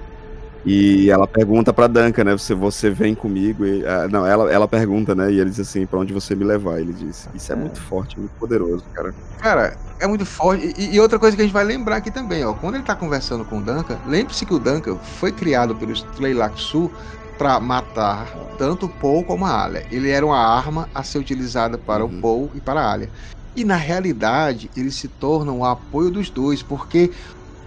E 0.66 1.12
ela 1.12 1.28
pergunta 1.28 1.72
pra 1.72 1.86
Duncan, 1.86 2.24
né? 2.24 2.32
Você, 2.32 2.56
você 2.56 2.90
vem 2.90 3.14
comigo? 3.14 3.64
E, 3.66 3.84
uh, 3.84 4.10
não, 4.10 4.26
ela, 4.26 4.52
ela 4.52 4.68
pergunta, 4.68 5.14
né? 5.14 5.32
E 5.32 5.40
ele 5.40 5.52
diz 5.52 5.60
assim, 5.60 5.86
pra 5.86 6.00
onde 6.00 6.12
você 6.12 6.36
me 6.36 6.44
levar? 6.44 6.80
Ele 6.80 6.92
diz. 6.92 7.30
Isso 7.36 7.52
é, 7.52 7.56
é. 7.56 7.60
muito 7.60 7.80
forte, 7.80 8.20
muito 8.20 8.32
poderoso, 8.32 8.84
cara. 8.92 9.14
Cara, 9.38 9.78
é 10.00 10.08
muito 10.08 10.26
forte. 10.26 10.74
E, 10.76 10.96
e, 10.96 11.00
outra 11.00 11.20
coisa 11.20 11.36
que 11.36 11.44
a 11.44 11.46
gente 11.46 11.54
vai 11.54 11.64
lembrar 11.64 11.98
aqui 11.98 12.10
também, 12.10 12.44
ó. 12.44 12.54
Quando 12.54 12.76
ele 12.76 12.84
tá 12.84 12.96
conversando 12.96 13.46
com 13.46 13.60
o 13.60 13.62
Duncan, 13.62 13.98
lembre-se 14.08 14.44
que 14.44 14.56
o 14.56 14.60
Duncan 14.60 14.98
foi 14.98 15.32
criado 15.32 15.76
pelo 15.76 15.94
Tleilax 16.16 16.62
Sul 16.62 16.92
para 17.38 17.60
matar 17.60 18.28
tanto 18.58 18.86
o 18.86 18.90
Paul 18.90 19.24
como 19.24 19.46
a 19.46 19.64
Alia. 19.64 19.86
Ele 19.92 20.10
era 20.10 20.26
uma 20.26 20.38
arma 20.38 20.90
a 20.94 21.04
ser 21.04 21.20
utilizada 21.20 21.78
para 21.78 22.06
uhum. 22.06 22.18
o 22.18 22.22
Paul 22.22 22.52
e 22.56 22.60
para 22.60 22.82
a 22.82 22.92
Alia. 22.92 23.10
E 23.56 23.64
na 23.64 23.76
realidade, 23.76 24.70
eles 24.76 24.96
se 24.96 25.08
tornam 25.08 25.60
o 25.60 25.66
apoio 25.66 26.12
dos 26.12 26.30
dois, 26.30 26.62
porque 26.62 27.12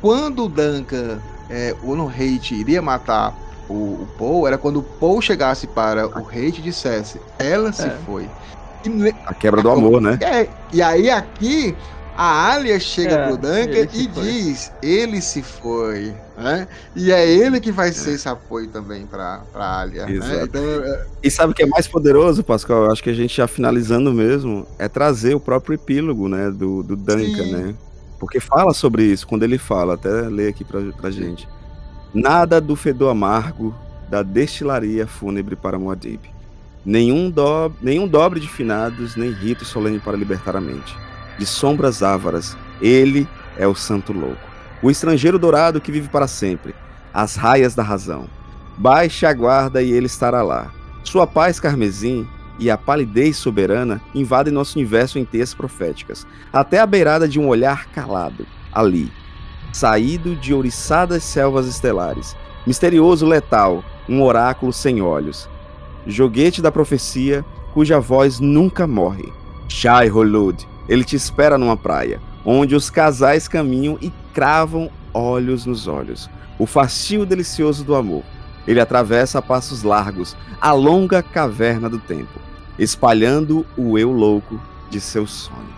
quando 0.00 0.44
o 0.44 0.48
Duncan, 0.48 1.18
é, 1.48 1.74
o 1.82 1.94
no 1.94 2.08
Hate, 2.08 2.54
iria 2.54 2.82
matar 2.82 3.34
o, 3.68 3.72
o, 3.72 4.08
Paul, 4.18 4.46
era 4.46 4.58
quando 4.58 4.80
o 4.80 4.82
Paul 4.82 5.20
chegasse 5.20 5.66
para 5.66 6.06
o 6.06 6.28
Hate 6.28 6.58
e 6.58 6.62
dissesse: 6.62 7.20
Ela 7.38 7.72
se 7.72 7.86
é. 7.86 7.96
foi. 8.04 8.28
E, 8.84 9.14
a 9.26 9.34
quebra 9.34 9.62
do 9.62 9.70
amor, 9.70 10.00
né? 10.00 10.18
É, 10.20 10.48
e 10.72 10.82
aí 10.82 11.10
aqui 11.10 11.76
a 12.16 12.52
Alia 12.52 12.80
chega 12.80 13.14
é, 13.14 13.26
pro 13.26 13.36
Duncan 13.36 13.88
e 13.92 14.06
diz: 14.06 14.72
ele 14.82 15.20
se 15.20 15.42
foi, 15.42 16.14
né? 16.39 16.68
E 16.95 17.12
é 17.12 17.28
ele 17.28 17.61
que 17.61 17.72
vai 17.72 17.93
ser 17.93 18.12
esse 18.12 18.28
apoio 18.28 18.68
também 18.68 19.07
pra, 19.07 19.43
pra 19.53 19.80
Alia. 19.80 20.07
Né? 20.07 20.45
Então, 20.45 20.62
é... 20.62 21.07
E 21.22 21.30
sabe 21.30 21.53
o 21.53 21.55
que 21.55 21.62
é 21.62 21.66
mais 21.66 21.86
poderoso, 21.86 22.43
Pascal? 22.43 22.84
Eu 22.84 22.93
acho 22.93 23.03
que 23.03 23.11
a 23.11 23.14
gente 23.14 23.36
já 23.36 23.47
finalizando 23.47 24.12
mesmo, 24.12 24.66
é 24.78 24.89
trazer 24.89 25.34
o 25.34 25.41
próprio 25.41 25.74
epílogo, 25.74 26.28
né? 26.28 26.51
Do, 26.51 26.82
do 26.82 26.97
Duncan, 26.97 27.45
Sim. 27.45 27.53
né? 27.53 27.74
Porque 28.18 28.41
fala 28.41 28.72
sobre 28.72 29.05
isso, 29.05 29.26
quando 29.26 29.43
ele 29.43 29.59
fala, 29.59 29.95
até 29.95 30.11
ler 30.11 30.49
aqui 30.49 30.64
pra, 30.64 30.80
pra 30.93 31.11
gente. 31.11 31.49
Nada 32.12 32.61
do 32.61 32.74
fedor 32.74 33.11
amargo 33.11 33.74
da 34.09 34.22
destilaria 34.22 35.07
fúnebre 35.07 35.55
para 35.55 35.78
Moadib. 35.78 36.20
Nenhum, 36.84 37.30
do, 37.30 37.70
nenhum 37.82 38.09
dobre 38.09 38.41
de 38.41 38.49
finados, 38.49 39.14
nem 39.14 39.30
rito 39.30 39.64
solene 39.64 39.99
para 39.99 40.16
libertar 40.16 40.57
a 40.57 40.61
mente 40.61 40.97
de 41.39 41.47
sombras 41.47 42.03
ávaras. 42.03 42.57
Ele 42.82 43.26
é 43.57 43.66
o 43.66 43.74
santo 43.74 44.12
louco. 44.12 44.36
O 44.83 44.91
estrangeiro 44.91 45.39
dourado 45.39 45.81
que 45.81 45.91
vive 45.91 46.09
para 46.09 46.29
sempre. 46.29 46.74
As 47.12 47.37
raias 47.37 47.74
da 47.74 47.83
razão. 47.83 48.29
Baixe 48.76 49.26
a 49.26 49.33
guarda 49.33 49.83
e 49.83 49.91
ele 49.91 50.07
estará 50.07 50.43
lá. 50.43 50.72
Sua 51.03 51.26
paz 51.26 51.59
carmesim 51.59 52.26
e 52.59 52.70
a 52.70 52.76
palidez 52.76 53.37
soberana 53.37 54.01
invadem 54.14 54.53
nosso 54.53 54.79
universo 54.79 55.18
em 55.18 55.24
teias 55.24 55.55
proféticas, 55.55 56.26
até 56.53 56.79
a 56.81 56.87
beirada 56.87 57.29
de 57.29 57.39
um 57.39 57.49
olhar 57.49 57.87
calado, 57.87 58.47
ali, 58.72 59.12
saído 59.72 60.35
de 60.37 60.53
ouriçadas 60.53 61.22
selvas 61.22 61.66
estelares, 61.66 62.37
misterioso 62.66 63.26
letal, 63.26 63.85
um 64.09 64.22
oráculo 64.22 64.72
sem 64.72 65.01
olhos, 65.01 65.49
joguete 66.07 66.61
da 66.61 66.72
profecia, 66.72 67.45
cuja 67.72 68.01
voz 68.01 68.41
nunca 68.41 68.87
morre. 68.87 69.33
Shai 69.68 70.11
Holud, 70.11 70.66
ele 70.89 71.05
te 71.05 71.14
espera 71.14 71.59
numa 71.59 71.76
praia, 71.76 72.20
onde 72.51 72.74
os 72.74 72.88
casais 72.88 73.46
caminham 73.46 73.99
e 74.01 74.11
cravam 74.32 74.90
olhos 75.12 75.66
nos 75.66 75.86
olhos. 75.86 76.30
O 76.59 76.64
fastio 76.64 77.26
delicioso 77.26 77.84
do 77.84 77.94
amor. 77.94 78.22
Ele 78.66 78.80
atravessa 78.80 79.38
a 79.38 79.42
passos 79.42 79.82
largos 79.82 80.34
a 80.59 80.72
longa 80.72 81.22
caverna 81.22 81.90
do 81.90 81.99
tempo, 81.99 82.40
espalhando 82.78 83.66
o 83.76 83.99
eu 83.99 84.11
louco 84.11 84.59
de 84.88 84.99
seu 84.99 85.26
sonho. 85.26 85.76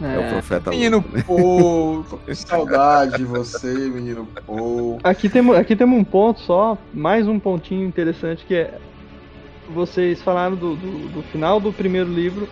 É, 0.00 0.14
é 0.14 0.18
o 0.18 0.28
profeta 0.30 0.70
Menino 0.70 0.98
louco, 0.98 1.16
né? 1.16 1.24
Paul, 1.26 2.04
que 2.26 2.34
saudade 2.34 3.16
de 3.16 3.24
você, 3.24 3.72
menino 3.72 4.28
Paul. 4.46 4.98
Aqui 5.02 5.30
temos, 5.30 5.56
aqui 5.56 5.74
temos 5.74 5.98
um 5.98 6.04
ponto 6.04 6.40
só, 6.40 6.76
mais 6.92 7.26
um 7.26 7.38
pontinho 7.38 7.86
interessante 7.86 8.44
que 8.44 8.54
é. 8.54 8.78
Vocês 9.70 10.22
falaram 10.22 10.54
do, 10.54 10.76
do, 10.76 11.08
do 11.08 11.22
final 11.24 11.60
do 11.60 11.72
primeiro 11.72 12.10
livro, 12.10 12.48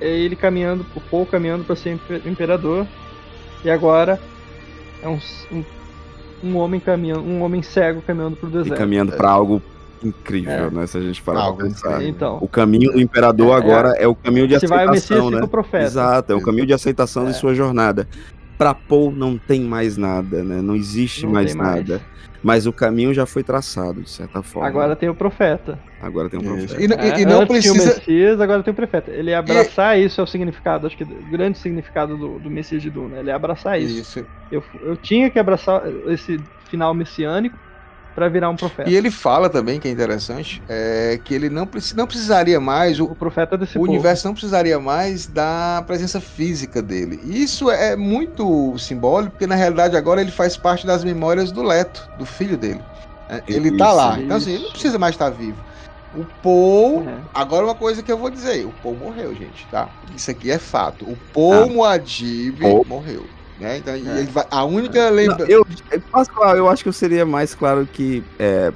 é 0.00 0.08
ele 0.08 0.34
caminhando, 0.34 0.84
o 0.94 1.00
Paul 1.00 1.26
caminhando 1.26 1.64
para 1.64 1.76
ser 1.76 1.98
imperador. 2.24 2.86
E 3.64 3.70
agora 3.70 4.18
é 5.02 5.08
um, 5.08 5.18
um, 5.52 5.64
um, 6.42 6.56
homem 6.56 6.80
caminhando, 6.80 7.22
um 7.22 7.42
homem 7.42 7.62
cego 7.62 8.00
caminhando 8.02 8.36
pro 8.36 8.48
deserto. 8.48 8.74
E 8.74 8.76
caminhando 8.76 9.12
para 9.12 9.30
algo 9.30 9.62
incrível, 10.02 10.68
é. 10.68 10.70
né? 10.70 10.86
Se 10.86 10.96
a 10.96 11.00
gente 11.00 11.22
parar 11.22 11.52
pra 11.52 11.66
pensar. 11.66 12.02
Então, 12.02 12.38
o 12.40 12.48
caminho 12.48 12.92
do 12.92 13.00
imperador 13.00 13.52
é, 13.52 13.56
agora 13.56 13.92
é, 13.96 14.04
é, 14.04 14.08
o 14.08 14.14
caminho 14.14 14.48
de 14.48 14.54
aceitação, 14.54 14.76
vai 14.76 14.86
o 14.86 14.90
Messias, 14.90 15.30
né? 15.30 15.40
O 15.42 15.48
profeta. 15.48 15.84
Exato, 15.84 16.32
é 16.32 16.36
o 16.36 16.40
caminho 16.40 16.66
de 16.66 16.72
aceitação 16.72 17.24
de 17.24 17.30
é. 17.30 17.34
sua 17.34 17.54
jornada. 17.54 18.08
Para 18.56 18.74
Paul 18.74 19.12
não 19.12 19.38
tem 19.38 19.60
mais 19.60 19.96
nada, 19.96 20.42
né? 20.42 20.60
Não 20.60 20.74
existe 20.74 21.24
não 21.24 21.32
mais 21.32 21.54
nada. 21.54 21.94
Mais. 21.94 22.02
Mas 22.42 22.66
o 22.66 22.72
caminho 22.72 23.12
já 23.12 23.26
foi 23.26 23.42
traçado, 23.42 24.00
de 24.02 24.10
certa 24.10 24.42
forma. 24.42 24.66
Agora 24.66 24.96
tem 24.96 25.08
o 25.08 25.14
profeta. 25.14 25.78
Agora 26.00 26.28
tem 26.30 26.40
o 26.40 26.42
profeta. 26.42 26.80
E, 26.80 26.86
e, 26.86 27.22
e 27.22 27.26
não 27.26 27.46
precisa. 27.46 27.74
o 27.74 27.76
Messias, 27.76 28.40
agora 28.40 28.62
tem 28.62 28.72
o 28.72 28.74
profeta. 28.74 29.10
Ele 29.10 29.34
abraçar 29.34 29.98
e... 29.98 30.04
isso 30.04 30.20
é 30.20 30.24
o 30.24 30.26
significado, 30.26 30.86
acho 30.86 30.96
que 30.96 31.04
o 31.04 31.30
grande 31.30 31.58
significado 31.58 32.16
do, 32.16 32.38
do 32.38 32.50
Messias 32.50 32.80
de 32.82 32.90
Duna. 32.90 33.18
Ele 33.18 33.30
é 33.30 33.34
abraçar 33.34 33.78
isso. 33.80 34.00
isso. 34.00 34.26
Eu, 34.50 34.64
eu 34.80 34.96
tinha 34.96 35.28
que 35.30 35.38
abraçar 35.38 35.82
esse 36.06 36.40
final 36.70 36.94
messiânico 36.94 37.56
para 38.14 38.28
virar 38.28 38.50
um 38.50 38.56
profeta. 38.56 38.88
E 38.90 38.94
ele 38.94 39.10
fala 39.10 39.48
também, 39.48 39.78
que 39.80 39.88
é 39.88 39.90
interessante, 39.90 40.62
é, 40.68 41.18
que 41.24 41.32
ele 41.34 41.48
não, 41.48 41.68
não 41.96 42.06
precisaria 42.06 42.60
mais, 42.60 42.98
o, 43.00 43.04
o 43.04 43.14
profeta 43.14 43.56
desse 43.56 43.76
o 43.78 43.80
povo. 43.80 43.90
universo 43.92 44.26
não 44.26 44.32
precisaria 44.34 44.78
mais 44.80 45.26
da 45.26 45.82
presença 45.86 46.20
física 46.20 46.82
dele. 46.82 47.20
E 47.24 47.42
isso 47.42 47.70
é 47.70 47.96
muito 47.96 48.76
simbólico, 48.78 49.32
porque 49.32 49.46
na 49.46 49.54
realidade 49.54 49.96
agora 49.96 50.20
ele 50.20 50.30
faz 50.30 50.56
parte 50.56 50.86
das 50.86 51.04
memórias 51.04 51.50
do 51.52 51.62
Leto, 51.62 52.08
do 52.18 52.26
filho 52.26 52.56
dele. 52.56 52.80
É, 53.28 53.42
Ele 53.46 53.76
tá 53.76 53.86
Isso, 53.86 53.94
lá, 53.96 54.18
então 54.18 54.36
assim, 54.36 54.54
ele 54.54 54.64
não 54.64 54.70
precisa 54.72 54.98
mais 54.98 55.14
estar 55.14 55.30
vivo. 55.30 55.56
O 56.16 56.24
Paul, 56.42 57.08
É. 57.08 57.14
agora 57.32 57.64
uma 57.64 57.76
coisa 57.76 58.02
que 58.02 58.10
eu 58.10 58.18
vou 58.18 58.28
dizer, 58.28 58.66
o 58.66 58.72
Paul 58.82 58.96
morreu, 58.96 59.32
gente, 59.32 59.64
tá? 59.70 59.88
Isso 60.16 60.28
aqui 60.32 60.50
é 60.50 60.58
fato. 60.58 61.04
O 61.04 61.16
Paul 61.32 61.52
Ah. 61.62 61.66
Muad'Dib 61.66 62.60
Paul. 62.60 62.84
morreu. 62.88 63.24
Né? 63.60 63.76
Então, 63.78 63.92
É. 63.94 63.98
ele 63.98 64.30
vai, 64.30 64.44
a 64.50 64.64
única 64.64 65.08
lembrança. 65.10 65.44
eu, 65.50 65.66
eu, 65.90 66.00
Pascoal, 66.10 66.56
eu 66.56 66.68
acho 66.68 66.82
que 66.82 66.88
eu 66.88 66.92
seria 66.92 67.26
mais 67.26 67.54
claro 67.54 67.86
que 67.92 68.24
é, 68.38 68.72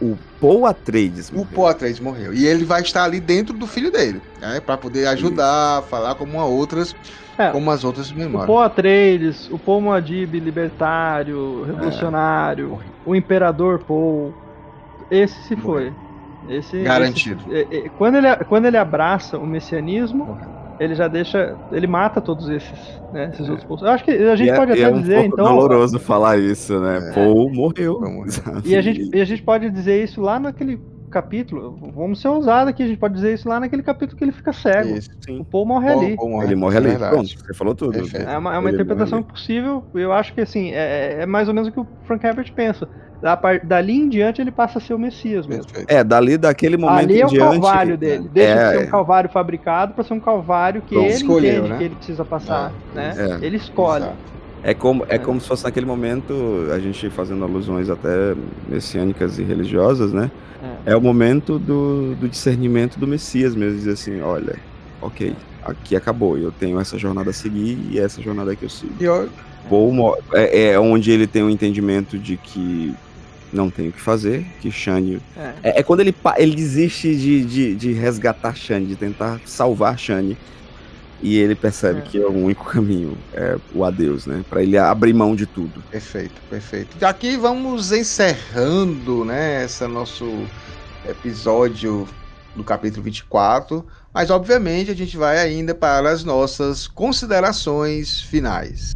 o 0.00 0.16
Paul 0.40 0.66
Atreides. 0.66 1.28
O 1.30 1.34
morreu. 1.36 1.48
Paul 1.54 1.66
Atreides 1.68 2.00
morreu. 2.00 2.32
E 2.32 2.46
ele 2.46 2.64
vai 2.64 2.80
estar 2.82 3.04
ali 3.04 3.20
dentro 3.20 3.54
do 3.56 3.66
filho 3.66 3.90
dele, 3.92 4.20
né? 4.40 4.60
Pra 4.60 4.76
poder 4.78 5.06
ajudar, 5.08 5.82
falar 5.82 6.14
como 6.14 6.32
uma 6.34 6.44
outras, 6.46 6.96
É. 7.38 7.50
como 7.50 7.70
as 7.70 7.84
outras 7.84 8.10
O 8.10 8.16
memórias. 8.16 8.46
Paul 8.46 8.62
Atreides, 8.62 9.48
o 9.50 9.58
Paul 9.58 9.82
Muad'Dib 9.82 10.38
libertário, 10.40 11.62
revolucionário, 11.64 12.68
morreu. 12.70 12.88
o 13.04 13.14
Imperador 13.14 13.80
Paul, 13.80 14.32
esse 15.10 15.34
se 15.44 15.54
Morreu. 15.56 15.92
foi. 15.92 15.92
Esse, 16.56 16.82
Garantido. 16.82 17.42
esse- 17.50 17.74
é, 17.74 17.86
é, 17.86 17.88
quando, 17.96 18.16
ele, 18.16 18.34
quando 18.48 18.66
ele 18.66 18.76
abraça 18.76 19.38
o 19.38 19.46
messianismo, 19.46 20.26
Morreu. 20.26 20.63
Ele 20.80 20.94
já 20.94 21.08
deixa. 21.08 21.56
Ele 21.72 21.86
mata 21.86 22.20
todos 22.20 22.48
esses, 22.48 23.00
né, 23.12 23.30
esses 23.32 23.48
outros 23.48 23.66
Pauls. 23.66 23.82
Eu 23.82 23.88
acho 23.88 24.04
que 24.04 24.10
a 24.10 24.36
gente 24.36 24.48
E 24.48 24.50
é- 24.50 24.56
pode 24.56 24.70
e 24.72 24.74
até 24.74 24.82
é 24.82 24.88
um 24.94 25.00
dizer, 25.00 25.14
pouco 25.22 25.34
então. 25.34 25.56
doloroso 25.56 25.98
falar 25.98 26.38
isso, 26.38 26.78
né? 26.80 27.10
É. 27.10 27.12
Paul 27.12 27.52
morreu. 27.52 28.00
E 28.64 28.74
a, 28.76 28.80
gente, 28.80 29.10
e 29.14 29.20
a 29.20 29.24
gente 29.24 29.42
pode 29.42 29.70
dizer 29.70 30.02
isso 30.04 30.20
lá 30.20 30.38
naquele 30.38 30.80
capítulo. 31.14 31.78
Vamos 31.94 32.20
ser 32.20 32.28
ousados 32.28 32.68
aqui, 32.68 32.82
a 32.82 32.86
gente 32.86 32.98
pode 32.98 33.14
dizer 33.14 33.32
isso 33.34 33.48
lá 33.48 33.58
naquele 33.58 33.82
capítulo 33.82 34.18
que 34.18 34.24
ele 34.24 34.32
fica 34.32 34.52
cego. 34.52 34.88
Isso. 34.96 35.10
O. 35.30 35.44
Paul 35.44 35.64
morre 35.66 35.88
Paul- 35.92 36.00
ali. 36.04 36.16
Paul 36.16 36.30
morre. 36.30 36.46
Ele 36.46 36.56
morre 36.56 36.76
ali. 36.76 36.88
Verdade. 36.88 37.12
Pronto, 37.14 37.28
você 37.46 37.54
falou 37.54 37.74
tudo. 37.74 37.98
É 38.14 38.36
uma, 38.36 38.54
é 38.54 38.58
uma 38.58 38.70
interpretação 38.70 39.22
possível. 39.22 39.84
Eu 39.94 40.12
acho 40.12 40.34
que 40.34 40.40
assim, 40.42 40.72
é, 40.72 41.22
é 41.22 41.26
mais 41.26 41.48
ou 41.48 41.54
menos 41.54 41.68
o 41.68 41.72
que 41.72 41.80
o 41.80 41.86
Frank 42.06 42.26
Herbert 42.26 42.52
pensa. 42.52 42.88
Da 43.22 43.40
dali 43.62 43.96
em 43.96 44.08
diante 44.08 44.42
ele 44.42 44.50
passa 44.50 44.76
a 44.78 44.80
ser 44.82 44.92
o 44.92 44.98
Messias 44.98 45.46
mesmo. 45.46 45.64
É, 45.88 46.04
dali 46.04 46.36
daquele 46.36 46.76
momento 46.76 47.04
Ali 47.10 47.20
é 47.22 47.24
o 47.26 47.28
diante. 47.30 47.52
calvário 47.60 47.96
dele. 47.96 48.28
Deixa 48.30 48.50
É, 48.52 48.72
de 48.72 48.78
ser 48.80 48.86
um 48.86 48.90
calvário 48.90 49.30
fabricado 49.30 49.94
para 49.94 50.04
ser 50.04 50.12
um 50.12 50.20
calvário 50.20 50.82
que 50.82 50.94
Ele 50.94 51.04
ele 51.06 51.14
escolheu, 51.14 51.52
entende 51.54 51.68
né? 51.70 51.78
que 51.78 51.84
ele 51.84 51.94
precisa 51.94 52.22
passar. 52.24 52.70
É, 52.92 52.96
né? 52.96 53.14
é. 53.40 53.46
Ele 53.46 53.56
escolhe. 53.56 54.04
Exato. 54.04 54.33
É 54.64 54.72
como, 54.74 55.04
é 55.08 55.16
É. 55.16 55.18
como 55.18 55.40
se 55.40 55.46
fosse 55.46 55.64
naquele 55.64 55.86
momento, 55.86 56.68
a 56.72 56.78
gente 56.78 57.10
fazendo 57.10 57.44
alusões 57.44 57.90
até 57.90 58.34
messiânicas 58.68 59.38
e 59.38 59.42
religiosas, 59.42 60.12
né? 60.12 60.30
É. 60.86 60.92
É 60.92 60.96
o 60.96 61.00
momento 61.00 61.58
do, 61.58 62.14
do 62.14 62.28
discernimento 62.28 62.98
do 62.98 63.06
Messias 63.06 63.54
mesmo, 63.54 63.76
dizer 63.78 63.92
assim, 63.92 64.20
olha, 64.22 64.56
ok, 65.02 65.34
aqui 65.62 65.94
acabou, 65.94 66.38
eu 66.38 66.50
tenho 66.50 66.80
essa 66.80 66.96
jornada 66.98 67.30
a 67.30 67.32
seguir 67.32 67.78
e 67.90 67.98
essa 67.98 68.22
jornada 68.22 68.56
que 68.56 68.64
eu 68.64 68.70
sigo. 68.70 68.94
Eu- 68.98 69.28
mo- 69.70 70.16
é, 70.32 70.70
é 70.72 70.80
onde 70.80 71.10
ele 71.10 71.26
tem 71.26 71.42
o 71.42 71.50
entendimento 71.50 72.18
de 72.18 72.36
que 72.38 72.94
não 73.52 73.70
tem 73.70 73.88
o 73.88 73.92
que 73.92 74.00
fazer, 74.00 74.44
que 74.60 74.70
Shane... 74.70 75.20
É. 75.36 75.52
É, 75.62 75.80
é 75.80 75.82
quando 75.82 76.00
ele, 76.00 76.14
ele 76.38 76.54
desiste 76.56 77.14
de, 77.14 77.44
de, 77.44 77.74
de 77.74 77.92
resgatar 77.92 78.54
Shane, 78.56 78.86
de 78.86 78.96
tentar 78.96 79.40
salvar 79.44 79.98
Shane, 79.98 80.36
e 81.24 81.38
ele 81.38 81.54
percebe 81.54 82.00
É. 82.00 82.02
que 82.02 82.18
é 82.20 82.26
o 82.26 82.32
único 82.32 82.64
caminho, 82.66 83.16
é 83.32 83.56
o 83.74 83.82
adeus, 83.82 84.26
né? 84.26 84.44
Pra 84.48 84.62
ele 84.62 84.76
abrir 84.76 85.14
mão 85.14 85.34
de 85.34 85.46
tudo. 85.46 85.82
Perfeito, 85.90 86.34
perfeito. 86.50 86.96
E 87.00 87.04
Aqui 87.04 87.36
vamos 87.38 87.90
encerrando, 87.92 89.24
né, 89.24 89.64
esse 89.64 89.86
nosso 89.86 90.46
episódio 91.08 92.06
do 92.54 92.62
capítulo 92.62 93.02
24, 93.02 93.84
mas 94.12 94.30
obviamente 94.30 94.90
a 94.90 94.94
gente 94.94 95.16
vai 95.16 95.38
ainda 95.38 95.74
para 95.74 96.10
as 96.10 96.22
nossas 96.24 96.86
considerações 96.86 98.20
finais. 98.20 98.92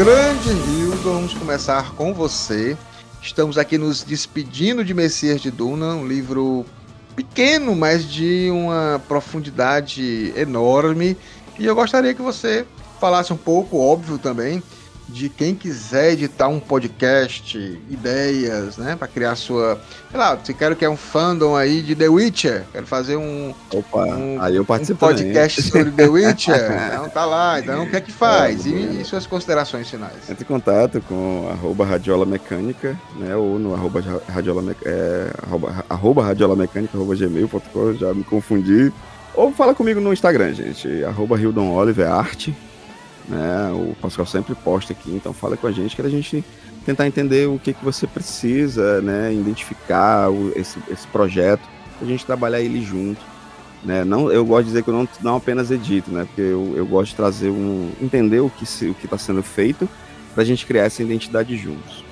Grande 0.00 0.50
Rio, 0.50 0.92
vamos 1.02 1.34
começar 1.34 1.92
com 1.92 2.14
você. 2.14 2.74
Estamos 3.20 3.58
aqui 3.58 3.76
nos 3.76 4.02
despedindo 4.02 4.82
de 4.82 4.94
Messias 4.94 5.42
de 5.42 5.50
Duna, 5.50 5.88
um 5.88 6.08
livro 6.08 6.64
pequeno, 7.14 7.76
mas 7.76 8.10
de 8.10 8.48
uma 8.50 8.98
profundidade 9.06 10.32
enorme. 10.34 11.18
E 11.58 11.66
eu 11.66 11.74
gostaria 11.74 12.14
que 12.14 12.22
você 12.22 12.64
falasse 12.98 13.30
um 13.30 13.36
pouco, 13.36 13.76
óbvio 13.76 14.16
também, 14.16 14.62
de 15.12 15.28
quem 15.28 15.54
quiser 15.54 16.12
editar 16.12 16.48
um 16.48 16.60
podcast, 16.60 17.58
ideias, 17.90 18.76
né, 18.76 18.96
para 18.96 19.08
criar 19.08 19.34
sua, 19.34 19.80
sei 20.10 20.18
lá, 20.18 20.38
se 20.42 20.54
quero 20.54 20.76
que 20.76 20.84
é 20.84 20.88
um 20.90 20.96
fandom 20.96 21.56
aí 21.56 21.82
de 21.82 21.94
The 21.94 22.08
Witcher, 22.08 22.64
quero 22.72 22.86
fazer 22.86 23.16
um, 23.16 23.52
Opa, 23.72 24.04
Um- 24.06 24.40
aí 24.40 24.56
eu 24.56 24.62
um 24.62 24.96
podcast 24.96 25.62
sobre 25.62 25.90
The 25.90 26.06
Witcher. 26.08 26.70
Então 26.90 27.08
tá 27.08 27.24
lá, 27.24 27.60
então 27.60 27.84
o 27.84 27.90
que 27.90 27.96
é 27.96 28.00
que 28.00 28.12
faz? 28.12 28.66
E, 28.66 29.00
e 29.00 29.04
suas 29.04 29.26
considerações 29.26 29.88
finais. 29.90 30.28
Entre 30.28 30.44
em 30.44 30.46
contato 30.46 31.00
com 31.02 31.48
arroba 31.50 31.84
radiola 31.84 32.24
mecânica, 32.26 32.98
né? 33.16 33.34
Ou 33.34 33.58
no 33.58 33.74
arroba 33.74 34.02
radiola, 34.28 34.76
é, 34.84 35.30
arroba, 35.46 35.84
arroba 35.88 36.24
radiola 36.24 36.56
mecânica, 36.56 36.96
arroba 36.96 37.14
gmail.com, 37.16 37.94
já 37.94 38.12
me 38.14 38.22
confundi. 38.24 38.92
Ou 39.34 39.52
fala 39.52 39.74
comigo 39.74 40.00
no 40.00 40.12
Instagram, 40.12 40.52
gente. 40.54 41.04
Arroba 41.04 41.38
Hildon 41.38 41.70
Oliver 41.72 42.10
Arte. 42.10 42.54
Né? 43.30 43.70
O 43.72 43.94
Pascal 44.00 44.26
sempre 44.26 44.54
posta 44.56 44.92
aqui, 44.92 45.10
então 45.14 45.32
fala 45.32 45.56
com 45.56 45.66
a 45.68 45.72
gente 45.72 45.94
que 45.94 46.02
a 46.02 46.08
gente 46.08 46.44
tentar 46.84 47.06
entender 47.06 47.46
o 47.46 47.58
que, 47.58 47.72
que 47.72 47.84
você 47.84 48.06
precisa, 48.06 49.00
né? 49.00 49.32
Identificar 49.32 50.28
o- 50.30 50.52
esse, 50.56 50.78
esse 50.90 51.06
projeto, 51.06 51.62
a 52.02 52.04
gente 52.04 52.26
trabalhar 52.26 52.60
ele 52.60 52.82
junto. 52.84 53.20
Né? 53.84 54.04
Não, 54.04 54.30
eu 54.30 54.44
gosto 54.44 54.64
de 54.64 54.70
dizer 54.70 54.82
que 54.82 54.90
eu 54.90 54.94
não, 54.94 55.08
não 55.22 55.36
apenas 55.36 55.70
edito, 55.70 56.10
né? 56.10 56.24
Porque 56.24 56.40
eu, 56.40 56.74
eu 56.76 56.84
gosto 56.84 57.10
de 57.10 57.16
trazer 57.16 57.50
um. 57.50 57.90
entender 58.02 58.40
o 58.40 58.50
que 58.50 58.64
está 58.64 59.16
sendo 59.16 59.42
feito 59.42 59.88
pra 60.34 60.44
gente 60.44 60.66
criar 60.66 60.84
essa 60.84 61.02
identidade 61.02 61.56
juntos. 61.56 62.04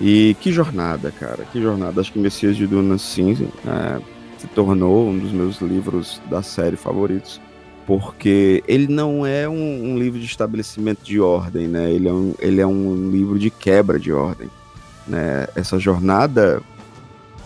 E 0.00 0.36
que 0.40 0.50
jornada, 0.52 1.10
cara, 1.18 1.44
que 1.52 1.60
jornada. 1.60 2.00
Acho 2.00 2.12
que 2.12 2.18
Messias 2.18 2.56
de 2.56 2.66
Duna, 2.66 2.96
sim, 2.98 3.48
é, 3.66 4.00
se 4.38 4.46
tornou 4.48 5.08
um 5.08 5.18
dos 5.18 5.32
meus 5.32 5.60
livros 5.60 6.20
da 6.30 6.42
série 6.42 6.76
favoritos. 6.76 7.40
Porque 7.86 8.62
ele 8.68 8.86
não 8.86 9.26
é 9.26 9.48
um, 9.48 9.92
um 9.92 9.98
livro 9.98 10.18
de 10.18 10.26
estabelecimento 10.26 11.02
de 11.02 11.20
ordem, 11.20 11.66
né? 11.66 11.90
Ele 11.90 12.08
é 12.08 12.12
um, 12.12 12.34
ele 12.38 12.60
é 12.60 12.66
um 12.66 13.10
livro 13.10 13.38
de 13.38 13.50
quebra 13.50 13.98
de 13.98 14.12
ordem. 14.12 14.48
Né? 15.06 15.48
Essa 15.56 15.78
jornada, 15.78 16.62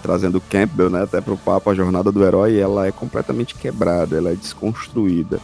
trazendo 0.02 0.40
Campbell 0.40 0.90
né, 0.90 1.02
até 1.02 1.20
para 1.20 1.32
o 1.32 1.38
papo, 1.38 1.70
a 1.70 1.74
jornada 1.74 2.12
do 2.12 2.22
herói, 2.22 2.58
ela 2.58 2.86
é 2.86 2.92
completamente 2.92 3.54
quebrada, 3.54 4.16
ela 4.16 4.30
é 4.30 4.34
desconstruída. 4.34 5.40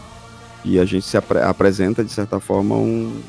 E 0.64 0.78
a 0.78 0.84
gente 0.84 1.06
se 1.06 1.16
apre- 1.16 1.40
apresenta, 1.40 2.04
de 2.04 2.12
certa 2.12 2.38
forma, 2.38 2.76
um, 2.76 3.20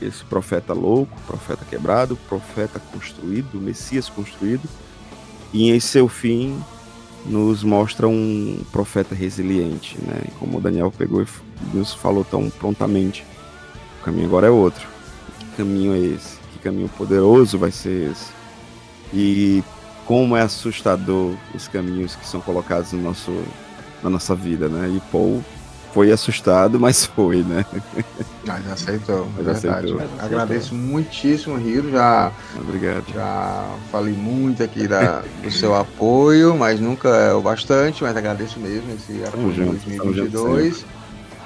esse 0.00 0.24
profeta 0.24 0.72
louco, 0.72 1.18
profeta 1.26 1.64
quebrado, 1.64 2.16
profeta 2.28 2.78
construído, 2.78 3.60
Messias 3.60 4.08
construído, 4.08 4.68
e 5.52 5.70
em 5.70 5.80
seu 5.80 6.06
fim 6.06 6.62
nos 7.24 7.62
mostra 7.62 8.08
um 8.08 8.60
profeta 8.72 9.14
resiliente, 9.14 9.96
né? 10.02 10.22
Como 10.38 10.58
o 10.58 10.60
Daniel 10.60 10.92
pegou 10.96 11.22
e 11.22 11.26
nos 11.72 11.94
falou 11.94 12.24
tão 12.24 12.50
prontamente, 12.50 13.24
o 14.00 14.04
caminho 14.04 14.26
agora 14.26 14.46
é 14.46 14.50
outro. 14.50 14.88
Que 15.38 15.56
caminho 15.58 15.94
é 15.94 15.98
esse? 15.98 16.36
Que 16.52 16.58
caminho 16.58 16.88
poderoso 16.88 17.58
vai 17.58 17.70
ser 17.70 18.10
esse? 18.10 18.30
E 19.12 19.62
como 20.06 20.36
é 20.36 20.42
assustador 20.42 21.34
os 21.54 21.68
caminhos 21.68 22.16
que 22.16 22.26
são 22.26 22.40
colocados 22.40 22.92
no 22.92 23.02
nosso, 23.02 23.32
na 24.02 24.10
nossa 24.10 24.34
vida, 24.34 24.68
né? 24.68 24.88
E 24.88 25.00
Paul 25.12 25.44
foi 25.92 26.10
assustado, 26.10 26.80
mas 26.80 27.04
foi, 27.04 27.42
né? 27.42 27.64
Mas 28.44 28.68
aceitou, 28.72 29.22
é 29.38 29.44
Mas 29.44 29.62
verdade. 29.62 29.68
aceitou. 29.68 29.94
Mas 29.94 30.04
aceitou. 30.06 30.26
Agradeço 30.26 30.74
muitíssimo, 30.74 31.56
Rio. 31.56 31.92
Já, 31.92 32.32
Obrigado. 32.58 33.04
já 33.14 33.64
falei 33.92 34.14
muito 34.14 34.64
aqui 34.64 34.88
da, 34.88 35.22
do 35.40 35.50
seu 35.52 35.76
apoio, 35.76 36.56
mas 36.56 36.80
nunca 36.80 37.08
é 37.08 37.32
o 37.32 37.40
bastante, 37.40 38.02
mas 38.02 38.16
agradeço 38.16 38.58
mesmo 38.58 38.92
esse 38.94 39.22
apoio 39.24 39.54
junto 39.54 39.70
2022. 39.86 40.84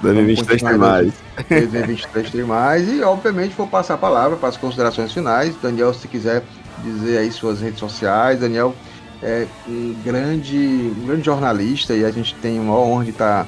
2023 0.01 0.63
tem 0.63 0.79
mais. 0.79 1.13
2023 1.51 2.31
tem 2.31 2.45
mais. 2.45 2.91
E, 2.91 3.03
obviamente, 3.03 3.55
vou 3.55 3.67
passar 3.67 3.95
a 3.95 3.99
palavra 3.99 4.39
para 4.39 4.49
as 4.49 4.57
considerações 4.57 5.13
finais. 5.13 5.55
Daniel, 5.61 5.93
se 5.93 6.09
quiser 6.09 6.43
dizer 6.83 7.19
aí 7.19 7.31
suas 7.31 7.61
redes 7.61 7.79
sociais. 7.79 8.41
Daniel 8.41 8.75
é 9.23 9.47
um 9.69 9.95
grande, 10.05 10.93
um 10.99 11.07
grande 11.07 11.25
jornalista 11.25 11.95
e 11.95 12.05
a 12.05 12.11
gente 12.11 12.35
tem 12.37 12.59
uma 12.59 12.79
honra 12.79 13.05
de 13.05 13.11
estar 13.11 13.47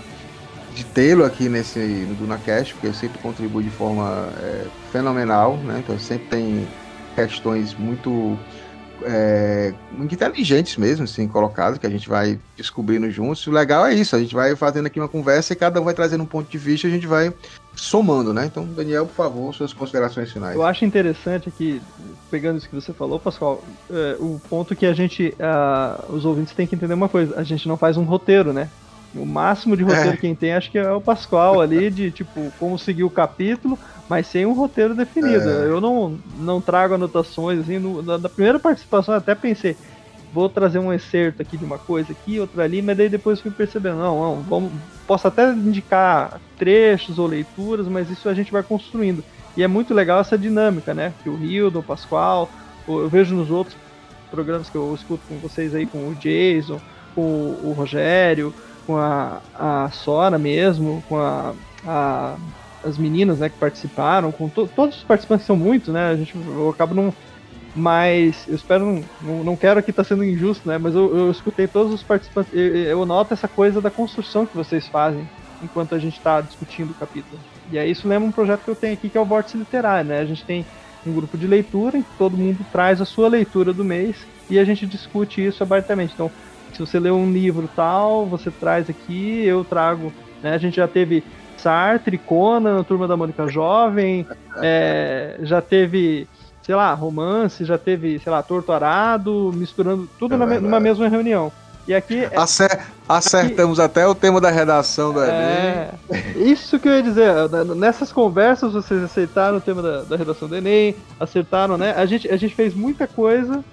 de 0.78 0.84
tê-lo 0.84 1.24
aqui 1.24 1.48
nesse 1.48 1.80
no 1.80 2.14
DunaCast, 2.14 2.72
porque 2.74 2.92
sempre 2.92 3.18
contribui 3.18 3.64
de 3.64 3.70
forma 3.70 4.28
é, 4.40 4.66
fenomenal, 4.92 5.56
né? 5.56 5.80
Então 5.82 5.98
sempre 5.98 6.28
tem 6.28 6.68
questões 7.16 7.74
muito 7.74 8.38
é, 9.02 9.74
muito 9.90 10.14
inteligentes 10.14 10.76
mesmo, 10.76 11.02
assim, 11.02 11.26
colocadas, 11.26 11.78
que 11.78 11.86
a 11.86 11.90
gente 11.90 12.08
vai 12.08 12.38
descobrindo 12.56 13.10
juntos. 13.10 13.44
O 13.48 13.50
legal 13.50 13.86
é 13.86 13.94
isso, 13.94 14.14
a 14.14 14.20
gente 14.20 14.32
vai 14.32 14.54
fazendo 14.54 14.86
aqui 14.86 15.00
uma 15.00 15.08
conversa 15.08 15.52
e 15.52 15.56
cada 15.56 15.80
um 15.80 15.84
vai 15.84 15.94
trazendo 15.94 16.22
um 16.22 16.26
ponto 16.26 16.48
de 16.48 16.58
vista 16.58 16.86
e 16.86 16.90
a 16.90 16.94
gente 16.94 17.08
vai 17.08 17.34
somando, 17.74 18.32
né? 18.32 18.46
Então, 18.46 18.64
Daniel, 18.64 19.04
por 19.04 19.14
favor, 19.14 19.52
suas 19.52 19.72
considerações 19.72 20.30
finais. 20.30 20.54
Eu 20.54 20.64
acho 20.64 20.84
interessante 20.84 21.48
aqui, 21.48 21.82
pegando 22.30 22.58
isso 22.58 22.68
que 22.68 22.74
você 22.74 22.92
falou, 22.92 23.18
Pascoal, 23.18 23.64
é, 23.90 24.16
o 24.20 24.40
ponto 24.48 24.76
que 24.76 24.86
a 24.86 24.92
gente, 24.92 25.34
uh, 25.40 26.12
os 26.12 26.24
ouvintes 26.24 26.54
têm 26.54 26.68
que 26.68 26.76
entender 26.76 26.94
uma 26.94 27.08
coisa, 27.08 27.34
a 27.36 27.42
gente 27.42 27.66
não 27.66 27.76
faz 27.76 27.96
um 27.96 28.04
roteiro, 28.04 28.52
né? 28.52 28.68
O 29.14 29.24
máximo 29.24 29.76
de 29.76 29.82
roteiro 29.82 30.10
é. 30.10 30.16
quem 30.16 30.34
tem, 30.34 30.52
acho 30.52 30.70
que 30.70 30.78
é 30.78 30.92
o 30.92 31.00
Pascoal 31.00 31.60
ali, 31.60 31.90
de 31.90 32.10
tipo, 32.10 32.52
como 32.58 32.78
seguir 32.78 33.04
o 33.04 33.10
capítulo, 33.10 33.78
mas 34.08 34.26
sem 34.26 34.44
um 34.44 34.52
roteiro 34.52 34.94
definido. 34.94 35.48
É. 35.48 35.64
Eu 35.64 35.80
não, 35.80 36.18
não 36.38 36.60
trago 36.60 36.94
anotações, 36.94 37.60
assim, 37.60 37.78
no, 37.78 38.02
na, 38.02 38.18
na, 38.18 38.28
primeira 38.28 38.58
participação 38.58 39.14
eu 39.14 39.18
até 39.18 39.34
pensei, 39.34 39.76
vou 40.32 40.48
trazer 40.48 40.78
um 40.78 40.92
excerto 40.92 41.40
aqui 41.40 41.56
de 41.56 41.64
uma 41.64 41.78
coisa 41.78 42.12
aqui, 42.12 42.38
outra 42.38 42.64
ali, 42.64 42.82
mas 42.82 42.96
daí 42.96 43.08
depois 43.08 43.40
fui 43.40 43.50
percebendo, 43.50 43.96
não, 43.96 44.20
não, 44.20 44.42
vamos, 44.42 44.72
posso 45.06 45.26
até 45.26 45.50
indicar 45.52 46.38
trechos 46.58 47.18
ou 47.18 47.26
leituras, 47.26 47.88
mas 47.88 48.10
isso 48.10 48.28
a 48.28 48.34
gente 48.34 48.52
vai 48.52 48.62
construindo. 48.62 49.24
E 49.56 49.62
é 49.62 49.66
muito 49.66 49.94
legal 49.94 50.20
essa 50.20 50.38
dinâmica, 50.38 50.94
né? 50.94 51.12
Que 51.22 51.28
o 51.28 51.34
Rio, 51.34 51.68
o 51.68 51.82
Pascoal, 51.82 52.48
eu 52.86 53.08
vejo 53.08 53.34
nos 53.34 53.50
outros 53.50 53.76
programas 54.30 54.68
que 54.68 54.76
eu 54.76 54.94
escuto 54.94 55.22
com 55.28 55.36
vocês 55.38 55.74
aí, 55.74 55.86
com 55.86 56.08
o 56.08 56.14
Jason, 56.14 56.80
com 57.14 57.22
o 57.64 57.74
Rogério, 57.76 58.54
com 58.88 58.96
a, 58.96 59.42
a 59.54 59.90
Sora 59.90 60.38
mesmo, 60.38 61.04
com 61.06 61.18
a, 61.18 61.52
a 61.86 62.36
as 62.82 62.96
meninas 62.96 63.40
né, 63.40 63.48
que 63.48 63.58
participaram, 63.58 64.32
com 64.32 64.48
to 64.48 64.68
todos 64.74 64.96
os 64.96 65.02
participantes 65.02 65.44
são 65.44 65.56
muitos, 65.56 65.92
né? 65.92 66.10
A 66.10 66.16
gente, 66.16 66.34
eu 66.34 66.70
acabo 66.70 66.94
não. 66.94 67.12
Mas 67.76 68.46
eu 68.48 68.54
espero, 68.54 69.04
não, 69.20 69.44
não 69.44 69.56
quero 69.56 69.78
aqui 69.78 69.90
estar 69.90 70.02
tá 70.02 70.08
sendo 70.08 70.24
injusto, 70.24 70.66
né? 70.66 70.78
Mas 70.78 70.94
eu, 70.94 71.14
eu 71.14 71.30
escutei 71.30 71.68
todos 71.68 71.92
os 71.92 72.02
participantes. 72.02 72.52
Eu, 72.54 72.74
eu, 72.76 73.06
noto 73.06 73.34
essa 73.34 73.46
coisa 73.46 73.80
da 73.80 73.90
construção 73.90 74.46
que 74.46 74.56
vocês 74.56 74.88
fazem 74.88 75.28
enquanto 75.62 75.94
a 75.94 75.98
gente 75.98 76.16
está 76.16 76.40
discutindo 76.40 76.92
o 76.92 76.94
capítulo. 76.94 77.38
E 77.70 77.78
aí 77.78 77.90
isso 77.90 78.08
lembra 78.08 78.28
um 78.28 78.32
projeto 78.32 78.62
que 78.62 78.70
eu 78.70 78.76
tenho 78.76 78.94
aqui 78.94 79.08
que 79.08 79.18
é 79.18 79.20
o 79.20 79.24
Vórtice 79.24 79.58
Literário, 79.58 80.08
né? 80.08 80.20
A 80.20 80.24
gente 80.24 80.44
tem 80.44 80.64
um 81.06 81.12
grupo 81.12 81.36
de 81.36 81.46
leitura 81.46 81.98
em 81.98 82.02
que 82.02 82.10
todo 82.16 82.36
mundo 82.36 82.64
traz 82.72 83.00
a 83.00 83.04
sua 83.04 83.28
leitura 83.28 83.72
do 83.72 83.84
mês 83.84 84.16
e 84.48 84.58
a 84.58 84.64
gente 84.64 84.86
discute 84.86 85.44
isso 85.44 85.62
abertamente. 85.62 86.14
Então, 86.14 86.30
se 86.72 86.80
você 86.80 86.98
lê 86.98 87.10
um 87.10 87.32
livro 87.32 87.68
tal, 87.74 88.26
você 88.26 88.50
traz 88.50 88.88
aqui, 88.88 89.44
eu 89.44 89.64
trago. 89.64 90.12
Né? 90.42 90.54
A 90.54 90.58
gente 90.58 90.76
já 90.76 90.88
teve 90.88 91.24
Sartre, 91.56 92.16
Conan, 92.18 92.82
Turma 92.84 93.08
da 93.08 93.16
Mônica 93.16 93.48
Jovem, 93.48 94.26
é, 94.56 95.36
já 95.42 95.60
teve, 95.60 96.28
sei 96.62 96.74
lá, 96.74 96.94
romance, 96.94 97.64
já 97.64 97.76
teve, 97.76 98.18
sei 98.20 98.30
lá, 98.30 98.42
Torto 98.42 98.72
Arado, 98.72 99.52
misturando 99.54 100.08
tudo 100.18 100.34
é 100.34 100.38
na, 100.38 100.46
numa 100.60 100.80
mesma 100.80 101.08
reunião. 101.08 101.52
E 101.86 101.94
aqui. 101.94 102.24
É 102.24 102.38
Acer 102.38 102.80
acertamos 103.08 103.80
aqui, 103.80 103.86
até 103.86 104.06
o 104.06 104.14
tema 104.14 104.38
da 104.38 104.50
redação 104.50 105.12
do 105.12 105.22
é, 105.22 105.90
Enem. 106.10 106.52
Isso 106.52 106.78
que 106.78 106.86
eu 106.86 106.92
ia 106.92 107.02
dizer. 107.02 107.32
Nessas 107.74 108.12
conversas 108.12 108.74
vocês 108.74 109.02
aceitaram 109.02 109.56
o 109.56 109.60
tema 109.60 109.80
da, 109.80 110.02
da 110.02 110.16
redação 110.16 110.46
do 110.46 110.54
Enem, 110.54 110.94
acertaram, 111.18 111.78
né? 111.78 111.94
A 111.96 112.04
gente, 112.04 112.28
a 112.28 112.36
gente 112.36 112.54
fez 112.54 112.74
muita 112.74 113.06
coisa 113.06 113.64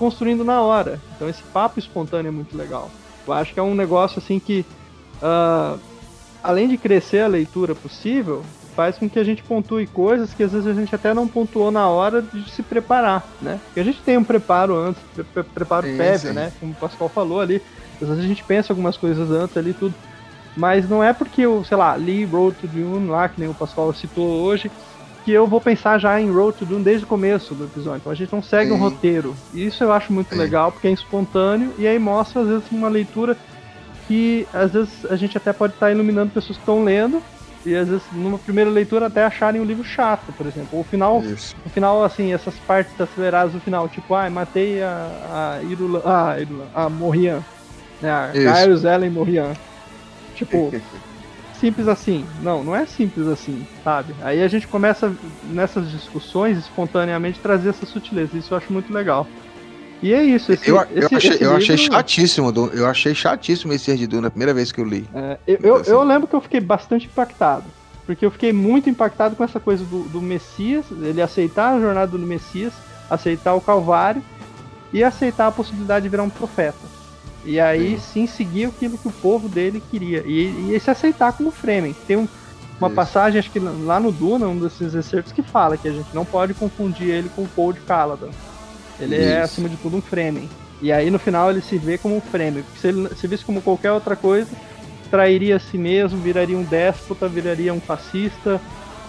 construindo 0.00 0.42
na 0.42 0.62
hora. 0.62 0.98
Então 1.14 1.28
esse 1.28 1.42
papo 1.42 1.78
espontâneo 1.78 2.30
é 2.30 2.32
muito 2.32 2.56
legal. 2.56 2.90
Eu 3.26 3.34
acho 3.34 3.52
que 3.52 3.60
é 3.60 3.62
um 3.62 3.74
negócio 3.74 4.18
assim 4.18 4.40
que, 4.40 4.64
uh, 5.22 5.78
além 6.42 6.66
de 6.66 6.78
crescer 6.78 7.20
a 7.20 7.28
leitura 7.28 7.74
possível, 7.74 8.42
faz 8.74 8.96
com 8.96 9.10
que 9.10 9.18
a 9.18 9.24
gente 9.24 9.42
pontue 9.42 9.86
coisas 9.86 10.32
que 10.32 10.42
às 10.42 10.52
vezes 10.52 10.66
a 10.66 10.72
gente 10.72 10.94
até 10.94 11.12
não 11.12 11.28
pontuou 11.28 11.70
na 11.70 11.86
hora 11.86 12.22
de 12.22 12.50
se 12.50 12.62
preparar, 12.62 13.28
né? 13.42 13.60
Porque 13.66 13.80
a 13.80 13.84
gente 13.84 14.00
tem 14.00 14.16
um 14.16 14.24
preparo 14.24 14.74
antes, 14.74 15.02
pre 15.34 15.42
preparo 15.42 15.86
sim, 15.86 15.96
prévio, 15.98 16.28
sim. 16.30 16.34
né? 16.34 16.50
Como 16.58 16.72
o 16.72 16.76
Pascoal 16.76 17.10
falou 17.10 17.40
ali, 17.40 17.62
às 18.00 18.08
vezes 18.08 18.24
a 18.24 18.26
gente 18.26 18.42
pensa 18.42 18.72
algumas 18.72 18.96
coisas 18.96 19.30
antes 19.30 19.54
ali 19.54 19.74
tudo, 19.74 19.94
mas 20.56 20.88
não 20.88 21.04
é 21.04 21.12
porque 21.12 21.42
eu, 21.42 21.62
sei 21.62 21.76
lá, 21.76 21.94
li 21.94 22.24
Road 22.24 22.56
to 22.56 22.66
Dune 22.66 23.08
lá, 23.08 23.28
que 23.28 23.38
nem 23.38 23.50
o 23.50 23.54
Pascoal 23.54 23.92
citou 23.92 24.26
hoje, 24.26 24.70
que 25.24 25.32
eu 25.32 25.46
vou 25.46 25.60
pensar 25.60 25.98
já 25.98 26.20
em 26.20 26.30
Road 26.30 26.58
to 26.58 26.64
Dune 26.64 26.84
desde 26.84 27.04
o 27.04 27.08
começo 27.08 27.54
do 27.54 27.64
episódio. 27.64 27.98
Então 27.98 28.12
a 28.12 28.14
gente 28.14 28.32
não 28.32 28.42
segue 28.42 28.70
Sim. 28.70 28.76
um 28.76 28.78
roteiro. 28.78 29.36
E 29.52 29.66
isso 29.66 29.84
eu 29.84 29.92
acho 29.92 30.12
muito 30.12 30.34
Sim. 30.34 30.40
legal, 30.40 30.72
porque 30.72 30.88
é 30.88 30.92
espontâneo 30.92 31.72
e 31.78 31.86
aí 31.86 31.98
mostra, 31.98 32.42
às 32.42 32.48
vezes, 32.48 32.70
uma 32.70 32.88
leitura 32.88 33.36
que 34.08 34.46
às 34.52 34.72
vezes 34.72 35.04
a 35.06 35.16
gente 35.16 35.36
até 35.36 35.52
pode 35.52 35.74
estar 35.74 35.90
iluminando 35.90 36.32
pessoas 36.32 36.56
que 36.56 36.62
estão 36.62 36.82
lendo. 36.82 37.22
E 37.64 37.74
às 37.74 37.88
vezes, 37.88 38.06
numa 38.10 38.38
primeira 38.38 38.70
leitura, 38.70 39.06
até 39.06 39.22
acharem 39.22 39.60
o 39.60 39.64
livro 39.64 39.84
chato, 39.84 40.32
por 40.32 40.46
exemplo. 40.46 40.80
O 40.80 40.82
final, 40.82 41.18
o 41.18 41.68
final 41.68 42.02
assim, 42.02 42.32
essas 42.32 42.54
partes 42.60 42.98
aceleradas 42.98 43.52
do 43.52 43.60
final, 43.60 43.86
tipo, 43.86 44.14
ah, 44.14 44.30
matei 44.30 44.82
a, 44.82 45.58
a 45.58 45.62
Irula, 45.64 46.02
ah, 46.04 46.30
a, 46.30 46.40
Irula, 46.40 46.66
a 46.74 46.88
Morian, 46.88 47.44
né, 48.00 48.10
a 48.10 48.32
Kairos 48.32 48.84
Ellen 48.84 49.10
Morian. 49.10 49.52
Tipo, 50.34 50.72
simples 51.60 51.86
assim. 51.86 52.24
Não, 52.42 52.64
não 52.64 52.74
é 52.74 52.86
simples 52.86 53.28
assim, 53.28 53.66
sabe? 53.84 54.14
Aí 54.22 54.42
a 54.42 54.48
gente 54.48 54.66
começa 54.66 55.14
nessas 55.44 55.90
discussões 55.90 56.58
espontaneamente 56.58 57.38
trazer 57.38 57.68
essa 57.68 57.84
sutileza. 57.84 58.36
Isso 58.36 58.54
eu 58.54 58.58
acho 58.58 58.72
muito 58.72 58.92
legal. 58.92 59.26
E 60.02 60.14
é 60.14 60.22
isso. 60.22 60.50
Esse, 60.50 60.68
eu, 60.68 60.76
eu, 60.76 61.04
esse, 61.04 61.14
achei, 61.14 61.30
esse 61.30 61.44
eu 61.44 61.50
livro... 61.50 61.56
achei 61.56 61.76
chatíssimo. 61.76 62.52
Eu 62.72 62.86
achei 62.86 63.14
chatíssimo 63.14 63.72
esse 63.72 63.94
de 63.94 64.06
Duna, 64.06 64.28
a 64.28 64.30
primeira 64.30 64.54
vez 64.54 64.72
que 64.72 64.80
eu 64.80 64.84
li. 64.84 65.06
É, 65.14 65.38
eu, 65.46 65.58
eu, 65.62 65.76
assim. 65.76 65.90
eu, 65.90 66.02
lembro 66.02 66.26
que 66.26 66.34
eu 66.34 66.40
fiquei 66.40 66.60
bastante 66.60 67.06
impactado. 67.06 67.64
Porque 68.06 68.24
eu 68.24 68.30
fiquei 68.30 68.52
muito 68.52 68.88
impactado 68.88 69.36
com 69.36 69.44
essa 69.44 69.60
coisa 69.60 69.84
do, 69.84 70.02
do 70.04 70.20
Messias, 70.20 70.86
ele 70.90 71.22
aceitar 71.22 71.74
a 71.74 71.80
jornada 71.80 72.10
do 72.10 72.18
Messias, 72.18 72.72
aceitar 73.08 73.54
o 73.54 73.60
Calvário 73.60 74.22
e 74.92 75.04
aceitar 75.04 75.46
a 75.46 75.52
possibilidade 75.52 76.04
de 76.04 76.08
virar 76.08 76.22
um 76.22 76.30
profeta. 76.30 76.89
E 77.44 77.58
aí 77.58 77.98
sim, 77.98 78.26
sim 78.26 78.26
seguir 78.26 78.66
aquilo 78.66 78.98
que 78.98 79.08
o 79.08 79.12
povo 79.12 79.48
dele 79.48 79.82
queria. 79.90 80.22
E, 80.26 80.74
e 80.74 80.80
se 80.80 80.90
aceitar 80.90 81.32
como 81.32 81.50
Fremen. 81.50 81.94
Tem 82.06 82.16
um, 82.16 82.28
uma 82.78 82.88
Isso. 82.88 82.96
passagem, 82.96 83.38
acho 83.38 83.50
que 83.50 83.58
lá 83.58 83.98
no 83.98 84.12
Duna, 84.12 84.46
um 84.46 84.58
desses 84.58 84.94
excertos, 84.94 85.32
que 85.32 85.42
fala 85.42 85.76
que 85.76 85.88
a 85.88 85.92
gente 85.92 86.14
não 86.14 86.24
pode 86.24 86.54
confundir 86.54 87.08
ele 87.08 87.30
com 87.34 87.42
o 87.42 87.48
Paul 87.48 87.72
de 87.72 87.80
Caladan. 87.80 88.30
Ele 88.98 89.14
é, 89.14 89.18
Isso. 89.18 89.28
é, 89.28 89.40
acima 89.40 89.68
de 89.68 89.76
tudo, 89.76 89.96
um 89.96 90.02
Fremen. 90.02 90.48
E 90.82 90.92
aí 90.92 91.10
no 91.10 91.18
final 91.18 91.50
ele 91.50 91.60
se 91.60 91.78
vê 91.78 91.96
como 91.96 92.16
um 92.16 92.20
Fremen. 92.20 92.62
Porque 92.62 92.78
se 92.78 92.88
ele 92.88 93.14
se 93.14 93.26
visse 93.26 93.44
como 93.44 93.62
qualquer 93.62 93.92
outra 93.92 94.14
coisa, 94.14 94.50
trairia 95.10 95.56
a 95.56 95.60
si 95.60 95.78
mesmo, 95.78 96.18
viraria 96.20 96.56
um 96.56 96.62
déspota, 96.62 97.26
viraria 97.26 97.72
um 97.72 97.80
fascista, 97.80 98.60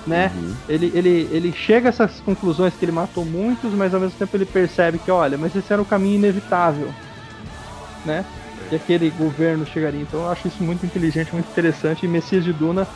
né? 0.08 0.32
Uhum. 0.34 0.56
Ele, 0.70 0.91
ele, 0.95 1.30
ele 1.32 1.52
chega 1.52 1.90
a 1.90 1.91
essas 1.91 2.22
conclusões 2.22 2.74
que 2.74 2.86
ele 2.86 2.94
matou 2.94 3.26
muitos, 3.26 3.74
mas 3.74 3.94
ao 3.94 3.99
mesmo 3.99 4.18
tempo 4.18 4.36
ele 4.36 4.45
percebe 4.45 4.98
que, 4.99 5.12
olha, 5.12 5.38
mas 5.38 5.56
esse 5.56 5.72
era 5.72 5.82
o 5.82 5.86
caminho 5.86 6.16
inevitável 6.16 6.91
né? 8.06 8.26
E 8.72 8.76
aquele 8.76 9.10
governo 9.10 9.65
chegaria. 9.65 10.02
Então 10.02 10.22
eu 10.22 10.32
acho 10.32 10.48
isso 10.48 10.64
muito 10.64 10.86
inteligente, 10.86 11.34
muito 11.34 11.49
interessante. 11.49 12.06
E 12.06 12.10
Messias 12.10 12.44
de 12.44 12.53
Duna 12.53 12.88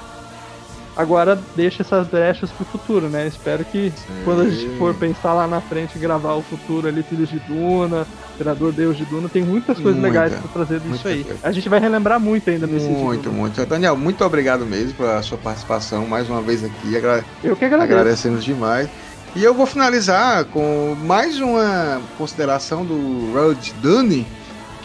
agora 0.96 1.38
deixa 1.56 1.82
essas 1.82 2.08
brechas 2.08 2.50
pro 2.52 2.66
futuro, 2.66 3.10
né? 3.10 3.28
Espero 3.28 3.66
que 3.66 3.92
Sim. 3.96 4.14
quando 4.24 4.42
a 4.44 4.50
gente 4.50 4.78
for 4.78 4.94
pensar 4.96 5.34
lá 5.34 5.48
na 5.48 5.60
frente, 5.60 6.00
gravar 6.00 6.36
o 6.36 6.42
futuro 6.42 6.88
ali, 6.88 7.04
Filhos 7.04 7.30
de 7.30 7.40
Duna, 7.40 8.08
Imperador 8.36 8.72
Deus 8.72 8.98
de 8.98 9.06
Duna, 9.06 9.28
tem 9.28 9.44
muitas 9.44 9.78
coisas 9.78 10.00
muita, 10.00 10.08
legais 10.08 10.34
para 10.34 10.52
trazer 10.52 10.80
disso 10.80 11.08
aí. 11.08 11.24
Coisa. 11.24 11.40
A 11.44 11.52
gente 11.52 11.68
vai 11.68 11.80
relembrar 11.80 12.20
muito 12.20 12.50
ainda 12.50 12.66
nesse 12.66 12.88
Muito, 12.88 13.30
muito. 13.32 13.66
Daniel, 13.66 13.98
muito 13.98 14.24
obrigado 14.24 14.66
mesmo 14.66 14.94
pela 14.94 15.22
sua 15.22 15.38
participação 15.38 16.08
mais 16.08 16.30
uma 16.30 16.42
vez 16.42 16.64
aqui. 16.64 16.96
Agra... 16.96 17.26
Eu 17.44 17.56
que 17.56 17.66
agradeço. 17.66 17.92
Agradecemos 17.92 18.44
demais. 18.44 18.90
E 19.36 19.44
eu 19.44 19.54
vou 19.54 19.66
finalizar 19.66 20.46
com 20.46 20.96
mais 21.04 21.42
uma 21.42 22.02
consideração 22.18 22.86
do 22.86 23.34
Road 23.34 23.74
Dune 23.82 24.26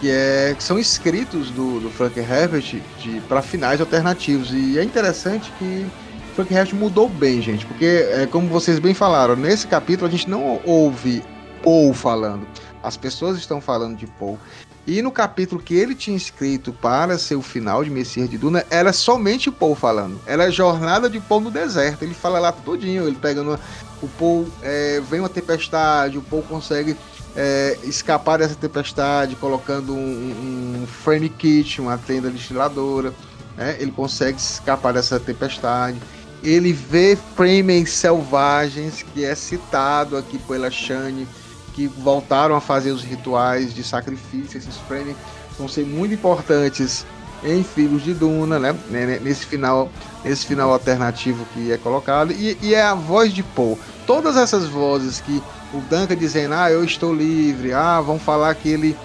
que, 0.01 0.11
é, 0.11 0.55
que 0.57 0.63
são 0.63 0.79
escritos 0.79 1.51
do, 1.51 1.81
do 1.81 1.91
Frank 1.91 2.19
Herbert 2.19 2.81
para 3.29 3.43
finais 3.43 3.81
alternativos. 3.81 4.51
E 4.53 4.79
é 4.79 4.83
interessante 4.83 5.53
que 5.59 5.87
Frank 6.35 6.53
Herbert 6.53 6.75
mudou 6.75 7.09
bem, 7.09 7.43
gente, 7.43 7.67
porque, 7.67 8.07
é, 8.11 8.27
como 8.27 8.49
vocês 8.49 8.79
bem 8.79 8.95
falaram, 8.95 9.37
nesse 9.37 9.67
capítulo 9.67 10.09
a 10.09 10.11
gente 10.11 10.29
não 10.29 10.61
ouve 10.65 11.23
Paul 11.63 11.93
falando, 11.93 12.47
as 12.83 12.97
pessoas 12.97 13.37
estão 13.37 13.61
falando 13.61 13.97
de 13.97 14.07
Paul. 14.07 14.39
E 14.87 15.03
no 15.03 15.13
capítulo 15.13 15.63
que 15.63 15.75
ele 15.75 15.95
tinha 15.95 16.17
escrito 16.17 16.73
para 16.73 17.19
ser 17.19 17.37
o 17.37 17.43
final 17.43 17.85
de 17.85 17.91
Messias 17.91 18.29
de 18.29 18.39
Duna, 18.39 18.65
era 18.71 18.93
somente 18.93 19.51
Paul 19.51 19.75
falando. 19.75 20.19
Era 20.27 20.45
a 20.45 20.51
jornada 20.51 21.09
de 21.09 21.21
Paul 21.21 21.43
no 21.43 21.51
deserto. 21.51 22.03
Ele 22.03 22.15
fala 22.15 22.41
lá 22.41 22.51
tudinho, 22.51 23.07
ele 23.07 23.17
pegando. 23.17 23.61
O 24.03 24.09
Paul 24.09 24.49
é, 24.63 25.01
vem 25.09 25.21
uma 25.21 25.29
tempestade, 25.29 26.17
o 26.17 26.23
Paul 26.23 26.43
consegue 26.43 26.97
é, 27.37 27.79
escapar 27.85 28.39
dessa 28.39 28.55
tempestade 28.55 29.37
colocando 29.37 29.95
um, 29.95 30.83
um, 30.83 30.87
frame 30.87 31.29
kit, 31.29 31.81
uma 31.81 31.97
tenda 31.99 32.31
destiladora. 32.31 33.13
Né? 33.57 33.77
Ele 33.79 33.93
consegue 33.93 34.39
escapar 34.39 34.93
dessa 34.93 35.19
tempestade. 35.21 35.99
Ele 36.43 36.73
vê 36.73 37.19
frames 37.37 37.93
selvagens, 37.93 39.03
que 39.03 39.25
é 39.25 39.35
citado 39.35 40.17
aqui 40.17 40.39
pela 40.39 40.71
Shane, 40.71 41.29
que 41.75 41.87
voltaram 41.87 42.55
a 42.55 42.61
fazer 42.61 42.93
os 42.93 43.03
rituais 43.03 43.75
de 43.75 43.85
sacrifício. 43.85 44.57
Esses 44.57 44.77
frames 44.89 45.17
vão 45.59 45.69
ser 45.69 45.85
muito 45.85 46.15
importantes 46.15 47.05
em 47.45 47.63
Filhos 47.63 48.03
de 48.03 48.15
Duna, 48.15 48.59
né? 48.59 48.75
Nesse 49.23 49.47
final, 49.47 49.91
nesse 50.25 50.47
final 50.47 50.71
alternativo 50.71 51.47
que 51.55 51.73
é 51.73 51.79
colocado 51.79 52.33
e, 52.33 52.57
e 52.63 52.75
é 52.75 52.83
a 52.83 52.95
voz 52.95 53.33
de 53.33 53.43
Paul. 53.43 53.79
Todas 54.07 54.37
essas 54.37 54.67
vozes 54.67 55.21
que 55.21 55.43
o 55.73 55.81
Duncan 55.81 56.17
dizendo, 56.17 56.55
ah, 56.55 56.71
eu 56.71 56.85
estou 56.85 57.15
livre, 57.15 57.73
ah, 57.73 58.01
vão 58.01 58.19
falar 58.19 58.55
que 58.55 58.69
ele 58.69 58.97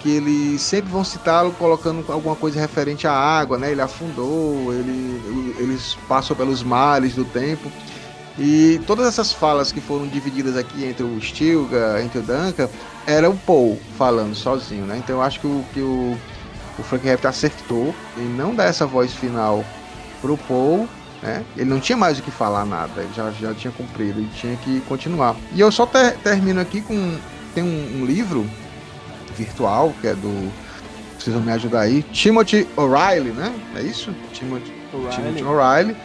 que 0.00 0.08
eles 0.08 0.62
sempre 0.62 0.90
vão 0.90 1.04
citá-lo 1.04 1.52
colocando 1.52 2.02
alguma 2.10 2.34
coisa 2.34 2.58
referente 2.58 3.06
à 3.06 3.12
água, 3.12 3.58
né? 3.58 3.70
Ele 3.70 3.82
afundou, 3.82 4.72
ele, 4.72 5.54
eles 5.58 5.96
passam 6.08 6.34
pelos 6.34 6.62
mares 6.62 7.14
do 7.14 7.24
tempo. 7.24 7.70
E 8.38 8.80
todas 8.86 9.06
essas 9.06 9.30
falas 9.30 9.70
que 9.70 9.80
foram 9.80 10.08
divididas 10.08 10.56
aqui 10.56 10.86
entre 10.86 11.04
o 11.04 11.20
Stilga, 11.20 12.02
entre 12.02 12.20
o 12.20 12.22
Duncan, 12.22 12.68
era 13.06 13.28
o 13.28 13.36
Paul 13.36 13.78
falando 13.98 14.34
sozinho, 14.34 14.86
né? 14.86 14.96
Então 14.96 15.16
eu 15.16 15.22
acho 15.22 15.40
que 15.40 15.46
o, 15.46 15.64
que 15.74 15.80
o, 15.80 16.16
o 16.78 16.82
Frank 16.82 17.06
Herbert 17.06 17.28
acertou 17.28 17.94
em 18.16 18.26
não 18.26 18.54
dar 18.54 18.64
essa 18.64 18.86
voz 18.86 19.12
final 19.12 19.62
pro 20.22 20.38
Paul, 20.38 20.88
né? 21.22 21.44
Ele 21.56 21.68
não 21.68 21.80
tinha 21.80 21.96
mais 21.96 22.18
o 22.18 22.22
que 22.22 22.30
falar 22.30 22.64
nada, 22.64 23.02
ele 23.02 23.12
já, 23.14 23.30
já 23.32 23.54
tinha 23.54 23.72
cumprido, 23.72 24.20
ele 24.20 24.30
tinha 24.34 24.56
que 24.56 24.80
continuar. 24.82 25.36
E 25.52 25.60
eu 25.60 25.70
só 25.70 25.86
ter, 25.86 26.16
termino 26.18 26.60
aqui 26.60 26.80
com. 26.80 27.18
Tem 27.54 27.64
um, 27.64 28.00
um 28.00 28.06
livro 28.06 28.48
virtual, 29.36 29.92
que 30.00 30.06
é 30.06 30.14
do. 30.14 30.50
Vocês 31.18 31.34
vão 31.34 31.44
me 31.44 31.52
ajudar 31.52 31.80
aí. 31.80 32.02
Timothy 32.04 32.66
O'Reilly, 32.76 33.30
né? 33.30 33.52
É 33.76 33.82
isso? 33.82 34.14
Timothy 34.32 34.72
O'Reilly. 34.92 35.16
Timothy 35.16 35.44
O'Reilly. 35.44 35.96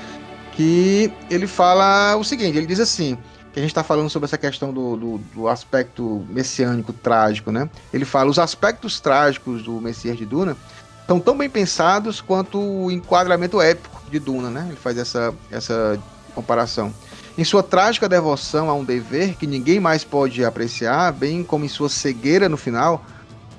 Que 0.51 1.13
ele 1.29 1.47
fala 1.47 2.15
o 2.17 2.23
seguinte: 2.23 2.57
ele 2.57 2.67
diz 2.67 2.79
assim. 2.79 3.17
Que 3.53 3.59
a 3.59 3.61
gente 3.61 3.71
está 3.71 3.85
falando 3.85 4.09
sobre 4.09 4.25
essa 4.25 4.37
questão 4.37 4.73
do, 4.73 4.97
do, 4.97 5.17
do, 5.33 5.47
aspecto 5.47 6.25
messiânico 6.29 6.91
trágico, 6.91 7.53
né? 7.53 7.69
Ele 7.93 8.03
fala: 8.03 8.29
os 8.29 8.37
aspectos 8.37 8.99
trágicos 8.99 9.63
do 9.63 9.79
Messias 9.79 10.17
de 10.17 10.25
Duna 10.25 10.57
estão 10.99 11.21
tão 11.21 11.37
bem 11.37 11.49
pensados 11.49 12.19
quanto 12.19 12.59
o 12.59 12.91
enquadramento 12.91 13.61
épico 13.61 14.01
de 14.09 14.19
Duna, 14.19 14.49
né? 14.49 14.65
Ele 14.67 14.77
faz 14.77 14.97
essa, 14.97 15.33
essa 15.51 15.99
comparação. 16.33 16.93
Em 17.37 17.43
sua 17.43 17.61
trágica 17.61 18.07
devoção 18.07 18.69
a 18.69 18.73
um 18.73 18.83
dever 18.83 19.35
que 19.35 19.45
ninguém 19.45 19.79
mais 19.79 20.03
pode 20.03 20.43
apreciar, 20.43 21.11
bem 21.11 21.43
como 21.43 21.65
em 21.65 21.69
sua 21.69 21.89
cegueira 21.89 22.47
no 22.47 22.57
final, 22.57 23.03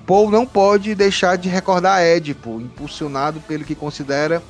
Paul 0.06 0.30
não 0.30 0.46
pode 0.46 0.94
deixar 0.94 1.36
de 1.36 1.48
recordar 1.48 2.00
Édipo, 2.00 2.60
impulsionado 2.60 3.40
pelo 3.40 3.64
que 3.64 3.74
considera 3.74 4.42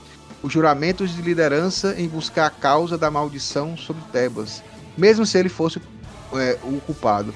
os 0.43 0.53
juramentos 0.53 1.15
de 1.15 1.23
liderança 1.23 1.95
em 1.99 2.07
buscar 2.07 2.47
a 2.47 2.51
causa 2.51 2.99
da 2.99 3.11
maldição 3.11 3.77
sobre 3.77 4.03
Tebas, 4.13 4.63
mesmo 4.97 5.25
se 5.25 5.39
ele 5.39 5.49
fosse 5.49 5.81
é, 6.35 6.59
o 6.63 6.81
culpado. 6.81 7.35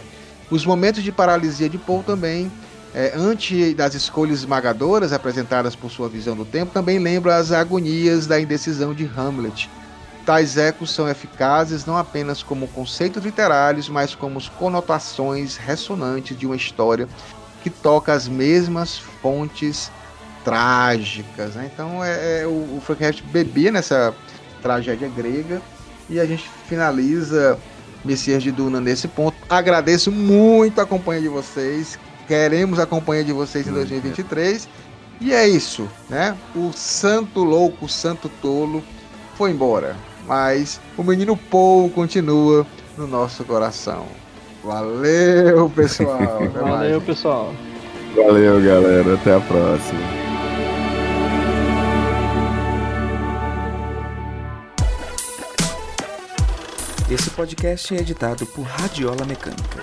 Os 0.51 0.67
momentos 0.67 1.03
de 1.03 1.11
paralisia 1.11 1.69
de 1.69 1.79
Paul 1.79 2.03
também, 2.03 2.53
é, 2.95 3.13
ante 3.15 3.73
das 3.75 3.95
escolhas 3.95 4.41
esmagadoras 4.41 5.13
apresentadas 5.13 5.77
por 5.77 5.91
sua 5.91 6.09
visão 6.09 6.37
do 6.37 6.45
tempo, 6.45 6.73
também 6.73 6.99
lembram 6.99 7.33
as 7.33 7.53
agonias 7.53 8.27
da 8.27 8.41
indecisão 8.41 8.93
de 8.93 9.05
Hamlet. 9.17 9.71
Tais 10.27 10.57
ecos 10.57 10.93
são 10.93 11.09
eficazes 11.09 11.87
não 11.87 11.97
apenas 11.97 12.43
como 12.43 12.69
conceitos 12.69 13.25
literários, 13.25 13.89
mas 13.89 14.15
como 14.15 14.41
conotações 14.51 15.57
ressonantes 15.57 16.37
de 16.37 16.47
uma 16.47 16.57
história 16.57 17.09
que 17.63 17.71
toca 17.71 18.13
as 18.13 18.29
mesmas 18.29 18.99
fontes 18.99 19.91
trágicas. 20.45 21.55
Né? 21.55 21.71
Então 21.73 22.05
é, 22.05 22.43
é, 22.43 22.47
o, 22.47 22.77
o 22.77 22.83
Frank 22.85 23.23
bebia 23.25 23.73
nessa 23.73 24.15
tragédia 24.63 25.09
grega 25.09 25.63
e 26.09 26.19
a 26.19 26.27
gente 26.27 26.49
finaliza 26.69 27.59
Messias 28.05 28.43
de 28.43 28.51
Duna 28.51 28.81
nesse 28.81 29.09
ponto. 29.09 29.37
Agradeço 29.49 30.11
muito 30.11 30.81
a 30.81 30.87
companhia 30.87 31.23
de 31.23 31.29
vocês. 31.29 31.99
Queremos 32.31 32.79
a 32.79 32.87
companhia 32.87 33.25
de 33.25 33.33
vocês 33.33 33.67
em 33.67 33.73
2023. 33.73 34.69
E 35.21 35.33
é 35.33 35.49
isso, 35.49 35.89
né? 36.09 36.39
O 36.55 36.71
santo 36.73 37.43
louco, 37.43 37.87
o 37.87 37.89
santo 37.89 38.31
tolo 38.41 38.85
foi 39.35 39.51
embora. 39.51 39.97
Mas 40.29 40.81
o 40.97 41.03
menino 41.03 41.37
Paul 41.37 41.91
continua 41.91 42.65
no 42.97 43.09
nosso 43.09 43.43
coração. 43.43 44.07
Valeu, 44.63 45.69
pessoal. 45.71 46.21
Valeu, 46.55 47.01
pessoal. 47.01 47.53
Valeu, 48.15 48.63
galera. 48.63 49.15
Até 49.15 49.35
a 49.35 49.41
próxima. 49.41 50.01
Esse 57.11 57.29
podcast 57.31 57.93
é 57.93 57.99
editado 57.99 58.47
por 58.47 58.63
Radiola 58.63 59.25
Mecânica. 59.27 59.83